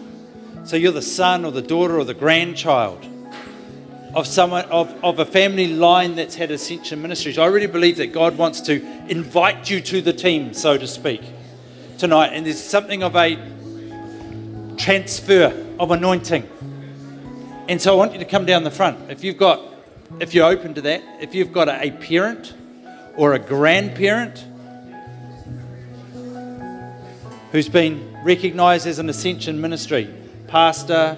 so 0.68 0.76
you're 0.76 0.92
the 0.92 1.00
son 1.00 1.46
or 1.46 1.50
the 1.50 1.62
daughter 1.62 1.98
or 1.98 2.04
the 2.04 2.12
grandchild 2.12 3.02
of 4.14 4.26
someone 4.26 4.66
of, 4.66 5.02
of 5.02 5.18
a 5.18 5.24
family 5.24 5.66
line 5.66 6.14
that's 6.14 6.34
had 6.34 6.50
ascension 6.50 7.00
ministries. 7.00 7.38
I 7.38 7.46
really 7.46 7.66
believe 7.66 7.96
that 7.96 8.12
God 8.12 8.36
wants 8.36 8.60
to 8.62 8.74
invite 9.08 9.70
you 9.70 9.80
to 9.80 10.02
the 10.02 10.12
team, 10.12 10.52
so 10.52 10.76
to 10.76 10.86
speak, 10.86 11.22
tonight. 11.96 12.34
And 12.34 12.44
there's 12.44 12.62
something 12.62 13.02
of 13.02 13.16
a 13.16 13.36
transfer 14.76 15.54
of 15.80 15.90
anointing. 15.90 16.46
And 17.66 17.80
so 17.80 17.94
I 17.94 17.96
want 17.96 18.12
you 18.12 18.18
to 18.18 18.26
come 18.26 18.44
down 18.44 18.62
the 18.62 18.70
front. 18.70 19.10
If 19.10 19.24
you've 19.24 19.38
got, 19.38 19.62
if 20.20 20.34
you're 20.34 20.50
open 20.50 20.74
to 20.74 20.82
that, 20.82 21.02
if 21.18 21.34
you've 21.34 21.54
got 21.54 21.70
a, 21.70 21.82
a 21.82 21.92
parent 21.92 22.52
or 23.16 23.32
a 23.32 23.38
grandparent 23.38 24.44
who's 27.52 27.70
been 27.70 28.18
recognised 28.22 28.86
as 28.86 28.98
an 28.98 29.08
ascension 29.08 29.62
ministry 29.62 30.14
pastor, 30.48 31.16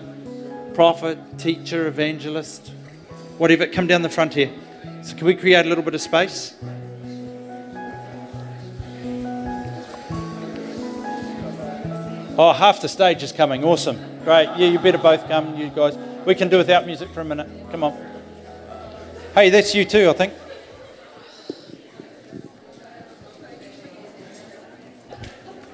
prophet, 0.75 1.19
teacher, 1.39 1.87
evangelist, 1.87 2.73
whatever, 3.39 3.67
come 3.67 3.87
down 3.87 4.03
the 4.03 4.09
front 4.09 4.35
here. 4.35 4.51
So, 5.03 5.17
can 5.17 5.27
we 5.27 5.35
create 5.35 5.65
a 5.65 5.69
little 5.69 5.85
bit 5.85 5.95
of 5.95 6.01
space? 6.01 6.55
Oh, 12.37 12.53
half 12.53 12.81
the 12.81 12.89
stage 12.89 13.23
is 13.23 13.33
coming. 13.33 13.65
Awesome. 13.65 13.99
Great. 14.25 14.49
Yeah, 14.57 14.69
you 14.69 14.79
better 14.79 14.99
both 14.99 15.27
come, 15.29 15.57
you 15.57 15.69
guys. 15.71 15.97
We 16.27 16.35
can 16.35 16.49
do 16.49 16.59
without 16.59 16.87
music 16.87 17.11
for 17.11 17.21
a 17.21 17.25
minute. 17.25 17.49
Come 17.71 17.85
on. 17.85 17.97
Hey, 19.35 19.51
that's 19.51 19.75
you 19.75 19.85
too, 19.85 20.11
I 20.11 20.13
think. 20.13 20.33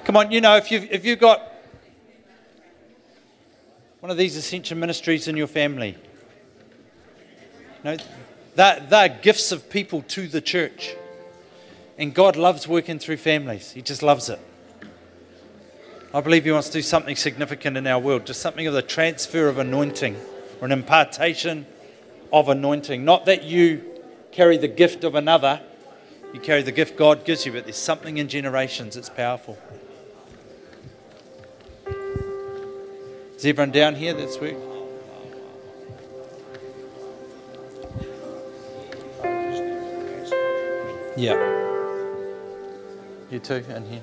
Come 0.04 0.16
on, 0.16 0.30
you 0.30 0.40
know, 0.40 0.56
if 0.56 0.70
you've, 0.70 0.90
if 0.90 1.04
you've 1.04 1.18
got 1.18 1.55
one 4.06 4.12
of 4.12 4.16
these 4.16 4.36
Ascension 4.36 4.78
ministries 4.78 5.26
in 5.26 5.36
your 5.36 5.48
family, 5.48 5.96
know, 7.82 7.96
they're, 8.54 8.78
they're 8.88 9.08
gifts 9.08 9.50
of 9.50 9.68
people 9.68 10.02
to 10.02 10.28
the 10.28 10.40
church. 10.40 10.94
And 11.98 12.14
God 12.14 12.36
loves 12.36 12.68
working 12.68 13.00
through 13.00 13.16
families, 13.16 13.72
He 13.72 13.82
just 13.82 14.04
loves 14.04 14.28
it. 14.28 14.38
I 16.14 16.20
believe 16.20 16.44
He 16.44 16.52
wants 16.52 16.68
to 16.68 16.74
do 16.74 16.82
something 16.82 17.16
significant 17.16 17.76
in 17.76 17.84
our 17.88 17.98
world, 17.98 18.26
just 18.26 18.40
something 18.40 18.68
of 18.68 18.74
the 18.74 18.80
transfer 18.80 19.48
of 19.48 19.58
anointing 19.58 20.14
or 20.60 20.66
an 20.66 20.72
impartation 20.72 21.66
of 22.32 22.48
anointing. 22.48 23.04
Not 23.04 23.26
that 23.26 23.42
you 23.42 23.82
carry 24.30 24.56
the 24.56 24.68
gift 24.68 25.02
of 25.02 25.16
another, 25.16 25.60
you 26.32 26.38
carry 26.38 26.62
the 26.62 26.70
gift 26.70 26.96
God 26.96 27.24
gives 27.24 27.44
you, 27.44 27.50
but 27.50 27.64
there's 27.64 27.74
something 27.74 28.18
in 28.18 28.28
generations 28.28 28.94
that's 28.94 29.10
powerful. 29.10 29.58
Is 33.36 33.44
everyone 33.44 33.70
down 33.70 33.94
here 33.94 34.14
that's 34.14 34.40
work? 34.40 34.54
Yeah. 41.18 41.34
You 43.30 43.38
too, 43.38 43.62
in 43.68 43.84
here. 43.84 44.02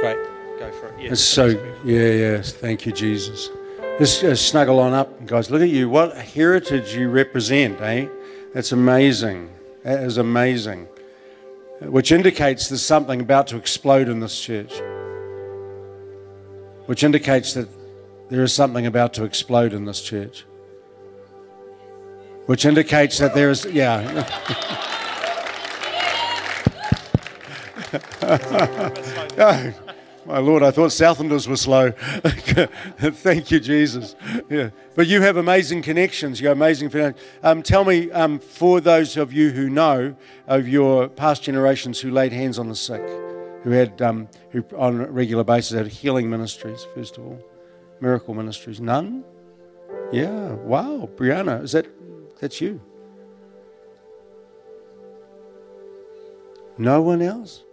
Great. 0.00 0.16
Go 0.58 0.72
for 0.80 0.88
it. 0.88 1.00
Yeah. 1.00 1.12
It's 1.12 1.20
so, 1.20 1.46
yeah, 1.84 2.10
yes. 2.10 2.52
Thank 2.52 2.86
you, 2.86 2.92
Jesus. 2.92 3.50
Just 4.00 4.24
uh, 4.24 4.34
snuggle 4.34 4.80
on 4.80 4.94
up, 4.94 5.24
guys. 5.24 5.48
Look 5.48 5.62
at 5.62 5.68
you. 5.68 5.88
What 5.88 6.16
heritage 6.16 6.94
you 6.94 7.10
represent, 7.10 7.80
eh? 7.80 8.08
That's 8.52 8.72
amazing. 8.72 9.48
That 9.84 10.02
is 10.02 10.18
amazing. 10.18 10.88
Which 11.82 12.10
indicates 12.10 12.68
there's 12.68 12.82
something 12.82 13.20
about 13.20 13.46
to 13.48 13.56
explode 13.56 14.08
in 14.08 14.18
this 14.18 14.40
church. 14.40 14.72
Which 16.86 17.04
indicates 17.04 17.54
that 17.54 17.68
there 18.28 18.42
is 18.42 18.52
something 18.52 18.86
about 18.86 19.14
to 19.14 19.24
explode 19.24 19.72
in 19.72 19.84
this 19.84 20.02
church. 20.02 20.44
Which 22.46 22.64
indicates 22.64 23.18
that 23.18 23.34
there 23.34 23.50
is, 23.50 23.64
yeah. 23.66 24.24
Oh, 29.40 29.72
my 30.26 30.38
Lord, 30.38 30.62
I 30.62 30.70
thought 30.70 30.90
Southlanders 30.90 31.48
were 31.48 31.56
slow. 31.56 31.90
Thank 32.98 33.50
you, 33.50 33.60
Jesus. 33.60 34.14
Yeah, 34.50 34.70
but 34.94 35.06
you 35.06 35.22
have 35.22 35.38
amazing 35.38 35.80
connections. 35.80 36.38
You 36.38 36.48
have 36.48 36.58
amazing. 36.58 37.14
Um, 37.42 37.62
tell 37.62 37.84
me, 37.84 38.10
um, 38.10 38.38
for 38.38 38.82
those 38.82 39.16
of 39.16 39.32
you 39.32 39.50
who 39.50 39.70
know 39.70 40.14
of 40.46 40.68
your 40.68 41.08
past 41.08 41.44
generations 41.44 42.00
who 42.00 42.10
laid 42.10 42.32
hands 42.32 42.58
on 42.58 42.68
the 42.68 42.76
sick, 42.76 43.00
who 43.62 43.70
had, 43.70 44.02
um, 44.02 44.28
who 44.50 44.62
on 44.76 45.00
a 45.00 45.10
regular 45.10 45.44
basis 45.44 45.78
had 45.78 45.86
healing 45.86 46.28
ministries. 46.28 46.86
First 46.94 47.16
of 47.16 47.24
all, 47.24 47.40
miracle 48.00 48.34
ministries. 48.34 48.80
None. 48.80 49.24
Yeah. 50.12 50.52
Wow, 50.52 51.08
Brianna, 51.16 51.62
is 51.62 51.72
that 51.72 51.86
that's 52.40 52.60
you? 52.60 52.80
No 56.76 57.02
one 57.02 57.22
else. 57.22 57.64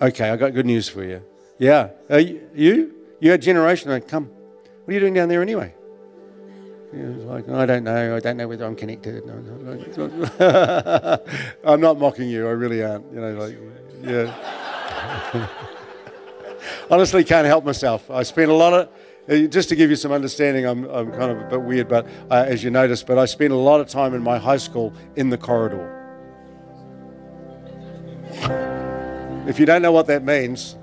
Okay, 0.00 0.28
I 0.28 0.36
got 0.36 0.52
good 0.52 0.66
news 0.66 0.88
for 0.88 1.02
you. 1.02 1.22
Yeah. 1.58 1.90
Uh, 2.10 2.18
you, 2.18 2.48
you? 2.54 2.94
You're 3.18 3.34
a 3.34 3.38
generation 3.38 3.88
that 3.90 4.06
come. 4.06 4.26
What 4.26 4.90
are 4.90 4.92
you 4.92 5.00
doing 5.00 5.14
down 5.14 5.30
there 5.30 5.40
anyway? 5.40 5.74
Yeah, 6.92 7.00
it's 7.00 7.24
like, 7.24 7.48
I 7.48 7.66
don't 7.66 7.84
know. 7.84 8.16
I 8.16 8.20
don't 8.20 8.36
know 8.36 8.46
whether 8.46 8.66
I'm 8.66 8.76
connected. 8.76 9.24
I'm 11.64 11.80
not 11.80 11.98
mocking 11.98 12.28
you. 12.28 12.46
I 12.46 12.50
really 12.50 12.82
aren't. 12.82 13.10
You 13.12 13.20
know, 13.20 13.32
like, 13.32 13.58
yeah. 14.02 15.48
Honestly, 16.90 17.24
can't 17.24 17.46
help 17.46 17.64
myself. 17.64 18.10
I 18.10 18.22
spent 18.22 18.50
a 18.50 18.54
lot 18.54 18.74
of, 18.74 18.88
just 19.28 19.68
to 19.70 19.76
give 19.76 19.90
you 19.90 19.96
some 19.96 20.12
understanding, 20.12 20.66
I'm, 20.66 20.84
I'm 20.84 21.10
kind 21.10 21.32
of 21.32 21.40
a 21.40 21.44
bit 21.50 21.62
weird, 21.62 21.88
but 21.88 22.06
uh, 22.30 22.44
as 22.46 22.62
you 22.62 22.70
notice, 22.70 23.02
but 23.02 23.18
I 23.18 23.24
spent 23.24 23.52
a 23.52 23.56
lot 23.56 23.80
of 23.80 23.88
time 23.88 24.14
in 24.14 24.22
my 24.22 24.38
high 24.38 24.56
school 24.56 24.92
in 25.16 25.30
the 25.30 25.38
corridor. 25.38 25.92
If 29.48 29.58
you 29.58 29.66
don't 29.66 29.82
know 29.82 29.92
what 29.92 30.06
that 30.08 30.24
means, 30.24 30.76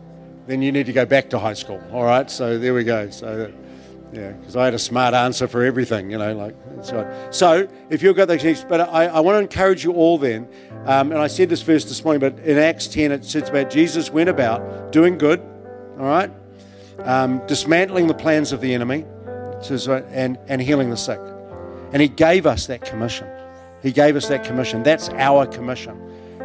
then 0.47 0.61
you 0.61 0.71
need 0.71 0.85
to 0.87 0.93
go 0.93 1.05
back 1.05 1.29
to 1.29 1.39
high 1.39 1.53
school. 1.53 1.81
All 1.91 2.03
right, 2.03 2.29
so 2.29 2.57
there 2.57 2.73
we 2.73 2.83
go. 2.83 3.09
So, 3.09 3.51
yeah, 4.11 4.31
because 4.33 4.55
I 4.55 4.65
had 4.65 4.73
a 4.73 4.79
smart 4.79 5.13
answer 5.13 5.47
for 5.47 5.63
everything, 5.63 6.11
you 6.11 6.17
know, 6.17 6.35
like 6.35 6.55
so. 6.81 7.29
So, 7.31 7.67
if 7.89 8.03
you've 8.03 8.15
got 8.15 8.27
those 8.27 8.41
connections, 8.41 8.67
but 8.69 8.81
I, 8.81 9.07
I 9.07 9.19
want 9.21 9.35
to 9.35 9.39
encourage 9.39 9.83
you 9.83 9.93
all 9.93 10.17
then, 10.17 10.47
um, 10.85 11.11
and 11.11 11.19
I 11.19 11.27
said 11.27 11.49
this 11.49 11.61
verse 11.61 11.85
this 11.85 12.03
morning, 12.03 12.19
but 12.19 12.39
in 12.45 12.57
Acts 12.57 12.87
10 12.87 13.11
it 13.11 13.25
says 13.25 13.49
about 13.49 13.69
Jesus 13.69 14.11
went 14.11 14.29
about 14.29 14.91
doing 14.91 15.17
good, 15.17 15.39
all 15.97 16.05
right, 16.05 16.29
um, 17.05 17.45
dismantling 17.47 18.07
the 18.07 18.13
plans 18.13 18.51
of 18.51 18.61
the 18.61 18.73
enemy, 18.73 19.05
uh, 19.27 20.01
and 20.11 20.37
and 20.47 20.61
healing 20.61 20.89
the 20.89 20.97
sick, 20.97 21.19
and 21.91 22.01
He 22.01 22.07
gave 22.07 22.45
us 22.45 22.67
that 22.67 22.81
commission. 22.85 23.27
He 23.81 23.91
gave 23.91 24.15
us 24.15 24.29
that 24.29 24.45
commission. 24.45 24.81
That's 24.81 25.09
our 25.09 25.45
commission. 25.45 25.99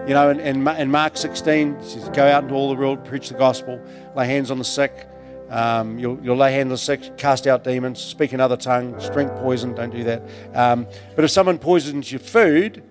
You 0.09 0.15
know, 0.15 0.31
in, 0.31 0.41
in, 0.41 0.67
in 0.67 0.91
Mark 0.91 1.17
16, 1.17 1.75
it 1.75 1.85
says, 1.85 2.09
go 2.09 2.27
out 2.27 2.43
into 2.43 2.55
all 2.55 2.71
the 2.71 2.81
world, 2.81 3.05
preach 3.05 3.29
the 3.29 3.35
gospel, 3.35 3.79
lay 4.17 4.27
hands 4.27 4.51
on 4.51 4.59
the 4.59 4.65
sick. 4.65 5.07
Um, 5.51 5.99
you'll, 5.99 6.19
you'll 6.23 6.37
lay 6.37 6.53
hands 6.53 6.67
on 6.67 6.71
the 6.71 6.79
sick, 6.79 7.17
cast 7.17 7.47
out 7.47 7.63
demons, 7.63 8.01
speak 8.01 8.33
in 8.33 8.41
other 8.41 8.57
tongues, 8.57 9.09
drink 9.11 9.31
poison. 9.37 9.75
Don't 9.75 9.91
do 9.91 10.05
that. 10.05 10.23
Um, 10.55 10.87
but 11.15 11.25
if 11.25 11.31
someone 11.31 11.59
poisons 11.59 12.11
your 12.11 12.21
food, 12.21 12.83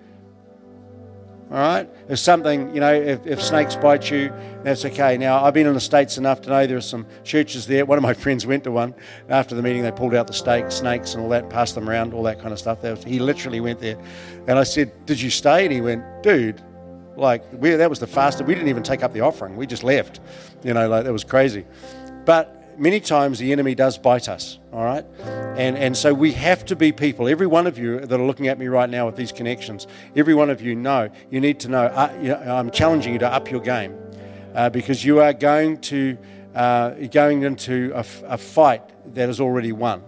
all 1.50 1.56
right, 1.56 1.88
if 2.10 2.18
something, 2.18 2.74
you 2.74 2.80
know, 2.80 2.92
if, 2.92 3.26
if 3.26 3.42
snakes 3.42 3.74
bite 3.74 4.10
you, 4.10 4.30
that's 4.64 4.84
okay. 4.84 5.16
Now, 5.16 5.42
I've 5.42 5.54
been 5.54 5.66
in 5.66 5.72
the 5.72 5.80
States 5.80 6.18
enough 6.18 6.42
to 6.42 6.50
know 6.50 6.66
there 6.66 6.76
are 6.76 6.82
some 6.82 7.06
churches 7.24 7.66
there. 7.66 7.86
One 7.86 7.96
of 7.96 8.02
my 8.02 8.12
friends 8.24 8.46
went 8.46 8.64
to 8.64 8.70
one. 8.70 8.94
After 9.30 9.54
the 9.54 9.62
meeting, 9.62 9.82
they 9.82 9.90
pulled 9.90 10.14
out 10.14 10.26
the 10.26 10.34
steak, 10.34 10.70
snakes 10.70 11.14
and 11.14 11.22
all 11.22 11.30
that, 11.30 11.48
passed 11.48 11.74
them 11.74 11.88
around, 11.88 12.12
all 12.12 12.22
that 12.24 12.38
kind 12.38 12.52
of 12.52 12.58
stuff. 12.58 12.82
Was, 12.82 13.02
he 13.02 13.18
literally 13.18 13.60
went 13.60 13.80
there. 13.80 13.98
And 14.46 14.58
I 14.58 14.64
said, 14.64 15.06
Did 15.06 15.20
you 15.20 15.30
stay? 15.30 15.64
And 15.64 15.72
he 15.72 15.80
went, 15.80 16.04
Dude, 16.22 16.62
like 17.16 17.44
we, 17.52 17.70
that 17.70 17.88
was 17.88 17.98
the 17.98 18.06
fastest. 18.06 18.46
We 18.46 18.54
didn't 18.54 18.68
even 18.68 18.82
take 18.82 19.02
up 19.02 19.14
the 19.14 19.22
offering. 19.22 19.56
We 19.56 19.66
just 19.66 19.84
left. 19.84 20.20
You 20.62 20.74
know, 20.74 20.86
like 20.86 21.04
that 21.04 21.12
was 21.12 21.24
crazy. 21.24 21.64
But 22.26 22.57
many 22.78 23.00
times 23.00 23.38
the 23.38 23.52
enemy 23.52 23.74
does 23.74 23.98
bite 23.98 24.28
us. 24.28 24.58
All 24.72 24.84
right, 24.84 25.04
and 25.56 25.76
and 25.76 25.96
so 25.96 26.14
we 26.14 26.32
have 26.32 26.64
to 26.66 26.76
be 26.76 26.92
people. 26.92 27.28
Every 27.28 27.46
one 27.46 27.66
of 27.66 27.78
you 27.78 28.00
that 28.00 28.20
are 28.20 28.24
looking 28.24 28.48
at 28.48 28.58
me 28.58 28.68
right 28.68 28.88
now 28.88 29.06
with 29.06 29.16
these 29.16 29.32
connections, 29.32 29.86
every 30.16 30.34
one 30.34 30.50
of 30.50 30.62
you 30.62 30.74
know 30.74 31.10
you 31.30 31.40
need 31.40 31.60
to 31.60 31.68
know. 31.68 31.86
Uh, 31.86 32.16
you 32.20 32.28
know 32.28 32.56
I'm 32.56 32.70
challenging 32.70 33.12
you 33.12 33.18
to 33.20 33.28
up 33.28 33.50
your 33.50 33.60
game 33.60 33.96
uh, 34.54 34.70
because 34.70 35.04
you 35.04 35.20
are 35.20 35.32
going 35.32 35.78
to 35.82 36.16
uh, 36.54 36.90
going 37.10 37.42
into 37.42 37.92
a, 37.94 38.04
a 38.24 38.38
fight 38.38 38.82
that 39.14 39.28
is 39.28 39.40
already 39.40 39.72
won. 39.72 40.02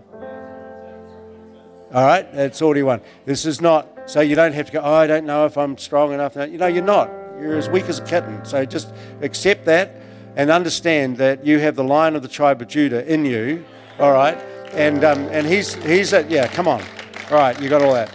All 1.92 2.06
right, 2.06 2.24
it's 2.32 2.62
already 2.62 2.84
won. 2.84 3.00
This 3.24 3.44
is 3.44 3.60
not 3.60 3.88
so 4.06 4.20
you 4.20 4.34
don't 4.34 4.52
have 4.52 4.66
to 4.66 4.72
go. 4.72 4.80
Oh, 4.80 4.94
I 4.94 5.06
don't 5.06 5.26
know 5.26 5.46
if 5.46 5.56
I'm 5.56 5.76
strong 5.78 6.12
enough. 6.12 6.36
You 6.36 6.58
know, 6.58 6.66
you're 6.66 6.84
not. 6.84 7.08
You're 7.40 7.56
as 7.56 7.68
weak 7.68 7.84
as 7.84 7.98
a 7.98 8.04
kitten. 8.04 8.44
So 8.44 8.64
just 8.64 8.92
accept 9.22 9.64
that 9.66 9.99
and 10.36 10.50
understand 10.50 11.16
that 11.18 11.44
you 11.44 11.58
have 11.58 11.76
the 11.76 11.84
Lion 11.84 12.16
of 12.16 12.22
the 12.22 12.28
tribe 12.28 12.62
of 12.62 12.68
Judah 12.68 13.06
in 13.12 13.24
you. 13.24 13.64
All 13.98 14.12
right, 14.12 14.36
and 14.72 15.04
um, 15.04 15.28
and 15.30 15.46
he's 15.46 15.74
he's 15.74 16.12
a, 16.12 16.24
yeah. 16.28 16.46
Come 16.46 16.68
on, 16.68 16.82
all 17.30 17.38
right, 17.38 17.60
you 17.60 17.68
got 17.68 17.82
all 17.82 17.94
that. 17.94 18.10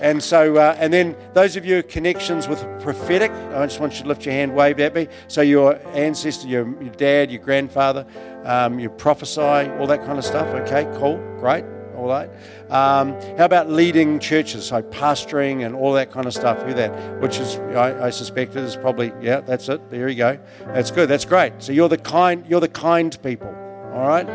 And 0.00 0.22
so, 0.22 0.56
uh, 0.56 0.76
and 0.78 0.92
then 0.92 1.16
those 1.32 1.56
of 1.56 1.64
you 1.64 1.82
connections 1.82 2.46
with 2.46 2.60
prophetic, 2.80 3.30
I 3.30 3.64
just 3.64 3.80
want 3.80 3.94
you 3.94 4.02
to 4.02 4.08
lift 4.08 4.26
your 4.26 4.34
hand, 4.34 4.54
wave 4.54 4.78
at 4.80 4.94
me. 4.94 5.08
So 5.28 5.40
your 5.40 5.80
ancestor, 5.96 6.46
your, 6.46 6.66
your 6.82 6.92
dad, 6.92 7.30
your 7.30 7.40
grandfather, 7.40 8.04
um, 8.44 8.78
you 8.78 8.90
prophesy, 8.90 9.40
all 9.40 9.86
that 9.86 10.04
kind 10.04 10.18
of 10.18 10.24
stuff. 10.24 10.48
Okay, 10.48 10.84
cool, 10.98 11.16
great, 11.38 11.64
right. 12.08 12.30
Um, 12.70 13.12
how 13.36 13.44
about 13.44 13.70
leading 13.70 14.18
churches, 14.18 14.66
so 14.66 14.82
pastoring 14.82 15.64
and 15.64 15.74
all 15.74 15.92
that 15.94 16.10
kind 16.10 16.26
of 16.26 16.34
stuff? 16.34 16.62
Who 16.62 16.74
that? 16.74 17.20
Which 17.20 17.38
is, 17.38 17.56
I, 17.76 18.06
I 18.06 18.10
suspect, 18.10 18.56
is 18.56 18.76
probably 18.76 19.12
yeah. 19.20 19.40
That's 19.40 19.68
it. 19.68 19.90
There 19.90 20.08
you 20.08 20.16
go. 20.16 20.38
That's 20.66 20.90
good. 20.90 21.08
That's 21.08 21.24
great. 21.24 21.54
So 21.58 21.72
you're 21.72 21.88
the 21.88 21.98
kind, 21.98 22.44
you're 22.48 22.60
the 22.60 22.68
kind 22.68 23.16
people. 23.22 23.48
All 23.94 24.08
right, 24.08 24.26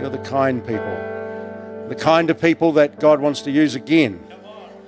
you're 0.00 0.10
the 0.10 0.18
kind 0.18 0.64
people, 0.64 1.88
the 1.88 1.96
kind 1.98 2.30
of 2.30 2.40
people 2.40 2.72
that 2.72 3.00
God 3.00 3.20
wants 3.20 3.42
to 3.42 3.50
use 3.50 3.74
again. 3.74 4.24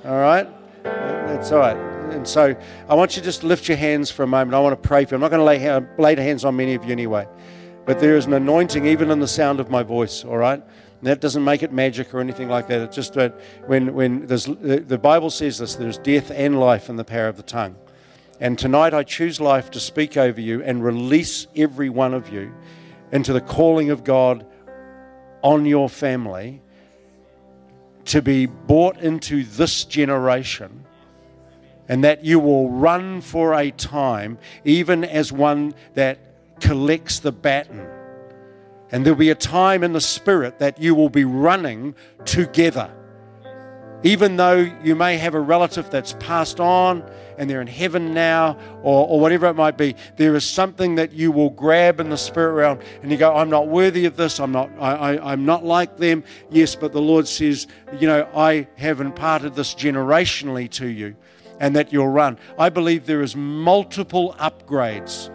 All 0.05 0.19
right? 0.19 0.47
That's 0.85 1.51
all 1.51 1.59
right. 1.59 1.77
and 2.13 2.29
so 2.29 2.55
I 2.89 2.95
want 2.95 3.17
you 3.17 3.23
to 3.23 3.25
just 3.25 3.43
lift 3.43 3.69
your 3.69 3.77
hands 3.77 4.11
for 4.11 4.23
a 4.23 4.27
moment. 4.27 4.55
I 4.55 4.61
want 4.61 4.81
to 4.81 4.89
pray 4.89 5.05
for 5.05 5.15
you. 5.15 5.17
I'm 5.17 5.21
not 5.23 5.31
going 5.31 5.41
to 5.41 5.99
lay, 5.99 6.15
lay 6.15 6.23
hands 6.23 6.45
on 6.45 6.57
many 6.57 6.75
of 6.75 6.85
you 6.85 6.93
anyway. 6.93 7.27
But 7.87 8.01
there 8.01 8.17
is 8.17 8.27
an 8.27 8.33
anointing 8.35 8.87
even 8.87 9.11
in 9.11 9.21
the 9.21 9.29
sound 9.29 9.61
of 9.61 9.71
my 9.71 9.83
voice, 9.83 10.25
all 10.25 10.39
right? 10.39 10.63
And 11.05 11.11
that 11.11 11.21
doesn't 11.21 11.45
make 11.45 11.63
it 11.63 11.71
magic 11.71 12.15
or 12.15 12.21
anything 12.21 12.49
like 12.49 12.67
that. 12.69 12.81
It's 12.81 12.97
just 12.97 13.13
that 13.13 13.39
when, 13.67 13.93
when 13.93 14.27
there's, 14.27 14.47
the, 14.47 14.99
Bible 14.99 15.29
says 15.29 15.59
this 15.59 15.75
there's 15.75 15.99
death 15.99 16.31
and 16.31 16.59
life 16.59 16.89
in 16.89 16.97
the 16.97 17.05
power 17.05 17.29
of 17.29 17.37
the 17.37 17.43
tongue. 17.43 17.77
And 18.41 18.59
tonight 18.59 18.95
I 18.95 19.03
choose 19.03 19.39
life 19.39 19.71
to 19.73 19.81
speak 19.81 20.17
over 20.17 20.41
you 20.41 20.63
and 20.63 20.83
release 20.83 21.47
every 21.55 21.91
one 21.91 22.15
of 22.15 22.33
you 22.33 22.55
into 23.13 23.35
the 23.35 23.43
calling 23.43 23.91
of 23.91 24.03
God 24.03 24.47
on 25.43 25.67
your 25.67 25.91
family 25.91 26.63
to 28.07 28.23
be 28.23 28.47
brought 28.47 28.97
into 28.97 29.45
this 29.45 29.85
generation 29.85 30.87
and 31.87 32.03
that 32.05 32.25
you 32.25 32.41
will 32.41 32.71
run 32.71 33.21
for 33.21 33.53
a 33.53 33.71
time, 33.73 34.39
even 34.65 35.05
as 35.05 35.31
one 35.31 35.75
that 35.93 36.19
collects 36.61 37.19
the 37.19 37.31
baton. 37.31 37.94
And 38.95 39.05
there'll 39.05 39.19
be 39.19 39.31
a 39.31 39.35
time 39.35 39.83
in 39.83 39.93
the 39.93 40.01
spirit 40.01 40.61
that 40.61 40.81
you 40.81 40.95
will 40.95 41.09
be 41.09 41.25
running 41.25 41.97
together. 42.27 42.95
Even 44.05 44.37
though 44.37 44.71
you 44.85 44.95
may 44.95 45.17
have 45.17 45.35
a 45.35 45.41
relative 45.41 45.91
that's 45.91 46.13
passed 46.21 46.61
on 46.61 47.03
and 47.37 47.51
they're 47.51 47.61
in 47.61 47.67
heaven 47.67 48.15
now, 48.15 48.57
or, 48.85 49.09
or 49.09 49.19
whatever 49.19 49.47
it 49.47 49.55
might 49.55 49.77
be, 49.77 49.97
there 50.17 50.37
is 50.37 50.49
something 50.49 50.95
that 50.95 51.11
you 51.11 51.33
will 51.33 51.51
grab 51.51 51.99
in 51.99 52.09
the 52.09 52.17
spirit 52.17 52.53
realm 52.53 52.79
and 53.03 53.11
you 53.11 53.17
go, 53.17 53.35
I'm 53.35 53.51
not 53.51 53.67
worthy 53.67 54.05
of 54.05 54.17
this, 54.17 54.39
I'm 54.39 54.53
not, 54.53 54.71
I, 54.79 54.93
I, 55.17 55.33
I'm 55.33 55.45
not 55.45 55.65
like 55.65 55.97
them. 55.97 56.23
Yes, 56.51 56.77
but 56.77 56.93
the 56.93 57.03
Lord 57.03 57.27
says, 57.27 57.67
you 57.99 58.07
know, 58.07 58.29
I 58.33 58.69
have 58.77 59.01
imparted 59.01 59.57
this 59.57 59.75
generationally 59.75 60.71
to 60.71 60.87
you 60.87 61.17
and 61.59 61.75
that 61.75 61.93
you'll 61.93 62.07
run. 62.07 62.39
I 62.61 62.69
believe 62.69 63.07
there 63.07 63.23
is 63.23 63.35
multiple 63.35 64.37
upgrades. 64.39 65.35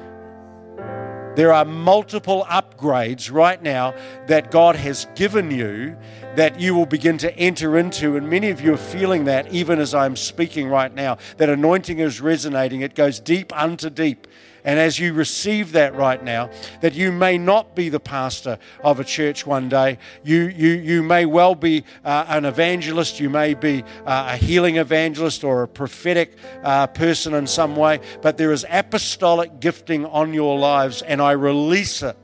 There 1.35 1.53
are 1.53 1.64
multiple 1.64 2.45
upgrades 2.49 3.31
right 3.31 3.61
now 3.61 3.93
that 4.27 4.51
God 4.51 4.76
has 4.76 5.07
given 5.15 5.51
you 5.51 5.95
that 6.35 6.60
you 6.60 6.76
will 6.76 6.85
begin 6.85 7.18
to 7.19 7.35
enter 7.38 7.77
into. 7.77 8.15
And 8.18 8.30
many 8.30 8.49
of 8.49 8.61
you 8.61 8.73
are 8.73 8.77
feeling 8.77 9.26
that 9.26 9.51
even 9.51 9.80
as 9.80 9.93
I'm 9.93 10.15
speaking 10.15 10.68
right 10.68 10.93
now. 10.93 11.18
That 11.38 11.49
anointing 11.49 11.99
is 11.99 12.22
resonating, 12.22 12.81
it 12.81 12.95
goes 12.95 13.19
deep 13.19 13.56
unto 13.57 13.89
deep. 13.89 14.27
And 14.69 14.77
as 14.77 14.99
you 14.99 15.13
receive 15.13 15.71
that 15.71 15.95
right 15.95 16.23
now, 16.23 16.51
that 16.81 16.93
you 16.93 17.11
may 17.11 17.39
not 17.39 17.75
be 17.75 17.89
the 17.89 17.99
pastor 17.99 18.59
of 18.83 18.99
a 18.99 19.03
church 19.03 19.43
one 19.43 19.67
day. 19.67 19.97
You, 20.23 20.41
you, 20.41 20.73
you 20.73 21.01
may 21.01 21.25
well 21.25 21.55
be 21.55 21.85
uh, 22.05 22.25
an 22.27 22.45
evangelist. 22.45 23.19
You 23.19 23.31
may 23.31 23.55
be 23.55 23.83
uh, 24.05 24.33
a 24.33 24.37
healing 24.37 24.77
evangelist 24.77 25.43
or 25.43 25.63
a 25.63 25.67
prophetic 25.67 26.37
uh, 26.61 26.85
person 26.85 27.33
in 27.33 27.47
some 27.47 27.75
way. 27.75 27.99
But 28.21 28.37
there 28.37 28.51
is 28.51 28.63
apostolic 28.69 29.59
gifting 29.59 30.05
on 30.05 30.35
your 30.35 30.59
lives, 30.59 31.01
and 31.01 31.19
I 31.19 31.31
release 31.31 32.03
it. 32.03 32.15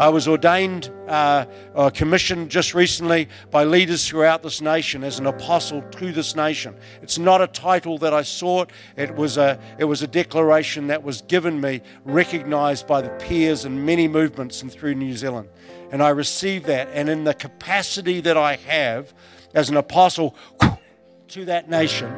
I 0.00 0.08
was 0.08 0.26
ordained, 0.26 0.90
uh, 1.08 1.44
or 1.74 1.90
commissioned 1.90 2.50
just 2.50 2.72
recently 2.72 3.28
by 3.50 3.64
leaders 3.64 4.08
throughout 4.08 4.42
this 4.42 4.62
nation 4.62 5.04
as 5.04 5.18
an 5.18 5.26
apostle 5.26 5.82
to 5.82 6.10
this 6.10 6.34
nation. 6.34 6.74
It's 7.02 7.18
not 7.18 7.42
a 7.42 7.46
title 7.46 7.98
that 7.98 8.14
I 8.14 8.22
sought. 8.22 8.70
It 8.96 9.14
was 9.14 9.36
a, 9.36 9.60
it 9.78 9.84
was 9.84 10.00
a 10.00 10.06
declaration 10.06 10.86
that 10.86 11.02
was 11.02 11.20
given 11.20 11.60
me, 11.60 11.82
recognized 12.06 12.86
by 12.86 13.02
the 13.02 13.10
peers 13.10 13.66
in 13.66 13.84
many 13.84 14.08
movements 14.08 14.62
and 14.62 14.72
through 14.72 14.94
New 14.94 15.14
Zealand. 15.14 15.50
And 15.92 16.02
I 16.02 16.08
received 16.08 16.64
that. 16.64 16.88
And 16.94 17.10
in 17.10 17.24
the 17.24 17.34
capacity 17.34 18.22
that 18.22 18.38
I 18.38 18.56
have 18.56 19.12
as 19.52 19.68
an 19.68 19.76
apostle 19.76 20.34
to 21.28 21.44
that 21.44 21.68
nation, 21.68 22.10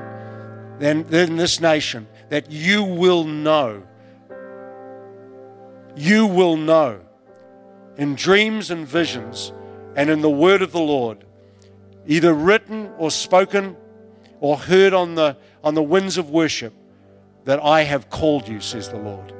then, 0.79 1.03
then 1.09 1.35
this 1.35 1.61
nation, 1.61 2.07
that 2.29 2.49
you 2.49 2.85
will 2.85 3.25
know, 3.25 3.83
you 5.97 6.29
will 6.29 6.57
know 6.57 7.01
in 7.97 8.15
dreams 8.15 8.71
and 8.71 8.87
visions 8.87 9.53
and 9.97 10.11
in 10.11 10.21
the 10.23 10.31
word 10.31 10.63
of 10.63 10.73
the 10.73 10.81
Lord, 10.81 11.25
either 12.07 12.33
written 12.35 12.91
or 12.99 13.11
spoken 13.11 13.77
or 14.41 14.59
heard 14.59 14.93
on 14.93 15.15
the, 15.15 15.37
on 15.63 15.75
the 15.75 15.83
winds 15.83 16.19
of 16.19 16.31
worship, 16.31 16.75
that 17.45 17.63
I 17.63 17.83
have 17.83 18.11
called 18.11 18.49
you, 18.49 18.61
says 18.61 18.89
the 18.89 18.99
Lord. 18.99 19.33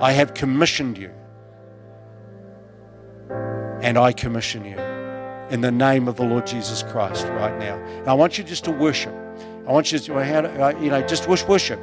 I 0.00 0.12
have 0.12 0.34
commissioned 0.34 0.98
you. 0.98 1.10
And 3.82 3.98
I 3.98 4.12
commission 4.12 4.64
you 4.64 4.78
in 5.50 5.60
the 5.60 5.70
name 5.70 6.08
of 6.08 6.16
the 6.16 6.24
Lord 6.24 6.46
Jesus 6.46 6.82
Christ 6.82 7.26
right 7.26 7.58
now. 7.58 7.76
And 7.76 8.08
I 8.08 8.14
want 8.14 8.38
you 8.38 8.44
just 8.44 8.64
to 8.64 8.70
worship. 8.70 9.14
I 9.66 9.72
want 9.72 9.92
you 9.92 9.98
to, 9.98 10.12
you 10.80 10.90
know, 10.90 10.96
uh, 10.96 11.06
just 11.06 11.28
wish 11.28 11.44
worship. 11.44 11.80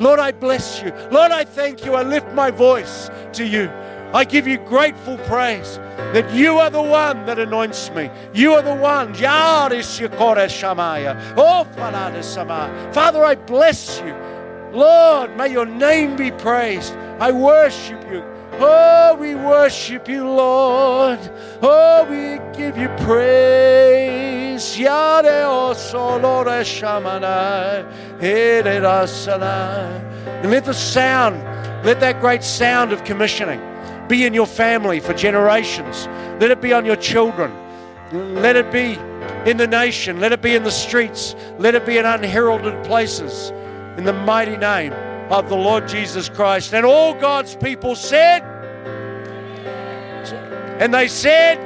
Lord, 0.00 0.20
I 0.20 0.32
bless 0.32 0.82
you. 0.82 0.92
Lord, 1.10 1.32
I 1.32 1.44
thank 1.44 1.84
you. 1.84 1.94
I 1.94 2.02
lift 2.02 2.32
my 2.32 2.50
voice 2.50 3.10
to 3.34 3.46
you. 3.46 3.70
I 4.14 4.24
give 4.24 4.46
you 4.46 4.58
grateful 4.58 5.16
praise 5.18 5.78
that 6.12 6.30
you 6.34 6.58
are 6.58 6.68
the 6.68 6.82
one 6.82 7.24
that 7.24 7.38
anoints 7.38 7.90
me. 7.90 8.10
You 8.34 8.52
are 8.52 8.62
the 8.62 8.74
one. 8.74 9.14
Oh, 11.36 11.64
Father, 12.92 13.24
I 13.24 13.34
bless 13.34 14.00
you. 14.00 14.14
Lord, 14.72 15.34
may 15.36 15.50
your 15.50 15.66
name 15.66 16.16
be 16.16 16.30
praised. 16.30 16.94
I 17.20 17.32
worship 17.32 18.02
you. 18.10 18.22
Oh, 18.54 19.16
we 19.18 19.34
worship 19.34 20.08
you, 20.08 20.28
Lord. 20.28 21.18
Oh, 21.62 22.06
we 22.08 22.38
give 22.56 22.76
you 22.76 22.88
praise. 23.04 24.78
Yare 24.78 25.44
o 25.46 25.72
solore 25.74 26.62
shamana, 26.62 27.84
And 30.42 30.50
let 30.50 30.64
the 30.64 30.72
sound, 30.74 31.42
let 31.84 32.00
that 32.00 32.20
great 32.20 32.42
sound 32.42 32.92
of 32.92 33.04
commissioning 33.04 33.60
be 34.08 34.24
in 34.24 34.34
your 34.34 34.46
family 34.46 35.00
for 35.00 35.14
generations. 35.14 36.06
Let 36.40 36.50
it 36.50 36.60
be 36.60 36.72
on 36.72 36.84
your 36.84 36.96
children. 36.96 37.52
Let 38.12 38.56
it 38.56 38.70
be 38.70 38.98
in 39.50 39.56
the 39.56 39.66
nation. 39.66 40.20
Let 40.20 40.32
it 40.32 40.42
be 40.42 40.54
in 40.54 40.64
the 40.64 40.70
streets. 40.70 41.34
Let 41.58 41.74
it 41.74 41.86
be 41.86 41.96
in 41.96 42.04
unheralded 42.04 42.84
places. 42.84 43.50
In 43.96 44.04
the 44.04 44.12
mighty 44.12 44.56
name 44.56 44.92
of 45.32 45.48
the 45.48 45.56
Lord 45.56 45.88
Jesus 45.88 46.28
Christ. 46.28 46.74
And 46.74 46.84
all 46.84 47.14
God's 47.14 47.56
people 47.56 47.96
said, 47.96 48.42
and 50.78 50.92
they 50.92 51.08
said, 51.08 51.58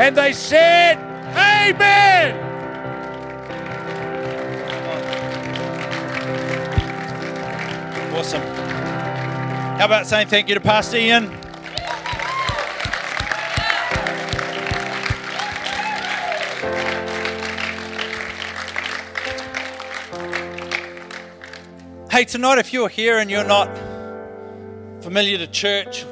and 0.00 0.16
they 0.16 0.32
said, 0.32 0.98
Amen. 1.36 2.40
Awesome. 8.12 8.42
How 9.78 9.84
about 9.86 10.06
saying 10.06 10.26
thank 10.26 10.48
you 10.48 10.54
to 10.54 10.60
Pastor 10.60 10.96
Ian? 10.96 11.43
Hey, 22.14 22.24
tonight, 22.24 22.58
if 22.58 22.72
you're 22.72 22.88
here 22.88 23.18
and 23.18 23.28
you're 23.28 23.42
not 23.42 23.76
familiar 25.00 25.36
to 25.36 25.48
church, 25.48 26.06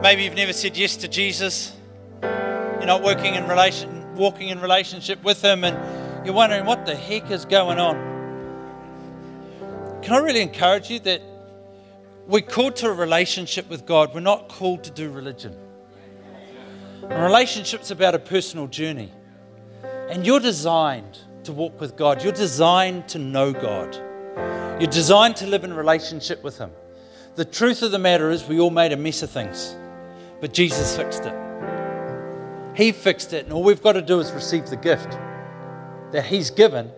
maybe 0.00 0.22
you've 0.22 0.34
never 0.34 0.54
said 0.54 0.78
yes 0.78 0.96
to 0.96 1.08
Jesus, 1.08 1.76
you're 2.22 2.86
not 2.86 3.02
working 3.02 3.34
in 3.34 3.46
relation, 3.46 4.14
walking 4.14 4.48
in 4.48 4.62
relationship 4.62 5.22
with 5.22 5.42
Him, 5.42 5.62
and 5.62 6.24
you're 6.24 6.34
wondering 6.34 6.64
what 6.64 6.86
the 6.86 6.96
heck 6.96 7.30
is 7.30 7.44
going 7.44 7.78
on. 7.78 7.96
Can 10.00 10.14
I 10.14 10.20
really 10.20 10.40
encourage 10.40 10.88
you 10.88 11.00
that 11.00 11.20
we're 12.26 12.40
called 12.40 12.76
to 12.76 12.88
a 12.88 12.94
relationship 12.94 13.68
with 13.68 13.84
God, 13.84 14.14
we're 14.14 14.20
not 14.20 14.48
called 14.48 14.84
to 14.84 14.90
do 14.90 15.10
religion. 15.10 15.54
A 17.02 17.22
relationship's 17.22 17.90
about 17.90 18.14
a 18.14 18.18
personal 18.18 18.68
journey, 18.68 19.12
and 20.08 20.24
you're 20.24 20.40
designed 20.40 21.18
to 21.44 21.52
walk 21.52 21.78
with 21.78 21.94
God, 21.94 22.24
you're 22.24 22.32
designed 22.32 23.06
to 23.08 23.18
know 23.18 23.52
God. 23.52 24.00
You're 24.80 24.88
designed 24.88 25.36
to 25.36 25.46
live 25.46 25.64
in 25.64 25.74
relationship 25.74 26.42
with 26.42 26.56
Him. 26.56 26.70
The 27.34 27.44
truth 27.44 27.82
of 27.82 27.90
the 27.90 27.98
matter 27.98 28.30
is, 28.30 28.46
we 28.46 28.58
all 28.60 28.70
made 28.70 28.92
a 28.92 28.96
mess 28.96 29.22
of 29.22 29.28
things, 29.28 29.76
but 30.40 30.54
Jesus 30.54 30.96
fixed 30.96 31.26
it. 31.26 31.34
He 32.74 32.90
fixed 32.90 33.34
it, 33.34 33.44
and 33.44 33.52
all 33.52 33.62
we've 33.62 33.82
got 33.82 33.92
to 33.92 34.00
do 34.00 34.20
is 34.20 34.32
receive 34.32 34.70
the 34.70 34.78
gift 34.78 35.18
that 36.12 36.24
He's 36.24 36.50
given, 36.50 36.90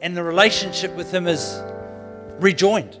and 0.00 0.16
the 0.16 0.22
relationship 0.22 0.94
with 0.94 1.12
Him 1.12 1.26
is 1.26 1.60
rejoined. 2.38 3.00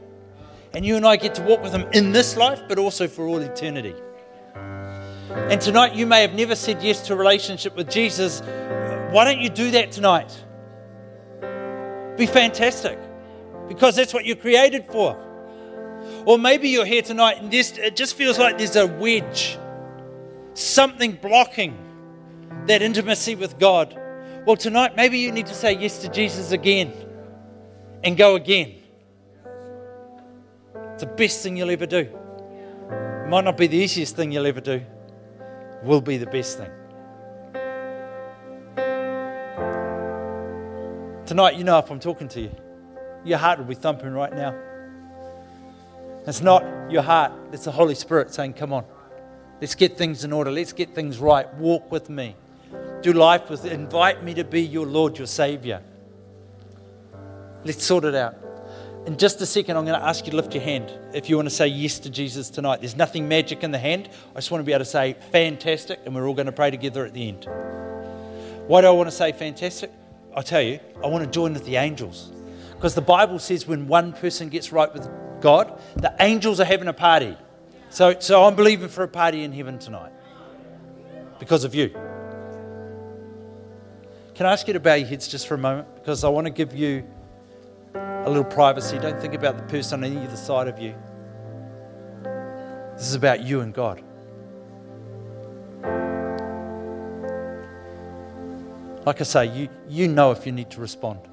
And 0.74 0.84
you 0.84 0.96
and 0.96 1.06
I 1.06 1.14
get 1.14 1.36
to 1.36 1.42
walk 1.42 1.62
with 1.62 1.72
Him 1.72 1.86
in 1.92 2.10
this 2.10 2.36
life, 2.36 2.60
but 2.68 2.76
also 2.76 3.06
for 3.06 3.28
all 3.28 3.38
eternity. 3.38 3.94
And 5.30 5.60
tonight, 5.60 5.94
you 5.94 6.06
may 6.06 6.22
have 6.22 6.34
never 6.34 6.56
said 6.56 6.82
yes 6.82 7.06
to 7.06 7.12
a 7.12 7.16
relationship 7.16 7.76
with 7.76 7.88
Jesus. 7.88 8.40
Why 9.12 9.24
don't 9.24 9.38
you 9.38 9.48
do 9.48 9.70
that 9.70 9.92
tonight? 9.92 10.36
Be 12.16 12.26
fantastic 12.26 12.98
because 13.68 13.96
that's 13.96 14.14
what 14.14 14.24
you're 14.24 14.36
created 14.36 14.86
for. 14.86 15.16
Or 16.24 16.38
maybe 16.38 16.68
you're 16.68 16.86
here 16.86 17.02
tonight 17.02 17.40
and 17.40 17.50
this, 17.50 17.76
it 17.76 17.96
just 17.96 18.14
feels 18.14 18.38
like 18.38 18.58
there's 18.58 18.76
a 18.76 18.86
wedge, 18.86 19.58
something 20.54 21.12
blocking 21.12 21.76
that 22.66 22.82
intimacy 22.82 23.34
with 23.34 23.58
God. 23.58 23.98
Well, 24.46 24.56
tonight, 24.56 24.96
maybe 24.96 25.18
you 25.18 25.30
need 25.32 25.46
to 25.46 25.54
say 25.54 25.74
yes 25.74 25.98
to 26.02 26.08
Jesus 26.08 26.52
again 26.52 26.92
and 28.02 28.16
go 28.16 28.34
again. 28.36 28.74
It's 30.92 31.02
the 31.02 31.06
best 31.06 31.42
thing 31.42 31.56
you'll 31.56 31.70
ever 31.70 31.86
do. 31.86 32.08
It 32.90 33.28
might 33.28 33.44
not 33.44 33.56
be 33.56 33.66
the 33.66 33.76
easiest 33.76 34.16
thing 34.16 34.32
you'll 34.32 34.46
ever 34.46 34.60
do, 34.60 34.82
will 35.82 36.00
be 36.00 36.16
the 36.16 36.26
best 36.26 36.58
thing. 36.58 36.70
Tonight, 41.26 41.56
you 41.56 41.64
know 41.64 41.78
if 41.78 41.90
I'm 41.90 42.00
talking 42.00 42.26
to 42.28 42.40
you, 42.40 42.50
your 43.24 43.38
heart 43.38 43.58
will 43.58 43.66
be 43.66 43.74
thumping 43.74 44.12
right 44.12 44.32
now. 44.32 44.54
It's 46.26 46.42
not 46.42 46.62
your 46.90 47.02
heart, 47.02 47.32
it's 47.52 47.64
the 47.64 47.70
Holy 47.70 47.94
Spirit 47.94 48.34
saying, 48.34 48.54
Come 48.54 48.72
on, 48.72 48.84
let's 49.60 49.74
get 49.74 49.96
things 49.96 50.24
in 50.24 50.32
order, 50.32 50.50
let's 50.50 50.72
get 50.72 50.94
things 50.94 51.18
right, 51.18 51.52
walk 51.54 51.90
with 51.90 52.10
me, 52.10 52.36
do 53.02 53.12
life 53.12 53.48
with, 53.48 53.64
invite 53.64 54.22
me 54.22 54.34
to 54.34 54.44
be 54.44 54.62
your 54.62 54.86
Lord, 54.86 55.16
your 55.16 55.26
Savior. 55.26 55.82
Let's 57.64 57.82
sort 57.82 58.04
it 58.04 58.14
out. 58.14 58.36
In 59.06 59.16
just 59.16 59.40
a 59.40 59.46
second, 59.46 59.76
I'm 59.76 59.86
going 59.86 59.98
to 59.98 60.06
ask 60.06 60.26
you 60.26 60.32
to 60.32 60.36
lift 60.36 60.54
your 60.54 60.62
hand 60.62 60.92
if 61.14 61.30
you 61.30 61.36
want 61.36 61.48
to 61.48 61.54
say 61.54 61.66
yes 61.66 61.98
to 62.00 62.10
Jesus 62.10 62.50
tonight. 62.50 62.80
There's 62.80 62.96
nothing 62.96 63.26
magic 63.26 63.64
in 63.64 63.70
the 63.70 63.78
hand. 63.78 64.10
I 64.32 64.34
just 64.34 64.50
want 64.50 64.60
to 64.60 64.66
be 64.66 64.72
able 64.72 64.84
to 64.84 64.90
say 64.90 65.16
fantastic, 65.32 66.00
and 66.04 66.14
we're 66.14 66.28
all 66.28 66.34
going 66.34 66.46
to 66.46 66.52
pray 66.52 66.70
together 66.70 67.06
at 67.06 67.14
the 67.14 67.26
end. 67.26 67.46
Why 68.66 68.82
do 68.82 68.86
I 68.86 68.90
want 68.90 69.08
to 69.08 69.16
say 69.16 69.32
fantastic? 69.32 69.90
I'll 70.36 70.42
tell 70.42 70.60
you, 70.60 70.78
I 71.02 71.06
want 71.06 71.24
to 71.24 71.30
join 71.30 71.54
with 71.54 71.64
the 71.64 71.76
angels. 71.76 72.30
Because 72.78 72.94
the 72.94 73.00
Bible 73.00 73.40
says 73.40 73.66
when 73.66 73.88
one 73.88 74.12
person 74.12 74.50
gets 74.50 74.70
right 74.70 74.92
with 74.94 75.10
God, 75.40 75.80
the 75.96 76.14
angels 76.20 76.60
are 76.60 76.64
having 76.64 76.86
a 76.86 76.92
party. 76.92 77.36
So, 77.90 78.20
so 78.20 78.44
I'm 78.44 78.54
believing 78.54 78.88
for 78.88 79.02
a 79.02 79.08
party 79.08 79.42
in 79.42 79.50
heaven 79.50 79.80
tonight 79.80 80.12
because 81.40 81.64
of 81.64 81.74
you. 81.74 81.88
Can 84.36 84.46
I 84.46 84.52
ask 84.52 84.68
you 84.68 84.74
to 84.74 84.78
bow 84.78 84.94
your 84.94 85.08
heads 85.08 85.26
just 85.26 85.48
for 85.48 85.54
a 85.54 85.58
moment? 85.58 85.92
Because 85.96 86.22
I 86.22 86.28
want 86.28 86.46
to 86.46 86.52
give 86.52 86.72
you 86.72 87.04
a 87.94 88.28
little 88.28 88.44
privacy. 88.44 88.96
Don't 89.00 89.20
think 89.20 89.34
about 89.34 89.56
the 89.56 89.64
person 89.64 90.04
on 90.04 90.16
either 90.16 90.36
side 90.36 90.68
of 90.68 90.78
you. 90.78 90.94
This 92.96 93.08
is 93.08 93.16
about 93.16 93.42
you 93.42 93.60
and 93.62 93.74
God. 93.74 94.04
Like 99.04 99.20
I 99.20 99.24
say, 99.24 99.46
you, 99.46 99.68
you 99.88 100.06
know 100.06 100.30
if 100.30 100.46
you 100.46 100.52
need 100.52 100.70
to 100.70 100.80
respond. 100.80 101.27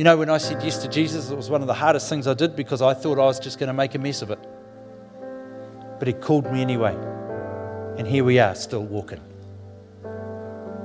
You 0.00 0.04
know, 0.04 0.16
when 0.16 0.30
I 0.30 0.38
said 0.38 0.62
yes 0.62 0.78
to 0.78 0.88
Jesus, 0.88 1.28
it 1.28 1.36
was 1.36 1.50
one 1.50 1.60
of 1.60 1.66
the 1.66 1.74
hardest 1.74 2.08
things 2.08 2.26
I 2.26 2.32
did 2.32 2.56
because 2.56 2.80
I 2.80 2.94
thought 2.94 3.18
I 3.18 3.24
was 3.24 3.38
just 3.38 3.58
going 3.58 3.66
to 3.66 3.74
make 3.74 3.94
a 3.94 3.98
mess 3.98 4.22
of 4.22 4.30
it. 4.30 4.38
But 5.98 6.08
He 6.08 6.14
called 6.14 6.50
me 6.50 6.62
anyway. 6.62 6.96
And 7.98 8.08
here 8.08 8.24
we 8.24 8.38
are, 8.38 8.54
still 8.54 8.82
walking. 8.82 9.20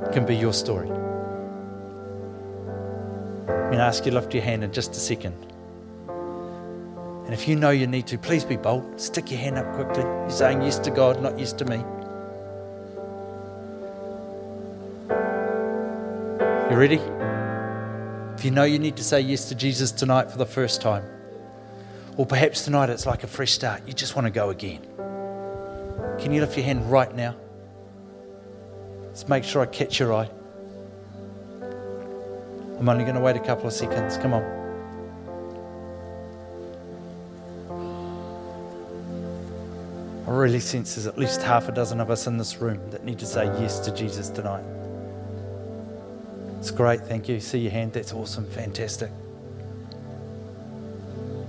It 0.04 0.12
can 0.12 0.26
be 0.26 0.36
your 0.36 0.52
story. 0.52 0.90
I'm 0.90 0.96
going 3.48 3.78
to 3.78 3.84
ask 3.84 4.04
you 4.04 4.12
to 4.12 4.20
lift 4.20 4.34
your 4.34 4.44
hand 4.44 4.66
in 4.66 4.74
just 4.74 4.92
a 4.92 5.00
second. 5.00 5.34
And 7.24 7.34
if 7.34 7.48
you 7.48 7.56
know 7.56 7.70
you 7.70 7.88
need 7.88 8.08
to, 8.08 8.18
please 8.18 8.44
be 8.44 8.58
bold. 8.58 9.00
Stick 9.00 9.32
your 9.32 9.40
hand 9.40 9.58
up 9.58 9.76
quickly. 9.76 10.04
You're 10.04 10.30
saying 10.30 10.62
yes 10.62 10.78
to 10.80 10.92
God, 10.92 11.22
not 11.22 11.40
yes 11.40 11.54
to 11.54 11.64
me. 11.64 11.78
You 16.70 16.78
ready? 16.78 17.00
If 18.38 18.44
you 18.44 18.52
know 18.52 18.64
you 18.66 18.80
need 18.80 18.98
to 18.98 19.03
say 19.03 19.22
yes 19.22 19.48
to 19.49 19.56
Jesus 19.56 19.91
tonight 19.91 20.30
for 20.30 20.38
the 20.38 20.45
first 20.45 20.82
time, 20.82 21.03
or 22.18 22.26
perhaps 22.26 22.66
tonight 22.66 22.90
it's 22.90 23.06
like 23.06 23.24
a 23.24 23.28
fresh 23.28 23.53
start, 23.53 23.88
you 23.88 23.94
just 23.94 24.16
want 24.16 24.26
to 24.26 24.32
go 24.32 24.49
again. 24.49 24.82
Can 26.20 26.34
you 26.34 26.41
lift 26.41 26.57
your 26.57 26.66
hand 26.66 26.91
right 26.91 27.14
now? 27.16 27.36
Let's 29.03 29.30
make 29.30 29.45
sure 29.45 29.62
I 29.62 29.66
catch 29.66 29.99
your 29.99 30.14
eye. 30.14 30.30
I'm 32.78 32.90
only 32.90 33.06
going 33.06 33.16
to 33.16 33.22
wait 33.22 33.38
a 33.38 33.40
couple 33.40 33.68
of 33.68 33.74
seconds. 33.74 34.18
Come 34.18 34.34
on. 34.34 34.44
I 40.28 40.32
really 40.32 40.60
sense 40.60 40.95
there's 40.95 41.07
at 41.07 41.18
least 41.18 41.41
half 41.41 41.70
a 41.70 41.72
dozen 41.72 42.02
of 42.02 42.12
us 42.12 42.28
in 42.28 42.38
this 42.38 42.57
room 42.57 42.82
that 42.90 43.06
need 43.06 43.20
to 43.20 43.26
say 43.26 43.45
yes 43.62 43.80
to 43.80 43.95
Jesus 43.95 44.28
tonight. 44.30 44.64
It's 46.66 46.72
great, 46.72 47.02
thank 47.02 47.30
you. 47.30 47.40
See 47.40 47.60
your 47.60 47.72
hand, 47.72 47.94
that's 47.94 48.12
awesome, 48.12 48.48
fantastic. 48.48 49.12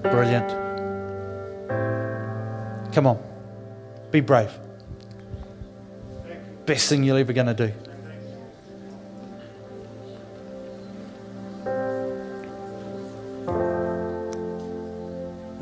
Brilliant. 0.03 0.51
Come 2.93 3.07
on, 3.07 3.19
be 4.11 4.21
brave. 4.21 4.53
Best 6.67 6.91
thing 6.91 7.03
you're 7.03 7.17
ever 7.17 7.33
going 7.33 7.47
to 7.47 7.55
do. 7.55 7.73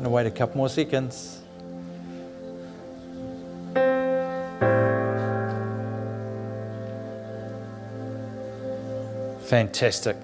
To 0.03 0.09
wait 0.09 0.27
a 0.27 0.31
couple 0.31 0.57
more 0.57 0.67
seconds. 0.67 1.44
Fantastic. 9.55 10.17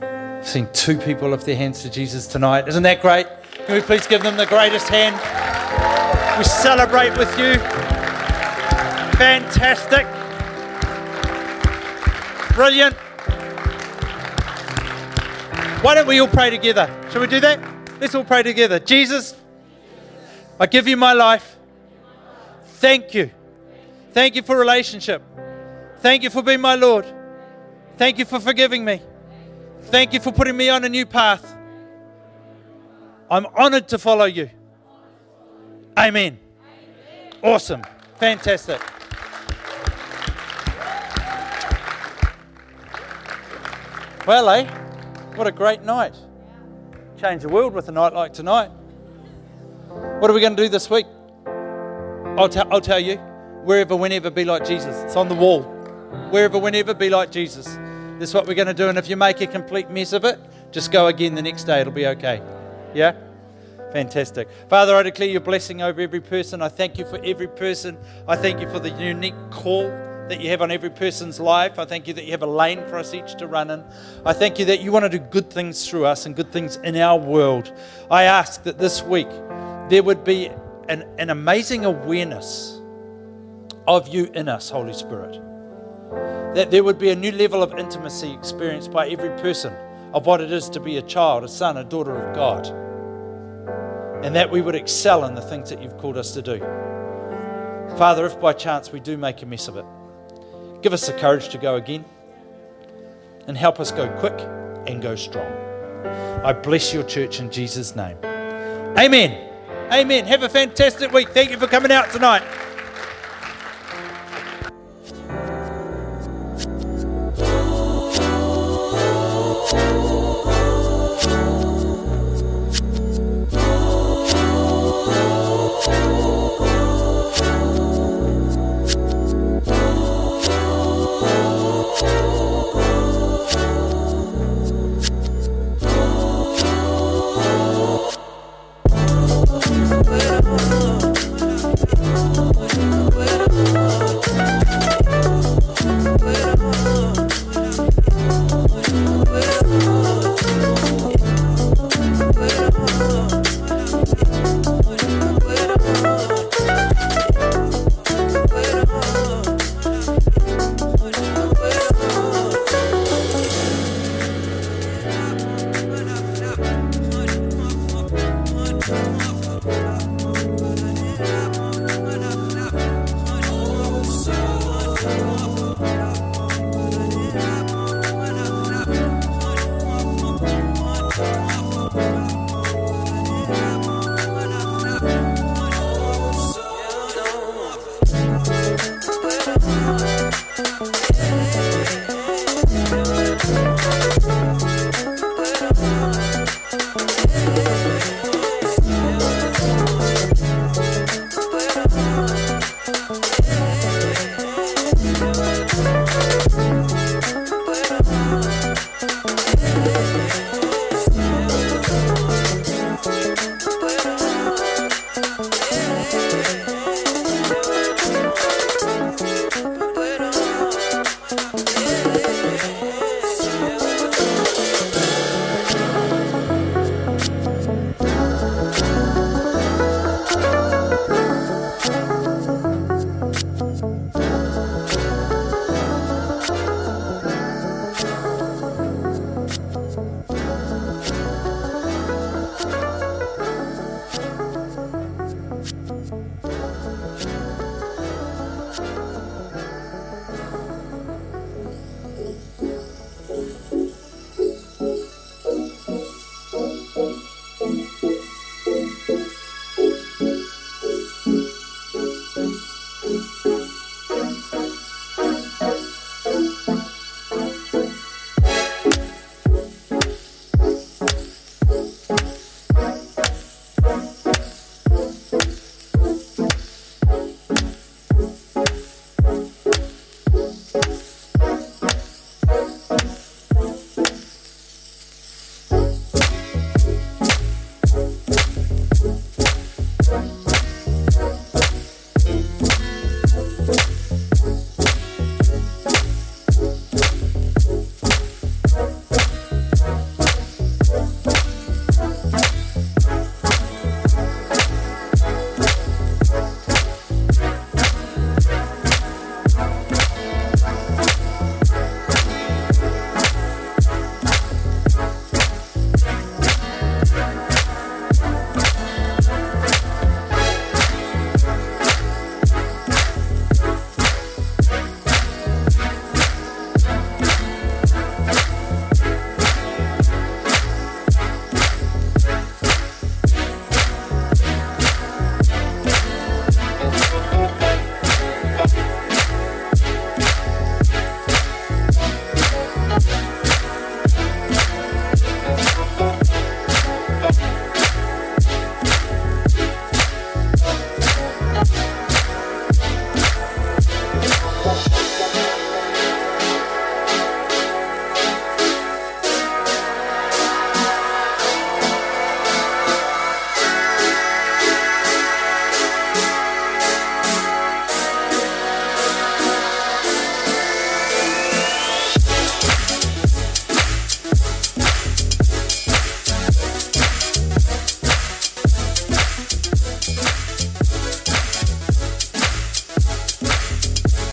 I've 0.00 0.44
seen 0.44 0.66
two 0.72 0.98
people 0.98 1.28
lift 1.28 1.46
their 1.46 1.54
hands 1.54 1.82
to 1.82 1.88
Jesus 1.88 2.26
tonight. 2.26 2.66
Isn't 2.66 2.82
that 2.82 3.00
great? 3.00 3.28
Can 3.52 3.76
we 3.76 3.80
please 3.80 4.08
give 4.08 4.24
them 4.24 4.36
the 4.36 4.46
greatest 4.46 4.88
hand? 4.88 5.14
We 6.36 6.42
celebrate 6.42 7.16
with 7.16 7.30
you. 7.38 7.60
Fantastic. 9.18 10.04
Brilliant. 12.56 12.96
Why 15.84 15.94
don't 15.94 16.08
we 16.08 16.18
all 16.18 16.26
pray 16.26 16.50
together? 16.50 16.90
Shall 17.12 17.20
we 17.20 17.28
do 17.28 17.38
that? 17.38 17.60
Let's 18.00 18.16
all 18.16 18.24
pray 18.24 18.42
together. 18.42 18.80
Jesus, 18.80 19.36
I 20.58 20.66
give 20.66 20.88
you 20.88 20.96
my 20.96 21.12
life. 21.12 21.56
Thank 22.64 23.14
you. 23.14 23.30
Thank 24.12 24.34
you 24.34 24.42
for 24.42 24.58
relationship. 24.58 25.22
Thank 26.00 26.24
you 26.24 26.30
for 26.30 26.42
being 26.42 26.60
my 26.60 26.74
Lord. 26.74 27.06
Thank 27.96 28.18
you 28.18 28.24
for 28.24 28.40
forgiving 28.40 28.84
me. 28.84 29.00
Thank 29.82 30.12
you 30.12 30.20
for 30.20 30.32
putting 30.32 30.56
me 30.56 30.68
on 30.68 30.84
a 30.84 30.88
new 30.88 31.06
path. 31.06 31.54
I'm 33.30 33.46
honored 33.56 33.88
to 33.88 33.98
follow 33.98 34.24
you. 34.24 34.50
Amen. 35.98 36.38
Awesome. 37.42 37.82
Fantastic. 38.16 38.80
Well, 44.26 44.48
eh? 44.50 44.64
What 45.34 45.46
a 45.46 45.52
great 45.52 45.82
night. 45.82 46.14
Change 47.20 47.42
the 47.42 47.48
world 47.48 47.74
with 47.74 47.88
a 47.88 47.92
night 47.92 48.12
like 48.12 48.32
tonight. 48.32 48.70
What 49.88 50.30
are 50.30 50.34
we 50.34 50.40
going 50.40 50.56
to 50.56 50.62
do 50.62 50.68
this 50.68 50.88
week? 50.88 51.06
I'll, 52.38 52.48
tell 52.48 52.72
I'll 52.72 52.80
tell 52.80 53.00
you. 53.00 53.16
Wherever, 53.64 53.96
whenever, 53.96 54.30
be 54.30 54.44
like 54.44 54.64
Jesus. 54.64 54.96
It's 55.04 55.16
on 55.16 55.28
the 55.28 55.34
wall. 55.34 55.71
Wherever, 56.30 56.58
whenever, 56.58 56.94
be 56.94 57.10
like 57.10 57.30
Jesus. 57.30 57.66
This 58.18 58.30
is 58.30 58.34
what 58.34 58.46
we're 58.46 58.54
going 58.54 58.68
to 58.68 58.74
do. 58.74 58.88
And 58.88 58.98
if 58.98 59.08
you 59.08 59.16
make 59.16 59.40
a 59.40 59.46
complete 59.46 59.90
mess 59.90 60.12
of 60.12 60.24
it, 60.24 60.38
just 60.70 60.90
go 60.90 61.08
again 61.08 61.34
the 61.34 61.42
next 61.42 61.64
day. 61.64 61.80
It'll 61.80 61.92
be 61.92 62.06
okay. 62.06 62.42
Yeah? 62.94 63.14
Fantastic. 63.92 64.48
Father, 64.68 64.94
I 64.96 65.02
declare 65.02 65.28
your 65.28 65.40
blessing 65.40 65.82
over 65.82 66.00
every 66.00 66.20
person. 66.20 66.62
I 66.62 66.68
thank 66.68 66.98
you 66.98 67.04
for 67.04 67.18
every 67.24 67.48
person. 67.48 67.98
I 68.26 68.36
thank 68.36 68.60
you 68.60 68.68
for 68.70 68.78
the 68.78 68.90
unique 68.90 69.34
call 69.50 69.88
that 70.28 70.40
you 70.40 70.48
have 70.48 70.62
on 70.62 70.70
every 70.70 70.88
person's 70.88 71.38
life. 71.38 71.78
I 71.78 71.84
thank 71.84 72.08
you 72.08 72.14
that 72.14 72.24
you 72.24 72.30
have 72.30 72.42
a 72.42 72.46
lane 72.46 72.86
for 72.86 72.96
us 72.96 73.12
each 73.12 73.34
to 73.36 73.46
run 73.46 73.70
in. 73.70 73.84
I 74.24 74.32
thank 74.32 74.58
you 74.58 74.64
that 74.66 74.80
you 74.80 74.92
want 74.92 75.04
to 75.04 75.10
do 75.10 75.18
good 75.18 75.50
things 75.50 75.88
through 75.88 76.06
us 76.06 76.24
and 76.24 76.34
good 76.34 76.50
things 76.50 76.76
in 76.76 76.96
our 76.96 77.18
world. 77.18 77.72
I 78.10 78.24
ask 78.24 78.62
that 78.62 78.78
this 78.78 79.02
week 79.02 79.28
there 79.90 80.02
would 80.02 80.24
be 80.24 80.50
an, 80.88 81.04
an 81.18 81.28
amazing 81.28 81.84
awareness 81.84 82.80
of 83.86 84.08
you 84.08 84.30
in 84.32 84.48
us, 84.48 84.70
Holy 84.70 84.94
Spirit. 84.94 85.40
That 86.54 86.70
there 86.70 86.84
would 86.84 86.98
be 86.98 87.10
a 87.10 87.16
new 87.16 87.32
level 87.32 87.62
of 87.62 87.78
intimacy 87.78 88.32
experienced 88.32 88.90
by 88.90 89.08
every 89.08 89.30
person 89.40 89.72
of 90.12 90.26
what 90.26 90.40
it 90.40 90.52
is 90.52 90.68
to 90.70 90.80
be 90.80 90.98
a 90.98 91.02
child, 91.02 91.44
a 91.44 91.48
son, 91.48 91.76
a 91.76 91.84
daughter 91.84 92.14
of 92.14 92.34
God. 92.34 92.66
And 94.24 94.36
that 94.36 94.50
we 94.50 94.60
would 94.60 94.74
excel 94.74 95.24
in 95.24 95.34
the 95.34 95.40
things 95.40 95.70
that 95.70 95.82
you've 95.82 95.96
called 95.98 96.16
us 96.16 96.32
to 96.34 96.42
do. 96.42 96.58
Father, 97.96 98.26
if 98.26 98.40
by 98.40 98.52
chance 98.52 98.92
we 98.92 99.00
do 99.00 99.16
make 99.16 99.42
a 99.42 99.46
mess 99.46 99.68
of 99.68 99.76
it, 99.76 99.84
give 100.82 100.92
us 100.92 101.06
the 101.06 101.12
courage 101.14 101.48
to 101.50 101.58
go 101.58 101.76
again 101.76 102.04
and 103.46 103.56
help 103.56 103.80
us 103.80 103.90
go 103.90 104.08
quick 104.18 104.38
and 104.86 105.02
go 105.02 105.14
strong. 105.14 105.50
I 106.44 106.52
bless 106.52 106.92
your 106.92 107.04
church 107.04 107.40
in 107.40 107.50
Jesus' 107.50 107.96
name. 107.96 108.16
Amen. 108.98 109.50
Amen. 109.92 110.26
Have 110.26 110.42
a 110.42 110.48
fantastic 110.48 111.12
week. 111.12 111.28
Thank 111.30 111.50
you 111.50 111.58
for 111.58 111.66
coming 111.66 111.92
out 111.92 112.10
tonight. 112.10 112.42